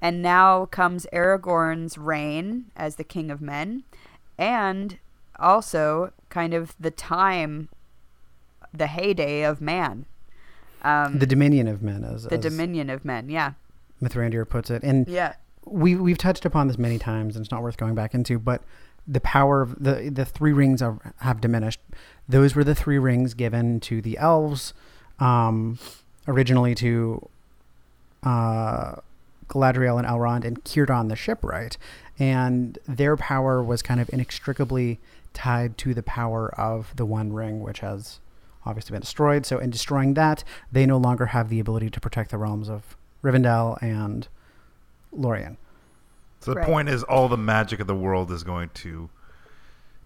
and 0.00 0.22
now 0.22 0.66
comes 0.66 1.06
Aragorn's 1.12 1.96
reign 1.96 2.66
as 2.76 2.96
the 2.96 3.04
King 3.04 3.30
of 3.30 3.40
Men, 3.40 3.84
and 4.38 4.98
also 5.38 6.12
kind 6.28 6.54
of 6.54 6.76
the 6.78 6.90
time, 6.90 7.68
the 8.72 8.86
heyday 8.86 9.42
of 9.42 9.60
man. 9.60 10.06
Um, 10.82 11.18
The 11.18 11.26
dominion 11.26 11.68
of 11.68 11.82
men, 11.82 12.04
as, 12.04 12.24
the 12.24 12.34
as 12.34 12.40
dominion 12.40 12.90
of 12.90 13.04
men, 13.04 13.28
yeah. 13.28 13.52
Mithrandir 14.02 14.48
puts 14.48 14.68
it, 14.70 14.82
and 14.82 15.06
Yeah. 15.08 15.34
We 15.64 15.94
we've 15.94 16.18
touched 16.18 16.44
upon 16.44 16.68
this 16.68 16.78
many 16.78 16.98
times, 16.98 17.36
and 17.36 17.44
it's 17.44 17.52
not 17.52 17.62
worth 17.62 17.76
going 17.76 17.94
back 17.94 18.14
into. 18.14 18.38
But 18.38 18.62
the 19.06 19.20
power 19.20 19.62
of 19.62 19.82
the 19.82 20.10
the 20.12 20.24
three 20.24 20.52
rings 20.52 20.82
are, 20.82 21.12
have 21.20 21.40
diminished. 21.40 21.80
Those 22.28 22.54
were 22.54 22.64
the 22.64 22.74
three 22.74 22.98
rings 22.98 23.34
given 23.34 23.80
to 23.80 24.00
the 24.00 24.18
elves, 24.18 24.74
um, 25.18 25.78
originally 26.26 26.74
to 26.76 27.28
uh, 28.22 28.96
Galadriel 29.48 29.98
and 29.98 30.06
Elrond 30.06 30.44
and 30.44 30.62
Círdan 30.64 31.08
the 31.08 31.16
shipwright, 31.16 31.76
and 32.18 32.78
their 32.86 33.16
power 33.16 33.62
was 33.62 33.82
kind 33.82 34.00
of 34.00 34.08
inextricably 34.12 34.98
tied 35.34 35.78
to 35.78 35.94
the 35.94 36.02
power 36.02 36.54
of 36.58 36.94
the 36.96 37.06
One 37.06 37.32
Ring, 37.32 37.62
which 37.62 37.80
has 37.80 38.20
obviously 38.64 38.92
been 38.92 39.00
destroyed. 39.00 39.44
So 39.46 39.58
in 39.58 39.70
destroying 39.70 40.14
that, 40.14 40.44
they 40.70 40.86
no 40.86 40.96
longer 40.98 41.26
have 41.26 41.48
the 41.48 41.58
ability 41.58 41.90
to 41.90 42.00
protect 42.00 42.30
the 42.30 42.38
realms 42.38 42.68
of 42.68 42.96
Rivendell 43.22 43.82
and 43.82 44.28
Lorien. 45.12 45.56
So 46.40 46.52
the 46.54 46.60
Right. 46.60 46.66
point 46.66 46.88
is, 46.88 47.02
all 47.04 47.28
the 47.28 47.36
magic 47.36 47.78
of 47.80 47.86
the 47.86 47.94
world 47.94 48.32
is 48.32 48.42
going 48.42 48.70
to 48.74 49.08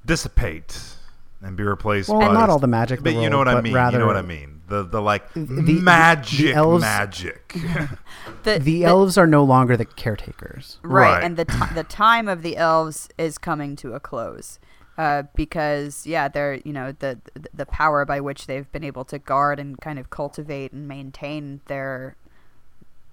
dissipate 0.04 0.96
and 1.42 1.56
be 1.56 1.62
replaced 1.62 2.08
by. 2.08 2.16
Well, 2.16 2.28
by 2.28 2.34
not 2.34 2.50
all 2.50 2.58
the 2.58 2.66
magic, 2.66 3.00
But 3.02 3.14
the 3.14 3.22
you 3.22 3.30
know 3.30 3.38
world, 3.38 3.48
what 3.48 3.56
I 3.56 3.60
mean. 3.60 3.74
Rather, 3.74 3.92
you 3.96 3.98
know 4.00 4.06
what 4.06 4.16
I 4.16 4.22
mean. 4.22 4.60
The 4.68 4.82
the 4.82 5.00
like 5.00 5.32
The- 5.32 5.40
the- 5.40 5.62
the 5.62 5.80
magic 5.80 6.54
elves- 6.56 6.82
magic. 6.82 7.54
The, 8.42 8.58
The 8.60 8.84
elves 8.84 9.16
are 9.18 9.26
no 9.26 9.42
longer 9.44 9.76
the 9.76 9.84
caretakers. 9.84 10.78
right, 10.82 11.10
Right. 11.14 11.24
and 11.24 11.36
the 11.36 11.44
t- 11.44 11.74
the 11.74 11.82
time 11.84 12.28
of 12.28 12.42
the 12.42 12.56
elves 12.56 13.08
is 13.18 13.38
coming 13.38 13.74
to 13.76 13.94
a 13.94 14.00
close. 14.00 14.58
Uh, 14.98 15.24
because 15.34 16.06
yeah, 16.06 16.26
they're 16.28 16.54
you 16.64 16.72
know 16.72 16.92
the 16.92 17.18
the- 17.34 17.48
the 17.52 17.66
power 17.66 18.04
by 18.04 18.20
which 18.20 18.46
they've 18.46 18.70
been 18.72 18.84
able 18.84 19.04
to 19.06 19.18
guard 19.18 19.58
and 19.58 19.80
kind 19.80 19.98
of 19.98 20.10
cultivate 20.10 20.72
and 20.72 20.86
maintain 20.88 21.60
their 21.66 22.16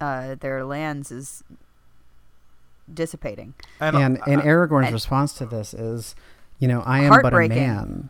uh, 0.01 0.35
their 0.39 0.63
lands 0.65 1.11
is 1.11 1.43
dissipating. 2.91 3.53
and 3.79 3.95
and 3.95 4.19
and 4.27 4.41
Aragorn's 4.41 4.87
and- 4.87 4.93
response 4.93 5.33
to 5.35 5.45
this 5.45 5.73
is, 5.73 6.15
You 6.59 6.67
know, 6.67 6.81
I 6.85 6.99
am 7.03 7.21
but 7.21 7.33
a 7.33 7.47
man. 7.47 8.09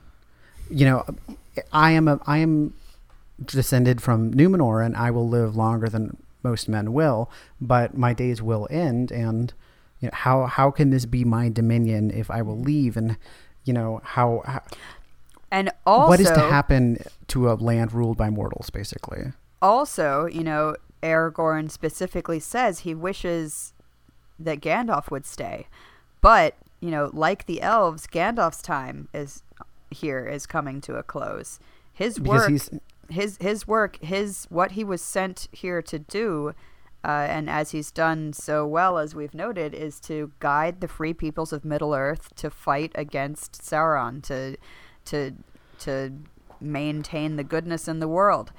You 0.69 0.85
know, 0.85 1.05
I 1.71 1.91
am 1.91 2.07
a 2.07 2.19
I 2.25 2.37
am 2.39 2.73
descended 3.43 4.01
from 4.01 4.33
Numenor, 4.33 4.85
and 4.85 4.95
I 4.95 5.11
will 5.11 5.27
live 5.27 5.55
longer 5.55 5.87
than 5.89 6.17
most 6.43 6.67
men 6.69 6.93
will. 6.93 7.29
But 7.59 7.97
my 7.97 8.13
days 8.13 8.41
will 8.41 8.67
end, 8.69 9.11
and 9.11 9.53
you 9.99 10.07
know, 10.07 10.11
how 10.13 10.45
how 10.45 10.71
can 10.71 10.89
this 10.89 11.05
be 11.05 11.23
my 11.23 11.49
dominion 11.49 12.11
if 12.11 12.29
I 12.31 12.41
will 12.41 12.59
leave? 12.59 12.95
And 12.97 13.17
you 13.65 13.73
know, 13.73 14.01
how, 14.03 14.41
how 14.45 14.61
And 15.51 15.71
also, 15.85 16.09
what 16.09 16.19
is 16.19 16.29
to 16.31 16.39
happen 16.39 16.97
to 17.27 17.49
a 17.49 17.53
land 17.53 17.93
ruled 17.93 18.17
by 18.17 18.29
mortals, 18.29 18.69
basically? 18.69 19.33
also, 19.61 20.25
you 20.25 20.43
know, 20.43 20.75
Aragorn 21.01 21.71
specifically 21.71 22.39
says 22.39 22.79
he 22.79 22.93
wishes 22.93 23.72
that 24.43 24.61
Gandalf 24.61 25.11
would 25.11 25.25
stay. 25.25 25.67
But, 26.21 26.55
you 26.79 26.91
know, 26.91 27.09
like 27.13 27.45
the 27.45 27.61
elves, 27.61 28.07
Gandalf's 28.07 28.61
time 28.61 29.09
is 29.13 29.43
here 29.89 30.25
is 30.27 30.45
coming 30.45 30.81
to 30.81 30.95
a 30.95 31.03
close. 31.03 31.59
His 31.93 32.19
work 32.19 32.51
his 33.09 33.37
his 33.37 33.67
work, 33.67 33.97
his 33.97 34.47
what 34.49 34.71
he 34.71 34.83
was 34.83 35.01
sent 35.01 35.47
here 35.51 35.81
to 35.81 35.99
do, 35.99 36.53
uh, 37.03 37.07
and 37.07 37.49
as 37.49 37.71
he's 37.71 37.91
done 37.91 38.33
so 38.33 38.65
well 38.65 38.97
as 38.97 39.15
we've 39.15 39.33
noted, 39.33 39.73
is 39.73 39.99
to 40.01 40.31
guide 40.39 40.81
the 40.81 40.87
free 40.87 41.13
peoples 41.13 41.53
of 41.53 41.65
Middle 41.65 41.93
Earth 41.93 42.35
to 42.35 42.49
fight 42.49 42.91
against 42.95 43.61
Sauron, 43.61 44.21
to 44.23 44.57
to 45.05 45.33
to 45.79 46.13
maintain 46.61 47.35
the 47.35 47.43
goodness 47.43 47.87
in 47.87 47.99
the 47.99 48.07
world, 48.07 48.51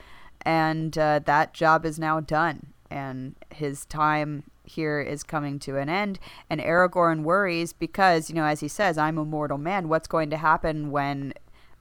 and 0.42 0.96
uh, 0.98 1.20
that 1.24 1.54
job 1.54 1.84
is 1.84 1.98
now 1.98 2.20
done, 2.20 2.66
and 2.90 3.34
his 3.50 3.86
time 3.86 4.44
here 4.64 5.00
is 5.00 5.22
coming 5.22 5.58
to 5.60 5.76
an 5.76 5.88
end 5.88 6.18
and 6.48 6.60
Aragorn 6.60 7.22
worries 7.22 7.72
because 7.72 8.28
you 8.28 8.34
know 8.34 8.44
as 8.44 8.60
he 8.60 8.68
says 8.68 8.98
I'm 8.98 9.18
a 9.18 9.24
mortal 9.24 9.58
man 9.58 9.88
what's 9.88 10.08
going 10.08 10.30
to 10.30 10.36
happen 10.36 10.90
when 10.90 11.34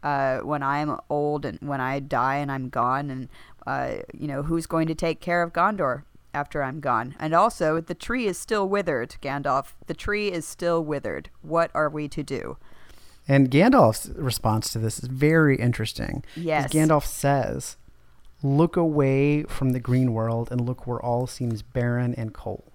uh, 0.04 0.40
when 0.40 0.62
I'm 0.62 0.98
old 1.10 1.46
and 1.46 1.58
when 1.62 1.82
I 1.82 2.00
die 2.00 2.36
and 2.38 2.52
I'm 2.52 2.70
gone, 2.70 3.10
and 3.10 3.30
uh, 3.66 4.04
you 4.14 4.28
know 4.28 4.44
who's 4.44 4.68
going 4.68 4.88
to 4.88 4.96
take 4.96 5.22
care 5.22 5.42
of 5.42 5.54
Gondor 5.54 6.04
after 6.34 6.62
I'm 6.62 6.80
gone. 6.80 7.16
And 7.20 7.34
also, 7.34 7.80
the 7.80 7.96
tree 7.96 8.28
is 8.28 8.38
still 8.38 8.68
withered, 8.68 9.16
Gandalf. 9.22 9.74
The 9.88 9.94
tree 9.94 10.32
is 10.32 10.46
still 10.46 10.84
withered. 10.84 11.30
What 11.42 11.72
are 11.74 11.90
we 11.90 12.08
to 12.10 12.24
do? 12.24 12.58
And 13.28 13.50
Gandalf's 13.50 14.10
response 14.10 14.74
to 14.74 14.80
this 14.80 15.00
is 15.00 15.08
very 15.08 15.56
interesting. 15.56 16.26
Yes. 16.36 16.74
Gandalf 16.74 17.06
says, 17.06 17.78
Look 18.42 18.76
away 18.76 19.44
from 19.44 19.70
the 19.70 19.80
green 19.80 20.12
world 20.12 20.50
and 20.52 20.60
look 20.60 20.86
where 20.86 21.00
all 21.00 21.28
seems 21.28 21.62
barren 21.62 22.14
and 22.16 22.34
cold. 22.34 22.73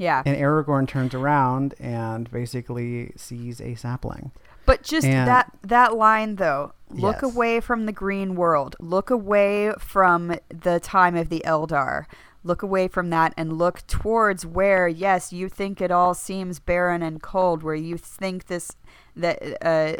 Yeah, 0.00 0.22
And 0.24 0.34
Aragorn 0.36 0.88
turns 0.88 1.14
around 1.14 1.74
and 1.78 2.30
basically 2.30 3.12
sees 3.16 3.60
a 3.60 3.74
sapling. 3.74 4.32
but 4.64 4.82
just 4.82 5.06
and- 5.06 5.28
that 5.28 5.52
that 5.62 5.94
line 5.94 6.36
though. 6.36 6.72
Look 6.88 7.22
Yes. 7.22 7.34
away 7.34 7.60
from 7.60 7.86
the 7.86 7.92
green 7.92 8.34
world. 8.34 8.74
Look 8.80 9.10
away 9.10 9.72
from 9.78 10.34
the 10.48 10.80
time 10.80 11.16
of 11.16 11.28
the 11.28 11.42
Eldar. 11.46 12.06
Look 12.42 12.62
away 12.62 12.88
from 12.88 13.10
that 13.10 13.34
and 13.36 13.52
look 13.58 13.86
towards 13.86 14.46
where, 14.46 14.88
yes, 14.88 15.32
you 15.32 15.48
think 15.50 15.80
it 15.82 15.90
all 15.90 16.14
seems 16.14 16.58
barren 16.58 17.02
and 17.02 17.22
cold, 17.22 17.62
where 17.62 17.74
you 17.74 17.96
think 17.98 18.46
this 18.46 18.72
that 19.14 19.38
uh, 19.64 19.96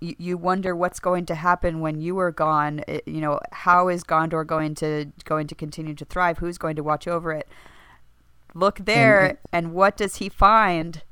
you, 0.00 0.36
wonder 0.36 0.76
what's 0.76 1.00
going 1.00 1.26
to 1.26 1.34
happen 1.34 1.80
when 1.80 2.00
you 2.00 2.18
are 2.18 2.30
gone. 2.30 2.82
Uh, 2.86 2.98
You 3.06 3.20
know, 3.20 3.40
how 3.50 3.88
is 3.88 4.04
Gondor 4.04 4.46
going 4.46 4.74
to 4.76 5.06
going 5.24 5.46
to 5.48 5.54
continue 5.54 5.94
to 5.94 6.04
thrive? 6.04 6.38
Who's 6.38 6.58
going 6.58 6.76
to 6.76 6.82
watch 6.82 7.08
over 7.08 7.32
it? 7.32 7.48
Look 8.54 8.80
there, 8.84 9.20
and- 9.26 9.38
and 9.52 9.74
what 9.74 9.96
does 9.96 10.16
he 10.16 10.28
find? 10.28 11.02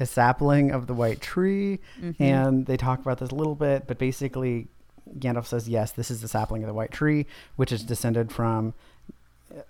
A 0.00 0.06
sapling 0.06 0.70
of 0.70 0.86
the 0.86 0.94
white 0.94 1.20
tree. 1.20 1.80
Mm-hmm. 2.00 2.22
And 2.22 2.66
they 2.66 2.76
talk 2.76 3.00
about 3.00 3.18
this 3.18 3.30
a 3.30 3.34
little 3.34 3.56
bit, 3.56 3.86
but 3.86 3.98
basically, 3.98 4.68
Gandalf 5.18 5.46
says, 5.46 5.68
Yes, 5.68 5.90
this 5.92 6.10
is 6.10 6.20
the 6.20 6.28
sapling 6.28 6.62
of 6.62 6.68
the 6.68 6.74
white 6.74 6.92
tree, 6.92 7.26
which 7.56 7.72
is 7.72 7.82
descended 7.82 8.30
from. 8.30 8.74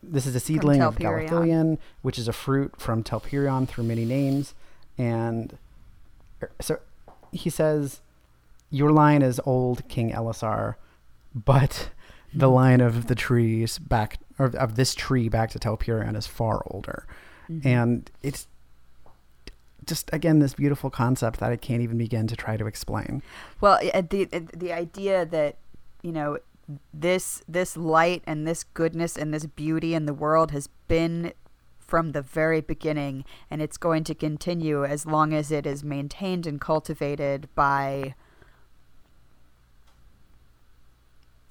This 0.02 0.26
is 0.26 0.34
a 0.34 0.40
seedling 0.40 0.82
of. 0.82 0.96
Galathilion, 0.96 1.78
which 2.02 2.18
is 2.18 2.28
a 2.28 2.32
fruit 2.32 2.74
from 2.78 3.02
Telperion 3.02 3.66
through 3.66 3.84
many 3.84 4.04
names. 4.04 4.54
And 4.98 5.56
er, 6.42 6.50
so 6.60 6.78
he 7.32 7.48
says, 7.48 8.00
Your 8.70 8.90
line 8.90 9.22
is 9.22 9.40
old, 9.46 9.88
King 9.88 10.10
Elessar, 10.10 10.74
but 11.34 11.90
the 12.34 12.48
line 12.50 12.80
of 12.80 13.06
the 13.06 13.14
trees 13.14 13.78
back, 13.78 14.18
or 14.39 14.47
of 14.47 14.77
this 14.77 14.94
tree 14.94 15.28
back 15.28 15.51
to 15.51 15.59
Telperion 15.59 16.16
is 16.16 16.27
far 16.27 16.62
older. 16.66 17.06
Mm-hmm. 17.51 17.66
And 17.66 18.10
it's 18.23 18.47
just, 19.86 20.10
again, 20.12 20.39
this 20.39 20.55
beautiful 20.55 20.90
concept 20.90 21.40
that 21.40 21.51
I 21.51 21.56
can't 21.56 21.82
even 21.82 21.98
begin 21.98 22.27
to 22.27 22.36
try 22.36 22.56
to 22.56 22.66
explain. 22.66 23.23
Well, 23.60 23.81
uh, 23.94 24.02
the 24.09 24.28
uh, 24.32 24.40
the 24.55 24.73
idea 24.73 25.24
that 25.27 25.56
you 26.02 26.12
know 26.12 26.39
this 26.93 27.43
this 27.48 27.77
light 27.77 28.23
and 28.27 28.47
this 28.47 28.65
goodness 28.65 29.16
and 29.16 29.32
this 29.32 29.47
beauty 29.47 29.94
in 29.94 30.06
the 30.06 30.15
world 30.15 30.51
has 30.51 30.69
been 30.86 31.32
from 31.78 32.12
the 32.12 32.20
very 32.20 32.60
beginning, 32.60 33.24
and 33.51 33.62
it's 33.62 33.78
going 33.78 34.05
to 34.05 34.15
continue 34.15 34.85
as 34.85 35.06
long 35.06 35.32
as 35.32 35.51
it 35.51 35.66
is 35.66 35.82
maintained 35.82 36.47
and 36.47 36.60
cultivated 36.60 37.48
by 37.55 38.15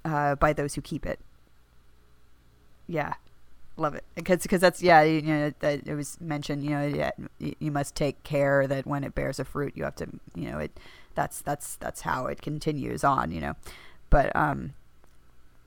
uh, 0.06 0.36
by 0.36 0.54
those 0.54 0.76
who 0.76 0.82
keep 0.82 1.06
it. 1.06 1.20
Yeah, 2.88 3.14
love 3.76 3.96
it. 3.96 4.04
Because 4.16 4.42
because 4.44 4.62
that's 4.62 4.82
yeah 4.82 5.02
you 5.04 5.22
know 5.22 5.54
that 5.60 5.88
it 5.88 5.96
was 5.96 6.20
mentioned 6.20 6.64
you 6.64 6.70
know 6.72 6.86
yeah, 6.86 7.12
you 7.40 7.72
must 7.72 7.96
take 7.96 8.24
care 8.24 8.68
that 8.68 8.86
when 8.86 9.04
it 9.04 9.14
bears 9.16 9.40
a 9.40 9.46
fruit 9.46 9.74
you 9.76 9.84
have 9.84 9.96
to 9.96 10.08
you 10.36 10.50
know 10.50 10.60
it 10.60 10.78
that's 11.16 11.42
that's 11.42 11.76
that's 11.76 12.02
how 12.02 12.28
it 12.28 12.42
continues 12.42 13.04
on 13.04 13.32
you 13.32 13.42
know. 13.42 13.56
But 14.10 14.36
um 14.36 14.74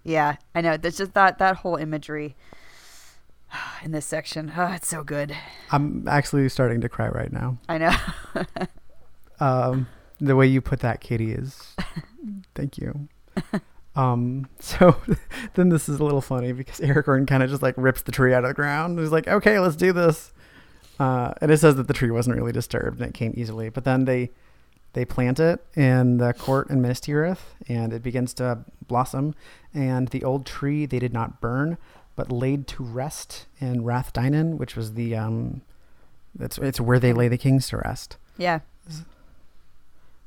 yeah 0.03 0.37
i 0.55 0.63
know 0.63 0.79
there's 0.79 0.97
just 0.97 1.13
that 1.13 1.37
that 1.37 1.57
whole 1.57 1.77
imagery 1.77 2.35
in 3.85 3.93
this 3.93 4.07
section 4.07 4.51
oh 4.57 4.73
it's 4.73 4.89
so 4.89 5.05
good. 5.05 5.37
I'm 5.71 6.09
actually 6.09 6.49
starting 6.49 6.81
to 6.81 6.89
cry 6.89 7.09
right 7.09 7.33
now. 7.33 7.59
i 7.69 7.79
know. 7.79 7.95
Um, 9.41 9.89
the 10.21 10.37
way 10.37 10.47
you 10.47 10.61
put 10.61 10.81
that, 10.81 11.01
Katie, 11.01 11.33
is 11.33 11.75
thank 12.55 12.77
you. 12.77 13.09
Um, 13.97 14.49
so 14.61 14.97
then 15.55 15.69
this 15.69 15.89
is 15.89 16.01
a 16.01 16.05
little 16.05 16.21
funny 16.21 16.53
because 16.53 16.81
Aragorn 16.81 17.27
kind 17.27 17.43
of 17.43 17.51
just 17.51 17.63
like 17.63 17.75
rips 17.77 18.03
the 18.03 18.13
tree 18.13 18.33
out 18.35 18.45
of 18.45 18.51
the 18.51 18.55
ground. 18.55 18.99
He's 18.99 19.11
like, 19.11 19.29
okay, 19.29 19.59
let's 19.59 19.77
do 19.77 19.93
this. 19.93 20.33
Uh, 20.99 21.33
and 21.41 21.51
it 21.51 21.59
says 21.59 21.77
that 21.77 21.89
the 21.89 21.95
tree 21.95 22.11
wasn't 22.11 22.37
really 22.37 22.53
disturbed 22.53 23.01
and 23.01 23.09
it 23.09 23.15
came 23.15 23.33
easily, 23.37 23.69
but 23.69 23.85
then 23.85 24.05
they 24.05 24.31
they 24.93 25.05
plant 25.05 25.39
it 25.39 25.65
in 25.77 26.19
the 26.19 26.33
court 26.33 26.69
in 26.69 26.83
Minas 26.83 27.01
Tirith 27.01 27.55
and 27.69 27.93
it 27.93 28.03
begins 28.03 28.35
to 28.35 28.65
blossom. 28.87 29.35
And 29.73 30.09
the 30.09 30.25
old 30.25 30.45
tree 30.45 30.85
they 30.85 30.99
did 30.99 31.13
not 31.13 31.41
burn, 31.41 31.79
but 32.17 32.31
laid 32.31 32.67
to 32.69 32.83
rest 32.83 33.47
in 33.61 33.85
Rath 33.85 34.13
Dínen, 34.13 34.59
which 34.59 34.77
was 34.77 34.95
the 34.95 35.17
um, 35.17 35.63
that's 36.35 36.59
it's 36.59 36.81
where 36.81 36.99
they 36.99 37.13
lay 37.13 37.29
the 37.29 37.39
kings 37.39 37.69
to 37.69 37.79
rest. 37.79 38.17
yeah 38.37 38.61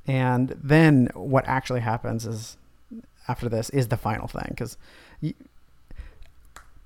And 0.08 0.58
then 0.62 1.10
what 1.14 1.48
actually 1.48 1.82
happens 1.82 2.26
is 2.26 2.58
after 3.28 3.50
this 3.50 3.70
is 3.70 3.88
the 3.88 3.98
final 3.98 4.28
thing 4.28 4.48
because 4.50 4.78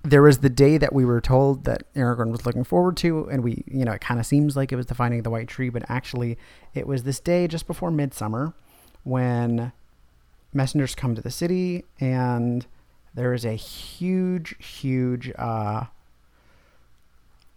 there 0.04 0.22
was 0.22 0.40
the 0.40 0.50
day 0.50 0.78
that 0.78 0.94
we 0.94 1.04
were 1.04 1.20
told 1.20 1.66
that 1.66 1.92
Aragorn 1.94 2.32
was 2.32 2.46
looking 2.46 2.64
forward 2.64 2.96
to, 2.98 3.28
and 3.30 3.44
we, 3.44 3.64
you 3.68 3.84
know, 3.84 3.92
it 3.92 4.02
kind 4.02 4.20
of 4.20 4.26
seems 4.26 4.56
like 4.56 4.72
it 4.72 4.76
was 4.76 4.86
the 4.86 4.96
finding 4.96 5.20
of 5.20 5.24
the 5.24 5.30
White 5.30 5.48
Tree, 5.48 5.70
but 5.70 5.84
actually 5.90 6.38
it 6.74 6.88
was 6.88 7.04
this 7.04 7.20
day 7.20 7.48
just 7.48 7.68
before 7.68 7.92
midsummer 7.92 8.54
when 9.04 9.72
messengers 10.54 10.96
come 10.96 11.16
to 11.16 11.22
the 11.22 11.32
city 11.32 11.84
and 12.00 12.66
there 13.14 13.34
is 13.34 13.46
a 13.46 13.54
huge, 13.54 14.56
huge 14.64 15.32
uh, 15.38 15.86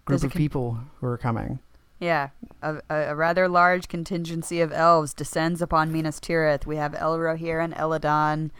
group 0.05 0.23
a 0.23 0.27
of 0.27 0.33
con- 0.33 0.39
people 0.39 0.79
who 0.99 1.07
are 1.07 1.19
coming. 1.19 1.61
Yeah. 2.01 2.31
A, 2.63 2.81
a, 2.91 3.15
rather 3.15 3.47
large 3.49 3.87
contingency 3.89 4.61
of 4.61 4.73
elves 4.73 5.15
descends 5.15 5.63
upon 5.63 5.93
minas 5.93 6.19
tirith. 6.19 6.67
We 6.67 6.77
have 6.77 6.93
elrohir 6.93 7.63
and 7.63 7.75
Elladan 7.75 8.51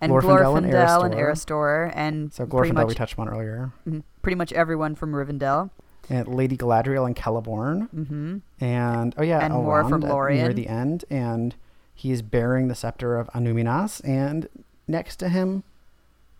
and 0.00 0.12
Glorfindel 0.12 0.56
and 0.58 0.66
glorfindel 0.66 1.04
and 1.04 1.14
Erestor. 1.14 1.92
and 1.94 2.32
So 2.32 2.44
Glorfindel 2.46 2.88
we 2.88 2.94
touched 2.94 3.18
on 3.18 3.28
earlier. 3.28 3.72
mhm, 3.88 4.02
pretty 4.22 4.36
much 4.36 4.52
everyone 4.52 4.94
from 4.96 5.12
rivendell. 5.12 5.70
And 6.10 6.28
Lady 6.28 6.56
Galadriel 6.56 7.06
and 7.06 7.16
Celeborn, 7.16 7.88
hmm 7.90 8.38
and 8.60 9.14
oh 9.16 9.22
yeah, 9.22 9.38
And 9.42 9.54
more 9.54 9.88
from 9.88 10.04
at- 10.04 10.10
near 10.32 10.52
the 10.52 10.68
end, 10.68 11.04
and 11.08 11.54
he 11.94 12.10
is 12.10 12.20
bearing 12.20 12.68
the 12.68 12.74
scepter 12.74 13.16
of 13.16 13.28
Annúminas, 13.32 14.02
and 14.06 14.48
next 14.86 15.16
to 15.20 15.28
him, 15.30 15.62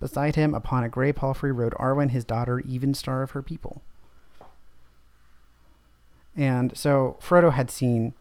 beside 0.00 0.34
him, 0.36 0.52
upon 0.52 0.84
a 0.84 0.88
gray 0.90 1.12
palfrey, 1.12 1.50
rode 1.50 1.72
Arwen, 1.74 2.10
his 2.10 2.24
daughter, 2.26 2.60
even 2.60 2.92
star 2.92 3.22
of 3.22 3.30
her 3.30 3.40
people. 3.40 3.80
And 6.36 6.76
so 6.76 7.16
Frodo 7.20 7.52
had 7.52 7.70
seen 7.70 8.14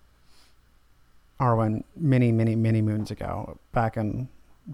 Arwen 1.40 1.84
many, 1.95 2.31
many, 2.31 2.56
many 2.56 2.81
moons 2.81 3.11
ago, 3.11 3.57
back 3.72 3.98
in 3.98 4.30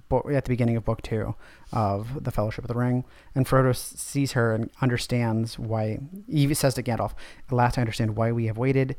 bo- 0.10 0.30
at 0.30 0.45
the 0.45 0.49
beginning 0.49 0.76
of 0.76 0.86
book 0.86 1.02
two 1.02 1.36
of 1.72 2.24
the 2.24 2.32
Fellowship 2.32 2.64
of 2.64 2.68
the 2.68 2.80
Ring, 2.80 3.06
and 3.34 3.48
Frodo 3.48 3.76
sees 3.76 4.34
her 4.34 4.53
and 4.53 4.70
understands 4.82 5.57
why. 5.57 5.99
He 6.28 6.53
says 6.53 6.76
to 6.76 6.84
Gandalf, 6.84 7.14
"At 7.48 7.53
last, 7.53 7.78
I 7.78 7.82
understand 7.82 8.16
why 8.16 8.32
we 8.32 8.48
have 8.48 8.57
waited. 8.57 8.95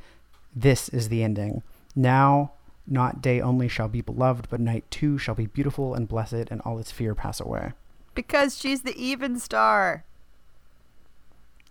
This 0.55 0.89
is 0.89 1.09
the 1.09 1.23
ending." 1.23 1.63
Now, 1.95 2.53
not 2.87 3.23
day 3.23 3.41
only 3.41 3.69
shall 3.69 3.89
be 3.89 4.01
beloved, 4.01 4.49
but 4.49 4.61
night 4.61 4.91
too 4.91 5.19
shall 5.19 5.35
be 5.35 5.47
beautiful 5.47 5.95
and 5.95 6.09
blessed, 6.09 6.49
and 6.51 6.61
all 6.63 6.79
its 6.79 6.91
fear 6.91 7.15
pass 7.15 7.41
away. 7.41 7.73
Because 8.15 8.59
she's 8.59 8.83
the 8.83 8.97
even 8.97 9.39
star. 9.39 10.05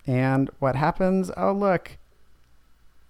And 0.07 0.49
what 0.59 0.75
happens? 0.75 1.29
Oh, 1.35 1.51
look. 1.51 1.97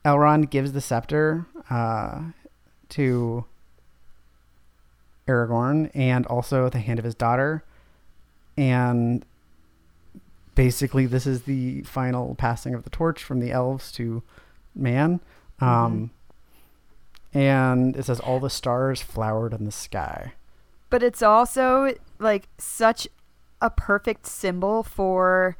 Elrond 0.09 0.49
gives 0.49 0.71
the 0.71 0.81
scepter 0.81 1.45
uh, 1.69 2.21
to 2.89 3.45
Aragorn 5.27 5.91
and 5.93 6.25
also 6.25 6.67
the 6.69 6.79
hand 6.79 6.97
of 6.97 7.05
his 7.05 7.13
daughter. 7.13 7.63
And 8.57 9.23
basically, 10.55 11.05
this 11.05 11.27
is 11.27 11.43
the 11.43 11.83
final 11.83 12.33
passing 12.35 12.73
of 12.73 12.83
the 12.83 12.89
torch 12.89 13.23
from 13.23 13.39
the 13.39 13.51
elves 13.51 13.91
to 13.93 14.23
man. 14.73 15.19
Um, 15.59 16.11
And 17.31 17.95
it 17.95 18.05
says, 18.05 18.19
All 18.19 18.39
the 18.39 18.49
stars 18.49 19.01
flowered 19.01 19.53
in 19.53 19.65
the 19.65 19.71
sky. 19.71 20.33
But 20.89 21.03
it's 21.03 21.21
also 21.21 21.93
like 22.17 22.47
such 22.57 23.07
a 23.61 23.69
perfect 23.69 24.25
symbol 24.25 24.81
for. 24.83 25.55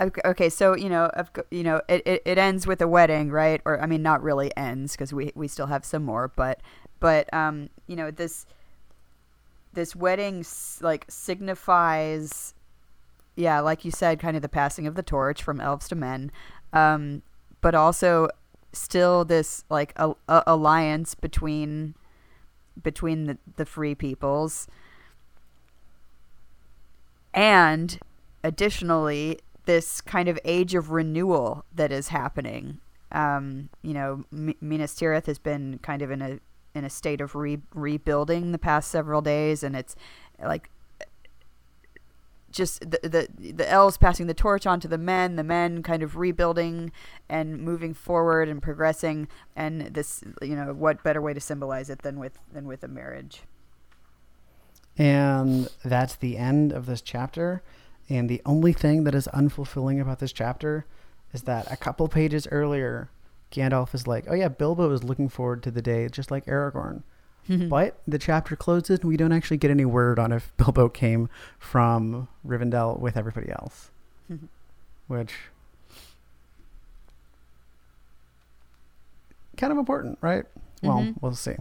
Ok- 0.00 0.20
Okay, 0.24 0.48
so 0.48 0.76
you 0.76 0.88
know, 0.88 1.10
you 1.50 1.62
know, 1.62 1.80
it, 1.88 2.02
it, 2.06 2.22
it 2.24 2.38
ends 2.38 2.66
with 2.66 2.80
a 2.80 2.88
wedding, 2.88 3.30
right? 3.30 3.60
Or 3.64 3.80
I 3.80 3.86
mean, 3.86 4.02
not 4.02 4.22
really 4.22 4.54
ends 4.56 4.92
because 4.92 5.12
we 5.12 5.32
we 5.34 5.48
still 5.48 5.66
have 5.66 5.84
some 5.84 6.04
more, 6.04 6.28
but 6.28 6.60
but 7.00 7.32
um, 7.34 7.68
you 7.86 7.96
know, 7.96 8.10
this 8.10 8.46
this 9.72 9.94
wedding 9.94 10.44
like 10.80 11.04
signifies, 11.08 12.54
yeah, 13.36 13.60
like 13.60 13.84
you 13.84 13.90
said, 13.90 14.18
kind 14.18 14.36
of 14.36 14.42
the 14.42 14.48
passing 14.48 14.86
of 14.86 14.94
the 14.94 15.02
torch 15.02 15.42
from 15.42 15.60
elves 15.60 15.88
to 15.88 15.94
men, 15.94 16.30
um, 16.72 17.22
but 17.60 17.74
also 17.74 18.28
still 18.72 19.24
this 19.24 19.64
like 19.70 19.92
a, 19.96 20.12
a 20.28 20.42
alliance 20.46 21.14
between 21.14 21.94
between 22.82 23.26
the, 23.26 23.38
the 23.56 23.64
free 23.64 23.94
peoples 23.94 24.68
and 27.32 27.98
additionally 28.42 29.38
this 29.66 30.00
kind 30.00 30.28
of 30.28 30.38
age 30.44 30.74
of 30.74 30.90
renewal 30.90 31.64
that 31.74 31.92
is 31.92 32.08
happening 32.08 32.80
um, 33.12 33.68
you 33.82 33.94
know 33.94 34.24
M- 34.32 34.54
Minas 34.60 34.94
Tirith 34.94 35.26
has 35.26 35.38
been 35.38 35.78
kind 35.82 36.02
of 36.02 36.10
in 36.10 36.22
a 36.22 36.38
in 36.74 36.84
a 36.84 36.90
state 36.90 37.20
of 37.20 37.34
re- 37.34 37.62
rebuilding 37.74 38.52
the 38.52 38.58
past 38.58 38.90
several 38.90 39.20
days 39.20 39.62
and 39.62 39.76
it's 39.76 39.94
like 40.42 40.70
just 42.56 42.80
the, 42.80 42.98
the 43.02 43.52
the 43.52 43.70
elves 43.70 43.98
passing 43.98 44.26
the 44.26 44.34
torch 44.34 44.66
on 44.66 44.80
to 44.80 44.88
the 44.88 44.98
men, 44.98 45.36
the 45.36 45.44
men 45.44 45.82
kind 45.82 46.02
of 46.02 46.16
rebuilding 46.16 46.90
and 47.28 47.60
moving 47.60 47.92
forward 47.92 48.48
and 48.48 48.62
progressing, 48.62 49.28
and 49.54 49.82
this 49.94 50.24
you 50.40 50.56
know 50.56 50.72
what 50.72 51.04
better 51.04 51.20
way 51.20 51.34
to 51.34 51.40
symbolize 51.40 51.90
it 51.90 52.02
than 52.02 52.18
with 52.18 52.38
than 52.52 52.66
with 52.66 52.82
a 52.82 52.88
marriage. 52.88 53.42
And 54.96 55.68
that's 55.84 56.16
the 56.16 56.38
end 56.38 56.72
of 56.72 56.86
this 56.86 57.02
chapter. 57.02 57.62
And 58.08 58.28
the 58.28 58.40
only 58.46 58.72
thing 58.72 59.04
that 59.04 59.14
is 59.14 59.28
unfulfilling 59.34 60.00
about 60.00 60.20
this 60.20 60.32
chapter 60.32 60.84
is 61.32 61.42
that 61.42 61.70
a 61.70 61.76
couple 61.76 62.06
pages 62.08 62.46
earlier, 62.50 63.08
Gandalf 63.50 63.94
is 63.94 64.06
like, 64.06 64.24
oh, 64.28 64.34
yeah, 64.34 64.48
Bilbo 64.48 64.90
is 64.92 65.02
looking 65.04 65.28
forward 65.28 65.62
to 65.64 65.70
the 65.70 65.82
day 65.82 66.08
just 66.08 66.30
like 66.30 66.46
Aragorn. 66.46 67.02
but 67.48 67.98
the 68.08 68.18
chapter 68.18 68.56
closes 68.56 69.00
and 69.00 69.08
we 69.08 69.16
don't 69.16 69.32
actually 69.32 69.56
get 69.56 69.70
any 69.70 69.84
word 69.84 70.18
on 70.18 70.32
if 70.32 70.52
Bilbo 70.56 70.88
came 70.88 71.28
from 71.58 72.26
Rivendell 72.46 72.98
with 72.98 73.16
everybody 73.16 73.50
else. 73.50 73.90
Which. 75.08 75.34
Kind 79.56 79.72
of 79.72 79.78
important, 79.78 80.18
right? 80.20 80.44
Well, 80.82 80.98
Mhm. 81.00 81.14
we'll 81.20 81.34
see. 81.34 81.54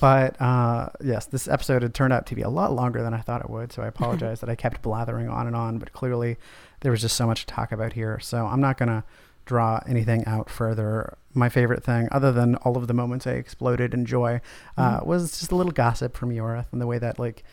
But 0.00 0.40
uh, 0.40 0.88
yes, 1.02 1.26
this 1.26 1.46
episode 1.46 1.82
had 1.82 1.94
turned 1.94 2.12
out 2.12 2.26
to 2.26 2.34
be 2.34 2.42
a 2.42 2.48
lot 2.48 2.72
longer 2.72 3.02
than 3.02 3.14
I 3.14 3.20
thought 3.20 3.40
it 3.40 3.50
would. 3.50 3.72
So 3.72 3.82
I 3.82 3.86
apologize 3.94 4.40
that 4.40 4.50
I 4.50 4.54
kept 4.54 4.82
blathering 4.82 5.28
on 5.28 5.46
and 5.46 5.54
on. 5.54 5.78
But 5.78 5.92
clearly, 5.92 6.36
there 6.80 6.90
was 6.90 7.00
just 7.00 7.16
so 7.16 7.26
much 7.26 7.46
to 7.46 7.46
talk 7.46 7.72
about 7.72 7.92
here. 7.92 8.18
So 8.20 8.46
I'm 8.46 8.60
not 8.60 8.78
going 8.78 8.88
to 8.88 9.04
draw 9.44 9.80
anything 9.86 10.24
out 10.26 10.50
further. 10.50 11.16
My 11.34 11.48
favorite 11.48 11.84
thing, 11.84 12.08
other 12.10 12.32
than 12.32 12.56
all 12.56 12.76
of 12.76 12.88
the 12.88 12.94
moments 12.94 13.26
I 13.26 13.32
exploded 13.32 13.94
in 13.94 14.06
joy, 14.06 14.40
uh, 14.76 15.00
was 15.04 15.38
just 15.38 15.52
a 15.52 15.56
little 15.56 15.72
gossip 15.72 16.16
from 16.16 16.30
Ioreth 16.30 16.66
and 16.72 16.80
the 16.80 16.86
way 16.86 16.98
that 16.98 17.18
like 17.18 17.44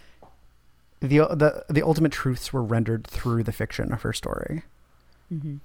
the 1.01 1.19
the 1.19 1.65
the 1.69 1.83
ultimate 1.83 2.13
truths 2.13 2.53
were 2.53 2.63
rendered 2.63 3.05
through 3.05 3.43
the 3.43 3.51
fiction 3.51 3.91
of 3.91 4.01
her 4.03 4.13
story. 4.13 4.63
Mm-hmm. 5.31 5.57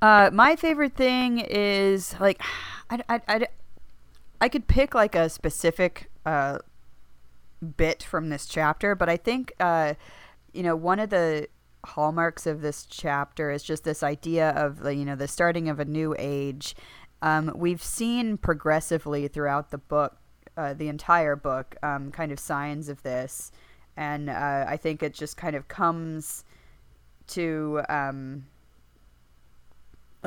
Uh, 0.00 0.30
my 0.32 0.54
favorite 0.54 0.94
thing 0.94 1.38
is 1.40 2.14
like, 2.20 2.40
I, 2.90 3.00
I, 3.08 3.20
I, 3.28 3.46
I 4.40 4.48
could 4.48 4.66
pick 4.66 4.94
like 4.94 5.14
a 5.14 5.28
specific 5.28 6.10
uh, 6.24 6.58
bit 7.76 8.02
from 8.02 8.28
this 8.28 8.46
chapter, 8.46 8.94
but 8.94 9.08
I 9.08 9.16
think 9.16 9.52
uh, 9.60 9.94
you 10.52 10.62
know 10.62 10.76
one 10.76 11.00
of 11.00 11.10
the 11.10 11.48
hallmarks 11.84 12.46
of 12.46 12.60
this 12.60 12.84
chapter 12.84 13.50
is 13.50 13.62
just 13.62 13.84
this 13.84 14.02
idea 14.02 14.50
of 14.50 14.84
you 14.84 15.04
know 15.04 15.16
the 15.16 15.28
starting 15.28 15.68
of 15.68 15.80
a 15.80 15.84
new 15.84 16.14
age. 16.18 16.74
Um, 17.20 17.52
we've 17.56 17.82
seen 17.82 18.36
progressively 18.36 19.26
throughout 19.26 19.70
the 19.70 19.78
book, 19.78 20.16
uh, 20.56 20.74
the 20.74 20.88
entire 20.88 21.34
book, 21.34 21.74
um, 21.82 22.12
kind 22.12 22.30
of 22.30 22.38
signs 22.38 22.88
of 22.88 23.02
this, 23.02 23.50
and 23.96 24.30
uh, 24.30 24.64
I 24.68 24.76
think 24.76 25.02
it 25.02 25.14
just 25.14 25.36
kind 25.36 25.56
of 25.56 25.66
comes 25.66 26.44
to 27.28 27.82
um, 27.88 28.44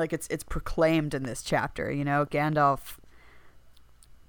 like 0.02 0.12
it's 0.12 0.26
it's 0.28 0.42
proclaimed 0.42 1.14
in 1.14 1.22
this 1.22 1.42
chapter. 1.42 1.92
You 1.92 2.04
know, 2.04 2.26
Gandalf 2.26 2.98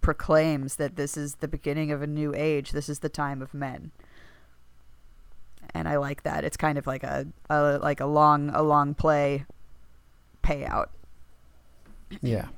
proclaims 0.02 0.76
that 0.76 0.96
this 0.98 1.18
is 1.18 1.36
the 1.36 1.48
beginning 1.48 1.92
of 1.92 2.04
a 2.04 2.08
new 2.08 2.32
age. 2.36 2.74
This 2.74 2.88
is 2.88 3.00
the 3.00 3.10
time 3.10 3.42
of 3.42 3.56
men. 3.56 3.90
And 5.74 5.88
I 5.88 5.98
like 5.98 6.22
that. 6.22 6.44
It's 6.44 6.58
kind 6.58 6.78
of 6.78 6.86
like 6.86 7.04
a, 7.04 7.26
a 7.50 7.80
like 7.82 8.00
a 8.00 8.06
long 8.06 8.52
a 8.52 8.62
long 8.62 8.94
play 8.94 9.46
payout. 10.44 10.90
Yeah. 12.22 12.50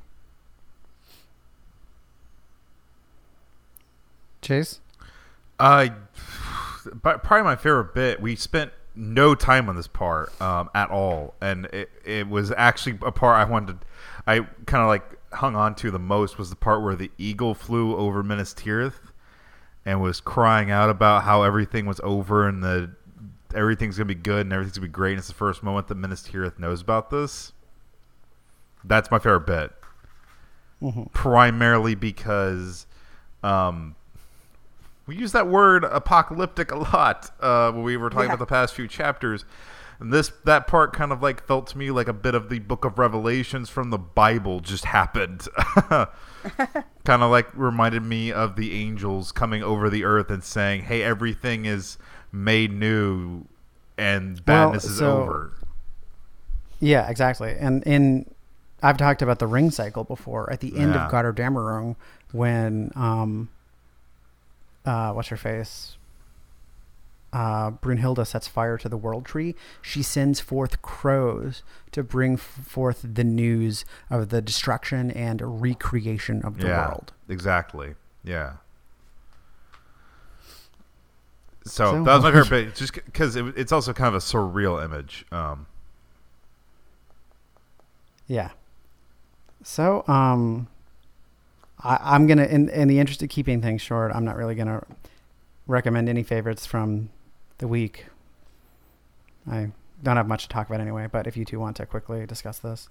Chase? 4.42 4.82
I, 5.58 5.94
but 7.02 7.24
probably 7.24 7.46
my 7.46 7.56
favorite 7.56 7.94
bit. 7.96 8.22
We 8.22 8.36
spent 8.36 8.74
no 8.96 9.36
time 9.36 9.70
on 9.70 9.76
this 9.76 9.88
part 9.88 10.40
um, 10.42 10.70
at 10.74 10.90
all, 10.90 11.34
and 11.42 11.66
it 11.68 11.90
it 12.06 12.28
was 12.28 12.52
actually 12.56 12.98
a 13.02 13.12
part 13.12 13.38
I 13.38 13.50
wanted. 13.50 13.82
To, 13.82 13.88
I 14.28 14.40
kind 14.66 14.82
of 14.82 14.88
like 14.88 15.04
hung 15.34 15.56
on 15.56 15.76
to 15.76 15.92
the 15.92 16.00
most 16.00 16.38
was 16.38 16.50
the 16.50 16.56
part 16.56 16.82
where 16.82 16.96
the 16.96 17.12
eagle 17.18 17.54
flew 17.54 17.96
over 17.96 18.24
Minas 18.24 18.54
Tirith 18.54 19.12
and 19.86 20.02
was 20.02 20.20
crying 20.22 20.72
out 20.72 20.90
about 20.90 21.24
how 21.24 21.44
everything 21.44 21.86
was 21.86 22.00
over 22.04 22.48
and 22.48 22.64
the 22.64 22.92
everything's 23.54 23.98
gonna 23.98 24.06
be 24.06 24.16
good 24.16 24.42
and 24.46 24.54
everything's 24.54 24.78
gonna 24.78 24.88
be 24.88 24.92
great. 24.92 25.12
And 25.12 25.20
it's 25.20 25.28
the 25.28 25.34
first 25.34 25.62
moment 25.62 25.88
that 25.90 25.96
Minas 25.96 26.22
Tirith 26.28 26.58
knows 26.58 26.82
about 26.82 27.10
this. 27.10 27.52
That's 28.84 29.10
my 29.12 29.20
favorite 29.20 29.46
bit 29.48 29.72
Mhm. 30.82 31.12
primarily 31.14 31.96
because 31.96 32.86
um, 33.44 33.96
we 35.08 35.16
use 35.16 35.32
that 35.34 35.48
word 35.48 35.84
apocalyptic 35.84 36.72
a 36.72 36.78
lot 36.78 37.32
uh, 37.40 37.72
when 37.72 37.84
we 37.84 37.98
were 37.98 38.10
talking 38.10 38.28
Yeah. 38.30 38.34
about 38.36 38.40
the 38.40 38.46
past 38.46 38.74
few 38.74 38.88
chapters. 38.88 39.46
And 40.00 40.12
this 40.12 40.32
that 40.44 40.68
part 40.68 40.92
kind 40.92 41.12
of 41.14 41.22
like 41.24 41.46
felt 41.46 41.68
to 41.68 41.78
me 41.78 41.90
like 41.90 42.08
a 42.10 42.14
bit 42.14 42.36
of 42.36 42.50
the 42.50 42.60
book 42.60 42.84
of 42.84 43.00
revelations 43.00 43.70
from 43.70 43.92
the 43.92 43.98
Bible 43.98 44.60
just 44.60 44.84
happened. 44.86 45.48
kind 47.06 47.24
of 47.24 47.32
like 47.32 47.48
reminded 47.56 48.04
me 48.04 48.32
of 48.32 48.56
the 48.58 48.74
angels 48.74 49.32
coming 49.32 49.64
over 49.64 49.90
the 49.90 50.04
earth 50.04 50.30
and 50.30 50.44
saying, 50.44 50.82
"Hey, 50.84 51.02
everything 51.02 51.64
is 51.66 51.98
made 52.32 52.74
new 52.74 53.46
and 53.98 54.42
Well, 54.46 54.66
badness 54.68 54.84
is 54.86 55.02
over." 55.02 55.54
Yeah, 56.82 57.10
exactly. 57.10 57.56
And 57.58 57.82
in 57.84 58.30
I've 58.84 58.98
talked 58.98 59.22
about 59.22 59.40
the 59.40 59.48
ring 59.48 59.72
cycle 59.72 60.04
before. 60.04 60.52
At 60.52 60.60
the 60.60 60.78
end 60.78 60.94
Yeah. 60.94 61.06
of 61.06 61.12
Gotterdammerung, 61.12 61.96
when 62.34 62.92
um, 62.96 63.48
uh, 64.86 65.12
what's 65.14 65.30
her 65.30 65.38
face? 65.38 65.98
Uh, 67.34 67.72
Brunhilde 67.72 68.26
sets 68.26 68.48
fire 68.48 68.78
to 68.78 68.88
the 68.88 68.96
world 68.96 69.26
tree. 69.26 69.56
She 69.82 70.02
sends 70.02 70.40
forth 70.40 70.82
crows 70.82 71.64
to 71.92 72.02
bring 72.02 72.38
forth 72.38 73.02
the 73.04 73.26
news 73.26 73.84
of 74.10 74.30
the 74.30 74.42
destruction 74.42 75.12
and 75.12 75.62
recreation 75.62 76.42
of 76.44 76.60
the 76.60 76.68
yeah, 76.68 76.88
world. 76.88 77.12
exactly. 77.28 77.96
Yeah. 78.24 78.54
So, 81.66 81.92
So- 81.94 82.04
that 82.04 82.16
was 82.16 82.24
my 82.24 82.32
favorite 82.32 82.50
bit, 82.68 82.76
just 82.76 82.94
because 82.94 83.36
it, 83.36 83.46
it's 83.58 83.72
also 83.72 83.92
kind 83.92 84.08
of 84.08 84.16
a 84.16 84.20
surreal 84.26 84.84
image. 84.84 85.26
Um, 85.32 85.66
Yeah. 88.28 88.52
So, 89.64 90.04
um, 90.08 90.68
I, 91.86 92.16
I'm 92.16 92.28
gonna, 92.28 92.46
in 92.46 92.70
in 92.70 92.88
the 92.88 93.00
interest 93.00 93.22
of 93.24 93.30
keeping 93.30 93.62
things 93.62 93.82
short, 93.82 94.12
I'm 94.14 94.26
not 94.26 94.36
really 94.36 94.56
gonna 94.56 94.84
recommend 95.68 96.10
any 96.10 96.24
favorites 96.24 96.66
from 96.66 97.10
the 97.60 97.68
week. 97.68 98.06
I 99.50 99.72
don't 100.04 100.18
have 100.18 100.28
much 100.28 100.44
to 100.44 100.50
talk 100.50 100.68
about 100.68 100.82
anyway, 100.82 101.08
but 101.12 101.28
if 101.28 101.38
you 101.38 101.46
two 101.46 101.60
want 101.60 101.78
to 101.78 101.86
quickly 101.86 102.26
discuss 102.26 102.60
this, 102.60 102.90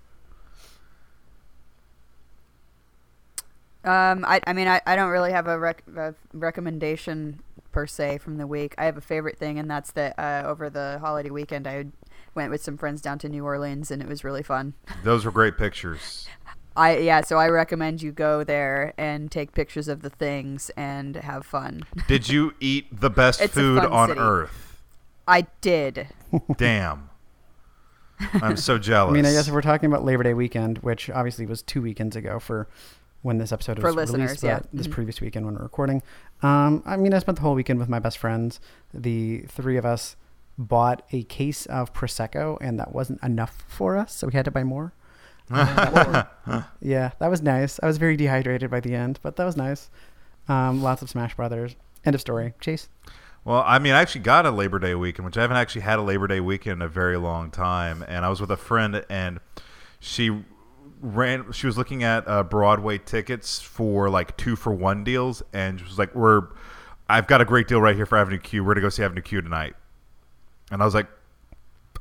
Um, 3.85 4.25
I, 4.27 4.41
I 4.47 4.55
mean, 4.55 4.67
I, 4.67 4.81
I 4.87 4.97
don't 4.97 5.11
really 5.11 5.33
have 5.33 5.47
a, 5.47 5.59
rec- 5.59 5.85
a 5.95 6.15
recommendation 6.33 7.41
per 7.71 7.87
se 7.87 8.19
from 8.19 8.39
the 8.39 8.47
week. 8.47 8.75
I 8.79 8.87
have 8.87 8.97
a 8.97 9.03
favorite 9.03 9.37
thing, 9.37 9.59
and 9.59 9.71
that's 9.71 9.93
that 9.93 10.19
uh, 10.19 10.43
over 10.47 10.71
the 10.71 10.99
holiday 11.01 11.29
weekend, 11.29 11.67
I 11.67 11.87
went 12.35 12.51
with 12.51 12.63
some 12.63 12.79
friends 12.79 13.03
down 13.03 13.19
to 13.21 13.29
New 13.29 13.45
Orleans, 13.45 13.91
and 13.91 14.01
it 14.01 14.09
was 14.09 14.25
really 14.25 14.43
fun. 14.43 14.73
Those 15.03 15.25
were 15.27 15.31
great 15.31 15.59
pictures. 15.59 16.27
I 16.77 16.99
yeah, 16.99 17.21
so 17.21 17.39
I 17.39 17.49
recommend 17.49 18.03
you 18.03 18.11
go 18.13 18.43
there 18.45 18.95
and 18.99 19.31
take 19.31 19.53
pictures 19.53 19.87
of 19.89 20.03
the 20.03 20.11
things 20.11 20.71
and 20.77 21.15
have 21.17 21.47
fun. 21.47 21.85
Did 22.09 22.29
you 22.29 22.55
eat 22.61 22.87
the 23.01 23.11
best 23.11 23.41
It's 23.41 23.55
food 23.55 23.85
on 23.85 24.09
city. 24.09 24.21
earth? 24.21 24.81
I 25.29 25.47
did. 25.61 26.09
Damn. 26.57 27.11
I'm 28.35 28.57
so 28.57 28.79
jealous. 28.79 29.11
I 29.11 29.15
mean, 29.15 29.27
I 29.27 29.33
guess 29.33 29.49
if 29.49 29.55
we're 29.55 29.63
talking 29.63 29.87
about 29.87 30.05
Labor 30.05 30.23
Day 30.23 30.35
weekend, 30.35 30.79
which 30.79 31.11
obviously 31.11 31.47
was 31.47 31.63
two 31.63 31.81
weekends 31.83 32.15
ago 32.17 32.39
for 32.39 32.69
when 33.23 33.39
this 33.39 33.51
episode 33.53 33.79
For 33.81 33.87
was 33.87 33.95
listeners, 33.97 34.31
released, 34.31 34.43
yeah. 34.45 34.59
but 34.61 34.69
this 34.73 34.87
Mhm. 34.87 34.91
previous 34.93 35.21
weekend 35.21 35.47
when 35.47 35.55
we're 35.55 35.63
recording. 35.63 36.03
Um, 36.43 36.83
I 36.85 36.97
mean, 36.97 37.15
I 37.15 37.19
spent 37.21 37.37
the 37.37 37.43
whole 37.43 37.55
weekend 37.55 37.79
with 37.79 37.89
my 37.89 37.99
best 37.99 38.19
friends. 38.19 38.61
The 38.93 39.47
three 39.49 39.77
of 39.79 39.87
us 39.87 40.17
bought 40.59 41.03
a 41.11 41.23
case 41.25 41.67
of 41.67 41.93
prosecco, 41.95 42.59
and 42.61 42.79
that 42.79 42.93
wasn't 42.95 43.23
enough 43.23 43.65
for 43.67 43.97
us, 43.97 44.15
so 44.15 44.27
we 44.27 44.35
had 44.35 44.45
to 44.45 44.51
buy 44.51 44.63
more. 44.63 44.93
Yeah, 46.81 47.13
that 47.19 47.31
was 47.31 47.43
nice. 47.43 47.81
I 47.83 47.87
was 47.87 47.99
very 47.99 48.17
dehydrated 48.17 48.71
by 48.71 48.81
the 48.81 48.95
end, 48.95 49.19
but 49.23 49.37
that 49.37 49.45
was 49.45 49.57
nice. 49.57 49.91
Um, 50.49 50.83
lots 50.83 51.01
of 51.03 51.09
Smash 51.09 51.35
Brothers. 51.35 51.77
End 52.05 52.15
of 52.15 52.21
story. 52.21 52.53
Chase. 52.61 52.89
Well, 53.45 53.63
I 53.67 53.79
mean, 53.79 53.93
I 53.93 54.01
actually 54.01 54.23
got 54.23 54.47
a 54.47 54.51
Labor 54.51 54.79
Day 54.79 54.95
weekend, 54.95 55.27
which 55.27 55.37
I 55.37 55.43
haven't 55.43 55.57
actually 55.57 55.83
had 55.83 55.99
a 55.99 56.03
Labor 56.03 56.27
Day 56.27 56.41
weekend 56.41 56.81
in 56.81 56.83
a 56.83 56.89
very 56.89 57.17
long 57.17 57.51
time. 57.51 58.05
And 58.07 58.25
I 58.25 58.29
was 58.29 58.41
with 58.41 58.51
a 58.51 58.57
friend, 58.57 59.05
and 59.09 59.41
she 60.01 60.45
ran. 61.01 61.53
She 61.53 61.67
was 61.67 61.77
looking 61.77 62.03
at 62.03 62.27
uh, 62.27 62.43
Broadway 62.43 62.99
tickets 62.99 63.61
for 63.61 64.09
like 64.09 64.37
two 64.37 64.57
for 64.57 64.73
one 64.73 65.05
deals, 65.05 65.43
and 65.53 65.79
she 65.79 65.85
was 65.85 65.99
like, 65.99 66.15
"We're, 66.15 66.49
I've 67.09 67.27
got 67.27 67.41
a 67.41 67.45
great 67.45 67.69
deal 67.69 67.81
right 67.81 67.97
here 67.97 68.07
for 68.07 68.17
Avenue 68.17 68.39
Q. 68.39 68.65
We're 68.65 68.75
gonna 68.75 68.83
go 68.83 68.89
see 68.89 69.03
Avenue 69.03 69.23
Q 69.23 69.43
tonight." 69.43 69.75
And 70.71 70.81
I 70.81 70.85
was 70.85 70.95
like, 70.95 71.09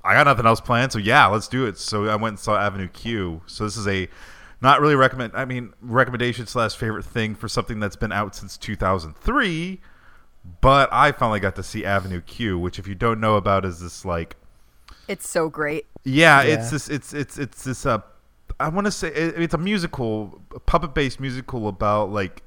"I 0.03 0.13
got 0.13 0.25
nothing 0.25 0.45
else 0.45 0.61
planned, 0.61 0.91
so 0.91 0.99
yeah, 0.99 1.25
let's 1.27 1.47
do 1.47 1.65
it." 1.65 1.77
So 1.77 2.07
I 2.07 2.15
went 2.15 2.33
and 2.33 2.39
saw 2.39 2.57
Avenue 2.57 2.87
Q. 2.87 3.41
So 3.45 3.63
this 3.65 3.77
is 3.77 3.87
a 3.87 4.07
not 4.61 4.79
really 4.81 4.95
recommend. 4.95 5.33
I 5.35 5.45
mean, 5.45 5.73
recommendation 5.81 6.45
slash 6.47 6.75
favorite 6.75 7.03
thing 7.05 7.35
for 7.35 7.47
something 7.47 7.79
that's 7.79 7.95
been 7.95 8.11
out 8.11 8.35
since 8.35 8.57
2003. 8.57 9.81
But 10.61 10.89
I 10.91 11.11
finally 11.13 11.39
got 11.39 11.55
to 11.55 11.63
see 11.63 11.85
Avenue 11.85 12.19
Q, 12.21 12.59
which, 12.59 12.77
if 12.77 12.85
you 12.87 12.95
don't 12.95 13.19
know 13.21 13.35
about, 13.37 13.63
is 13.65 13.79
this 13.79 14.03
like, 14.03 14.35
It's 15.07 15.27
so 15.29 15.47
great. 15.49 15.85
yeah, 16.03 16.41
Yeah. 16.43 16.53
it's 16.55 16.69
this, 16.71 16.89
it's 16.89 17.13
it's 17.13 17.37
it's 17.37 17.63
this. 17.63 17.85
Uh, 17.85 17.99
I 18.59 18.67
want 18.69 18.85
to 18.85 18.91
say 18.91 19.07
it, 19.07 19.41
it's 19.41 19.53
a 19.53 19.57
musical, 19.57 20.41
a 20.53 20.59
puppet-based 20.59 21.19
musical 21.19 21.67
about 21.69 22.11
like 22.11 22.43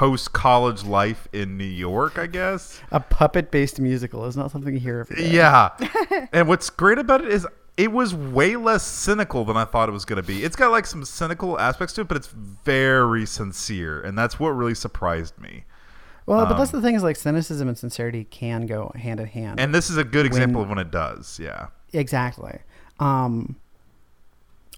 post-college 0.00 0.82
life 0.84 1.28
in 1.30 1.58
New 1.58 1.64
York, 1.64 2.18
I 2.18 2.26
guess. 2.26 2.80
A 2.90 3.00
puppet 3.00 3.50
based 3.50 3.78
musical 3.78 4.24
is 4.24 4.34
not 4.34 4.50
something 4.50 4.72
you 4.72 4.80
hear 4.80 5.00
every 5.00 5.16
day. 5.16 5.30
Yeah. 5.30 5.68
and 6.32 6.48
what's 6.48 6.70
great 6.70 6.96
about 6.96 7.20
it 7.20 7.28
is 7.28 7.46
it 7.76 7.92
was 7.92 8.14
way 8.14 8.56
less 8.56 8.82
cynical 8.82 9.44
than 9.44 9.58
I 9.58 9.66
thought 9.66 9.90
it 9.90 9.92
was 9.92 10.06
going 10.06 10.16
to 10.20 10.26
be. 10.26 10.42
It's 10.42 10.56
got 10.56 10.70
like 10.70 10.86
some 10.86 11.04
cynical 11.04 11.60
aspects 11.60 11.92
to 11.96 12.00
it, 12.00 12.08
but 12.08 12.16
it's 12.16 12.28
very 12.28 13.26
sincere, 13.26 14.00
and 14.00 14.16
that's 14.16 14.40
what 14.40 14.48
really 14.50 14.74
surprised 14.74 15.38
me. 15.38 15.64
Well, 16.24 16.46
but 16.46 16.56
that's 16.56 16.72
Um, 16.72 16.80
the 16.80 16.86
thing 16.86 16.94
is 16.94 17.02
like 17.02 17.16
cynicism 17.16 17.68
and 17.68 17.76
sincerity 17.76 18.24
can 18.24 18.64
go 18.64 18.92
hand 18.94 19.20
in 19.20 19.26
hand. 19.26 19.60
And 19.60 19.74
this 19.74 19.90
is 19.90 19.98
a 19.98 20.04
good 20.04 20.24
example 20.24 20.62
When- 20.62 20.70
of 20.70 20.76
when 20.76 20.86
it 20.86 20.90
does. 20.90 21.38
Yeah. 21.38 21.66
Exactly. 21.92 22.60
Um, 23.00 23.56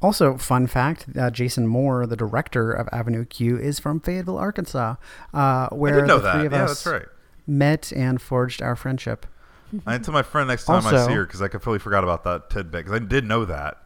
also, 0.03 0.37
fun 0.37 0.67
fact: 0.67 1.07
uh, 1.17 1.31
Jason 1.31 1.67
Moore, 1.67 2.07
the 2.07 2.17
director 2.17 2.73
of 2.73 2.89
Avenue 2.93 3.25
Q, 3.25 3.57
is 3.59 3.79
from 3.79 4.01
Fayetteville, 4.01 4.39
Arkansas, 4.39 4.97
uh, 5.33 5.69
where 5.71 6.07
the 6.07 6.21
three 6.21 6.47
of 6.47 6.53
Yeah, 6.53 6.65
us 6.65 6.83
that's 6.85 6.87
right. 6.87 7.07
met 7.47 7.93
and 7.95 8.21
forged 8.21 8.61
our 8.61 8.77
friendship. 8.77 9.27
I 9.87 9.97
tell 9.99 10.13
my 10.13 10.23
friend 10.23 10.49
next 10.49 10.67
time 10.67 10.87
I 10.87 11.07
see 11.07 11.13
her 11.15 11.25
because 11.25 11.41
I 11.41 11.49
completely 11.49 11.79
forgot 11.79 12.05
about 12.05 12.25
that 12.25 12.51
tidbit 12.51 12.85
because 12.85 13.01
I 13.01 13.05
did 13.05 13.25
know 13.25 13.45
that. 13.47 13.79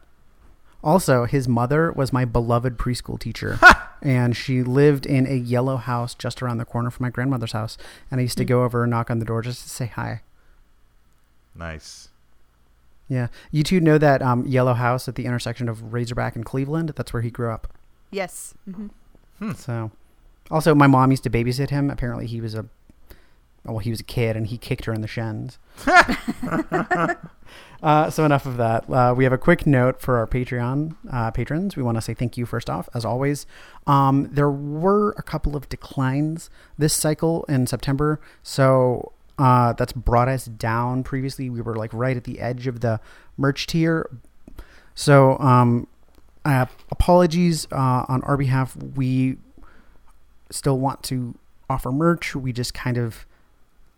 Also, 0.83 1.25
his 1.25 1.47
mother 1.47 1.91
was 1.91 2.13
my 2.13 2.23
beloved 2.25 2.77
preschool 2.77 3.19
teacher, 3.19 3.59
and 4.01 4.35
she 4.37 4.61
lived 4.63 5.05
in 5.05 5.25
a 5.25 5.33
yellow 5.35 5.77
house 5.77 6.13
just 6.13 6.41
around 6.41 6.57
the 6.59 6.65
corner 6.65 6.89
from 6.91 7.03
my 7.03 7.09
grandmother's 7.09 7.51
house. 7.53 7.77
And 8.11 8.19
I 8.19 8.23
used 8.23 8.37
to 8.37 8.45
go 8.45 8.63
over 8.63 8.83
and 8.83 8.91
knock 8.91 9.09
on 9.09 9.19
the 9.19 9.25
door 9.25 9.41
just 9.41 9.63
to 9.63 9.69
say 9.69 9.87
hi. 9.87 10.21
Nice. 11.55 12.06
Yeah, 13.09 13.27
you 13.51 13.63
two 13.63 13.79
know 13.79 13.97
that 13.97 14.21
um, 14.21 14.45
yellow 14.45 14.73
house 14.73 15.07
at 15.07 15.15
the 15.15 15.25
intersection 15.25 15.69
of 15.69 15.93
Razorback 15.93 16.35
and 16.35 16.45
Cleveland. 16.45 16.93
That's 16.95 17.13
where 17.13 17.21
he 17.21 17.29
grew 17.31 17.51
up. 17.51 17.73
Yes. 18.11 18.53
hmm 18.65 18.87
So, 19.53 19.91
also, 20.51 20.75
my 20.75 20.87
mom 20.87 21.11
used 21.11 21.23
to 21.23 21.29
babysit 21.29 21.69
him. 21.69 21.89
Apparently, 21.89 22.27
he 22.27 22.41
was 22.41 22.53
a 22.53 22.65
well, 23.67 23.79
he 23.79 23.89
was 23.89 23.99
a 23.99 24.03
kid, 24.03 24.37
and 24.37 24.47
he 24.47 24.57
kicked 24.57 24.85
her 24.85 24.93
in 24.93 25.01
the 25.01 25.07
shins. 25.07 25.59
uh, 27.83 28.09
so 28.09 28.25
enough 28.25 28.45
of 28.45 28.57
that. 28.57 28.89
Uh, 28.89 29.13
we 29.15 29.23
have 29.23 29.33
a 29.33 29.37
quick 29.37 29.67
note 29.67 30.01
for 30.01 30.17
our 30.17 30.27
Patreon 30.27 30.95
uh, 31.11 31.31
patrons. 31.31 31.75
We 31.75 31.83
want 31.83 31.97
to 31.97 32.01
say 32.01 32.13
thank 32.13 32.37
you 32.37 32.45
first 32.45 32.69
off, 32.69 32.87
as 32.93 33.03
always. 33.03 33.45
Um, 33.85 34.29
there 34.31 34.49
were 34.49 35.11
a 35.17 35.21
couple 35.23 35.55
of 35.55 35.67
declines 35.69 36.49
this 36.77 36.93
cycle 36.93 37.43
in 37.45 37.67
September, 37.67 38.19
so 38.41 39.11
uh, 39.37 39.73
that's 39.73 39.93
brought 39.93 40.27
us 40.27 40.45
down. 40.45 41.03
Previously, 41.03 41.49
we 41.49 41.61
were 41.61 41.75
like 41.75 41.93
right 41.93 42.17
at 42.17 42.23
the 42.23 42.39
edge 42.39 42.67
of 42.67 42.81
the 42.81 42.99
merch 43.37 43.67
tier. 43.67 44.09
So, 44.95 45.37
um, 45.39 45.87
uh, 46.43 46.65
apologies 46.91 47.67
uh, 47.71 48.05
on 48.07 48.23
our 48.23 48.37
behalf. 48.37 48.75
We 48.75 49.37
still 50.49 50.79
want 50.79 51.03
to 51.03 51.35
offer 51.69 51.91
merch. 51.91 52.35
We 52.35 52.53
just 52.53 52.73
kind 52.73 52.97
of 52.97 53.25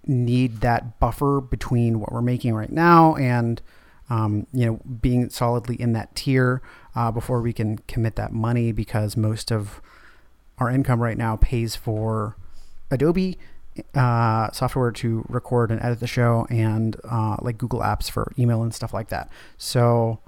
need 0.05 0.61
that 0.61 0.99
buffer 0.99 1.39
between 1.41 1.99
what 1.99 2.11
we're 2.11 2.21
making 2.21 2.55
right 2.55 2.71
now 2.71 3.15
and 3.15 3.61
um, 4.09 4.47
you 4.51 4.65
know 4.65 4.79
being 5.01 5.29
solidly 5.29 5.75
in 5.79 5.93
that 5.93 6.15
tier 6.15 6.61
uh, 6.95 7.11
before 7.11 7.41
we 7.41 7.53
can 7.53 7.77
commit 7.79 8.15
that 8.15 8.31
money 8.31 8.71
because 8.71 9.15
most 9.15 9.51
of 9.51 9.81
our 10.57 10.69
income 10.69 11.01
right 11.01 11.17
now 11.17 11.35
pays 11.35 11.75
for 11.75 12.35
Adobe 12.89 13.37
uh, 13.95 14.51
software 14.51 14.91
to 14.91 15.25
record 15.29 15.71
and 15.71 15.81
edit 15.81 15.99
the 15.99 16.07
show 16.07 16.47
and 16.49 16.95
uh, 17.09 17.37
like 17.41 17.57
Google 17.57 17.81
Apps 17.81 18.09
for 18.09 18.31
email 18.37 18.63
and 18.63 18.73
stuff 18.73 18.93
like 18.93 19.09
that. 19.09 19.29
So 19.57 20.19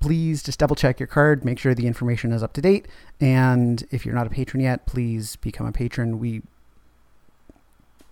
please 0.00 0.42
just 0.42 0.58
double 0.58 0.76
check 0.76 0.98
your 0.98 1.06
card, 1.06 1.44
make 1.44 1.58
sure 1.58 1.74
the 1.74 1.86
information 1.86 2.32
is 2.32 2.42
up 2.42 2.52
to 2.54 2.60
date. 2.60 2.88
And 3.20 3.84
if 3.90 4.04
you're 4.04 4.14
not 4.14 4.26
a 4.26 4.30
patron 4.30 4.62
yet, 4.62 4.86
please 4.86 5.36
become 5.36 5.66
a 5.66 5.72
patron. 5.72 6.18
We 6.18 6.42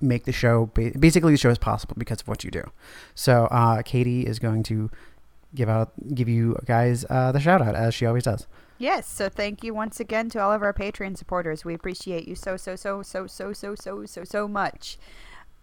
make 0.00 0.24
the 0.24 0.32
show 0.32 0.70
ba- 0.74 0.92
basically 0.98 1.32
the 1.32 1.38
show 1.38 1.50
is 1.50 1.58
possible 1.58 1.96
because 1.98 2.20
of 2.20 2.28
what 2.28 2.44
you 2.44 2.50
do. 2.50 2.62
So 3.14 3.46
uh, 3.46 3.82
Katie 3.82 4.26
is 4.26 4.38
going 4.38 4.62
to 4.64 4.90
give 5.54 5.68
out 5.68 5.92
give 6.14 6.28
you 6.28 6.58
guys 6.66 7.06
uh, 7.08 7.32
the 7.32 7.40
shout 7.40 7.62
out 7.62 7.74
as 7.74 7.94
she 7.94 8.06
always 8.06 8.24
does. 8.24 8.46
Yes. 8.78 9.08
So 9.08 9.28
thank 9.28 9.64
you 9.64 9.74
once 9.74 9.98
again 10.00 10.30
to 10.30 10.40
all 10.40 10.52
of 10.52 10.62
our 10.62 10.72
Patreon 10.72 11.16
supporters. 11.16 11.64
We 11.64 11.74
appreciate 11.74 12.28
you 12.28 12.34
so 12.34 12.56
so 12.56 12.76
so 12.76 13.02
so 13.02 13.26
so 13.26 13.52
so 13.52 13.74
so 13.74 14.04
so 14.06 14.24
so 14.24 14.48
much. 14.48 14.98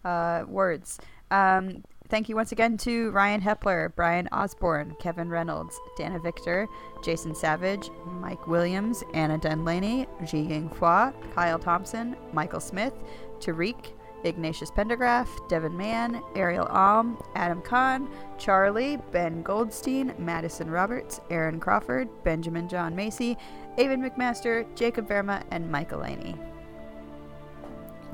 Uh, 0.04 0.44
words. 0.46 1.00
Um, 1.32 1.82
thank 2.08 2.28
you 2.28 2.36
once 2.36 2.52
again 2.52 2.76
to 2.78 3.10
Ryan 3.10 3.40
Hepler, 3.40 3.92
Brian 3.96 4.28
Osborne, 4.30 4.94
Kevin 5.00 5.28
Reynolds, 5.28 5.76
Dana 5.96 6.20
Victor, 6.20 6.68
Jason 7.02 7.34
Savage, 7.34 7.90
Mike 8.20 8.46
Williams, 8.46 9.02
Anna 9.14 9.36
Dunlaney, 9.36 10.06
Ji 10.24 10.42
Ying 10.42 10.68
Hua, 10.68 11.12
Kyle 11.34 11.58
Thompson, 11.58 12.14
Michael 12.32 12.60
Smith, 12.60 12.92
Tariq, 13.40 13.95
Ignatius 14.24 14.70
Pendergraph, 14.70 15.28
Devin 15.48 15.76
Mann, 15.76 16.22
Ariel 16.34 16.66
Alm, 16.66 17.22
Adam 17.34 17.62
Kahn, 17.62 18.08
Charlie, 18.38 18.98
Ben 19.12 19.42
Goldstein, 19.42 20.14
Madison 20.18 20.70
Roberts, 20.70 21.20
Aaron 21.30 21.60
Crawford, 21.60 22.08
Benjamin 22.24 22.68
John 22.68 22.96
Macy, 22.96 23.36
Avon 23.78 24.02
McMaster, 24.02 24.66
Jacob 24.74 25.08
Verma, 25.08 25.42
and 25.50 25.70
Michael 25.70 26.00
Laney. 26.00 26.36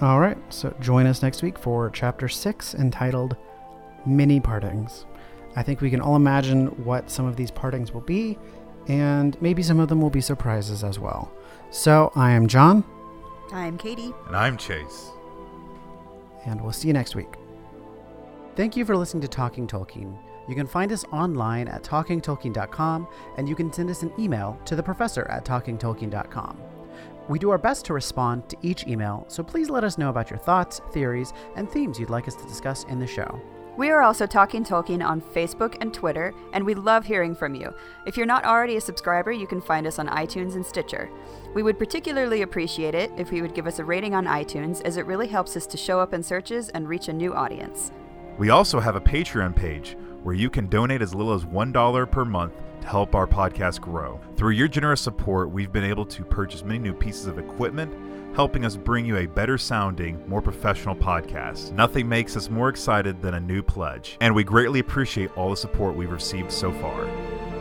All 0.00 0.18
right, 0.18 0.36
so 0.48 0.74
join 0.80 1.06
us 1.06 1.22
next 1.22 1.42
week 1.42 1.58
for 1.58 1.88
chapter 1.90 2.28
six 2.28 2.74
entitled 2.74 3.36
Many 4.04 4.40
Partings. 4.40 5.06
I 5.54 5.62
think 5.62 5.80
we 5.80 5.90
can 5.90 6.00
all 6.00 6.16
imagine 6.16 6.66
what 6.84 7.10
some 7.10 7.26
of 7.26 7.36
these 7.36 7.50
partings 7.50 7.92
will 7.92 8.00
be, 8.00 8.36
and 8.88 9.40
maybe 9.40 9.62
some 9.62 9.78
of 9.78 9.88
them 9.88 10.00
will 10.00 10.10
be 10.10 10.20
surprises 10.20 10.82
as 10.82 10.98
well. 10.98 11.30
So 11.70 12.10
I 12.16 12.32
am 12.32 12.48
John, 12.48 12.82
I'm 13.52 13.78
Katie. 13.78 14.12
And 14.26 14.34
I'm 14.34 14.56
Chase. 14.56 15.10
And 16.46 16.60
we'll 16.60 16.72
see 16.72 16.88
you 16.88 16.94
next 16.94 17.14
week. 17.14 17.34
Thank 18.54 18.76
you 18.76 18.84
for 18.84 18.96
listening 18.96 19.22
to 19.22 19.28
Talking 19.28 19.66
Tolkien. 19.66 20.16
You 20.48 20.54
can 20.54 20.66
find 20.66 20.92
us 20.92 21.04
online 21.12 21.68
at 21.68 21.82
talkingtolkien.com, 21.82 23.08
and 23.36 23.48
you 23.48 23.54
can 23.54 23.72
send 23.72 23.90
us 23.90 24.02
an 24.02 24.12
email 24.18 24.58
to 24.64 24.76
the 24.76 24.82
professor 24.82 25.26
at 25.30 25.44
talkingtolkien.com. 25.44 26.60
We 27.28 27.38
do 27.38 27.50
our 27.50 27.58
best 27.58 27.84
to 27.86 27.94
respond 27.94 28.48
to 28.50 28.56
each 28.62 28.86
email, 28.86 29.24
so 29.28 29.42
please 29.42 29.70
let 29.70 29.84
us 29.84 29.96
know 29.96 30.10
about 30.10 30.30
your 30.30 30.38
thoughts, 30.38 30.80
theories, 30.90 31.32
and 31.56 31.70
themes 31.70 31.98
you'd 31.98 32.10
like 32.10 32.26
us 32.26 32.34
to 32.34 32.44
discuss 32.44 32.84
in 32.84 32.98
the 32.98 33.06
show. 33.06 33.40
We 33.78 33.88
are 33.88 34.02
also 34.02 34.26
Talking 34.26 34.64
Tolkien 34.64 35.02
on 35.02 35.22
Facebook 35.22 35.78
and 35.80 35.94
Twitter, 35.94 36.34
and 36.52 36.66
we 36.66 36.74
love 36.74 37.06
hearing 37.06 37.34
from 37.34 37.54
you. 37.54 37.72
If 38.04 38.18
you're 38.18 38.26
not 38.26 38.44
already 38.44 38.76
a 38.76 38.80
subscriber, 38.82 39.32
you 39.32 39.46
can 39.46 39.62
find 39.62 39.86
us 39.86 39.98
on 39.98 40.08
iTunes 40.08 40.56
and 40.56 40.66
Stitcher. 40.66 41.08
We 41.54 41.62
would 41.62 41.78
particularly 41.78 42.42
appreciate 42.42 42.94
it 42.94 43.10
if 43.16 43.32
you 43.32 43.40
would 43.40 43.54
give 43.54 43.66
us 43.66 43.78
a 43.78 43.84
rating 43.84 44.14
on 44.14 44.26
iTunes, 44.26 44.82
as 44.82 44.98
it 44.98 45.06
really 45.06 45.26
helps 45.26 45.56
us 45.56 45.66
to 45.68 45.78
show 45.78 45.98
up 46.00 46.12
in 46.12 46.22
searches 46.22 46.68
and 46.68 46.86
reach 46.86 47.08
a 47.08 47.14
new 47.14 47.32
audience. 47.32 47.92
We 48.36 48.50
also 48.50 48.78
have 48.78 48.94
a 48.94 49.00
Patreon 49.00 49.56
page 49.56 49.96
where 50.22 50.34
you 50.34 50.50
can 50.50 50.66
donate 50.66 51.00
as 51.00 51.14
little 51.14 51.32
as 51.32 51.46
$1 51.46 52.10
per 52.10 52.26
month 52.26 52.52
to 52.82 52.86
help 52.86 53.14
our 53.14 53.26
podcast 53.26 53.80
grow. 53.80 54.20
Through 54.36 54.50
your 54.50 54.68
generous 54.68 55.00
support, 55.00 55.50
we've 55.50 55.72
been 55.72 55.84
able 55.84 56.04
to 56.06 56.24
purchase 56.24 56.62
many 56.62 56.78
new 56.78 56.92
pieces 56.92 57.26
of 57.26 57.38
equipment, 57.38 57.90
helping 58.34 58.64
us 58.64 58.76
bring 58.76 59.04
you 59.04 59.18
a 59.18 59.26
better 59.26 59.58
sounding, 59.58 60.22
more 60.28 60.42
professional 60.42 60.96
podcast. 60.96 61.72
Nothing 61.72 62.08
makes 62.08 62.36
us 62.36 62.48
more 62.48 62.68
excited 62.68 63.20
than 63.20 63.34
a 63.34 63.40
new 63.40 63.62
pledge, 63.62 64.16
and 64.20 64.34
we 64.34 64.44
greatly 64.44 64.80
appreciate 64.80 65.36
all 65.36 65.50
the 65.50 65.56
support 65.56 65.96
we've 65.96 66.10
received 66.10 66.50
so 66.50 66.72
far. 66.72 67.51